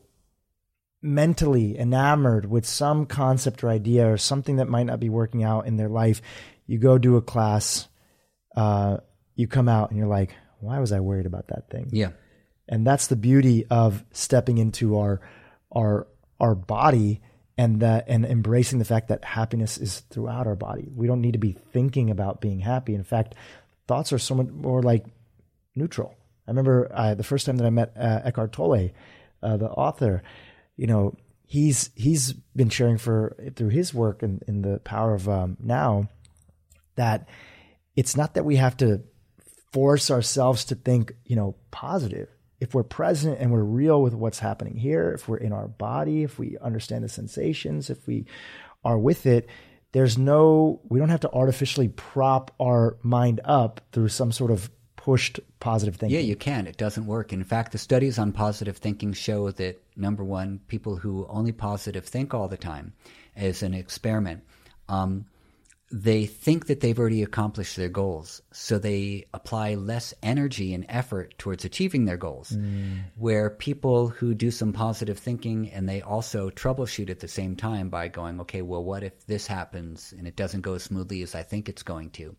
mentally 1.02 1.78
enamored 1.78 2.44
with 2.44 2.66
some 2.66 3.06
concept 3.06 3.64
or 3.64 3.70
idea 3.70 4.12
or 4.12 4.18
something 4.18 4.56
that 4.56 4.68
might 4.68 4.84
not 4.84 5.00
be 5.00 5.08
working 5.08 5.42
out 5.42 5.66
in 5.66 5.76
their 5.76 5.88
life. 5.88 6.20
You 6.66 6.78
go 6.78 6.98
do 6.98 7.16
a 7.16 7.22
class, 7.22 7.88
uh, 8.54 8.98
you 9.34 9.48
come 9.48 9.68
out 9.68 9.88
and 9.90 9.98
you're 9.98 10.06
like, 10.06 10.34
why 10.60 10.78
was 10.78 10.92
I 10.92 11.00
worried 11.00 11.24
about 11.24 11.48
that 11.48 11.70
thing? 11.70 11.88
Yeah. 11.90 12.10
And 12.68 12.86
that's 12.86 13.06
the 13.06 13.16
beauty 13.16 13.66
of 13.70 14.04
stepping 14.12 14.58
into 14.58 14.98
our 14.98 15.20
our 15.74 16.06
our 16.38 16.54
body 16.54 17.22
and 17.56 17.80
that 17.80 18.04
and 18.08 18.26
embracing 18.26 18.78
the 18.78 18.84
fact 18.84 19.08
that 19.08 19.24
happiness 19.24 19.78
is 19.78 20.00
throughout 20.10 20.46
our 20.46 20.54
body. 20.54 20.86
We 20.94 21.06
don't 21.06 21.22
need 21.22 21.32
to 21.32 21.38
be 21.38 21.56
thinking 21.72 22.10
about 22.10 22.42
being 22.42 22.60
happy. 22.60 22.94
In 22.94 23.04
fact, 23.04 23.34
thoughts 23.88 24.12
are 24.12 24.18
so 24.18 24.34
much 24.34 24.48
more 24.48 24.82
like 24.82 25.06
neutral. 25.74 26.14
I 26.46 26.50
remember 26.50 26.90
uh, 26.92 27.14
the 27.14 27.24
first 27.24 27.46
time 27.46 27.56
that 27.58 27.66
I 27.66 27.70
met 27.70 27.92
uh, 27.96 28.20
Eckhart 28.24 28.52
Tolle, 28.52 28.90
uh, 29.42 29.56
the 29.56 29.70
author. 29.70 30.22
You 30.76 30.86
know, 30.86 31.16
he's 31.46 31.90
he's 31.94 32.32
been 32.32 32.70
sharing 32.70 32.98
for 32.98 33.36
through 33.56 33.68
his 33.68 33.92
work 33.92 34.22
and 34.22 34.42
in, 34.46 34.56
in 34.56 34.62
the 34.62 34.80
power 34.80 35.14
of 35.14 35.28
um, 35.28 35.56
now 35.60 36.08
that 36.96 37.28
it's 37.96 38.16
not 38.16 38.34
that 38.34 38.44
we 38.44 38.56
have 38.56 38.76
to 38.78 39.02
force 39.72 40.10
ourselves 40.10 40.64
to 40.66 40.74
think, 40.74 41.12
you 41.24 41.36
know, 41.36 41.56
positive. 41.70 42.28
If 42.60 42.74
we're 42.74 42.82
present 42.82 43.38
and 43.40 43.50
we're 43.50 43.62
real 43.62 44.02
with 44.02 44.14
what's 44.14 44.38
happening 44.38 44.76
here, 44.76 45.12
if 45.12 45.28
we're 45.28 45.38
in 45.38 45.52
our 45.52 45.68
body, 45.68 46.22
if 46.22 46.38
we 46.38 46.58
understand 46.60 47.04
the 47.04 47.08
sensations, 47.08 47.88
if 47.88 48.06
we 48.06 48.26
are 48.84 48.98
with 48.98 49.26
it, 49.26 49.48
there's 49.92 50.18
no, 50.18 50.80
we 50.88 50.98
don't 50.98 51.08
have 51.08 51.20
to 51.20 51.32
artificially 51.32 51.88
prop 51.88 52.54
our 52.60 52.98
mind 53.02 53.40
up 53.44 53.80
through 53.92 54.08
some 54.08 54.30
sort 54.30 54.50
of 54.50 54.70
pushed 55.04 55.40
positive 55.60 55.96
thinking. 55.96 56.14
Yeah, 56.14 56.24
you 56.24 56.36
can. 56.36 56.66
It 56.66 56.76
doesn't 56.76 57.06
work. 57.06 57.32
In 57.32 57.42
fact, 57.42 57.72
the 57.72 57.78
studies 57.78 58.18
on 58.18 58.32
positive 58.32 58.76
thinking 58.76 59.14
show 59.14 59.50
that 59.52 59.82
number 59.96 60.22
one, 60.22 60.60
people 60.68 60.96
who 60.96 61.26
only 61.28 61.52
positive 61.52 62.04
think 62.04 62.34
all 62.34 62.48
the 62.48 62.58
time, 62.58 62.92
as 63.34 63.62
an 63.62 63.72
experiment, 63.72 64.44
um, 64.90 65.24
they 65.90 66.26
think 66.26 66.66
that 66.66 66.80
they've 66.80 66.98
already 66.98 67.22
accomplished 67.22 67.76
their 67.76 67.88
goals. 67.88 68.42
So 68.52 68.78
they 68.78 69.24
apply 69.32 69.74
less 69.74 70.12
energy 70.22 70.74
and 70.74 70.84
effort 70.88 71.34
towards 71.38 71.64
achieving 71.64 72.04
their 72.04 72.18
goals. 72.18 72.50
Mm. 72.50 73.04
Where 73.16 73.48
people 73.48 74.08
who 74.08 74.34
do 74.34 74.50
some 74.50 74.74
positive 74.74 75.18
thinking 75.18 75.70
and 75.70 75.88
they 75.88 76.02
also 76.02 76.50
troubleshoot 76.50 77.08
at 77.08 77.20
the 77.20 77.28
same 77.28 77.56
time 77.56 77.88
by 77.88 78.08
going, 78.08 78.38
okay, 78.42 78.60
well, 78.60 78.84
what 78.84 79.02
if 79.02 79.26
this 79.26 79.46
happens 79.46 80.12
and 80.16 80.28
it 80.28 80.36
doesn't 80.36 80.60
go 80.60 80.74
as 80.74 80.82
smoothly 80.82 81.22
as 81.22 81.34
I 81.34 81.42
think 81.42 81.70
it's 81.70 81.82
going 81.82 82.10
to? 82.10 82.36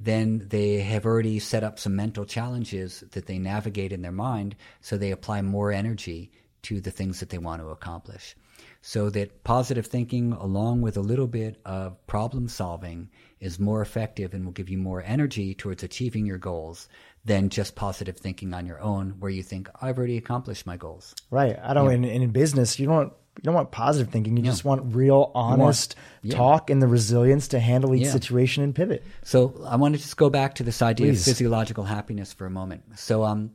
Then 0.00 0.46
they 0.48 0.80
have 0.80 1.04
already 1.04 1.38
set 1.38 1.62
up 1.62 1.78
some 1.78 1.94
mental 1.94 2.24
challenges 2.24 3.04
that 3.12 3.26
they 3.26 3.38
navigate 3.38 3.92
in 3.92 4.02
their 4.02 4.10
mind. 4.10 4.56
So 4.80 4.96
they 4.96 5.10
apply 5.10 5.42
more 5.42 5.70
energy 5.70 6.32
to 6.62 6.80
the 6.80 6.90
things 6.90 7.20
that 7.20 7.28
they 7.28 7.38
want 7.38 7.62
to 7.62 7.68
accomplish 7.68 8.34
so 8.82 9.10
that 9.10 9.44
positive 9.44 9.86
thinking, 9.86 10.32
along 10.32 10.80
with 10.80 10.96
a 10.96 11.02
little 11.02 11.26
bit 11.26 11.60
of 11.64 12.06
problem 12.06 12.48
solving, 12.48 13.10
is 13.38 13.58
more 13.58 13.82
effective 13.82 14.32
and 14.32 14.44
will 14.44 14.52
give 14.52 14.70
you 14.70 14.78
more 14.78 15.02
energy 15.02 15.54
towards 15.54 15.82
achieving 15.82 16.26
your 16.26 16.38
goals 16.38 16.88
than 17.24 17.50
just 17.50 17.74
positive 17.74 18.16
thinking 18.16 18.54
on 18.54 18.66
your 18.66 18.80
own, 18.80 19.16
where 19.18 19.30
you 19.30 19.42
think, 19.42 19.68
I've 19.80 19.98
already 19.98 20.16
accomplished 20.16 20.66
my 20.66 20.76
goals. 20.78 21.14
Right. 21.30 21.58
I 21.62 21.74
don't, 21.74 21.90
yeah. 21.90 21.96
in, 21.96 22.22
in 22.22 22.30
business, 22.30 22.78
you 22.78 22.86
don't 22.86 23.12
you 23.36 23.44
don't 23.44 23.54
want 23.54 23.70
positive 23.70 24.12
thinking. 24.12 24.36
You 24.36 24.42
just 24.42 24.64
want 24.64 24.94
real, 24.94 25.30
honest 25.34 25.96
want, 25.96 26.24
yeah. 26.24 26.36
talk 26.36 26.68
and 26.68 26.82
the 26.82 26.86
resilience 26.86 27.48
to 27.48 27.60
handle 27.60 27.94
each 27.94 28.04
yeah. 28.04 28.12
situation 28.12 28.62
and 28.62 28.74
pivot. 28.74 29.04
So 29.22 29.64
I 29.66 29.76
want 29.76 29.94
to 29.94 30.00
just 30.00 30.16
go 30.16 30.28
back 30.28 30.56
to 30.56 30.62
this 30.62 30.82
idea 30.82 31.08
Please. 31.08 31.20
of 31.20 31.24
physiological 31.24 31.84
happiness 31.84 32.32
for 32.32 32.46
a 32.46 32.50
moment. 32.50 32.82
So 32.98 33.24
um, 33.24 33.52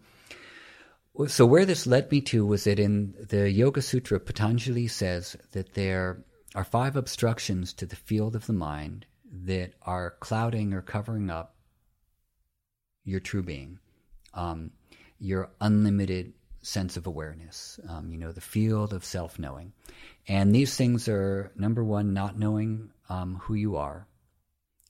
so 1.27 1.45
where 1.45 1.65
this 1.65 1.88
led 1.88 2.11
me 2.11 2.22
to 2.22 2.45
was 2.45 2.65
that 2.65 2.80
in 2.80 3.14
the 3.30 3.49
Yoga 3.49 3.81
Sutra, 3.81 4.19
Patanjali 4.19 4.88
says 4.88 5.38
that 5.52 5.73
there 5.73 6.23
are 6.56 6.64
five 6.64 6.95
obstructions 6.95 7.73
to 7.73 7.85
the 7.85 7.95
field 7.95 8.35
of 8.35 8.47
the 8.47 8.53
mind 8.53 9.06
that 9.43 9.73
are 9.84 10.15
clouding 10.19 10.73
or 10.73 10.81
covering 10.81 11.30
up 11.30 11.56
your 13.03 13.19
true 13.19 13.43
being, 13.43 13.80
um, 14.34 14.72
your 15.19 15.52
unlimited 15.61 16.34
sense 16.65 16.97
of 16.97 17.05
awareness, 17.07 17.79
um, 17.87 18.11
you 18.11 18.17
know, 18.17 18.31
the 18.31 18.41
field 18.41 18.93
of 18.93 19.05
self 19.05 19.37
knowing. 19.37 19.71
And 20.27 20.53
these 20.53 20.75
things 20.75 21.07
are 21.07 21.51
number 21.55 21.83
one, 21.83 22.13
not 22.13 22.37
knowing 22.37 22.89
um, 23.09 23.35
who 23.35 23.53
you 23.53 23.75
are. 23.77 24.07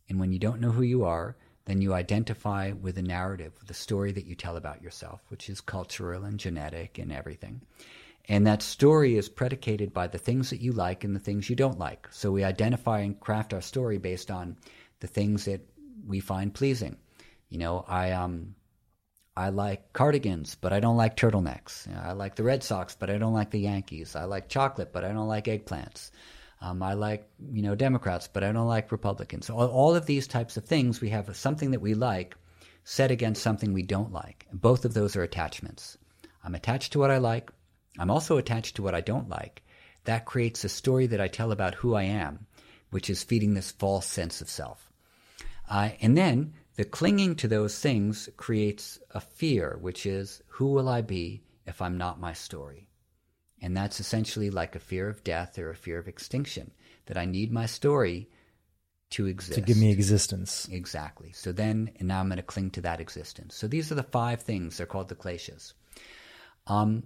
And 0.07 0.19
when 0.19 0.31
you 0.31 0.39
don't 0.39 0.61
know 0.61 0.71
who 0.71 0.83
you 0.83 1.03
are, 1.03 1.35
then 1.65 1.81
you 1.81 1.93
identify 1.93 2.71
with 2.71 2.97
a 2.97 3.01
narrative, 3.01 3.53
the 3.65 3.73
story 3.73 4.11
that 4.11 4.25
you 4.25 4.35
tell 4.35 4.55
about 4.55 4.81
yourself, 4.81 5.21
which 5.29 5.49
is 5.49 5.61
cultural 5.61 6.23
and 6.23 6.39
genetic 6.39 6.99
and 6.99 7.11
everything. 7.11 7.61
And 8.27 8.47
that 8.47 8.61
story 8.61 9.17
is 9.17 9.29
predicated 9.29 9.93
by 9.93 10.07
the 10.07 10.17
things 10.17 10.51
that 10.51 10.61
you 10.61 10.71
like 10.71 11.03
and 11.03 11.15
the 11.15 11.19
things 11.19 11.49
you 11.49 11.55
don't 11.55 11.79
like. 11.79 12.07
So 12.11 12.31
we 12.31 12.43
identify 12.43 12.99
and 12.99 13.19
craft 13.19 13.53
our 13.53 13.61
story 13.61 13.97
based 13.97 14.31
on 14.31 14.57
the 14.99 15.07
things 15.07 15.45
that 15.45 15.61
we 16.07 16.19
find 16.19 16.53
pleasing. 16.53 16.97
You 17.49 17.59
know, 17.59 17.85
I 17.87 18.11
um 18.11 18.55
I 19.37 19.49
like 19.49 19.91
cardigans, 19.91 20.55
but 20.55 20.71
I 20.71 20.79
don't 20.79 20.95
like 20.95 21.17
turtlenecks. 21.17 21.87
You 21.87 21.93
know, 21.93 22.01
I 22.01 22.13
like 22.13 22.35
the 22.35 22.43
Red 22.43 22.63
Sox, 22.63 22.95
but 22.95 23.09
I 23.09 23.17
don't 23.17 23.33
like 23.33 23.51
the 23.51 23.59
Yankees. 23.59 24.15
I 24.15 24.23
like 24.23 24.47
chocolate, 24.47 24.93
but 24.93 25.03
I 25.03 25.11
don't 25.11 25.27
like 25.27 25.45
eggplants. 25.45 26.11
Um, 26.61 26.81
I 26.81 26.93
like, 26.93 27.27
you 27.51 27.61
know, 27.61 27.75
Democrats, 27.75 28.29
but 28.31 28.43
I 28.43 28.51
don't 28.53 28.67
like 28.67 28.91
Republicans. 28.91 29.49
All, 29.49 29.67
all 29.67 29.93
of 29.93 30.05
these 30.05 30.25
types 30.25 30.55
of 30.55 30.63
things, 30.63 31.01
we 31.01 31.09
have 31.09 31.35
something 31.35 31.71
that 31.71 31.81
we 31.81 31.93
like 31.93 32.35
set 32.85 33.11
against 33.11 33.43
something 33.43 33.73
we 33.73 33.83
don't 33.83 34.13
like. 34.13 34.45
And 34.49 34.61
both 34.61 34.85
of 34.85 34.93
those 34.93 35.15
are 35.17 35.23
attachments. 35.23 35.97
I'm 36.43 36.55
attached 36.55 36.93
to 36.93 36.99
what 36.99 37.11
I 37.11 37.17
like. 37.17 37.51
I'm 37.99 38.11
also 38.11 38.37
attached 38.37 38.77
to 38.77 38.83
what 38.83 38.95
I 38.95 39.01
don't 39.01 39.27
like. 39.27 39.63
That 40.05 40.25
creates 40.25 40.63
a 40.63 40.69
story 40.69 41.07
that 41.07 41.19
I 41.19 41.27
tell 41.27 41.51
about 41.51 41.75
who 41.75 41.93
I 41.95 42.03
am, 42.03 42.45
which 42.91 43.09
is 43.09 43.23
feeding 43.23 43.53
this 43.53 43.71
false 43.71 44.05
sense 44.05 44.39
of 44.39 44.49
self. 44.49 44.91
Uh, 45.69 45.89
and 45.99 46.15
then 46.15 46.53
the 46.75 46.85
clinging 46.85 47.35
to 47.35 47.47
those 47.47 47.79
things 47.79 48.29
creates 48.37 48.99
a 49.11 49.21
fear, 49.21 49.77
which 49.79 50.05
is 50.05 50.41
who 50.47 50.67
will 50.67 50.89
I 50.89 51.01
be 51.01 51.43
if 51.65 51.81
I'm 51.81 51.97
not 51.97 52.19
my 52.19 52.33
story? 52.33 52.87
And 53.61 53.75
that's 53.75 53.99
essentially 53.99 54.49
like 54.49 54.75
a 54.75 54.79
fear 54.79 55.07
of 55.07 55.23
death 55.23 55.57
or 55.57 55.69
a 55.69 55.75
fear 55.75 55.97
of 55.97 56.07
extinction, 56.07 56.71
that 57.05 57.17
I 57.17 57.25
need 57.25 57.51
my 57.51 57.65
story 57.65 58.29
to 59.11 59.27
exist. 59.27 59.53
To 59.53 59.61
give 59.61 59.77
me 59.77 59.91
existence. 59.91 60.67
Exactly. 60.69 61.31
So 61.31 61.51
then, 61.51 61.91
and 61.97 62.07
now 62.07 62.19
I'm 62.19 62.27
going 62.27 62.37
to 62.37 62.43
cling 62.43 62.71
to 62.71 62.81
that 62.81 62.99
existence. 62.99 63.55
So 63.55 63.67
these 63.67 63.91
are 63.91 63.95
the 63.95 64.03
five 64.03 64.41
things. 64.41 64.77
They're 64.77 64.85
called 64.85 65.09
the 65.09 65.15
kleshas. 65.15 65.73
Um, 66.67 67.03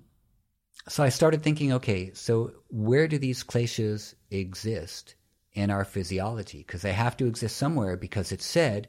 so 0.88 1.04
I 1.04 1.10
started 1.10 1.44
thinking, 1.44 1.74
okay, 1.74 2.12
so 2.14 2.54
where 2.70 3.08
do 3.08 3.18
these 3.18 3.44
kleshas 3.44 4.16
exist 4.32 5.16
in 5.54 5.70
our 5.70 5.86
physiology? 5.86 6.60
Because 6.60 6.82
they 6.82 6.94
have 6.94 7.18
to 7.18 7.28
exist 7.28 7.58
somewhere 7.58 7.98
because 7.98 8.32
it's 8.32 8.46
said 8.46 8.88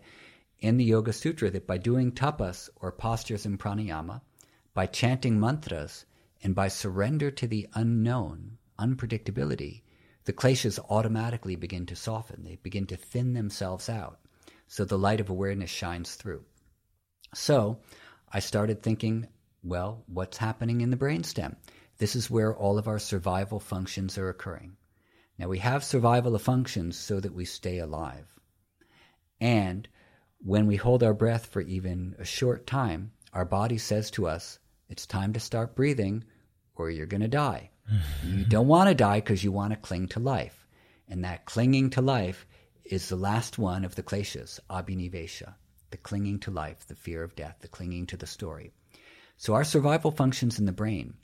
in 0.60 0.76
the 0.76 0.84
Yoga 0.84 1.12
Sutra 1.12 1.50
that 1.50 1.66
by 1.66 1.78
doing 1.78 2.12
tapas 2.12 2.68
or 2.76 2.92
postures 2.92 3.46
in 3.46 3.58
pranayama, 3.58 4.20
by 4.74 4.86
chanting 4.86 5.40
mantras, 5.40 6.04
and 6.42 6.54
by 6.54 6.68
surrender 6.68 7.30
to 7.30 7.46
the 7.46 7.68
unknown, 7.74 8.58
unpredictability, 8.78 9.82
the 10.24 10.32
kleshas 10.32 10.78
automatically 10.88 11.56
begin 11.56 11.86
to 11.86 11.96
soften. 11.96 12.44
They 12.44 12.56
begin 12.56 12.86
to 12.86 12.96
thin 12.96 13.32
themselves 13.34 13.88
out. 13.88 14.20
So 14.66 14.84
the 14.84 14.98
light 14.98 15.20
of 15.20 15.28
awareness 15.28 15.70
shines 15.70 16.14
through. 16.14 16.44
So 17.34 17.80
I 18.32 18.38
started 18.40 18.82
thinking, 18.82 19.26
well, 19.62 20.04
what's 20.06 20.36
happening 20.36 20.80
in 20.80 20.90
the 20.90 20.96
brainstem? 20.96 21.56
This 21.98 22.16
is 22.16 22.30
where 22.30 22.54
all 22.54 22.78
of 22.78 22.88
our 22.88 22.98
survival 22.98 23.60
functions 23.60 24.16
are 24.16 24.28
occurring. 24.28 24.76
Now 25.38 25.48
we 25.48 25.58
have 25.58 25.84
survival 25.84 26.34
of 26.34 26.42
functions 26.42 26.96
so 26.96 27.20
that 27.20 27.34
we 27.34 27.44
stay 27.44 27.78
alive. 27.78 28.26
And 29.40 29.88
when 30.44 30.66
we 30.66 30.76
hold 30.76 31.02
our 31.02 31.14
breath 31.14 31.46
for 31.46 31.60
even 31.60 32.14
a 32.18 32.24
short 32.24 32.66
time, 32.66 33.12
our 33.32 33.44
body 33.44 33.78
says 33.78 34.10
to 34.12 34.26
us, 34.26 34.58
it's 34.88 35.06
time 35.06 35.32
to 35.34 35.40
start 35.40 35.76
breathing 35.76 36.24
or 36.74 36.90
you're 36.90 37.06
going 37.06 37.20
to 37.20 37.28
die. 37.28 37.70
you 38.24 38.44
don't 38.44 38.68
want 38.68 38.88
to 38.88 38.94
die 38.94 39.20
because 39.20 39.44
you 39.44 39.52
want 39.52 39.72
to 39.72 39.78
cling 39.78 40.08
to 40.08 40.20
life. 40.20 40.66
And 41.08 41.24
that 41.24 41.44
clinging 41.44 41.90
to 41.90 42.00
life 42.00 42.46
is 42.84 43.08
the 43.08 43.16
last 43.16 43.58
one 43.58 43.84
of 43.84 43.94
the 43.94 44.02
kleshas, 44.02 44.60
abhinivesha, 44.70 45.54
the 45.90 45.96
clinging 45.96 46.38
to 46.40 46.50
life, 46.50 46.86
the 46.86 46.94
fear 46.94 47.22
of 47.22 47.36
death, 47.36 47.56
the 47.60 47.68
clinging 47.68 48.06
to 48.06 48.16
the 48.16 48.26
story. 48.26 48.72
So 49.36 49.54
our 49.54 49.64
survival 49.64 50.10
functions 50.10 50.58
in 50.58 50.64
the 50.64 50.72
brain 50.72 51.14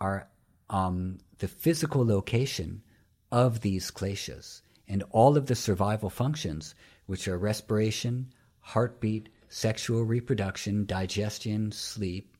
are 0.00 0.28
um, 0.70 1.18
the 1.38 1.48
physical 1.48 2.04
location 2.04 2.82
of 3.30 3.60
these 3.60 3.90
kleshas. 3.90 4.62
And 4.86 5.04
all 5.10 5.36
of 5.36 5.46
the 5.46 5.54
survival 5.54 6.10
functions, 6.10 6.74
which 7.06 7.28
are 7.28 7.38
respiration, 7.38 8.32
heartbeat, 8.68 9.30
sexual 9.48 10.04
reproduction, 10.04 10.84
digestion, 10.84 11.72
sleep, 11.72 12.36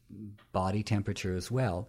body 0.52 0.82
temperature 0.82 1.34
as 1.34 1.50
well. 1.50 1.88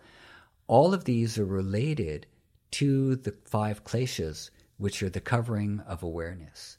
All 0.67 0.93
of 0.93 1.03
these 1.03 1.37
are 1.37 1.45
related 1.45 2.25
to 2.71 3.17
the 3.17 3.35
five 3.43 3.83
kleshas, 3.83 4.49
which 4.77 5.03
are 5.03 5.09
the 5.09 5.19
covering 5.19 5.81
of 5.81 6.03
awareness. 6.03 6.77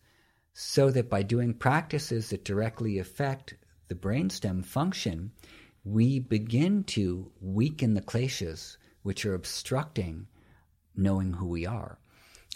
So 0.55 0.91
that 0.91 1.11
by 1.11 1.23
doing 1.23 1.53
practices 1.53 2.31
that 2.31 2.47
directly 2.47 2.99
affect 2.99 3.55
the 3.89 3.95
brainstem 3.95 4.65
function, 4.65 5.33
we 5.85 6.19
begin 6.19 6.85
to 6.85 7.31
weaken 7.43 7.93
the 7.93 8.01
kleshas, 8.01 8.79
which 9.03 9.27
are 9.27 9.35
obstructing 9.35 10.29
knowing 10.97 11.35
who 11.35 11.47
we 11.47 11.67
are. 11.67 11.99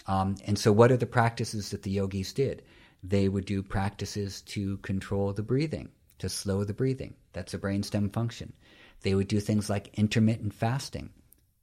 Um, 0.07 0.35
and 0.45 0.57
so, 0.57 0.71
what 0.71 0.91
are 0.91 0.97
the 0.97 1.05
practices 1.05 1.69
that 1.69 1.83
the 1.83 1.91
yogis 1.91 2.33
did? 2.33 2.63
They 3.07 3.29
would 3.29 3.45
do 3.45 3.61
practices 3.61 4.41
to 4.41 4.77
control 4.77 5.31
the 5.31 5.43
breathing, 5.43 5.89
to 6.17 6.27
slow 6.27 6.63
the 6.63 6.73
breathing. 6.73 7.13
That's 7.33 7.53
a 7.53 7.59
brainstem 7.59 8.11
function. 8.11 8.53
They 9.01 9.13
would 9.13 9.27
do 9.27 9.39
things 9.39 9.69
like 9.69 9.93
intermittent 9.93 10.55
fasting, 10.55 11.11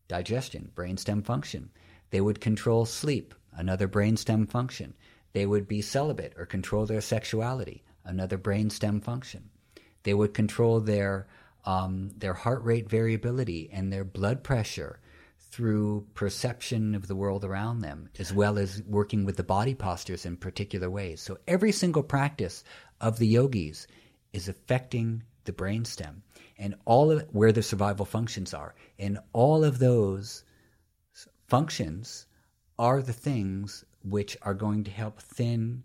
digestion, 0.07 0.71
brainstem 0.73 1.25
function. 1.25 1.71
They 2.11 2.21
would 2.21 2.41
control 2.41 2.85
sleep, 2.87 3.35
another 3.53 3.89
brainstem 3.89 4.49
function. 4.49 4.95
They 5.33 5.45
would 5.45 5.67
be 5.67 5.83
celibate 5.83 6.35
or 6.37 6.47
control 6.47 6.87
their 6.87 7.01
sexuality, 7.01 7.83
another 8.05 8.39
brainstem 8.39 9.03
function. 9.03 9.51
They 10.05 10.15
would 10.15 10.35
control 10.35 10.79
their 10.79 11.27
um, 11.65 12.11
their 12.17 12.35
heart 12.35 12.63
rate 12.63 12.89
variability 12.89 13.69
and 13.73 13.93
their 13.93 14.05
blood 14.05 14.45
pressure 14.45 15.01
through 15.53 16.07
perception 16.15 16.95
of 16.95 17.07
the 17.07 17.15
world 17.15 17.45
around 17.45 17.81
them, 17.81 18.09
as 18.19 18.33
well 18.33 18.59
as 18.59 18.83
working 18.87 19.27
with 19.27 19.37
the 19.37 19.45
body 19.45 19.75
postures 19.75 20.25
in 20.25 20.37
particular 20.37 20.89
ways. 20.89 21.21
So 21.21 21.39
every 21.47 21.73
single 21.73 22.03
practice 22.03 22.65
of 23.01 23.19
the 23.19 23.27
yogis 23.27 23.87
is 24.33 24.49
affecting 24.49 25.23
the 25.45 25.53
brainstem 25.53 26.23
and 26.59 26.75
all 26.87 27.11
of 27.11 27.27
where 27.33 27.53
the 27.53 27.63
survival 27.63 28.07
functions 28.07 28.55
are. 28.55 28.75
And 28.99 29.19
all 29.35 29.63
of 29.63 29.79
those 29.79 30.43
functions 31.49 32.27
are 32.79 33.03
the 33.03 33.13
things 33.13 33.85
which 34.03 34.39
are 34.41 34.55
going 34.55 34.85
to 34.85 34.91
help 34.91 35.21
thin 35.21 35.83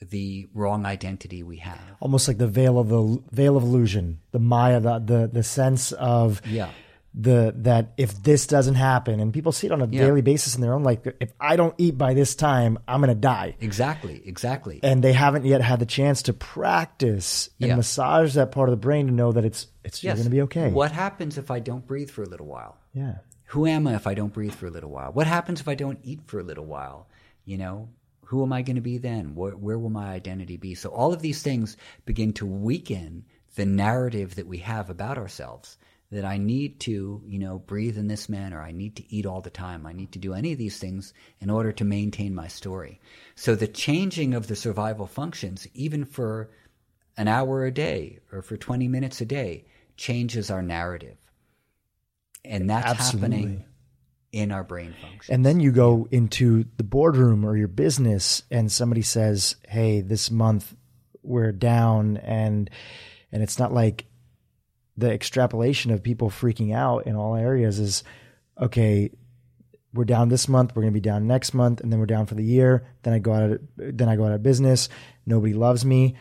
the 0.00 0.46
wrong 0.54 0.86
identity 0.86 1.42
we 1.42 1.56
have. 1.58 1.96
Almost 2.00 2.26
like 2.26 2.38
the 2.38 2.46
veil 2.46 2.78
of 2.78 2.88
the 2.88 3.22
veil 3.32 3.56
of 3.56 3.64
illusion, 3.64 4.20
the 4.30 4.38
Maya, 4.38 4.80
the 4.80 4.98
the, 5.00 5.30
the 5.32 5.42
sense 5.42 5.92
of 5.92 6.40
yeah. 6.46 6.70
The 7.14 7.54
that 7.56 7.94
if 7.96 8.22
this 8.22 8.46
doesn't 8.46 8.74
happen 8.74 9.18
and 9.18 9.32
people 9.32 9.50
see 9.50 9.66
it 9.66 9.72
on 9.72 9.80
a 9.80 9.86
Yeah. 9.86 10.02
daily 10.06 10.20
basis 10.20 10.54
in 10.54 10.60
their 10.60 10.74
own 10.74 10.82
life 10.82 10.98
if 11.20 11.32
i 11.40 11.56
don't 11.56 11.74
eat 11.78 11.96
by 11.96 12.12
this 12.12 12.34
time 12.34 12.78
i'm 12.86 13.00
going 13.00 13.08
to 13.08 13.14
die 13.14 13.56
Exactly, 13.60 14.20
exactly. 14.26 14.78
and 14.82 15.02
they 15.02 15.14
haven't 15.14 15.46
yet 15.46 15.62
had 15.62 15.78
the 15.80 15.86
chance 15.86 16.22
to 16.22 16.34
practice 16.34 17.48
and 17.60 17.68
Yeah. 17.70 17.76
massage 17.76 18.34
that 18.34 18.52
part 18.52 18.68
of 18.68 18.72
the 18.72 18.76
brain 18.76 19.06
to 19.06 19.12
know 19.12 19.32
that 19.32 19.44
it's 19.44 19.66
it's 19.84 20.02
you're 20.04 20.10
yes. 20.10 20.18
going 20.18 20.24
to 20.26 20.30
be 20.30 20.42
okay 20.42 20.70
What 20.70 20.92
happens 20.92 21.38
if 21.38 21.50
I 21.50 21.60
don't 21.60 21.86
breathe 21.86 22.10
for 22.10 22.22
a 22.22 22.28
little 22.28 22.46
while? 22.46 22.76
yeah 22.92 23.16
Who 23.46 23.66
am 23.66 23.86
I 23.86 23.94
if 23.94 24.06
I 24.06 24.12
don't 24.14 24.32
breathe 24.32 24.52
for 24.52 24.66
a 24.66 24.70
little 24.70 24.90
while? 24.90 25.10
What 25.12 25.26
happens 25.26 25.60
if 25.62 25.68
I 25.68 25.74
don't 25.74 25.98
eat 26.02 26.20
for 26.26 26.38
a 26.38 26.42
little 26.42 26.66
while? 26.66 27.08
You 27.46 27.56
know, 27.56 27.88
who 28.26 28.42
am 28.42 28.52
I 28.52 28.60
going 28.60 28.76
to 28.76 28.82
be 28.82 28.98
then? 28.98 29.34
Where, 29.34 29.52
where 29.56 29.78
will 29.78 29.88
my 29.88 30.08
identity 30.12 30.58
be? 30.58 30.74
So 30.74 30.90
all 30.90 31.14
of 31.14 31.22
these 31.22 31.42
things 31.42 31.78
begin 32.04 32.34
to 32.34 32.44
weaken 32.44 33.24
the 33.54 33.64
narrative 33.64 34.34
that 34.34 34.46
we 34.46 34.58
have 34.58 34.90
about 34.90 35.16
ourselves. 35.16 35.78
That 36.10 36.24
I 36.24 36.38
need 36.38 36.80
to, 36.80 37.22
you 37.26 37.38
know, 37.38 37.58
breathe 37.58 37.98
in 37.98 38.08
this 38.08 38.30
manner. 38.30 38.62
I 38.62 38.72
need 38.72 38.96
to 38.96 39.14
eat 39.14 39.26
all 39.26 39.42
the 39.42 39.50
time. 39.50 39.84
I 39.86 39.92
need 39.92 40.12
to 40.12 40.18
do 40.18 40.32
any 40.32 40.52
of 40.52 40.58
these 40.58 40.78
things 40.78 41.12
in 41.38 41.50
order 41.50 41.70
to 41.72 41.84
maintain 41.84 42.34
my 42.34 42.48
story. 42.48 42.98
So 43.34 43.54
the 43.54 43.68
changing 43.68 44.32
of 44.32 44.46
the 44.46 44.56
survival 44.56 45.06
functions, 45.06 45.68
even 45.74 46.06
for 46.06 46.48
an 47.18 47.28
hour 47.28 47.66
a 47.66 47.70
day 47.70 48.20
or 48.32 48.40
for 48.40 48.56
20 48.56 48.88
minutes 48.88 49.20
a 49.20 49.26
day, 49.26 49.66
changes 49.98 50.50
our 50.50 50.62
narrative. 50.62 51.18
And 52.42 52.70
that's 52.70 52.86
Absolutely. 52.88 53.20
happening 53.20 53.64
in 54.32 54.52
our 54.52 54.62
brain 54.64 54.94
function. 55.00 55.34
and 55.34 55.44
then 55.44 55.58
you 55.58 55.72
go 55.72 56.06
into 56.10 56.64
the 56.76 56.84
boardroom 56.84 57.46
or 57.46 57.56
your 57.56 57.68
business 57.68 58.42
and 58.50 58.70
somebody 58.70 59.00
says 59.00 59.56
hey 59.66 60.02
this 60.02 60.30
month 60.30 60.76
we're 61.22 61.50
down 61.50 62.18
and 62.18 62.68
and 63.32 63.42
it's 63.42 63.58
not 63.58 63.72
like 63.72 64.04
the 64.98 65.10
extrapolation 65.10 65.90
of 65.92 66.02
people 66.02 66.28
freaking 66.28 66.74
out 66.74 67.06
in 67.06 67.14
all 67.16 67.34
areas 67.36 67.78
is 67.78 68.02
okay 68.60 69.10
we're 69.94 70.04
down 70.04 70.28
this 70.28 70.48
month 70.48 70.74
we're 70.74 70.82
going 70.82 70.92
to 70.92 70.96
be 70.96 71.00
down 71.00 71.26
next 71.26 71.54
month 71.54 71.80
and 71.80 71.90
then 71.92 71.98
we're 72.00 72.06
down 72.06 72.26
for 72.26 72.34
the 72.34 72.42
year 72.44 72.84
then 73.04 73.14
i 73.14 73.18
go 73.18 73.32
out 73.32 73.50
of, 73.50 73.60
then 73.76 74.08
i 74.08 74.16
go 74.16 74.24
out 74.26 74.32
of 74.32 74.42
business 74.42 74.88
nobody 75.24 75.54
loves 75.54 75.84
me 75.84 76.14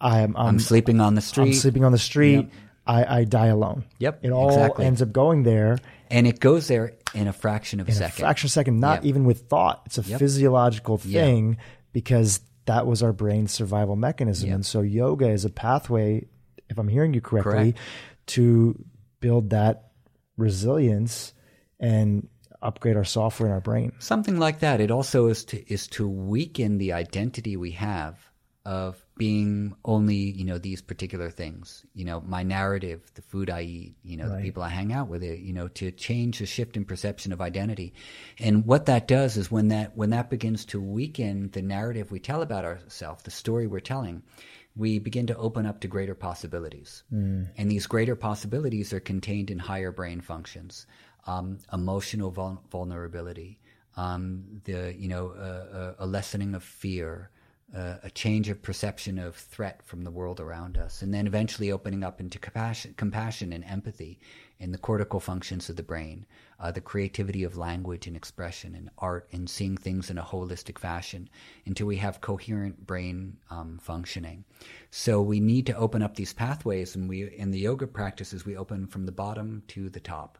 i'm 0.00 0.36
i'm, 0.36 0.48
I'm 0.48 0.58
sleeping 0.58 1.00
on 1.00 1.14
the 1.14 1.20
street. 1.20 1.44
I'm 1.44 1.52
sleeping 1.54 1.84
on 1.84 1.92
the 1.92 1.98
street 1.98 2.48
I, 2.86 3.20
I 3.20 3.24
die 3.24 3.46
alone 3.46 3.84
Yep, 3.98 4.20
it 4.24 4.30
all 4.30 4.48
exactly. 4.50 4.84
ends 4.84 5.00
up 5.00 5.12
going 5.12 5.42
there 5.44 5.78
and 6.10 6.26
it 6.26 6.38
goes 6.40 6.66
there 6.68 6.92
in 7.14 7.28
a 7.28 7.32
fraction 7.32 7.80
of 7.80 7.86
a 7.88 7.90
in 7.92 7.94
a 7.96 7.98
second. 7.98 8.20
fraction 8.22 8.46
of 8.46 8.50
a 8.50 8.52
second, 8.52 8.80
not 8.80 9.04
Yeah. 9.04 9.08
even 9.08 9.24
with 9.24 9.48
thought. 9.48 9.82
It's 9.86 9.98
a 9.98 10.02
Yep. 10.02 10.18
physiological 10.18 10.98
thing 10.98 11.56
because 11.92 12.40
that 12.66 12.86
was 12.86 13.02
our 13.02 13.12
brain's 13.12 13.52
survival 13.52 13.94
mechanism. 13.96 14.52
And 14.52 14.66
so 14.66 14.80
yoga 14.82 15.28
is 15.30 15.44
a 15.46 15.50
pathway, 15.50 16.26
if 16.68 16.76
I'm 16.76 16.88
hearing 16.88 17.14
you 17.14 17.20
correctly, 17.22 17.72
Correct. 17.72 17.78
To 18.26 18.82
build 19.20 19.50
that 19.50 19.90
resilience 20.36 21.32
and 21.80 22.28
upgrade 22.62 22.96
our 22.96 23.04
software 23.04 23.48
in 23.48 23.54
our 23.54 23.60
brain. 23.60 23.92
Something 23.98 24.38
like 24.38 24.60
that. 24.60 24.80
It 24.80 24.90
also 24.90 25.26
is 25.26 25.44
to 25.46 25.72
is 25.72 25.86
to 25.88 26.08
weaken 26.08 26.78
the 26.78 26.92
identity 26.92 27.56
we 27.56 27.72
have 27.72 28.30
of 28.64 29.04
being 29.16 29.74
only, 29.84 30.16
you 30.16 30.44
know, 30.44 30.56
these 30.56 30.80
particular 30.80 31.30
things. 31.30 31.84
You 31.94 32.06
know, 32.06 32.22
my 32.26 32.42
narrative, 32.42 33.02
the 33.14 33.20
food 33.20 33.50
I 33.50 33.62
eat, 33.62 33.96
you 34.02 34.16
know, 34.16 34.28
the 34.28 34.42
people 34.42 34.62
I 34.62 34.70
hang 34.70 34.92
out 34.92 35.08
with, 35.08 35.22
it, 35.22 35.40
you 35.40 35.52
know, 35.52 35.68
to 35.68 35.90
change 35.90 36.38
the 36.38 36.46
shift 36.46 36.76
in 36.76 36.86
perception 36.86 37.32
of 37.32 37.42
identity. 37.42 37.92
And 38.38 38.64
what 38.64 38.86
that 38.86 39.06
does 39.06 39.36
is 39.36 39.50
when 39.50 39.68
that 39.68 39.96
when 39.96 40.10
that 40.10 40.30
begins 40.30 40.64
to 40.66 40.80
weaken 40.80 41.50
the 41.50 41.62
narrative 41.62 42.10
we 42.10 42.20
tell 42.20 42.40
about 42.40 42.64
ourselves, 42.64 43.22
the 43.22 43.30
story 43.30 43.66
we're 43.66 43.80
telling, 43.80 44.22
we 44.76 44.98
begin 44.98 45.26
to 45.26 45.36
open 45.36 45.66
up 45.66 45.80
to 45.80 45.88
greater 45.88 46.14
possibilities. 46.14 47.04
And 47.56 47.70
these 47.70 47.86
greater 47.86 48.16
possibilities 48.16 48.92
are 48.92 49.00
contained 49.00 49.50
in 49.50 49.58
higher 49.58 49.92
brain 49.92 50.20
functions, 50.20 50.86
um, 51.26 51.58
emotional 51.72 52.30
vul- 52.30 52.62
vulnerability, 52.70 53.60
um, 53.96 54.44
the 54.64 54.94
you 54.98 55.08
know 55.08 55.28
uh, 55.30 55.94
a, 55.98 56.04
a 56.04 56.06
lessening 56.06 56.54
of 56.54 56.64
fear, 56.64 57.30
uh, 57.76 57.96
a 58.02 58.10
change 58.10 58.48
of 58.48 58.62
perception 58.62 59.18
of 59.18 59.36
threat 59.36 59.80
from 59.84 60.02
the 60.02 60.10
world 60.10 60.40
around 60.40 60.76
us, 60.76 61.02
and 61.02 61.14
then 61.14 61.26
eventually 61.26 61.70
opening 61.70 62.02
up 62.02 62.20
into 62.20 62.38
compassion, 62.38 62.94
compassion 62.96 63.52
and 63.52 63.64
empathy 63.64 64.18
in 64.58 64.72
the 64.72 64.78
cortical 64.78 65.20
functions 65.20 65.68
of 65.68 65.76
the 65.76 65.82
brain, 65.82 66.26
uh, 66.60 66.70
the 66.70 66.80
creativity 66.80 67.44
of 67.44 67.56
language 67.56 68.06
and 68.06 68.16
expression 68.16 68.74
and 68.74 68.90
art, 68.98 69.28
and 69.32 69.48
seeing 69.48 69.76
things 69.76 70.10
in 70.10 70.18
a 70.18 70.22
holistic 70.22 70.78
fashion 70.78 71.28
until 71.66 71.86
we 71.86 71.96
have 71.96 72.20
coherent 72.20 72.86
brain 72.86 73.36
um, 73.50 73.78
functioning. 73.82 74.44
So 74.90 75.20
we 75.20 75.40
need 75.40 75.66
to 75.66 75.76
open 75.76 76.02
up 76.02 76.14
these 76.14 76.32
pathways, 76.32 76.96
and 76.96 77.08
we 77.08 77.28
in 77.36 77.50
the 77.50 77.58
yoga 77.58 77.86
practices 77.86 78.44
we 78.44 78.56
open 78.56 78.86
from 78.86 79.06
the 79.06 79.12
bottom 79.12 79.62
to 79.68 79.88
the 79.88 80.00
top. 80.00 80.38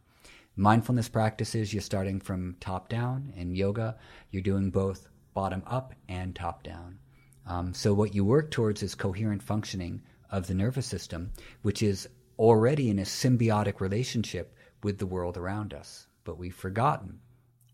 Mindfulness 0.56 1.08
practices, 1.08 1.72
you're 1.72 1.82
starting 1.82 2.20
from 2.20 2.56
top 2.60 2.88
down. 2.88 3.32
In 3.34 3.56
yoga, 3.56 3.96
you're 4.30 4.42
doing 4.42 4.70
both 4.70 5.08
bottom 5.34 5.64
up 5.66 5.94
and 6.08 6.34
top 6.34 6.62
down. 6.62 6.98
Um, 7.46 7.74
so, 7.74 7.92
what 7.92 8.14
you 8.14 8.24
work 8.24 8.50
towards 8.50 8.82
is 8.82 8.94
coherent 8.94 9.42
functioning 9.42 10.02
of 10.30 10.46
the 10.46 10.54
nervous 10.54 10.86
system, 10.86 11.32
which 11.62 11.82
is 11.82 12.08
already 12.38 12.88
in 12.88 12.98
a 12.98 13.02
symbiotic 13.02 13.80
relationship 13.80 14.54
with 14.84 14.98
the 14.98 15.06
world 15.06 15.36
around 15.36 15.74
us. 15.74 16.06
But 16.24 16.38
we've 16.38 16.54
forgotten. 16.54 17.20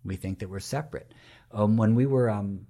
We 0.04 0.16
think 0.16 0.38
that 0.38 0.48
we're 0.48 0.60
separate. 0.60 1.12
Um, 1.52 1.76
when 1.76 1.94
we 1.94 2.06
were 2.06 2.30
um, 2.30 2.66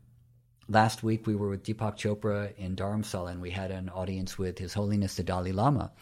last 0.69 1.03
week 1.03 1.27
we 1.27 1.35
were 1.35 1.49
with 1.49 1.65
Deepak 1.65 1.97
Chopra 1.97 2.57
in 2.57 2.77
Dharamsala 2.77 3.33
and 3.33 3.43
we 3.43 3.51
had 3.51 3.71
an 3.71 3.89
audience 3.89 4.39
with 4.39 4.59
His 4.59 4.73
Holiness 4.73 5.17
the 5.17 5.23
Dalai 5.23 5.53
Lama. 5.53 5.93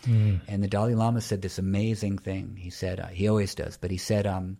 And 0.46 0.62
the 0.62 0.68
Dalai 0.68 0.94
Lama 0.94 1.20
said 1.20 1.42
this 1.42 1.58
amazing 1.58 2.18
thing. 2.18 2.56
He 2.56 2.70
said, 2.70 3.00
uh, 3.00 3.06
he 3.06 3.28
always 3.28 3.54
does, 3.54 3.76
but 3.76 3.90
he 3.90 3.96
said, 3.96 4.26
um, 4.26 4.58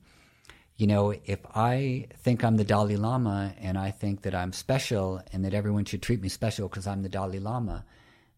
you 0.77 0.87
know, 0.87 1.13
if 1.25 1.41
I 1.55 2.07
think 2.23 2.45
I'm 2.45 2.57
the 2.57 2.65
Dalai 2.65 2.97
Lama 2.97 3.53
and 3.61 3.77
I 3.77 3.91
think 3.91 4.23
that 4.23 4.35
I'm 4.35 4.53
special 4.53 5.21
and 5.33 5.45
that 5.45 5.55
everyone 5.55 5.85
should 5.85 6.03
treat 6.03 6.23
me 6.23 6.29
special 6.29 6.69
because 6.69 6.87
I'm 6.87 7.03
the 7.03 7.09
Dalai 7.09 7.39
Lama, 7.39 7.85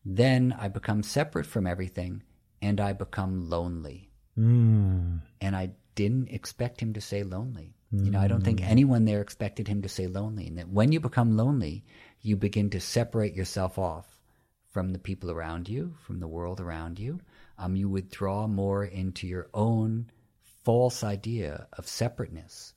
then 0.05 0.57
I 0.59 0.69
become 0.69 1.03
separate 1.03 1.47
from 1.47 1.67
everything 1.67 2.23
and 2.63 2.81
I 2.81 2.95
become 2.95 3.49
lonely. 3.49 4.10
Mm. 4.39 5.21
And 5.41 5.57
I 5.57 5.71
didn't 5.95 6.29
expect 6.31 6.81
him 6.81 6.95
to 6.95 7.01
say 7.01 7.23
lonely. 7.23 7.75
You 7.93 8.13
know, 8.13 8.21
I 8.21 8.29
don't 8.29 8.45
think 8.45 8.63
anyone 8.63 9.05
there 9.05 9.21
expected 9.21 9.67
him 9.67 9.83
to 9.83 9.89
say 9.89 10.07
lonely. 10.07 10.47
And 10.47 10.59
that 10.59 10.69
when 10.69 10.93
you 10.93 11.01
become 11.01 11.37
lonely, 11.37 11.85
you 12.23 12.37
begin 12.37 12.71
to 12.71 12.81
separate 12.81 13.35
yourself 13.35 13.79
off 13.79 14.07
from 14.71 14.93
the 14.93 14.99
people 14.99 15.31
around 15.31 15.69
you, 15.69 15.95
from 16.07 16.21
the 16.21 16.29
world 16.29 16.61
around 16.61 17.01
you. 17.01 17.21
Um, 17.59 17.75
you 17.75 17.89
withdraw 17.89 18.47
more 18.47 18.85
into 18.85 19.27
your 19.27 19.49
own 19.53 20.09
false 20.65 21.03
idea 21.03 21.67
of 21.73 21.89
separateness. 21.89 22.75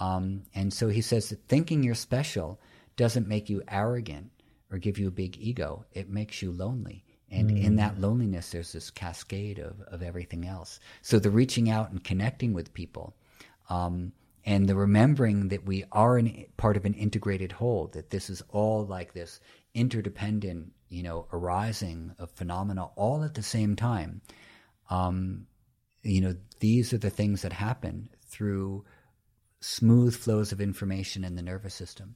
Um, 0.00 0.44
and 0.54 0.72
so 0.72 0.88
he 0.88 1.02
says 1.02 1.28
that 1.28 1.46
thinking 1.46 1.82
you're 1.82 1.94
special 1.94 2.58
doesn't 2.96 3.28
make 3.28 3.50
you 3.50 3.62
arrogant 3.68 4.30
or 4.70 4.78
give 4.78 4.98
you 4.98 5.08
a 5.08 5.12
big 5.12 5.36
ego. 5.38 5.84
It 5.92 6.08
makes 6.08 6.40
you 6.40 6.50
lonely. 6.50 7.04
And 7.30 7.50
in 7.50 7.76
that 7.76 8.00
loneliness, 8.00 8.50
there's 8.50 8.72
this 8.72 8.90
cascade 8.90 9.58
of, 9.58 9.80
of 9.82 10.02
everything 10.02 10.46
else. 10.46 10.78
So 11.02 11.18
the 11.18 11.30
reaching 11.30 11.68
out 11.68 11.90
and 11.90 12.02
connecting 12.02 12.52
with 12.52 12.74
people, 12.74 13.16
um, 13.68 14.12
and 14.46 14.68
the 14.68 14.76
remembering 14.76 15.48
that 15.48 15.64
we 15.64 15.84
are 15.90 16.18
an, 16.18 16.44
part 16.56 16.76
of 16.76 16.84
an 16.84 16.94
integrated 16.94 17.50
whole, 17.52 17.88
that 17.88 18.10
this 18.10 18.28
is 18.28 18.42
all 18.50 18.84
like 18.84 19.14
this 19.14 19.40
interdependent, 19.72 20.72
you 20.88 21.02
know, 21.02 21.26
arising 21.32 22.14
of 22.18 22.30
phenomena 22.30 22.84
all 22.96 23.24
at 23.24 23.34
the 23.34 23.42
same 23.42 23.74
time. 23.74 24.20
Um, 24.90 25.46
you 26.02 26.20
know, 26.20 26.36
these 26.60 26.92
are 26.92 26.98
the 26.98 27.10
things 27.10 27.42
that 27.42 27.54
happen 27.54 28.10
through 28.28 28.84
smooth 29.60 30.14
flows 30.14 30.52
of 30.52 30.60
information 30.60 31.24
in 31.24 31.36
the 31.36 31.42
nervous 31.42 31.74
system 31.74 32.14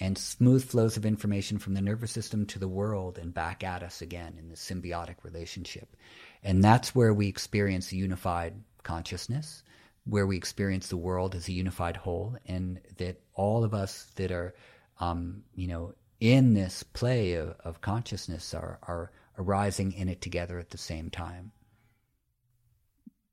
and 0.00 0.16
smooth 0.16 0.64
flows 0.64 0.96
of 0.96 1.04
information 1.04 1.58
from 1.58 1.74
the 1.74 1.80
nervous 1.80 2.12
system 2.12 2.46
to 2.46 2.58
the 2.58 2.68
world 2.68 3.18
and 3.18 3.34
back 3.34 3.64
at 3.64 3.82
us 3.82 4.00
again 4.00 4.36
in 4.38 4.48
this 4.48 4.64
symbiotic 4.64 5.16
relationship. 5.22 5.96
And 6.42 6.62
that's 6.62 6.94
where 6.94 7.12
we 7.12 7.26
experience 7.28 7.92
unified 7.92 8.54
consciousness, 8.82 9.62
where 10.04 10.26
we 10.26 10.36
experience 10.36 10.88
the 10.88 10.96
world 10.96 11.34
as 11.34 11.48
a 11.48 11.52
unified 11.52 11.96
whole, 11.96 12.36
and 12.46 12.80
that 12.98 13.20
all 13.34 13.64
of 13.64 13.74
us 13.74 14.06
that 14.16 14.30
are, 14.30 14.54
um, 15.00 15.42
you 15.54 15.66
know, 15.66 15.94
in 16.20 16.54
this 16.54 16.82
play 16.82 17.34
of, 17.34 17.54
of 17.64 17.80
consciousness 17.80 18.54
are, 18.54 18.78
are 18.82 19.10
arising 19.36 19.92
in 19.92 20.08
it 20.08 20.20
together 20.20 20.58
at 20.58 20.70
the 20.70 20.78
same 20.78 21.10
time. 21.10 21.52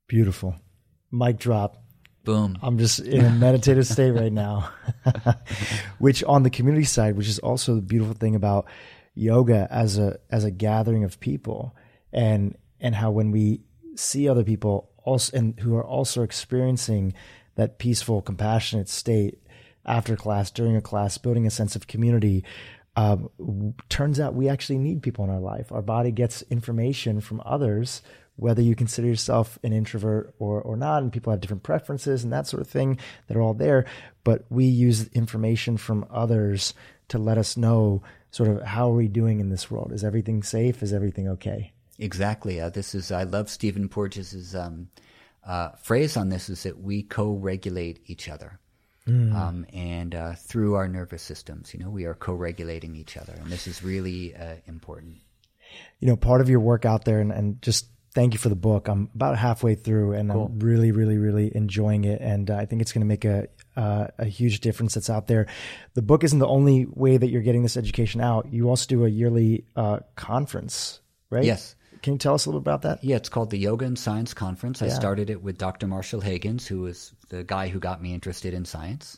Beautiful. 0.08 0.56
Mic 1.12 1.38
drop. 1.38 1.85
Boom. 2.26 2.58
I'm 2.62 2.78
just 2.80 3.00
in 3.00 3.24
a 3.24 3.30
meditative 3.30 3.86
state 3.88 4.12
right 4.12 4.34
now. 4.34 4.72
which 6.00 6.24
on 6.24 6.44
the 6.44 6.50
community 6.50 6.86
side, 6.86 7.16
which 7.16 7.28
is 7.28 7.40
also 7.40 7.76
the 7.76 7.82
beautiful 7.82 8.16
thing 8.16 8.36
about 8.36 8.66
yoga 9.14 9.68
as 9.72 9.98
a 9.98 10.20
as 10.30 10.44
a 10.44 10.52
gathering 10.52 11.04
of 11.04 11.20
people 11.20 11.76
and 12.12 12.58
and 12.82 12.96
how 12.96 13.12
when 13.12 13.32
we 13.32 13.62
see 13.96 14.28
other 14.28 14.44
people 14.44 14.90
also 15.04 15.38
and 15.38 15.60
who 15.60 15.76
are 15.76 15.86
also 15.86 16.24
experiencing 16.24 17.14
that 17.56 17.78
peaceful, 17.78 18.22
compassionate 18.22 18.90
state 18.90 19.40
after 19.86 20.16
class, 20.16 20.52
during 20.52 20.76
a 20.76 20.82
class, 20.82 21.18
building 21.18 21.46
a 21.46 21.52
sense 21.52 21.76
of 21.76 21.88
community. 21.88 22.44
Um, 22.98 23.30
turns 23.90 24.20
out 24.20 24.34
we 24.34 24.50
actually 24.50 24.80
need 24.80 25.04
people 25.04 25.26
in 25.26 25.30
our 25.30 25.40
life. 25.40 25.72
Our 25.72 25.82
body 25.82 26.12
gets 26.12 26.42
information 26.44 27.22
from 27.22 27.42
others 27.46 28.02
whether 28.38 28.62
you 28.62 28.76
consider 28.76 29.08
yourself 29.08 29.58
an 29.64 29.74
introvert 29.74 30.34
or, 30.40 30.62
or 30.62 30.76
not, 30.76 31.04
and 31.04 31.12
people 31.12 31.32
have 31.32 31.42
different 31.42 31.64
preferences 31.64 32.24
and 32.24 32.34
that 32.34 32.48
sort 32.48 32.62
of 32.62 32.68
thing 32.68 33.00
that 33.28 33.38
are 33.38 33.42
all 33.42 33.54
there. 33.54 33.86
But 34.24 34.46
we 34.50 34.66
use 34.66 35.08
information 35.10 35.78
from 35.78 36.06
others 36.10 36.74
to 37.10 37.18
let 37.18 37.38
us 37.38 37.56
know 37.56 38.02
sort 38.32 38.50
of 38.50 38.62
how 38.64 38.92
are 38.92 38.96
we 38.96 39.08
doing 39.08 39.40
in 39.40 39.50
this 39.50 39.72
world? 39.72 39.92
Is 39.94 40.04
everything 40.04 40.44
safe? 40.44 40.84
Is 40.84 40.92
everything 40.92 41.30
okay? 41.30 41.72
Exactly. 41.98 42.60
Uh, 42.60 42.70
this 42.70 42.94
is 42.94 43.12
I 43.12 43.24
love 43.24 43.50
Stephen 43.50 43.88
Porges's 43.88 44.54
um, 44.54 44.90
uh, 45.46 45.70
phrase 45.82 46.18
on 46.18 46.30
this 46.30 46.50
is 46.50 46.64
that 46.64 46.80
we 46.80 47.04
co-regulate 47.04 48.02
each 48.08 48.28
other. 48.28 48.60
Mm. 49.08 49.34
Um, 49.36 49.66
and 49.72 50.16
uh, 50.16 50.34
through 50.34 50.74
our 50.74 50.88
nervous 50.88 51.22
systems, 51.22 51.74
you 51.74 51.80
know, 51.80 51.92
we 51.92 52.06
are 52.06 52.16
co-regulating 52.16 52.96
each 52.96 53.18
other, 53.18 53.34
and 53.34 53.52
this 53.52 53.68
is 53.68 53.84
really 53.84 54.36
uh, 54.36 54.56
important. 54.66 55.18
You 56.00 56.08
know, 56.08 56.16
part 56.16 56.42
of 56.42 56.50
your 56.50 56.60
work 56.60 56.86
out 56.86 57.06
there, 57.06 57.20
and, 57.20 57.32
and 57.32 57.62
just 57.62 57.86
thank 58.16 58.34
you 58.34 58.40
for 58.40 58.50
the 58.50 58.56
book. 58.56 58.88
I'm 58.88 59.10
about 59.14 59.38
halfway 59.38 59.76
through, 59.76 60.14
and 60.14 60.32
cool. 60.32 60.46
I'm 60.46 60.60
really, 60.60 60.92
really, 60.92 61.18
really 61.18 61.56
enjoying 61.56 62.06
it, 62.06 62.22
and 62.22 62.50
uh, 62.50 62.56
I 62.56 62.66
think 62.66 62.82
it's 62.82 62.92
going 62.92 63.02
to 63.02 63.08
make 63.08 63.26
a 63.26 63.48
uh, 63.78 64.08
a 64.18 64.26
huge 64.26 64.62
difference 64.62 64.96
that's 64.96 65.10
out 65.10 65.28
there. 65.28 65.46
The 65.94 66.02
book 66.02 66.24
isn't 66.24 66.40
the 66.40 66.48
only 66.48 66.88
way 66.90 67.18
that 67.18 67.28
you're 67.28 67.44
getting 67.44 67.62
this 67.62 67.78
education 67.78 68.22
out. 68.22 68.52
You 68.52 68.70
also 68.70 68.88
do 68.88 69.06
a 69.06 69.10
yearly 69.10 69.66
uh, 69.76 70.00
conference, 70.16 71.02
right? 71.30 71.44
Yes. 71.44 71.76
Can 72.02 72.14
you 72.14 72.20
tell 72.20 72.36
us 72.36 72.46
a 72.46 72.50
little 72.50 72.60
about 72.60 72.84
that? 72.84 73.04
Yeah, 73.04 73.16
it's 73.16 73.30
called 73.30 73.50
the 73.50 73.58
Yoga 73.58 73.86
and 73.86 73.98
Science 73.98 74.34
Conference. 74.34 74.82
I 74.84 74.90
started 74.90 75.32
it 75.32 75.42
with 75.42 75.58
Dr. 75.58 75.88
Marshall 75.88 76.22
Hagins, 76.22 76.68
who 76.68 76.82
was 76.82 77.12
the 77.30 77.44
guy 77.44 77.68
who 77.68 77.80
got 77.80 78.00
me 78.00 78.14
interested 78.14 78.54
in 78.54 78.64
science. 78.64 79.18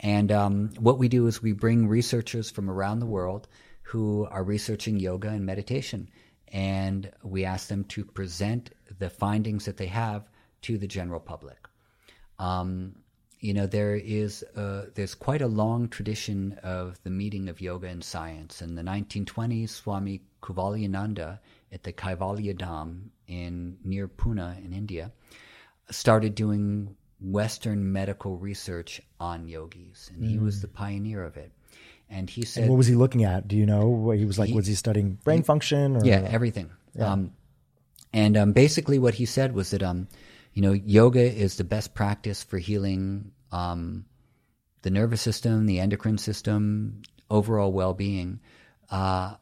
And 0.00 0.32
um, 0.32 0.70
what 0.78 0.98
we 0.98 1.08
do 1.08 1.26
is 1.26 1.42
we 1.42 1.52
bring 1.52 1.88
researchers 1.88 2.50
from 2.50 2.70
around 2.70 3.00
the 3.00 3.06
world 3.06 3.48
who 3.82 4.26
are 4.30 4.42
researching 4.42 4.98
yoga 4.98 5.28
and 5.28 5.44
meditation. 5.44 6.08
And 6.52 7.10
we 7.22 7.44
ask 7.44 7.68
them 7.68 7.84
to 7.84 8.04
present 8.04 8.70
the 8.98 9.08
findings 9.10 9.64
that 9.64 9.78
they 9.78 9.86
have 9.86 10.28
to 10.62 10.78
the 10.78 10.86
general 10.86 11.20
public. 11.20 11.58
Um, 12.38 12.96
you 13.40 13.52
know, 13.54 13.66
there 13.66 13.96
is 13.96 14.44
uh, 14.56 14.86
there's 14.94 15.14
quite 15.14 15.42
a 15.42 15.48
long 15.48 15.88
tradition 15.88 16.58
of 16.62 17.02
the 17.02 17.10
meeting 17.10 17.48
of 17.48 17.60
yoga 17.60 17.88
and 17.88 18.04
science. 18.04 18.62
In 18.62 18.76
the 18.76 18.82
1920s, 18.82 19.70
Swami 19.70 20.22
Kuvalayananda 20.42 21.40
at 21.72 21.82
the 21.82 21.92
Kaivalya 21.92 22.56
Dham 22.56 23.08
in 23.26 23.78
near 23.82 24.06
Pune 24.06 24.64
in 24.64 24.72
India 24.72 25.10
started 25.90 26.34
doing 26.34 26.96
Western 27.20 27.92
medical 27.92 28.36
research 28.36 29.00
on 29.18 29.48
yogis, 29.48 30.10
and 30.14 30.24
mm. 30.24 30.30
he 30.30 30.38
was 30.38 30.58
mm. 30.58 30.62
the 30.62 30.68
pioneer 30.68 31.24
of 31.24 31.36
it. 31.36 31.52
And 32.12 32.28
he 32.28 32.44
said, 32.44 32.64
and 32.64 32.70
"What 32.70 32.76
was 32.76 32.86
he 32.86 32.94
looking 32.94 33.24
at? 33.24 33.48
Do 33.48 33.56
you 33.56 33.64
know? 33.64 33.88
What 33.88 34.18
he 34.18 34.26
was 34.26 34.38
like? 34.38 34.50
He, 34.50 34.54
was 34.54 34.66
he 34.66 34.74
studying 34.74 35.14
brain 35.24 35.38
he, 35.38 35.44
function? 35.44 35.96
Or, 35.96 36.04
yeah, 36.04 36.28
everything. 36.28 36.70
Yeah. 36.94 37.10
Um, 37.10 37.32
and 38.12 38.36
um, 38.36 38.52
basically, 38.52 38.98
what 38.98 39.14
he 39.14 39.24
said 39.24 39.54
was 39.54 39.70
that, 39.70 39.82
um, 39.82 40.08
you 40.52 40.60
know, 40.60 40.72
yoga 40.72 41.22
is 41.22 41.56
the 41.56 41.64
best 41.64 41.94
practice 41.94 42.42
for 42.42 42.58
healing 42.58 43.32
um, 43.50 44.04
the 44.82 44.90
nervous 44.90 45.22
system, 45.22 45.64
the 45.64 45.80
endocrine 45.80 46.18
system, 46.18 47.00
overall 47.30 47.72
well-being. 47.72 48.40
Uh, 48.90 49.34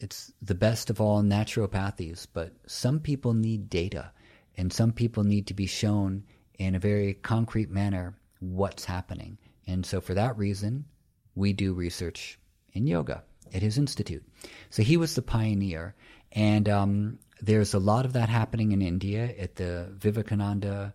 it's 0.00 0.32
the 0.42 0.56
best 0.56 0.90
of 0.90 1.00
all 1.00 1.22
naturopathies, 1.22 2.26
but 2.32 2.52
some 2.66 2.98
people 2.98 3.34
need 3.34 3.70
data 3.70 4.10
and 4.56 4.72
some 4.72 4.92
people 4.92 5.22
need 5.22 5.46
to 5.46 5.54
be 5.54 5.66
shown 5.66 6.24
in 6.58 6.74
a 6.74 6.80
very 6.80 7.14
concrete 7.14 7.70
manner 7.70 8.16
what's 8.40 8.84
happening. 8.84 9.38
And 9.66 9.86
so, 9.86 10.00
for 10.00 10.14
that 10.14 10.36
reason, 10.36 10.86
we 11.34 11.52
do 11.52 11.72
research 11.72 12.38
in 12.72 12.86
yoga 12.86 13.22
at 13.52 13.62
his 13.62 13.78
institute. 13.78 14.24
So, 14.70 14.82
he 14.82 14.96
was 14.96 15.14
the 15.14 15.22
pioneer. 15.22 15.94
And 16.32 16.68
um, 16.68 17.18
there's 17.40 17.74
a 17.74 17.78
lot 17.78 18.04
of 18.04 18.14
that 18.14 18.28
happening 18.28 18.72
in 18.72 18.82
India 18.82 19.34
at 19.38 19.56
the 19.56 19.88
Vivekananda 19.98 20.94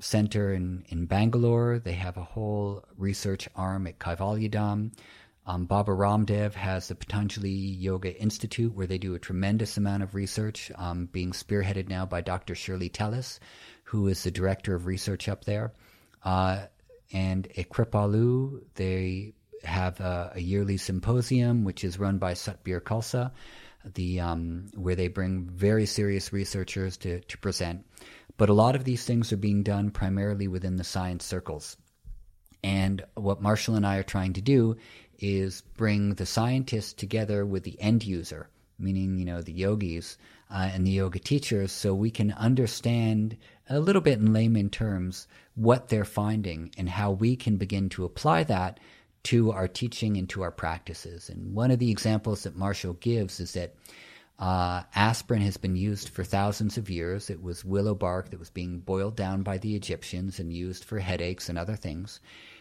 Center 0.00 0.52
in, 0.52 0.84
in 0.88 1.06
Bangalore. 1.06 1.78
They 1.78 1.92
have 1.92 2.16
a 2.16 2.24
whole 2.24 2.84
research 2.96 3.48
arm 3.54 3.86
at 3.86 3.98
Kaivalya 3.98 4.50
Dham. 4.50 4.92
Um, 5.44 5.66
Baba 5.66 5.90
Ramdev 5.90 6.54
has 6.54 6.86
the 6.86 6.94
Patanjali 6.94 7.50
Yoga 7.50 8.16
Institute 8.16 8.72
where 8.74 8.86
they 8.86 8.98
do 8.98 9.14
a 9.14 9.18
tremendous 9.18 9.76
amount 9.76 10.04
of 10.04 10.14
research, 10.14 10.70
um, 10.76 11.06
being 11.06 11.32
spearheaded 11.32 11.88
now 11.88 12.06
by 12.06 12.20
Dr. 12.20 12.54
Shirley 12.54 12.88
Telles, 12.88 13.40
who 13.84 14.06
is 14.06 14.22
the 14.22 14.30
director 14.30 14.74
of 14.74 14.86
research 14.86 15.28
up 15.28 15.44
there. 15.44 15.72
Uh, 16.22 16.66
and 17.12 17.48
at 17.58 17.68
Kripalu, 17.68 18.62
they 18.74 19.34
have 19.64 20.00
a, 20.00 20.32
a, 20.34 20.40
yearly 20.40 20.76
symposium 20.76 21.64
which 21.64 21.84
is 21.84 21.98
run 21.98 22.18
by 22.18 22.34
Satbir 22.34 22.80
Khalsa, 22.80 23.32
the 23.94 24.20
um, 24.20 24.70
where 24.74 24.94
they 24.94 25.08
bring 25.08 25.44
very 25.44 25.86
serious 25.86 26.32
researchers 26.32 26.96
to, 26.98 27.20
to 27.20 27.38
present. 27.38 27.84
But 28.36 28.48
a 28.48 28.54
lot 28.54 28.76
of 28.76 28.84
these 28.84 29.04
things 29.04 29.32
are 29.32 29.36
being 29.36 29.62
done 29.62 29.90
primarily 29.90 30.48
within 30.48 30.76
the 30.76 30.84
science 30.84 31.24
circles. 31.24 31.76
And 32.64 33.04
what 33.14 33.42
Marshall 33.42 33.74
and 33.74 33.86
I 33.86 33.96
are 33.96 34.04
trying 34.04 34.34
to 34.34 34.40
do 34.40 34.76
is 35.18 35.62
bring 35.76 36.14
the 36.14 36.26
scientists 36.26 36.92
together 36.92 37.44
with 37.44 37.64
the 37.64 37.80
end 37.80 38.04
user, 38.04 38.48
meaning 38.78 39.18
you 39.18 39.24
know 39.24 39.42
the 39.42 39.52
yogis 39.52 40.16
uh, 40.50 40.70
and 40.72 40.86
the 40.86 40.90
yoga 40.90 41.18
teachers, 41.18 41.72
so 41.72 41.94
we 41.94 42.10
can 42.10 42.32
understand 42.32 43.36
a 43.68 43.80
little 43.80 44.02
bit 44.02 44.18
in 44.18 44.32
layman 44.32 44.70
terms 44.70 45.26
what 45.54 45.88
they're 45.88 46.04
finding 46.04 46.70
and 46.76 46.88
how 46.88 47.10
we 47.10 47.36
can 47.36 47.56
begin 47.56 47.88
to 47.88 48.04
apply 48.04 48.44
that 48.44 48.78
to 49.24 49.52
our 49.52 49.68
teaching 49.68 50.16
and 50.16 50.28
to 50.30 50.42
our 50.42 50.50
practices. 50.50 51.28
And 51.28 51.54
one 51.54 51.70
of 51.70 51.78
the 51.78 51.90
examples 51.90 52.42
that 52.42 52.56
Marshall 52.56 52.94
gives 52.94 53.40
is 53.40 53.52
that 53.52 53.74
uh, 54.38 54.82
aspirin 54.94 55.42
has 55.42 55.56
been 55.56 55.76
used 55.76 56.08
for 56.08 56.24
thousands 56.24 56.76
of 56.76 56.90
years. 56.90 57.30
It 57.30 57.42
was 57.42 57.64
willow 57.64 57.94
bark 57.94 58.30
that 58.30 58.40
was 58.40 58.50
being 58.50 58.80
boiled 58.80 59.16
down 59.16 59.42
by 59.42 59.58
the 59.58 59.76
Egyptians 59.76 60.40
and 60.40 60.52
used 60.52 60.84
for 60.84 60.98
headaches 60.98 61.48
and 61.48 61.56
other 61.56 61.76
things. 61.76 62.18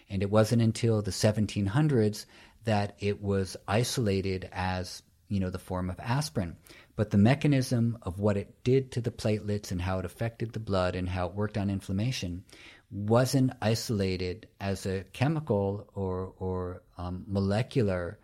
And 0.09 0.21
it 0.21 0.29
wasn't 0.29 0.61
until 0.61 1.01
the 1.01 1.11
1700s 1.11 2.25
that 2.65 2.95
it 2.99 3.21
was 3.21 3.57
isolated 3.67 4.49
as 4.51 5.01
you 5.27 5.39
know 5.39 5.49
the 5.49 5.57
form 5.57 5.89
of 5.89 5.99
aspirin 5.99 6.57
but 6.95 7.09
the 7.09 7.17
mechanism 7.17 7.97
of 8.01 8.19
what 8.19 8.37
it 8.37 8.63
did 8.63 8.91
to 8.91 9.01
the 9.01 9.09
platelets 9.09 9.71
and 9.71 9.81
how 9.81 9.97
it 9.97 10.05
affected 10.05 10.51
the 10.51 10.59
blood 10.59 10.93
and 10.93 11.07
how 11.07 11.25
it 11.27 11.33
worked 11.33 11.57
on 11.57 11.69
inflammation 11.69 12.43
wasn't 12.91 13.53
isolated 13.61 14.47
as 14.59 14.85
a 14.85 15.03
chemical 15.13 15.87
or 15.95 16.33
or 16.39 16.83
um, 16.97 17.23
molecular 17.27 18.19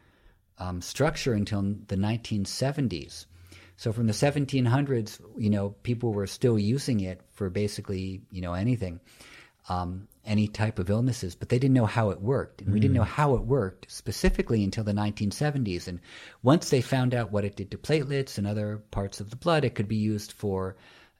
um, 0.59 0.81
structure 0.81 1.33
until 1.33 1.61
the 1.61 1.95
1970s. 1.95 3.25
So 3.77 3.93
from 3.93 4.07
the 4.07 4.13
1700s, 4.13 5.21
you 5.37 5.51
know, 5.51 5.69
people 5.83 6.11
were 6.11 6.25
still 6.25 6.57
using 6.57 6.99
it 7.01 7.21
for 7.33 7.49
basically 7.49 8.21
you 8.31 8.41
know 8.41 8.53
anything. 8.53 8.99
Um, 9.69 10.07
any 10.27 10.47
type 10.47 10.77
of 10.77 10.89
illnesses, 10.89 11.35
but 11.35 11.49
they 11.49 11.57
didn't 11.57 11.73
know 11.73 11.85
how 11.85 12.09
it 12.09 12.21
worked. 12.21 12.61
And 12.61 12.73
we 12.73 12.79
didn't 12.79 12.95
know 12.95 13.01
mm. 13.01 13.07
how 13.07 13.35
it 13.35 13.43
worked 13.43 13.89
specifically 13.89 14.63
until 14.63 14.83
the 14.83 14.91
1970s. 14.91 15.87
And 15.87 15.99
once 16.43 16.69
they 16.69 16.81
found 16.81 17.13
out 17.13 17.31
what 17.31 17.45
it 17.45 17.55
did 17.55 17.71
to 17.71 17.77
platelets 17.77 18.37
and 18.37 18.45
other 18.45 18.83
parts 18.91 19.21
of 19.21 19.29
the 19.29 19.37
blood, 19.37 19.63
it 19.63 19.73
could 19.73 19.87
be 19.87 19.95
used 19.95 20.33
for, 20.33 20.75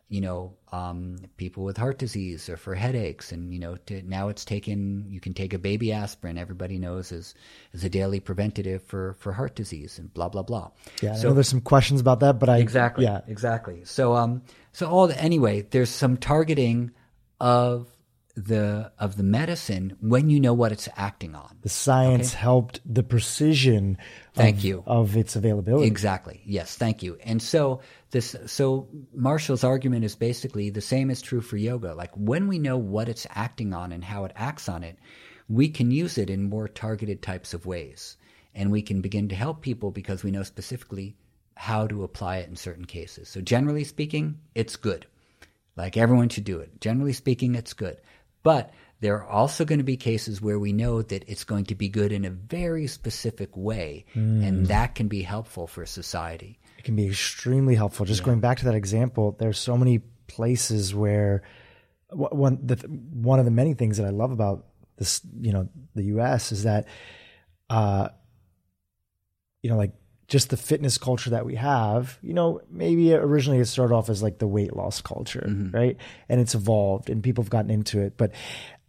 you 0.10 0.22
know, 0.22 0.54
um, 0.72 1.18
people 1.36 1.64
with 1.64 1.76
heart 1.76 1.98
disease 1.98 2.48
or 2.48 2.56
for 2.56 2.74
headaches. 2.76 3.32
And, 3.32 3.54
you 3.54 3.60
know, 3.60 3.76
to, 3.88 4.02
now 4.04 4.30
it's 4.30 4.46
taken, 4.46 5.06
you 5.10 5.20
can 5.20 5.34
take 5.34 5.54
a 5.54 5.60
baby 5.60 5.92
aspirin, 5.92 6.38
everybody 6.38 6.78
knows 6.78 7.12
is, 7.12 7.36
is 7.74 7.84
a 7.84 7.90
daily 7.90 8.20
preventative 8.20 8.84
for, 8.84 9.16
for 9.20 9.34
heart 9.34 9.56
disease 9.56 10.00
and 10.00 10.14
blah, 10.14 10.30
blah, 10.30 10.44
blah. 10.44 10.72
Yeah, 11.02 11.16
so, 11.16 11.34
there's 11.34 11.50
some 11.50 11.62
questions 11.62 12.00
about 12.00 12.22
that, 12.22 12.40
but 12.40 12.48
I. 12.48 12.60
Exactly. 12.60 13.04
Yeah. 13.04 13.22
Exactly. 13.28 13.84
So, 13.84 14.16
um, 14.16 14.44
so 14.72 14.88
all 14.88 15.08
the, 15.08 15.22
anyway, 15.22 15.62
there's 15.62 15.90
some 15.90 16.16
targeting 16.16 16.92
of 17.42 17.88
the 18.38 18.92
of 19.00 19.18
the 19.18 19.24
medicine 19.24 19.98
when 20.00 20.30
you 20.30 20.40
know 20.40 20.54
what 20.54 20.72
it's 20.72 20.88
acting 20.96 21.34
on. 21.34 21.58
The 21.62 21.70
science 21.70 22.34
okay? 22.34 22.38
helped 22.38 22.80
the 22.86 23.02
precision. 23.02 23.98
Thank 24.36 24.58
of, 24.58 24.64
you 24.64 24.84
of 24.86 25.18
its 25.18 25.36
availability. 25.36 25.88
Exactly. 25.88 26.42
Yes. 26.46 26.76
Thank 26.78 27.02
you. 27.02 27.18
And 27.24 27.42
so 27.42 27.82
this 28.12 28.36
so 28.46 28.88
Marshall's 29.12 29.64
argument 29.64 30.06
is 30.06 30.16
basically 30.16 30.70
the 30.70 30.82
same 30.82 31.10
is 31.10 31.22
true 31.24 31.42
for 31.42 31.58
yoga. 31.58 31.96
Like 31.96 32.12
when 32.16 32.48
we 32.48 32.60
know 32.60 32.78
what 32.78 33.10
it's 33.10 33.26
acting 33.32 33.74
on 33.74 33.92
and 33.92 34.04
how 34.04 34.26
it 34.26 34.34
acts 34.36 34.70
on 34.70 34.84
it, 34.84 35.00
we 35.50 35.70
can 35.70 35.90
use 35.90 36.20
it 36.20 36.30
in 36.30 36.50
more 36.50 36.68
targeted 36.68 37.24
types 37.24 37.56
of 37.56 37.66
ways, 37.66 38.18
and 38.54 38.72
we 38.72 38.84
can 38.84 39.02
begin 39.02 39.30
to 39.30 39.36
help 39.36 39.62
people 39.62 39.90
because 39.90 40.24
we 40.24 40.30
know 40.30 40.44
specifically 40.44 41.16
how 41.56 41.88
to 41.88 42.04
apply 42.04 42.38
it 42.38 42.50
in 42.50 42.56
certain 42.56 42.86
cases. 42.86 43.30
So 43.30 43.42
generally 43.42 43.84
speaking, 43.84 44.38
it's 44.54 44.76
good. 44.76 45.08
Like 45.76 45.96
everyone 45.96 46.30
should 46.30 46.44
do 46.44 46.60
it. 46.60 46.82
Generally 46.82 47.14
speaking, 47.14 47.56
it's 47.56 47.74
good. 47.74 47.98
But 48.44 48.74
there 49.00 49.16
are 49.18 49.28
also 49.28 49.66
going 49.66 49.80
to 49.80 49.84
be 49.84 49.98
cases 49.98 50.42
where 50.42 50.58
we 50.58 50.74
know 50.74 51.02
that 51.02 51.24
it's 51.28 51.44
going 51.44 51.66
to 51.66 51.76
be 51.76 51.90
good 51.90 52.12
in 52.12 52.26
a 52.26 52.30
very 52.30 52.88
specific 52.88 53.56
way, 53.56 54.06
mm. 54.16 54.46
and 54.46 54.68
that 54.68 54.96
can 54.96 55.08
be 55.08 55.22
helpful 55.22 55.68
for 55.68 55.86
society. 55.86 56.60
It 56.78 56.84
can 56.84 56.96
be 56.96 57.08
extremely 57.08 57.76
helpful. 57.76 58.06
Just 58.06 58.22
yeah. 58.22 58.28
going 58.28 58.40
back 58.40 58.60
to 58.60 58.66
that 58.66 58.76
example, 58.76 59.36
there's 59.38 59.60
so 59.60 59.78
many 59.78 60.00
places 60.28 60.96
where 60.96 61.44
one 62.10 62.60
the, 62.66 62.76
one 63.14 63.40
of 63.40 63.46
the 63.46 63.52
many 63.52 63.74
things 63.74 63.98
that 63.98 64.06
I 64.06 64.10
love 64.10 64.32
about 64.32 64.66
this, 64.98 65.22
you 65.40 65.54
know, 65.54 65.70
the 65.96 66.06
U.S. 66.06 66.52
is 66.52 66.64
that, 66.64 66.88
uh, 67.70 68.10
you 69.62 69.70
know, 69.70 69.78
like 69.78 69.94
just 70.28 70.50
the 70.50 70.58
fitness 70.58 70.98
culture 70.98 71.30
that 71.30 71.46
we 71.46 71.56
have, 71.56 72.18
you 72.22 72.34
know, 72.34 72.62
maybe 72.70 73.14
originally 73.14 73.60
it 73.60 73.66
started 73.66 73.94
off 73.96 74.10
as 74.10 74.22
like 74.22 74.40
the 74.40 74.48
weight 74.48 74.76
loss 74.76 75.02
culture, 75.02 75.46
mm-hmm. 75.48 75.76
right? 75.76 75.98
And 76.28 76.42
it's 76.42 76.54
evolved 76.54 77.10
and 77.10 77.24
people 77.24 77.44
have 77.44 77.50
gotten 77.50 77.72
into 77.72 78.02
it. 78.02 78.18
But 78.18 78.32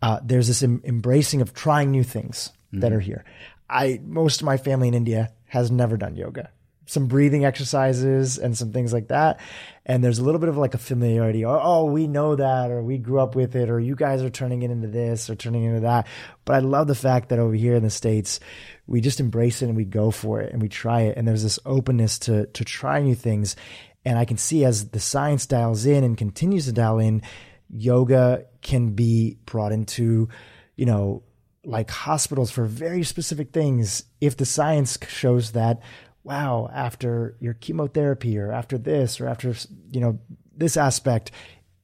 uh, 0.03 0.19
there's 0.23 0.49
this 0.49 0.63
em- 0.63 0.83
embracing 0.85 1.41
of 1.41 1.55
trying 1.55 1.91
new 1.91 2.03
things 2.03 2.51
mm-hmm. 2.69 2.81
that 2.81 2.93
are 2.93 3.01
here. 3.01 3.25
I 3.71 4.01
most 4.05 4.41
of 4.41 4.47
my 4.47 4.57
family 4.57 4.89
in 4.89 4.95
India 4.95 5.33
has 5.47 5.71
never 5.71 5.97
done 5.97 6.17
yoga. 6.17 6.51
Some 6.89 7.07
breathing 7.07 7.45
exercises 7.45 8.39
and 8.39 8.57
some 8.57 8.73
things 8.73 8.95
like 8.95 9.09
that. 9.09 9.41
And 9.85 10.03
there's 10.03 10.19
a 10.19 10.25
little 10.25 10.39
bit 10.39 10.49
of 10.49 10.57
like 10.57 10.73
a 10.73 10.79
familiarity. 10.79 11.45
Oh, 11.45 11.61
oh, 11.63 11.85
we 11.85 12.07
know 12.07 12.35
that, 12.35 12.71
or 12.71 12.83
we 12.83 12.97
grew 12.97 13.21
up 13.21 13.35
with 13.35 13.55
it, 13.57 13.69
or 13.69 13.79
you 13.79 13.95
guys 13.95 14.23
are 14.23 14.31
turning 14.31 14.63
it 14.63 14.71
into 14.71 14.89
this 14.89 15.29
or 15.29 15.35
turning 15.35 15.65
into 15.65 15.81
that. 15.81 16.07
But 16.47 16.57
I 16.57 16.59
love 16.61 16.87
the 16.87 16.95
fact 16.95 17.29
that 17.29 17.39
over 17.39 17.55
here 17.55 17.75
in 17.75 17.83
the 17.83 17.91
States, 17.91 18.41
we 18.87 19.03
just 19.03 19.21
embrace 19.21 19.61
it 19.61 19.67
and 19.67 19.77
we 19.77 19.85
go 19.85 20.11
for 20.11 20.41
it 20.41 20.53
and 20.53 20.63
we 20.63 20.71
try 20.71 21.03
it. 21.03 21.19
And 21.19 21.29
there's 21.29 21.43
this 21.43 21.59
openness 21.67 22.19
to 22.21 22.47
to 22.47 22.65
try 22.65 23.03
new 23.03 23.15
things. 23.15 23.55
And 24.05 24.19
I 24.19 24.25
can 24.25 24.39
see 24.39 24.65
as 24.65 24.89
the 24.89 25.01
science 25.01 25.45
dials 25.45 25.85
in 25.85 26.05
and 26.05 26.17
continues 26.17 26.65
to 26.65 26.73
dial 26.73 26.99
in, 26.99 27.21
yoga 27.69 28.47
can 28.63 28.95
be 28.95 29.37
brought 29.45 29.73
into, 29.73 30.31
you 30.75 30.87
know, 30.87 31.23
like 31.65 31.91
hospitals 31.91 32.51
for 32.51 32.65
very 32.65 33.03
specific 33.03 33.53
things 33.53 34.05
if 34.21 34.37
the 34.37 34.47
science 34.47 34.97
shows 35.07 35.53
that 35.53 35.83
wow 36.29 36.69
after 36.73 37.35
your 37.41 37.55
chemotherapy 37.55 38.39
or 38.39 38.53
after 38.53 38.77
this 38.77 39.19
or 39.19 39.27
after 39.27 39.55
you 39.91 40.01
know 40.01 40.19
this 40.55 40.77
aspect 40.77 41.31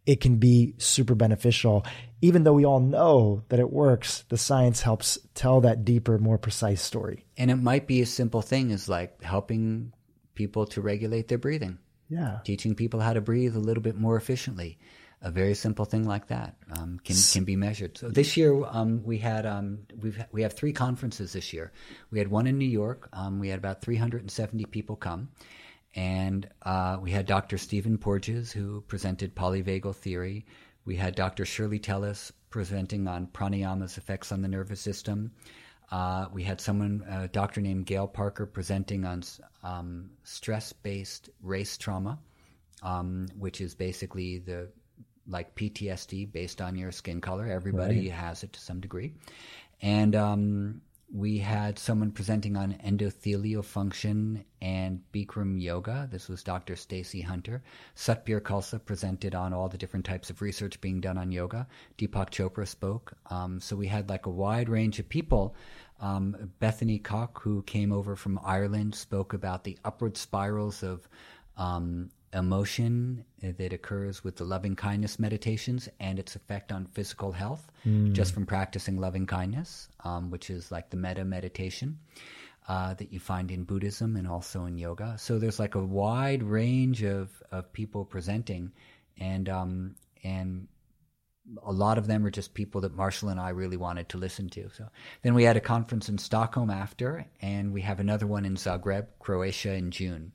it 0.07 0.21
can 0.21 0.37
be 0.37 0.75
super 0.77 1.15
beneficial. 1.15 1.87
Even 2.21 2.45
though 2.45 2.53
we 2.53 2.67
all 2.67 2.81
know 2.81 3.43
that 3.49 3.59
it 3.59 3.71
works 3.71 4.25
the 4.29 4.37
science 4.37 4.83
helps 4.83 5.19
tell 5.35 5.63
that 5.63 5.85
deeper 5.85 6.19
more 6.19 6.37
precise 6.37 6.83
story. 6.83 7.25
And 7.39 7.51
it 7.51 7.57
might 7.57 7.87
be 7.87 8.03
a 8.03 8.07
simple 8.07 8.43
thing 8.43 8.71
as 8.71 8.87
like 8.87 9.23
helping 9.23 9.95
people 10.35 10.67
to 10.67 10.83
regulate 10.83 11.29
their 11.29 11.39
breathing. 11.39 11.79
Yeah. 12.11 12.41
Teaching 12.45 12.75
people 12.75 13.01
how 13.01 13.15
to 13.15 13.23
breathe 13.23 13.57
a 13.57 13.61
little 13.61 13.83
bit 13.83 13.97
more 13.97 14.17
efficiently 14.17 14.79
a 15.25 15.31
very 15.31 15.55
simple 15.55 15.87
thing 15.87 16.07
like 16.07 16.29
that 16.29 16.55
um, 16.79 17.01
can 17.03 17.17
can 17.33 17.45
be 17.45 17.57
measured. 17.57 17.97
So 17.97 18.11
this 18.11 18.37
year 18.37 18.63
um, 18.67 19.03
we 19.05 19.19
had 19.19 19.47
um, 19.47 19.79
we've 19.99 20.23
we 20.31 20.43
have 20.43 20.53
three 20.53 20.73
conferences 20.73 21.33
this 21.33 21.53
year. 21.53 21.73
We 22.11 22.19
had 22.19 22.29
one 22.29 22.47
in 22.47 22.59
New 22.59 22.69
York. 22.69 23.09
Um, 23.13 23.41
we 23.41 23.49
had 23.49 23.59
about 23.59 23.81
370 23.81 24.67
people 24.67 24.97
come, 24.97 25.31
and 25.95 26.47
uh, 26.63 26.99
we 27.01 27.11
had 27.11 27.25
Dr. 27.25 27.57
Stephen 27.57 27.97
Porges 27.97 28.53
who 28.53 28.83
presented 28.83 29.35
polyvagal 29.35 29.97
theory. 29.97 30.45
We 30.85 30.97
had 30.97 31.15
Dr. 31.15 31.47
Shirley 31.47 31.79
Telles 31.79 32.31
presenting 32.51 33.09
on 33.09 33.27
pranayama's 33.29 33.97
effects 33.97 34.31
on 34.31 34.43
the 34.43 34.49
nervous 34.49 34.81
system. 34.81 35.33
Uh, 35.91 36.27
we 36.33 36.43
had 36.43 36.61
someone, 36.61 37.03
a 37.09 37.29
doctor 37.29 37.61
named 37.61 37.87
Gail 37.87 38.07
Parker, 38.07 38.47
presenting 38.47 39.05
on 39.05 39.23
um, 39.63 40.11
stress-based 40.25 41.31
race 41.43 41.79
trauma, 41.79 42.19
um, 42.83 43.27
which 43.39 43.61
is 43.61 43.75
basically 43.75 44.39
the 44.39 44.69
like 45.27 45.55
PTSD 45.55 46.31
based 46.31 46.61
on 46.61 46.77
your 46.77 46.93
skin 46.93 47.21
color. 47.21 47.47
Everybody 47.47 48.09
right. 48.09 48.13
has 48.13 48.43
it 48.43 48.53
to 48.53 48.61
some 48.61 48.81
degree. 48.81 49.15
And 49.81 50.15
um, 50.15 50.81
we 51.13 51.39
had 51.39 51.79
someone 51.79 52.11
presenting 52.11 52.57
on 52.57 52.75
endothelial 52.85 53.65
function 53.65 54.45
and 54.61 55.01
Bikram 55.13 55.61
yoga. 55.61 56.09
This 56.11 56.29
was 56.29 56.43
Dr. 56.43 56.75
Stacy 56.75 57.21
Hunter. 57.21 57.63
Satbir 57.95 58.41
Khalsa 58.41 58.85
presented 58.85 59.35
on 59.35 59.53
all 59.53 59.69
the 59.69 59.79
different 59.79 60.05
types 60.05 60.29
of 60.29 60.43
research 60.43 60.81
being 60.81 61.01
done 61.01 61.17
on 61.17 61.31
yoga. 61.31 61.69
Deepak 61.99 62.31
Chopra 62.31 62.67
spoke. 62.67 63.13
Um, 63.31 63.61
so 63.61 63.77
we 63.77 63.87
had 63.87 64.09
like 64.09 64.27
a 64.27 64.31
wide 64.31 64.69
range 64.69 64.99
of 64.99 65.09
people. 65.09 65.55
Um, 66.01 66.51
Bethany 66.59 66.99
Kok, 66.99 67.41
who 67.43 67.63
came 67.63 67.93
over 67.93 68.17
from 68.17 68.41
Ireland, 68.45 68.95
spoke 68.97 69.35
about 69.35 69.63
the 69.63 69.79
upward 69.85 70.17
spirals 70.17 70.83
of 70.83 71.09
um, 71.57 72.11
emotion 72.35 73.25
that 73.41 73.73
occurs 73.73 74.25
with 74.25 74.37
the 74.37 74.45
loving 74.45 74.75
kindness 74.75 75.19
meditations 75.19 75.89
and 76.01 76.19
its 76.19 76.35
effect 76.35 76.73
on 76.73 76.87
physical 76.87 77.33
health 77.33 77.71
mm. 77.87 78.13
just 78.13 78.35
from 78.35 78.45
practicing 78.45 78.99
loving 78.99 79.27
kindness, 79.27 79.89
um, 80.05 80.31
which 80.31 80.51
is 80.51 80.73
like 80.73 80.91
the 80.91 80.97
metta 80.97 81.25
meditation 81.25 81.99
uh, 82.69 82.95
that 82.95 83.13
you 83.13 83.21
find 83.21 83.51
in 83.51 83.65
Buddhism 83.65 84.17
and 84.17 84.27
also 84.27 84.65
in 84.65 84.79
yoga. 84.79 85.17
So 85.19 85.39
there's 85.39 85.59
like 85.59 85.75
a 85.75 85.85
wide 85.85 86.43
range 86.43 87.03
of, 87.03 87.31
of 87.53 87.73
people 87.73 88.05
presenting, 88.05 88.73
and 89.19 89.49
um, 89.49 89.95
and 90.23 90.67
a 91.63 91.73
lot 91.73 91.99
of 91.99 92.07
them 92.07 92.25
are 92.25 92.31
just 92.31 92.55
people 92.55 92.81
that 92.81 92.95
Marshall 92.95 93.29
and 93.29 93.39
I 93.39 93.51
really 93.51 93.77
wanted 93.77 94.09
to 94.09 94.19
listen 94.19 94.49
to. 94.51 94.71
So 94.71 94.89
then 95.23 95.35
we 95.35 95.45
had 95.45 95.59
a 95.59 95.61
conference 95.61 96.09
in 96.09 96.17
Stockholm 96.17 96.71
after, 96.71 97.27
and 97.43 97.73
we 97.73 97.83
have 97.83 98.01
another 98.01 98.27
one 98.27 98.47
in 98.47 98.55
Zagreb, 98.55 99.09
Croatia, 99.19 99.75
in 99.75 99.91
June 99.91 100.33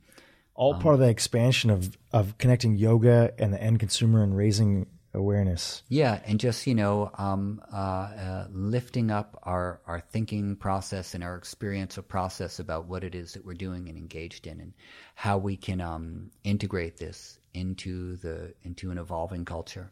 all 0.60 0.76
um, 0.76 0.81
part 0.81 0.94
of 0.94 0.99
the 0.99 1.10
expansion 1.10 1.69
of 1.69 1.98
of 2.11 2.38
connecting 2.38 2.76
yoga 2.76 3.34
and 3.40 3.53
the 3.53 3.64
end 3.64 3.80
consumer 3.80 4.22
and 4.22 4.36
raising 4.36 4.86
awareness. 5.14 5.81
Yeah, 5.88 6.19
and 6.26 6.40
just 6.40 6.68
you 6.68 6.76
know, 6.76 7.11
um, 7.18 7.61
uh, 7.73 7.76
uh, 7.76 8.48
lifting 8.52 9.10
up 9.10 9.40
our 9.44 9.80
our 9.88 10.02
thinking 10.02 10.57
process 10.57 11.15
and 11.15 11.23
our 11.23 11.38
experiential 11.38 12.03
process 12.03 12.60
about 12.60 12.88
what 12.88 13.03
it 13.03 13.15
is 13.15 13.34
that 13.34 13.45
we're 13.45 13.53
doing 13.53 13.88
and 13.88 13.98
engaged 13.98 14.45
in, 14.45 14.60
and 14.60 14.73
how 15.15 15.38
we 15.38 15.56
can 15.56 15.81
um, 15.81 16.30
integrate 16.44 16.98
this 16.98 17.40
into 17.53 18.18
the 18.18 18.53
into 18.64 18.91
an 18.91 18.98
evolving 18.98 19.45
culture. 19.45 19.91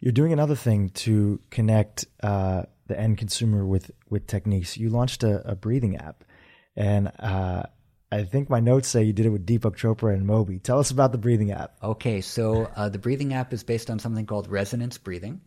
You're 0.00 0.12
doing 0.12 0.34
another 0.34 0.54
thing 0.54 0.90
to 0.90 1.40
connect 1.50 2.04
uh, 2.22 2.64
the 2.86 3.00
end 3.00 3.16
consumer 3.16 3.66
with 3.66 3.90
with 4.10 4.26
techniques. 4.26 4.76
You 4.76 4.90
launched 4.90 5.24
a, 5.24 5.50
a 5.50 5.56
breathing 5.56 5.96
app, 5.96 6.22
and 6.76 7.10
uh, 7.18 7.62
I 8.10 8.22
think 8.22 8.48
my 8.48 8.60
notes 8.60 8.88
say 8.88 9.02
you 9.02 9.12
did 9.12 9.26
it 9.26 9.30
with 9.30 9.46
Deepak 9.46 9.76
Chopra 9.76 10.14
and 10.14 10.26
Moby. 10.26 10.60
Tell 10.60 10.78
us 10.78 10.92
about 10.92 11.10
the 11.10 11.18
breathing 11.18 11.50
app. 11.50 11.76
Okay, 11.82 12.20
so 12.20 12.70
uh, 12.76 12.88
the 12.88 12.98
breathing 12.98 13.34
app 13.34 13.52
is 13.52 13.64
based 13.64 13.90
on 13.90 13.98
something 13.98 14.26
called 14.26 14.48
resonance 14.48 14.96
breathing. 14.96 15.40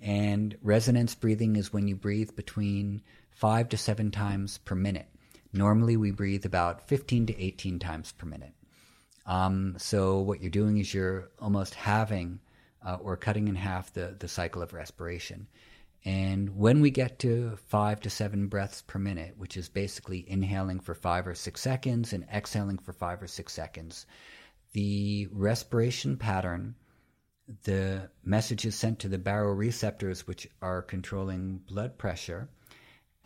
And 0.00 0.56
resonance 0.62 1.14
breathing 1.14 1.56
is 1.56 1.72
when 1.72 1.88
you 1.88 1.96
breathe 1.96 2.36
between 2.36 3.02
five 3.30 3.68
to 3.70 3.76
seven 3.76 4.10
times 4.12 4.58
per 4.58 4.76
minute. 4.76 5.08
Normally, 5.52 5.96
we 5.96 6.12
breathe 6.12 6.44
about 6.44 6.88
15 6.88 7.26
to 7.26 7.42
18 7.42 7.78
times 7.78 8.12
per 8.12 8.26
minute. 8.26 8.52
Um, 9.26 9.74
so, 9.78 10.20
what 10.20 10.40
you're 10.40 10.50
doing 10.50 10.78
is 10.78 10.92
you're 10.92 11.30
almost 11.40 11.74
halving 11.74 12.40
uh, 12.84 12.98
or 13.00 13.16
cutting 13.16 13.48
in 13.48 13.54
half 13.54 13.92
the, 13.92 14.14
the 14.18 14.28
cycle 14.28 14.62
of 14.62 14.72
respiration. 14.72 15.48
And 16.04 16.56
when 16.56 16.80
we 16.80 16.90
get 16.90 17.18
to 17.20 17.56
five 17.68 18.00
to 18.00 18.10
seven 18.10 18.48
breaths 18.48 18.82
per 18.82 18.98
minute, 18.98 19.38
which 19.38 19.56
is 19.56 19.70
basically 19.70 20.28
inhaling 20.28 20.80
for 20.80 20.94
five 20.94 21.26
or 21.26 21.34
six 21.34 21.62
seconds 21.62 22.12
and 22.12 22.26
exhaling 22.32 22.78
for 22.78 22.92
five 22.92 23.22
or 23.22 23.26
six 23.26 23.54
seconds, 23.54 24.04
the 24.72 25.28
respiration 25.32 26.18
pattern, 26.18 26.74
the 27.62 28.10
message 28.22 28.66
is 28.66 28.74
sent 28.74 28.98
to 28.98 29.08
the 29.08 29.18
baroreceptors, 29.18 30.20
which 30.20 30.46
are 30.60 30.82
controlling 30.82 31.58
blood 31.58 31.96
pressure 31.96 32.48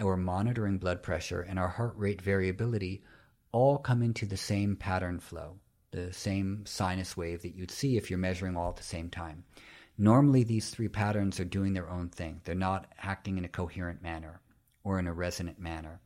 or 0.00 0.16
monitoring 0.16 0.78
blood 0.78 1.02
pressure 1.02 1.40
and 1.40 1.58
our 1.58 1.68
heart 1.68 1.94
rate 1.96 2.22
variability, 2.22 3.02
all 3.50 3.78
come 3.78 4.02
into 4.02 4.26
the 4.26 4.36
same 4.36 4.76
pattern 4.76 5.18
flow, 5.18 5.58
the 5.90 6.12
same 6.12 6.64
sinus 6.64 7.16
wave 7.16 7.42
that 7.42 7.56
you'd 7.56 7.70
see 7.72 7.96
if 7.96 8.08
you're 8.08 8.18
measuring 8.18 8.56
all 8.56 8.70
at 8.70 8.76
the 8.76 8.82
same 8.84 9.10
time. 9.10 9.42
Normally, 9.98 10.44
these 10.44 10.70
three 10.70 10.88
patterns 10.88 11.40
are 11.40 11.44
doing 11.44 11.72
their 11.72 11.90
own 11.90 12.08
thing. 12.08 12.40
They're 12.44 12.54
not 12.54 12.86
acting 13.02 13.36
in 13.36 13.44
a 13.44 13.48
coherent 13.48 14.00
manner 14.00 14.40
or 14.84 15.00
in 15.00 15.08
a 15.08 15.12
resonant 15.12 15.58
manner. 15.58 16.00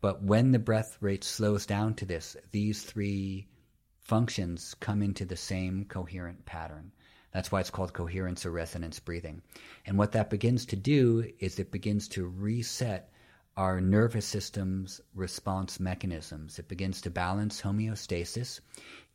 But 0.00 0.22
when 0.22 0.52
the 0.52 0.58
breath 0.58 0.96
rate 1.00 1.24
slows 1.24 1.66
down 1.66 1.94
to 1.94 2.06
this, 2.06 2.36
these 2.52 2.82
three 2.82 3.48
functions 3.98 4.74
come 4.80 5.02
into 5.02 5.24
the 5.24 5.36
same 5.36 5.84
coherent 5.84 6.44
pattern. 6.44 6.92
That's 7.32 7.50
why 7.50 7.60
it's 7.60 7.70
called 7.70 7.92
coherence 7.92 8.46
or 8.46 8.50
resonance 8.50 9.00
breathing. 9.00 9.42
And 9.86 9.98
what 9.98 10.12
that 10.12 10.30
begins 10.30 10.66
to 10.66 10.76
do 10.76 11.32
is 11.38 11.58
it 11.58 11.72
begins 11.72 12.08
to 12.08 12.26
reset 12.26 13.10
our 13.56 13.80
nervous 13.80 14.26
system's 14.26 15.00
response 15.14 15.80
mechanisms. 15.80 16.58
It 16.58 16.68
begins 16.68 17.00
to 17.02 17.10
balance 17.10 17.60
homeostasis. 17.60 18.60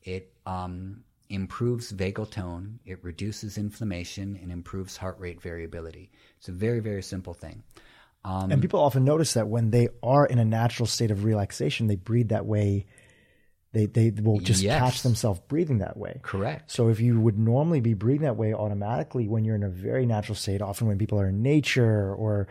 It 0.03 0.33
um, 0.45 1.03
improves 1.29 1.91
vagal 1.91 2.31
tone, 2.31 2.79
it 2.85 3.03
reduces 3.03 3.57
inflammation, 3.57 4.39
and 4.41 4.51
improves 4.51 4.97
heart 4.97 5.19
rate 5.19 5.41
variability. 5.41 6.11
It's 6.37 6.47
a 6.47 6.53
very, 6.53 6.79
very 6.79 7.03
simple 7.03 7.33
thing. 7.33 7.63
Um, 8.23 8.51
and 8.51 8.61
people 8.61 8.81
often 8.81 9.05
notice 9.05 9.33
that 9.33 9.47
when 9.47 9.71
they 9.71 9.89
are 10.03 10.25
in 10.25 10.39
a 10.39 10.45
natural 10.45 10.85
state 10.85 11.11
of 11.11 11.23
relaxation, 11.23 11.87
they 11.87 11.95
breathe 11.95 12.29
that 12.29 12.45
way. 12.45 12.85
They, 13.73 13.85
they 13.85 14.09
will 14.09 14.39
just 14.39 14.63
yes. 14.63 14.79
catch 14.79 15.01
themselves 15.03 15.39
breathing 15.47 15.79
that 15.79 15.97
way. 15.97 16.19
Correct. 16.23 16.71
So 16.71 16.89
if 16.89 16.99
you 16.99 17.19
would 17.19 17.37
normally 17.37 17.79
be 17.79 17.93
breathing 17.93 18.23
that 18.23 18.35
way 18.35 18.53
automatically 18.53 19.27
when 19.27 19.45
you're 19.45 19.55
in 19.55 19.63
a 19.63 19.69
very 19.69 20.05
natural 20.05 20.35
state, 20.35 20.61
often 20.61 20.87
when 20.87 20.97
people 20.97 21.19
are 21.19 21.27
in 21.27 21.41
nature 21.41 22.13
or 22.13 22.47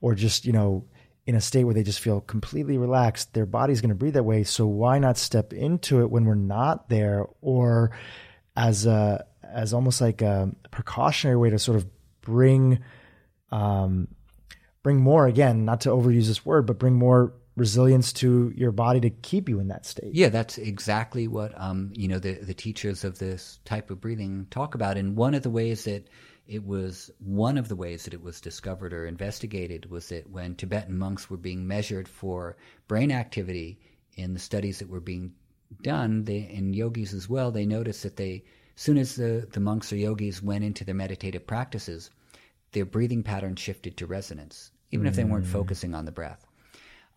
or 0.00 0.14
just, 0.14 0.46
you 0.46 0.52
know, 0.52 0.86
in 1.26 1.34
a 1.34 1.40
state 1.40 1.64
where 1.64 1.74
they 1.74 1.82
just 1.82 2.00
feel 2.00 2.20
completely 2.20 2.78
relaxed, 2.78 3.34
their 3.34 3.46
body's 3.46 3.80
going 3.80 3.90
to 3.90 3.94
breathe 3.94 4.14
that 4.14 4.24
way. 4.24 4.42
So 4.44 4.66
why 4.66 4.98
not 4.98 5.18
step 5.18 5.52
into 5.52 6.00
it 6.00 6.10
when 6.10 6.24
we're 6.24 6.34
not 6.34 6.88
there, 6.88 7.26
or 7.40 7.92
as 8.56 8.86
a 8.86 9.24
as 9.42 9.72
almost 9.72 10.00
like 10.00 10.22
a 10.22 10.50
precautionary 10.70 11.36
way 11.36 11.50
to 11.50 11.58
sort 11.58 11.76
of 11.76 11.86
bring 12.20 12.80
um, 13.50 14.08
bring 14.82 14.98
more 14.98 15.26
again, 15.26 15.64
not 15.64 15.82
to 15.82 15.90
overuse 15.90 16.26
this 16.26 16.44
word, 16.44 16.66
but 16.66 16.78
bring 16.78 16.94
more 16.94 17.34
resilience 17.56 18.12
to 18.14 18.52
your 18.56 18.72
body 18.72 19.00
to 19.00 19.10
keep 19.10 19.48
you 19.48 19.60
in 19.60 19.68
that 19.68 19.84
state. 19.84 20.14
Yeah, 20.14 20.28
that's 20.28 20.56
exactly 20.56 21.28
what 21.28 21.52
um, 21.60 21.92
you 21.94 22.08
know 22.08 22.18
the 22.18 22.34
the 22.34 22.54
teachers 22.54 23.04
of 23.04 23.18
this 23.18 23.60
type 23.64 23.90
of 23.90 24.00
breathing 24.00 24.46
talk 24.50 24.74
about. 24.74 24.96
And 24.96 25.16
one 25.16 25.34
of 25.34 25.42
the 25.42 25.50
ways 25.50 25.84
that 25.84 26.08
it 26.50 26.66
was 26.66 27.12
one 27.20 27.56
of 27.56 27.68
the 27.68 27.76
ways 27.76 28.02
that 28.02 28.12
it 28.12 28.20
was 28.20 28.40
discovered 28.40 28.92
or 28.92 29.06
investigated 29.06 29.88
was 29.88 30.08
that 30.08 30.28
when 30.28 30.56
Tibetan 30.56 30.98
monks 30.98 31.30
were 31.30 31.36
being 31.36 31.64
measured 31.64 32.08
for 32.08 32.56
brain 32.88 33.12
activity 33.12 33.78
in 34.16 34.34
the 34.34 34.40
studies 34.40 34.80
that 34.80 34.88
were 34.88 35.00
being 35.00 35.32
done, 35.82 36.24
they, 36.24 36.38
in 36.38 36.74
yogis 36.74 37.14
as 37.14 37.28
well, 37.28 37.52
they 37.52 37.64
noticed 37.64 38.02
that 38.02 38.16
they, 38.16 38.42
as 38.76 38.82
soon 38.82 38.98
as 38.98 39.14
the, 39.14 39.46
the 39.52 39.60
monks 39.60 39.92
or 39.92 39.96
yogis 39.96 40.42
went 40.42 40.64
into 40.64 40.84
their 40.84 40.92
meditative 40.92 41.46
practices, 41.46 42.10
their 42.72 42.84
breathing 42.84 43.22
pattern 43.22 43.54
shifted 43.54 43.96
to 43.96 44.06
resonance, 44.08 44.72
even 44.90 45.06
mm. 45.06 45.10
if 45.10 45.14
they 45.14 45.22
weren't 45.22 45.46
mm. 45.46 45.52
focusing 45.52 45.94
on 45.94 46.04
the 46.04 46.10
breath. 46.10 46.44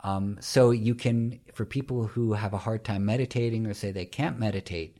Um, 0.01 0.37
so 0.41 0.69
you 0.69 0.93
can, 0.93 1.39
for 1.55 1.65
people 1.65 2.05
who 2.05 2.33
have 2.33 2.53
a 2.53 2.59
hard 2.59 2.83
time 2.83 3.03
meditating 3.03 3.65
or 3.65 3.73
say 3.73 3.91
they 3.91 4.05
can't 4.05 4.37
meditate 4.37 4.97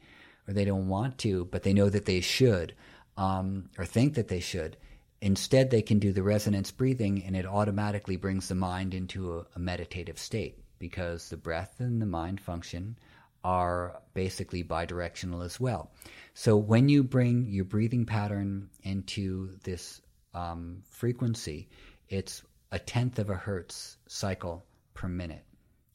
or 0.48 0.56
they 0.56 0.66
don't 0.66 0.88
want 0.88 1.20
to, 1.20 1.46
but 1.46 1.62
they 1.62 1.74
know 1.74 1.90
that 1.90 2.06
they 2.06 2.20
should, 2.20 2.74
um, 3.18 3.70
or 3.78 3.86
think 3.86 4.16
that 4.16 4.28
they 4.28 4.40
should. 4.40 4.78
Instead, 5.22 5.70
they 5.70 5.82
can 5.82 6.00
do 6.00 6.12
the 6.12 6.24
resonance 6.24 6.72
breathing, 6.72 7.24
and 7.24 7.36
it 7.36 7.46
automatically 7.46 8.18
brings 8.18 8.48
the 8.48 8.56
mind 8.56 8.94
into 8.94 9.38
a, 9.38 9.46
a 9.56 9.60
meditative 9.60 10.20
state 10.20 10.58
because 10.80 11.30
the 11.30 11.38
breath 11.38 11.80
and 11.80 12.02
the 12.02 12.06
mind 12.06 12.42
function 12.42 12.98
are 13.44 14.02
basically 14.14 14.64
bidirectional 14.64 15.44
as 15.44 15.60
well. 15.60 15.92
So 16.34 16.58
when 16.58 16.90
you 16.90 17.04
bring 17.04 17.46
your 17.46 17.66
breathing 17.66 18.06
pattern 18.06 18.70
into 18.84 19.58
this 19.64 20.02
um, 20.34 20.84
frequency, 20.90 21.70
it's 22.10 22.42
a 22.72 22.80
tenth 22.80 23.20
of 23.20 23.30
a 23.30 23.36
hertz 23.36 23.98
cycle 24.08 24.66
per 24.94 25.08
minute, 25.08 25.46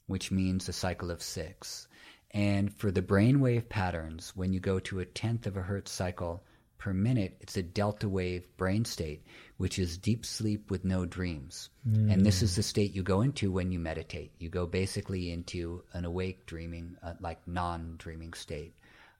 which 0.06 0.30
means 0.30 0.68
a 0.68 0.72
cycle 0.72 1.10
of 1.10 1.22
six. 1.22 1.88
And 2.30 2.72
for 2.72 2.90
the 2.90 3.02
brainwave 3.02 3.68
patterns, 3.68 4.32
when 4.36 4.52
you 4.52 4.60
go 4.60 4.78
to 4.80 5.00
a 5.00 5.06
tenth 5.06 5.46
of 5.46 5.56
a 5.56 5.62
hertz 5.62 5.90
cycle 5.90 6.44
per 6.78 6.94
minute, 6.94 7.36
it's 7.40 7.56
a 7.56 7.62
delta 7.62 8.08
wave 8.08 8.46
brain 8.56 8.84
state, 8.84 9.24
which 9.56 9.78
is 9.78 9.98
deep 9.98 10.24
sleep 10.24 10.70
with 10.70 10.84
no 10.84 11.04
dreams. 11.04 11.70
Mm. 11.88 12.12
And 12.12 12.26
this 12.26 12.42
is 12.42 12.56
the 12.56 12.62
state 12.62 12.94
you 12.94 13.02
go 13.02 13.20
into 13.20 13.52
when 13.52 13.72
you 13.72 13.78
meditate. 13.78 14.32
You 14.38 14.48
go 14.48 14.66
basically 14.66 15.30
into 15.30 15.82
an 15.92 16.04
awake 16.04 16.46
dreaming, 16.46 16.96
uh, 17.02 17.14
like 17.20 17.46
non 17.46 17.96
dreaming 17.98 18.32
state. 18.34 18.74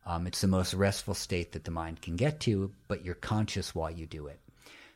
Um, 0.06 0.26
it's 0.26 0.40
the 0.40 0.46
most 0.46 0.72
restful 0.72 1.14
state 1.14 1.52
that 1.52 1.64
the 1.64 1.70
mind 1.70 2.00
can 2.00 2.16
get 2.16 2.40
to, 2.40 2.72
but 2.86 3.04
you're 3.04 3.14
conscious 3.14 3.74
while 3.74 3.90
you 3.90 4.06
do 4.06 4.28
it. 4.28 4.40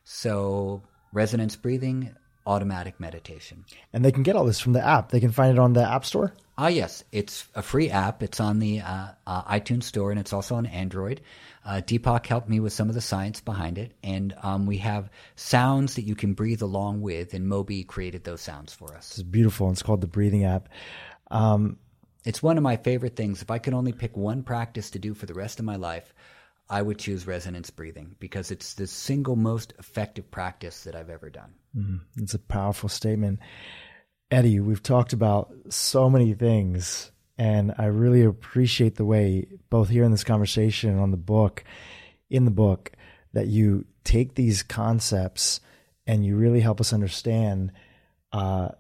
So, 0.05 0.83
resonance 1.13 1.55
breathing, 1.57 2.15
automatic 2.47 2.99
meditation. 3.01 3.65
And 3.93 4.05
they 4.05 4.13
can 4.13 4.23
get 4.23 4.37
all 4.37 4.45
this 4.45 4.61
from 4.61 4.73
the 4.73 4.85
app. 4.85 5.11
They 5.11 5.21
can 5.21 5.33
find 5.33 5.53
it 5.53 5.59
on 5.59 5.73
the 5.73 5.89
App 5.89 6.05
Store? 6.05 6.35
Ah, 6.59 6.69
yes. 6.69 7.05
It's 7.13 7.47
a 7.55 7.63
free 7.63 7.91
app. 7.91 8.23
It's 8.23 8.41
on 8.41 8.59
the 8.59 8.81
uh, 8.81 9.09
uh, 9.27 9.43
iTunes 9.45 9.85
Store 9.85 10.11
and 10.11 10.21
it's 10.21 10.33
also 10.33 10.57
on 10.57 10.67
Android. 10.67 11.21
Uh, 11.65 11.81
Deepak 11.85 12.27
helped 12.27 12.49
me 12.49 12.61
with 12.61 12.73
some 12.73 12.89
of 12.89 12.95
the 12.95 13.01
science 13.01 13.41
behind 13.41 13.79
it. 13.79 13.93
And 14.03 14.35
um, 14.43 14.67
we 14.67 14.79
have 14.79 15.11
sounds 15.37 15.95
that 15.95 16.03
you 16.03 16.15
can 16.15 16.35
breathe 16.35 16.63
along 16.63 17.01
with, 17.01 17.35
and 17.35 17.49
Moby 17.49 17.85
created 17.85 18.25
those 18.25 18.41
sounds 18.41 18.73
for 18.73 18.95
us. 18.95 19.13
It's 19.13 19.23
beautiful. 19.23 19.71
It's 19.71 19.83
called 19.83 20.01
the 20.01 20.09
Breathing 20.09 20.45
app. 20.45 20.69
Um, 21.31 21.79
it's 22.25 22.43
one 22.43 22.57
of 22.57 22.63
my 22.63 22.77
favorite 22.77 23.17
things. 23.17 23.43
If 23.43 23.51
I 23.51 23.59
could 23.59 23.75
only 23.75 23.93
pick 23.93 24.17
one 24.17 24.43
practice 24.43 24.91
to 24.91 24.99
do 24.99 25.15
for 25.15 25.27
the 25.27 25.35
rest 25.35 25.59
of 25.59 25.65
my 25.65 25.77
life, 25.77 26.13
I 26.69 26.83
would 26.83 26.99
choose 26.99 27.27
resonance 27.27 27.71
breathing 27.71 28.17
because 28.19 28.51
it's 28.51 28.75
the 28.75 28.87
single 28.87 29.37
most 29.37 29.75
effective 29.79 30.31
practice 30.31 30.85
that 30.85 30.97
I've 30.97 31.11
ever 31.11 31.31
done. 31.31 31.55
Mm, 31.77 32.01
it's 32.17 32.35
a 32.35 32.39
powerful 32.39 32.89
statement. 32.89 33.41
Eddie, 34.31 34.61
we've 34.61 34.83
talked 34.83 35.13
about 35.13 35.53
so 35.69 36.09
many 36.09 36.35
things, 36.35 37.11
and 37.39 37.75
I 37.79 37.87
really 37.87 38.23
appreciate 38.23 38.97
the 38.97 39.05
way, 39.05 39.47
both 39.71 39.89
here 39.89 40.05
in 40.05 40.11
this 40.11 40.25
conversation 40.25 40.91
and 40.91 41.01
on 41.01 41.11
the 41.11 41.17
book, 41.17 41.65
in 42.31 42.45
the 42.45 42.51
book, 42.51 42.93
that 43.33 43.47
you 43.47 43.85
take 44.05 44.35
these 44.35 44.63
concepts 44.63 45.61
and 46.07 46.25
you 46.25 46.37
really 46.37 46.61
help 46.61 46.81
us 46.81 46.93
understand 46.93 47.73
uh, 48.33 48.71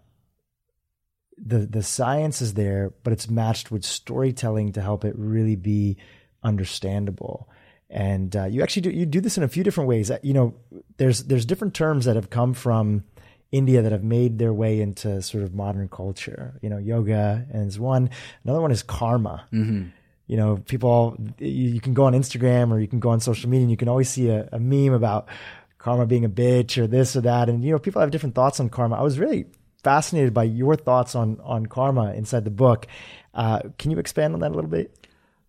the 1.38 1.58
the 1.58 1.82
science 1.82 2.40
is 2.40 2.54
there, 2.54 2.92
but 3.02 3.12
it's 3.12 3.28
matched 3.28 3.70
with 3.70 3.84
storytelling 3.84 4.72
to 4.72 4.80
help 4.80 5.04
it 5.04 5.14
really 5.16 5.56
be 5.56 5.96
understandable 6.42 7.48
and 7.92 8.34
uh, 8.34 8.44
you 8.46 8.62
actually 8.62 8.82
do 8.82 8.90
you 8.90 9.06
do 9.06 9.20
this 9.20 9.36
in 9.36 9.42
a 9.42 9.48
few 9.48 9.62
different 9.62 9.88
ways. 9.88 10.10
Uh, 10.10 10.18
you 10.22 10.32
know, 10.32 10.54
there's 10.96 11.24
there's 11.24 11.44
different 11.44 11.74
terms 11.74 12.06
that 12.06 12.16
have 12.16 12.30
come 12.30 12.54
from 12.54 13.04
India 13.52 13.82
that 13.82 13.92
have 13.92 14.02
made 14.02 14.38
their 14.38 14.52
way 14.52 14.80
into 14.80 15.20
sort 15.20 15.44
of 15.44 15.54
modern 15.54 15.88
culture. 15.88 16.58
You 16.62 16.70
know, 16.70 16.78
yoga 16.78 17.46
and 17.52 17.68
is 17.68 17.78
one. 17.78 18.10
Another 18.44 18.62
one 18.62 18.72
is 18.72 18.82
karma. 18.82 19.44
Mm-hmm. 19.52 19.88
You 20.26 20.36
know, 20.36 20.56
people 20.66 20.88
all, 20.88 21.16
you, 21.38 21.48
you, 21.48 21.80
can 21.80 21.92
go 21.92 22.04
on 22.04 22.14
Instagram 22.14 22.70
or 22.70 22.80
you 22.80 22.88
can 22.88 23.00
go 23.00 23.10
on 23.10 23.20
social 23.20 23.50
media 23.50 23.64
and 23.64 23.70
you 23.70 23.76
can 23.76 23.88
always 23.88 24.08
see 24.08 24.30
a, 24.30 24.48
a 24.52 24.58
meme 24.58 24.94
about 24.94 25.28
karma 25.76 26.06
being 26.06 26.24
a 26.24 26.30
bitch 26.30 26.78
or 26.78 26.86
this 26.86 27.14
or 27.14 27.20
that. 27.22 27.50
And 27.50 27.62
you 27.62 27.72
know, 27.72 27.78
people 27.78 28.00
have 28.00 28.10
different 28.10 28.34
thoughts 28.34 28.58
on 28.58 28.70
karma. 28.70 28.96
I 28.96 29.02
was 29.02 29.18
really 29.18 29.46
fascinated 29.82 30.32
by 30.32 30.44
your 30.44 30.76
thoughts 30.76 31.14
on 31.14 31.38
on 31.42 31.66
karma 31.66 32.14
inside 32.14 32.44
the 32.44 32.50
book. 32.50 32.86
Uh, 33.34 33.60
can 33.78 33.90
you 33.90 33.98
expand 33.98 34.32
on 34.32 34.40
that 34.40 34.52
a 34.52 34.54
little 34.54 34.70
bit? 34.70 35.01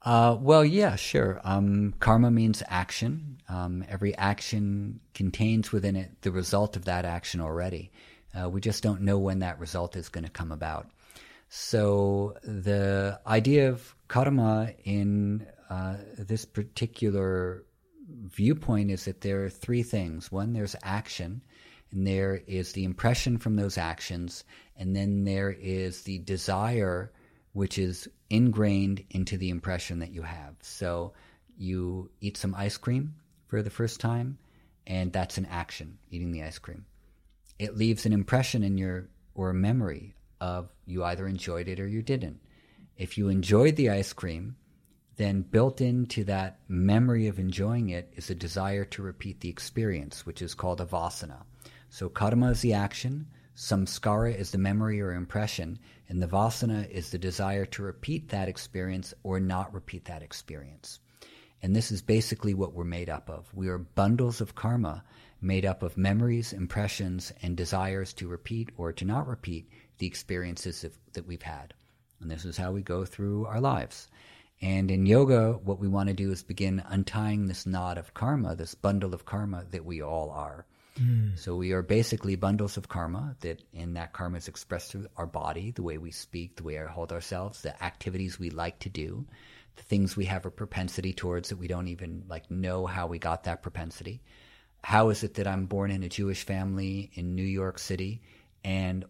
Uh, 0.04 0.38
well, 0.40 0.66
yeah, 0.66 0.96
sure. 0.96 1.40
Um, 1.44 1.94
karma 2.00 2.30
means 2.30 2.62
action. 2.68 3.38
Um, 3.48 3.86
every 3.88 4.16
action 4.18 5.00
contains 5.14 5.72
within 5.72 5.96
it 5.96 6.22
the 6.22 6.32
result 6.32 6.76
of 6.76 6.86
that 6.86 7.06
action 7.06 7.40
already. 7.40 7.92
Uh, 8.38 8.50
we 8.50 8.60
just 8.60 8.84
don't 8.84 9.02
know 9.02 9.18
when 9.18 9.40
that 9.40 9.60
result 9.60 9.96
is 9.96 10.10
going 10.10 10.26
to 10.26 10.30
come 10.30 10.52
about. 10.52 10.90
So 11.48 12.36
the 12.44 13.20
idea 13.26 13.70
of 13.70 13.96
karma 14.08 14.72
in 14.84 15.48
uh, 15.70 15.98
this 16.18 16.44
particular 16.44 17.64
viewpoint 18.10 18.92
is 18.92 19.06
that 19.06 19.22
there 19.22 19.46
are 19.46 19.50
three 19.50 19.84
things. 19.84 20.32
One, 20.32 20.52
there's 20.52 20.76
action, 20.84 21.42
and 21.92 22.06
there 22.06 22.42
is 22.46 22.74
the 22.74 22.84
impression 22.84 23.38
from 23.38 23.56
those 23.56 23.78
actions, 23.78 24.44
and 24.76 24.96
then 24.96 25.24
there 25.24 25.52
is 25.52 26.02
the 26.02 26.18
desire 26.18 27.13
which 27.54 27.78
is 27.78 28.08
ingrained 28.30 29.04
into 29.12 29.38
the 29.38 29.50
impression 29.50 30.00
that 30.00 30.12
you 30.12 30.24
have. 30.24 30.56
So 30.62 31.14
you 31.58 32.12
eat 32.20 32.38
some 32.38 32.56
ice 32.56 32.78
cream 32.78 33.16
for 33.48 33.62
the 33.62 33.70
first 33.70 34.00
time, 34.00 34.38
and 34.86 35.14
that's 35.14 35.38
an 35.38 35.46
action, 35.46 36.00
eating 36.10 36.32
the 36.32 36.44
ice 36.44 36.60
cream. 36.60 36.86
It 37.60 37.78
leaves 37.78 38.06
an 38.06 38.14
impression 38.14 38.64
in 38.64 38.78
your 38.78 39.10
or 39.36 39.50
a 39.50 39.54
memory 39.54 40.16
of 40.42 40.70
you 40.86 41.04
either 41.04 41.28
enjoyed 41.28 41.68
it 41.68 41.80
or 41.80 41.88
you 41.88 42.02
didn't. 42.02 42.40
If 42.98 43.18
you 43.18 43.30
enjoyed 43.30 43.76
the 43.76 43.90
ice 43.90 44.14
cream, 44.14 44.56
then 45.16 45.42
built 45.42 45.80
into 45.80 46.24
that 46.24 46.60
memory 46.68 47.28
of 47.28 47.40
enjoying 47.40 47.90
it 47.90 48.12
is 48.16 48.30
a 48.30 48.36
desire 48.36 48.86
to 48.86 49.04
repeat 49.04 49.40
the 49.40 49.50
experience, 49.50 50.26
which 50.26 50.42
is 50.42 50.56
called 50.56 50.82
a 50.82 50.86
vasana. 50.86 51.44
So 51.90 52.10
karma 52.10 52.50
is 52.50 52.62
the 52.62 52.74
action, 52.74 53.28
samskara 53.56 54.36
is 54.36 54.52
the 54.52 54.58
memory 54.58 55.00
or 55.00 55.14
impression, 55.14 55.78
and 56.14 56.22
the 56.22 56.28
vasana 56.28 56.88
is 56.92 57.10
the 57.10 57.18
desire 57.18 57.66
to 57.66 57.82
repeat 57.82 58.30
that 58.30 58.48
experience 58.48 59.16
or 59.24 59.40
not 59.40 59.74
repeat 59.74 60.06
that 60.06 60.22
experience. 60.22 61.00
And 61.64 61.76
this 61.76 61.92
is 61.92 62.04
basically 62.04 62.54
what 62.54 62.74
we're 62.74 62.84
made 62.84 63.10
up 63.10 63.32
of. 63.32 63.52
We 63.52 63.68
are 63.70 63.80
bundles 63.80 64.40
of 64.40 64.54
karma 64.54 65.04
made 65.42 65.66
up 65.66 65.82
of 65.82 65.98
memories, 65.98 66.54
impressions, 66.54 67.34
and 67.42 67.58
desires 67.58 68.14
to 68.14 68.28
repeat 68.28 68.70
or 68.78 68.94
to 68.94 69.06
not 69.06 69.28
repeat 69.28 69.68
the 69.98 70.06
experiences 70.06 70.84
of, 70.84 70.96
that 71.14 71.26
we've 71.26 71.42
had. 71.42 71.74
And 72.22 72.30
this 72.30 72.46
is 72.46 72.58
how 72.58 72.72
we 72.72 72.84
go 72.84 73.06
through 73.06 73.48
our 73.48 73.60
lives. 73.60 74.08
And 74.62 74.92
in 74.92 75.08
yoga, 75.08 75.54
what 75.64 75.80
we 75.80 75.88
want 75.88 76.10
to 76.10 76.14
do 76.14 76.32
is 76.32 76.44
begin 76.44 76.84
untying 76.86 77.48
this 77.48 77.66
knot 77.66 77.98
of 77.98 78.14
karma, 78.14 78.56
this 78.56 78.76
bundle 78.76 79.16
of 79.16 79.26
karma 79.26 79.66
that 79.72 79.84
we 79.84 80.00
all 80.04 80.30
are. 80.30 80.68
Mm. 81.00 81.38
So 81.40 81.56
we 81.56 81.72
are 81.72 81.82
basically 81.82 82.36
bundles 82.36 82.78
of 82.78 82.88
karma 82.88 83.36
that 83.40 83.64
in 83.74 83.94
that 83.94 84.14
karma 84.14 84.38
is 84.38 84.48
expressed 84.48 84.92
through 84.92 85.08
our 85.18 85.26
body, 85.26 85.72
the 85.72 85.84
way 85.84 85.98
we 85.98 86.12
speak, 86.12 86.56
the 86.56 86.64
way 86.64 86.80
we 86.80 86.88
hold 86.88 87.12
ourselves, 87.12 87.62
the 87.62 87.84
activities 87.84 88.40
we 88.40 88.50
like 88.50 88.80
to 88.80 88.90
do, 88.90 89.26
the 89.76 89.84
things 89.84 90.16
we 90.16 90.26
have 90.26 90.46
a 90.46 90.52
propensity 90.52 91.14
towards 91.14 91.50
that 91.50 91.58
we 91.58 91.68
don't 91.68 91.88
even 91.88 92.24
like 92.28 92.50
know 92.52 92.86
how 92.86 93.08
we 93.08 93.18
got 93.20 93.46
that 93.46 93.64
propensity. 93.64 94.22
How 94.84 95.10
is 95.10 95.24
it 95.24 95.36
that 95.36 95.48
I'm 95.48 95.66
born 95.66 95.92
in 95.92 96.04
a 96.04 96.10
Jewish 96.10 96.46
family 96.46 97.12
in 97.14 97.36
New 97.36 97.44
York 97.44 97.80
City 97.80 98.22
and 98.64 99.06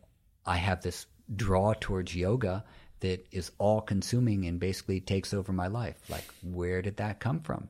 I 0.45 0.57
have 0.57 0.81
this 0.81 1.05
draw 1.35 1.73
towards 1.73 2.15
yoga 2.15 2.63
that 2.99 3.25
is 3.31 3.51
all 3.57 3.81
consuming 3.81 4.45
and 4.45 4.59
basically 4.59 5.01
takes 5.01 5.33
over 5.33 5.51
my 5.51 5.67
life? 5.67 5.97
Like, 6.09 6.25
where 6.41 6.81
did 6.81 6.97
that 6.97 7.19
come 7.19 7.41
from? 7.41 7.67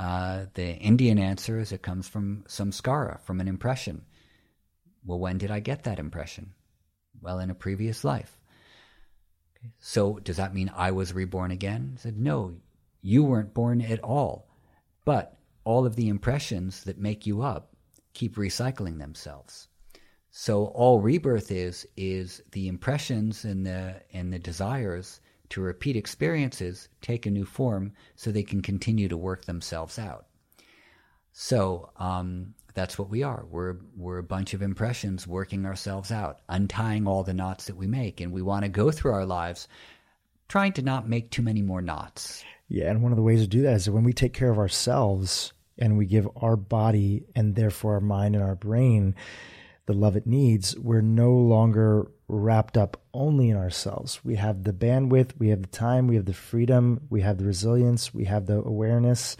Uh, 0.00 0.46
the 0.54 0.76
Indian 0.76 1.18
answer 1.18 1.60
is 1.60 1.72
it 1.72 1.82
comes 1.82 2.08
from 2.08 2.42
samskara, 2.48 3.20
from 3.20 3.38
an 3.38 3.48
impression. 3.48 4.06
Well, 5.04 5.18
when 5.18 5.36
did 5.36 5.50
I 5.50 5.60
get 5.60 5.84
that 5.84 5.98
impression? 5.98 6.54
Well, 7.20 7.38
in 7.38 7.50
a 7.50 7.54
previous 7.54 8.02
life. 8.02 8.38
Okay. 9.58 9.72
So, 9.78 10.18
does 10.18 10.38
that 10.38 10.54
mean 10.54 10.72
I 10.74 10.92
was 10.92 11.12
reborn 11.12 11.50
again? 11.50 11.96
I 11.98 12.00
said, 12.00 12.18
no, 12.18 12.54
you 13.02 13.24
weren't 13.24 13.52
born 13.52 13.82
at 13.82 14.00
all. 14.00 14.48
But 15.04 15.36
all 15.64 15.84
of 15.84 15.96
the 15.96 16.08
impressions 16.08 16.84
that 16.84 16.98
make 16.98 17.26
you 17.26 17.42
up 17.42 17.76
keep 18.14 18.36
recycling 18.36 18.98
themselves. 18.98 19.68
So 20.30 20.66
all 20.66 21.00
rebirth 21.00 21.50
is 21.50 21.86
is 21.98 22.40
the 22.52 22.68
impressions 22.68 23.44
and 23.44 23.66
the 23.66 24.00
and 24.12 24.32
the 24.32 24.38
desires 24.38 25.20
to 25.50 25.60
repeat 25.60 25.96
experiences 25.96 26.88
take 27.02 27.26
a 27.26 27.30
new 27.30 27.44
form 27.44 27.92
so 28.16 28.30
they 28.30 28.42
can 28.42 28.62
continue 28.62 29.08
to 29.08 29.16
work 29.16 29.44
themselves 29.44 29.98
out. 29.98 30.26
So 31.32 31.90
um, 31.96 32.54
that's 32.74 32.98
what 32.98 33.10
we 33.10 33.22
are. 33.22 33.44
We're 33.48 33.76
we're 33.96 34.18
a 34.18 34.22
bunch 34.22 34.54
of 34.54 34.62
impressions 34.62 35.26
working 35.26 35.66
ourselves 35.66 36.10
out, 36.10 36.40
untying 36.48 37.06
all 37.06 37.22
the 37.22 37.34
knots 37.34 37.66
that 37.66 37.76
we 37.76 37.86
make, 37.86 38.20
and 38.20 38.32
we 38.32 38.42
want 38.42 38.64
to 38.64 38.68
go 38.68 38.90
through 38.90 39.12
our 39.12 39.26
lives 39.26 39.68
trying 40.48 40.72
to 40.72 40.82
not 40.82 41.08
make 41.08 41.30
too 41.30 41.42
many 41.42 41.62
more 41.62 41.80
knots. 41.80 42.44
Yeah, 42.68 42.90
and 42.90 43.02
one 43.02 43.12
of 43.12 43.16
the 43.16 43.22
ways 43.22 43.40
to 43.40 43.46
do 43.46 43.62
that 43.62 43.74
is 43.74 43.90
when 43.90 44.04
we 44.04 44.12
take 44.12 44.32
care 44.32 44.50
of 44.50 44.58
ourselves 44.58 45.52
and 45.78 45.96
we 45.96 46.06
give 46.06 46.28
our 46.36 46.56
body 46.56 47.24
and 47.34 47.54
therefore 47.54 47.94
our 47.94 48.00
mind 48.00 48.34
and 48.34 48.44
our 48.44 48.56
brain 48.56 49.14
the 49.90 49.96
love 49.96 50.14
it 50.14 50.24
needs, 50.24 50.78
we're 50.78 51.00
no 51.00 51.32
longer 51.32 52.08
wrapped 52.28 52.76
up 52.76 53.02
only 53.12 53.50
in 53.50 53.56
ourselves. 53.56 54.20
We 54.24 54.36
have 54.36 54.62
the 54.62 54.72
bandwidth, 54.72 55.32
we 55.36 55.48
have 55.48 55.62
the 55.62 55.68
time, 55.68 56.06
we 56.06 56.14
have 56.14 56.26
the 56.26 56.32
freedom, 56.32 57.00
we 57.10 57.22
have 57.22 57.38
the 57.38 57.44
resilience, 57.44 58.14
we 58.14 58.26
have 58.26 58.46
the 58.46 58.58
awareness 58.58 59.36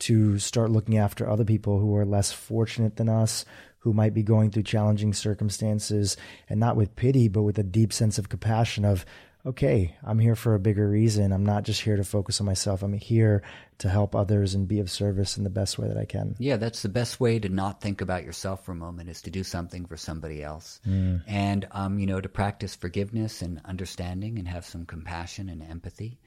to 0.00 0.40
start 0.40 0.72
looking 0.72 0.98
after 0.98 1.30
other 1.30 1.44
people 1.44 1.78
who 1.78 1.94
are 1.94 2.04
less 2.04 2.32
fortunate 2.32 2.96
than 2.96 3.08
us, 3.08 3.44
who 3.78 3.92
might 3.92 4.14
be 4.14 4.24
going 4.24 4.50
through 4.50 4.64
challenging 4.64 5.12
circumstances, 5.12 6.16
and 6.48 6.58
not 6.58 6.74
with 6.74 6.96
pity, 6.96 7.28
but 7.28 7.42
with 7.42 7.56
a 7.56 7.62
deep 7.62 7.92
sense 7.92 8.18
of 8.18 8.28
compassion 8.28 8.84
of, 8.84 9.06
okay, 9.46 9.96
I'm 10.04 10.18
here 10.18 10.36
for 10.36 10.54
a 10.54 10.58
bigger 10.58 10.88
reason. 10.88 11.32
I'm 11.32 11.46
not 11.46 11.64
just 11.64 11.80
here 11.80 11.96
to 11.96 12.04
focus 12.04 12.40
on 12.40 12.46
myself. 12.46 12.82
I'm 12.82 12.92
here 12.92 13.42
to 13.78 13.88
help 13.88 14.14
others 14.14 14.54
and 14.54 14.66
be 14.68 14.80
of 14.80 14.90
service 14.90 15.36
in 15.36 15.44
the 15.44 15.50
best 15.50 15.78
way 15.78 15.88
that 15.88 15.96
I 15.96 16.04
can. 16.04 16.34
Yeah, 16.38 16.56
that's 16.56 16.82
the 16.82 16.88
best 16.88 17.20
way 17.20 17.38
to 17.38 17.48
not 17.48 17.80
think 17.80 18.00
about 18.00 18.24
yourself 18.24 18.64
for 18.64 18.72
a 18.72 18.76
moment 18.76 19.08
is 19.08 19.22
to 19.22 19.30
do 19.30 19.44
something 19.44 19.86
for 19.86 19.96
somebody 19.96 20.42
else. 20.42 20.80
Mm. 20.86 21.22
And, 21.26 21.68
um, 21.72 21.98
you 21.98 22.06
know, 22.06 22.20
to 22.20 22.28
practice 22.28 22.74
forgiveness 22.74 23.42
and 23.42 23.60
understanding 23.64 24.38
and 24.38 24.48
have 24.48 24.66
some 24.66 24.84
compassion 24.84 25.48
and 25.48 25.62
empathy 25.62 26.18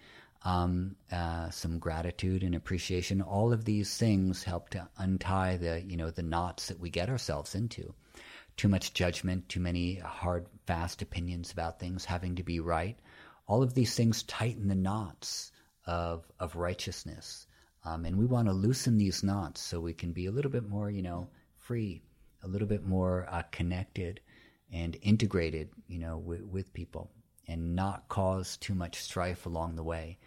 um, 0.44 0.96
uh, 1.12 1.50
some 1.50 1.80
gratitude 1.80 2.44
and 2.44 2.56
appreciation. 2.56 3.22
All 3.22 3.54
of 3.54 3.66
these 3.66 3.96
things 3.98 4.44
help 4.44 4.70
to 4.70 4.88
untie 4.98 5.58
the 5.58 5.82
you 5.82 5.98
know 5.98 6.10
the 6.10 6.24
knots 6.24 6.68
that 6.68 6.80
we 6.80 6.90
get 6.90 7.10
ourselves 7.10 7.56
into. 7.56 7.94
Too 8.58 8.68
much 8.68 8.94
judgment, 8.94 9.48
too 9.50 9.60
many 9.60 9.96
hard, 9.96 10.46
fast 10.72 11.02
opinions 11.02 11.52
about 11.52 11.82
things, 11.82 12.06
having 12.06 12.34
to 12.36 12.44
be 12.44 12.62
right. 12.62 12.98
All 13.46 13.62
of 13.62 13.74
these 13.74 13.94
things 13.94 14.24
tighten 14.24 14.70
the 14.70 14.84
knots 14.90 15.52
of 15.86 16.32
of 16.40 16.56
righteousness, 16.56 17.46
um, 17.84 18.06
and 18.06 18.18
we 18.18 18.26
want 18.26 18.48
to 18.48 18.54
loosen 18.54 18.98
these 18.98 19.22
knots 19.22 19.60
so 19.60 19.82
we 19.82 19.94
can 19.94 20.14
be 20.14 20.28
a 20.28 20.32
little 20.32 20.50
bit 20.50 20.70
more 20.70 20.90
you 20.90 21.02
know 21.02 21.28
free, 21.58 22.02
a 22.42 22.48
little 22.48 22.70
bit 22.70 22.86
more 22.86 23.28
uh, 23.30 23.44
connected 23.52 24.22
and 24.72 24.96
integrated, 25.02 25.68
you 25.90 26.00
know, 26.00 26.18
with, 26.18 26.44
with 26.44 26.74
people 26.74 27.12
and 27.50 27.76
not 27.76 28.08
cause 28.08 28.56
too 28.56 28.74
much 28.74 28.96
strife 28.96 29.46
along 29.46 29.76
the 29.76 29.84
way. 29.84 30.20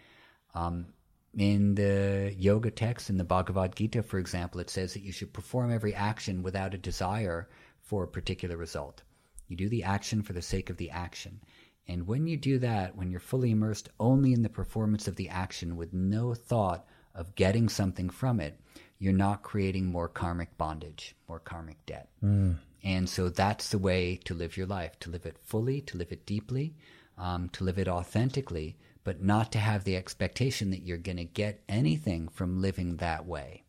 Um, 0.53 0.93
in 1.35 1.73
the 1.73 2.35
yoga 2.37 2.69
text 2.69 3.09
in 3.09 3.17
the 3.17 3.23
Bhagavad 3.23 3.75
Gita, 3.75 4.03
for 4.03 4.19
example, 4.19 4.61
it 4.61 4.69
says 4.69 4.93
that 4.93 5.01
you 5.01 5.11
should 5.11 5.33
perform 5.33 5.73
every 5.73 5.95
action 5.95 6.43
without 6.43 6.75
a 6.75 6.77
desire 6.77 7.49
for 7.81 8.03
a 8.03 8.07
particular 8.07 8.57
result. 8.57 9.01
You 9.47 9.55
do 9.55 9.69
the 9.69 9.83
action 9.83 10.21
for 10.21 10.33
the 10.33 10.41
sake 10.41 10.69
of 10.69 10.77
the 10.77 10.89
action. 10.89 11.41
And 11.87 12.07
when 12.07 12.25
you 12.27 12.37
do 12.37 12.59
that, 12.59 12.95
when 12.95 13.11
you're 13.11 13.19
fully 13.19 13.51
immersed 13.51 13.89
only 13.99 14.33
in 14.33 14.41
the 14.41 14.49
performance 14.49 15.07
of 15.07 15.15
the 15.15 15.29
action 15.29 15.77
with 15.77 15.93
no 15.93 16.33
thought 16.33 16.85
of 17.13 17.35
getting 17.35 17.69
something 17.69 18.09
from 18.09 18.39
it, 18.39 18.59
you're 18.97 19.13
not 19.13 19.43
creating 19.43 19.85
more 19.85 20.07
karmic 20.07 20.57
bondage, 20.57 21.15
more 21.27 21.39
karmic 21.39 21.85
debt. 21.85 22.09
Mm. 22.23 22.57
And 22.83 23.09
so 23.09 23.29
that's 23.29 23.69
the 23.69 23.77
way 23.77 24.19
to 24.25 24.33
live 24.33 24.57
your 24.57 24.67
life 24.67 24.99
to 25.01 25.09
live 25.09 25.25
it 25.25 25.37
fully, 25.43 25.81
to 25.81 25.97
live 25.97 26.11
it 26.11 26.25
deeply, 26.25 26.75
um, 27.17 27.49
to 27.49 27.63
live 27.63 27.77
it 27.77 27.87
authentically, 27.87 28.77
but 29.03 29.21
not 29.21 29.51
to 29.51 29.59
have 29.59 29.83
the 29.83 29.95
expectation 29.95 30.71
that 30.71 30.83
you're 30.83 30.97
going 30.97 31.17
to 31.17 31.23
get 31.23 31.63
anything 31.69 32.27
from 32.27 32.61
living 32.61 32.97
that 32.97 33.25
way. 33.25 33.63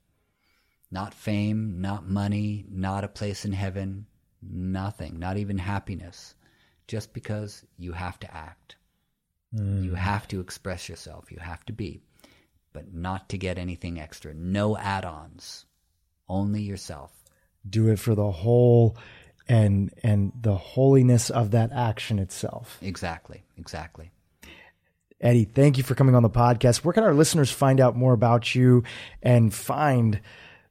Not 0.91 1.15
fame, 1.15 1.81
not 1.81 2.09
money, 2.09 2.65
not 2.71 3.05
a 3.05 3.09
place 3.09 3.45
in 3.45 3.53
heaven, 3.53 4.07
nothing, 4.51 5.19
not 5.19 5.37
even 5.37 5.59
happiness, 5.59 6.35
just 6.87 7.13
because 7.13 7.65
you 7.79 7.93
have 7.93 8.19
to 8.21 8.35
act. 8.35 8.77
Mm. 9.55 9.85
You 9.85 9.95
have 9.95 10.29
to 10.29 10.41
express 10.41 10.89
yourself, 10.89 11.31
you 11.31 11.39
have 11.39 11.65
to 11.67 11.73
be, 11.73 12.01
but 12.73 12.93
not 12.93 13.29
to 13.31 13.39
get 13.39 13.59
anything 13.59 14.01
extra. 14.01 14.35
No 14.35 14.77
add 14.77 15.05
ons, 15.05 15.67
only 16.29 16.63
yourself. 16.63 17.13
Do 17.69 17.89
it 17.89 17.99
for 17.99 18.15
the 18.15 18.31
whole 18.31 18.97
and 19.49 19.93
and 20.03 20.33
the 20.41 20.57
holiness 20.57 21.31
of 21.31 21.53
that 21.53 21.73
action 21.73 22.19
itself. 22.19 22.79
Exactly, 22.83 23.45
exactly. 23.57 24.11
Eddie, 25.21 25.45
thank 25.45 25.79
you 25.79 25.83
for 25.83 25.95
coming 25.95 26.15
on 26.15 26.23
the 26.23 26.31
podcast. 26.31 26.79
Where 26.79 26.93
can 26.93 27.05
our 27.05 27.15
listeners 27.15 27.51
find 27.51 27.81
out 27.81 27.97
more 27.97 28.13
about 28.13 28.55
you 28.55 28.85
and 29.23 29.53
find 29.53 30.21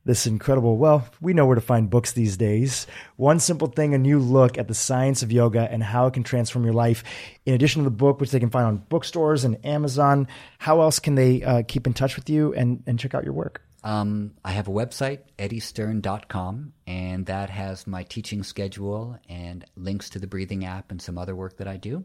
this 0.06 0.28
incredible? 0.28 0.78
Well, 0.78 1.08
we 1.20 1.34
know 1.34 1.46
where 1.46 1.56
to 1.56 1.62
find 1.62 1.90
books 1.90 2.14
these 2.14 2.38
days. 2.38 2.88
One 3.18 3.40
simple 3.40 3.68
thing, 3.68 3.94
a 3.94 3.98
new 3.98 4.20
look 4.20 4.58
at 4.58 4.68
the 4.68 4.74
science 4.74 5.24
of 5.24 5.32
yoga 5.32 5.68
and 5.70 5.84
how 5.84 6.08
it 6.08 6.14
can 6.14 6.24
transform 6.24 6.64
your 6.64 6.74
life. 6.74 7.04
In 7.46 7.54
addition 7.54 7.84
to 7.84 7.90
the 7.90 7.96
book, 7.96 8.20
which 8.20 8.32
they 8.32 8.40
can 8.40 8.50
find 8.50 8.68
on 8.68 8.78
bookstores 8.78 9.44
and 9.44 9.64
Amazon, 9.66 10.28
how 10.60 10.82
else 10.82 11.00
can 11.00 11.16
they 11.16 11.44
uh, 11.44 11.64
keep 11.68 11.88
in 11.88 11.94
touch 11.94 12.16
with 12.16 12.30
you 12.30 12.54
and, 12.54 12.84
and 12.88 13.00
check 13.00 13.14
out 13.14 13.24
your 13.24 13.34
work? 13.34 13.62
Um, 13.84 14.32
I 14.44 14.52
have 14.52 14.68
a 14.68 14.72
website, 14.72 15.20
eddiestern.com, 15.38 16.74
and 16.88 17.26
that 17.28 17.52
has 17.52 17.86
my 17.86 18.02
teaching 18.02 18.42
schedule 18.42 19.20
and 19.30 19.64
links 19.76 20.10
to 20.12 20.20
the 20.20 20.26
breathing 20.26 20.66
app 20.66 20.90
and 20.90 21.00
some 21.00 21.20
other 21.20 21.36
work 21.36 21.58
that 21.58 21.68
I 21.68 21.78
do. 21.78 22.04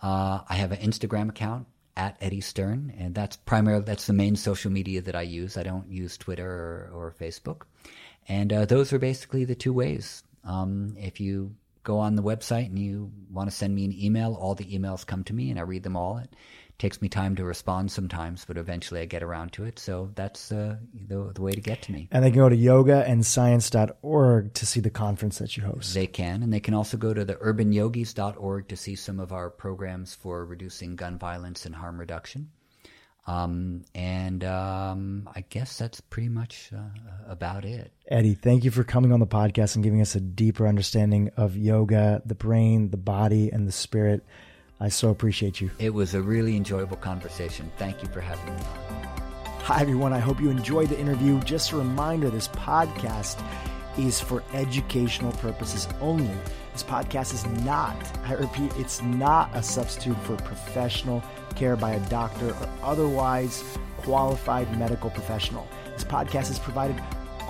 Uh, 0.00 0.40
I 0.48 0.54
have 0.54 0.70
an 0.70 0.78
Instagram 0.78 1.28
account 1.28 1.66
at 1.96 2.16
Eddie 2.20 2.40
Stern, 2.40 2.94
and 2.98 3.14
that's 3.14 3.36
primarily 3.36 3.84
that's 3.84 4.06
the 4.06 4.12
main 4.12 4.36
social 4.36 4.70
media 4.70 5.02
that 5.02 5.14
I 5.14 5.22
use. 5.22 5.56
I 5.56 5.62
don't 5.62 5.90
use 5.90 6.16
Twitter 6.16 6.48
or, 6.48 6.90
or 6.92 7.14
Facebook, 7.18 7.62
and 8.28 8.52
uh, 8.52 8.64
those 8.64 8.92
are 8.92 8.98
basically 8.98 9.44
the 9.44 9.54
two 9.54 9.72
ways. 9.72 10.22
Um, 10.44 10.96
if 10.98 11.20
you 11.20 11.54
go 11.82 11.98
on 11.98 12.14
the 12.14 12.22
website 12.22 12.66
and 12.66 12.78
you 12.78 13.10
want 13.30 13.50
to 13.50 13.56
send 13.56 13.74
me 13.74 13.84
an 13.84 13.94
email, 13.98 14.34
all 14.34 14.54
the 14.54 14.64
emails 14.64 15.06
come 15.06 15.24
to 15.24 15.34
me, 15.34 15.50
and 15.50 15.58
I 15.58 15.62
read 15.62 15.82
them 15.82 15.96
all. 15.96 16.18
It, 16.18 16.34
takes 16.80 17.00
me 17.02 17.08
time 17.08 17.36
to 17.36 17.44
respond 17.44 17.92
sometimes, 17.92 18.44
but 18.44 18.56
eventually 18.56 19.00
I 19.00 19.04
get 19.04 19.22
around 19.22 19.52
to 19.52 19.64
it. 19.64 19.78
So 19.78 20.10
that's 20.14 20.50
uh, 20.50 20.76
the, 21.06 21.30
the 21.34 21.42
way 21.42 21.52
to 21.52 21.60
get 21.60 21.82
to 21.82 21.92
me. 21.92 22.08
And 22.10 22.24
they 22.24 22.30
can 22.30 22.40
go 22.40 22.48
to 22.48 22.56
yogaandscience.org 22.56 24.54
to 24.54 24.66
see 24.66 24.80
the 24.80 24.90
conference 24.90 25.38
that 25.38 25.56
you 25.56 25.62
host. 25.62 25.94
They 25.94 26.06
can. 26.06 26.42
And 26.42 26.52
they 26.52 26.58
can 26.58 26.74
also 26.74 26.96
go 26.96 27.12
to 27.12 27.24
the 27.24 27.34
urbanyogis.org 27.36 28.68
to 28.68 28.76
see 28.76 28.96
some 28.96 29.20
of 29.20 29.30
our 29.30 29.50
programs 29.50 30.14
for 30.14 30.44
reducing 30.44 30.96
gun 30.96 31.18
violence 31.18 31.66
and 31.66 31.74
harm 31.74 32.00
reduction. 32.00 32.50
Um, 33.26 33.84
and 33.94 34.42
um, 34.42 35.28
I 35.34 35.44
guess 35.50 35.76
that's 35.76 36.00
pretty 36.00 36.30
much 36.30 36.72
uh, 36.74 36.80
about 37.28 37.66
it. 37.66 37.92
Eddie, 38.08 38.34
thank 38.34 38.64
you 38.64 38.70
for 38.70 38.82
coming 38.82 39.12
on 39.12 39.20
the 39.20 39.26
podcast 39.26 39.74
and 39.74 39.84
giving 39.84 40.00
us 40.00 40.14
a 40.14 40.20
deeper 40.20 40.66
understanding 40.66 41.30
of 41.36 41.56
yoga, 41.56 42.22
the 42.24 42.34
brain, 42.34 42.90
the 42.90 42.96
body, 42.96 43.50
and 43.52 43.68
the 43.68 43.72
spirit. 43.72 44.24
I 44.82 44.88
so 44.88 45.10
appreciate 45.10 45.60
you. 45.60 45.70
It 45.78 45.92
was 45.92 46.14
a 46.14 46.22
really 46.22 46.56
enjoyable 46.56 46.96
conversation. 46.96 47.70
Thank 47.76 48.02
you 48.02 48.08
for 48.08 48.22
having 48.22 48.46
me 48.46 48.60
on. 48.62 48.90
Hi, 49.64 49.82
everyone. 49.82 50.14
I 50.14 50.20
hope 50.20 50.40
you 50.40 50.48
enjoyed 50.48 50.88
the 50.88 50.98
interview. 50.98 51.38
Just 51.40 51.72
a 51.72 51.76
reminder 51.76 52.30
this 52.30 52.48
podcast 52.48 53.44
is 53.98 54.18
for 54.18 54.42
educational 54.54 55.32
purposes 55.32 55.86
only. 56.00 56.34
This 56.72 56.82
podcast 56.82 57.34
is 57.34 57.44
not, 57.62 57.94
I 58.24 58.32
repeat, 58.34 58.72
it's 58.76 59.02
not 59.02 59.50
a 59.54 59.62
substitute 59.62 60.16
for 60.22 60.36
professional 60.36 61.22
care 61.56 61.76
by 61.76 61.92
a 61.92 62.00
doctor 62.08 62.48
or 62.50 62.68
otherwise 62.82 63.62
qualified 63.98 64.78
medical 64.78 65.10
professional. 65.10 65.68
This 65.92 66.04
podcast 66.04 66.50
is 66.50 66.58
provided 66.58 66.96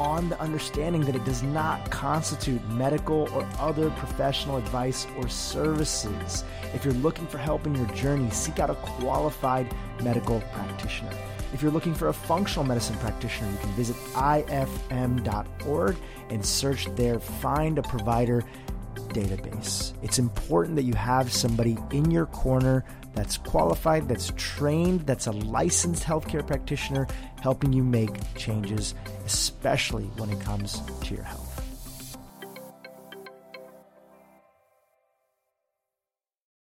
on 0.01 0.31
the 0.31 0.40
understanding 0.40 1.02
that 1.02 1.14
it 1.14 1.24
does 1.27 1.43
not 1.43 1.90
constitute 1.90 2.66
medical 2.70 3.28
or 3.35 3.47
other 3.59 3.90
professional 3.90 4.56
advice 4.56 5.06
or 5.18 5.28
services. 5.28 6.43
If 6.72 6.86
you're 6.86 6.94
looking 6.94 7.27
for 7.27 7.36
help 7.36 7.66
in 7.66 7.74
your 7.74 7.86
journey, 7.89 8.31
seek 8.31 8.59
out 8.59 8.70
a 8.70 8.74
qualified 8.77 9.72
medical 10.02 10.40
practitioner. 10.52 11.12
If 11.52 11.60
you're 11.60 11.70
looking 11.70 11.94
for 11.94 12.09
a 12.09 12.14
functional 12.14 12.64
medicine 12.64 12.97
practitioner, 12.97 13.51
you 13.51 13.59
can 13.59 13.72
visit 13.72 13.97
ifm.org 14.14 15.97
and 16.31 16.47
search 16.47 16.86
there, 16.97 17.20
find 17.20 17.78
a 17.78 17.82
provider 17.82 18.43
database. 19.09 19.93
It's 20.02 20.18
important 20.18 20.77
that 20.77 20.85
you 20.85 20.94
have 20.94 21.31
somebody 21.31 21.77
in 21.90 22.10
your 22.10 22.27
corner 22.27 22.85
that's 23.14 23.36
qualified, 23.38 24.08
that's 24.08 24.32
trained, 24.36 25.06
that's 25.06 25.26
a 25.26 25.32
licensed 25.32 26.04
healthcare 26.04 26.46
practitioner 26.46 27.06
helping 27.40 27.72
you 27.72 27.82
make 27.82 28.10
changes, 28.36 28.94
especially 29.26 30.04
when 30.16 30.30
it 30.30 30.40
comes 30.40 30.80
to 31.02 31.14
your 31.14 31.24
health. 31.24 31.49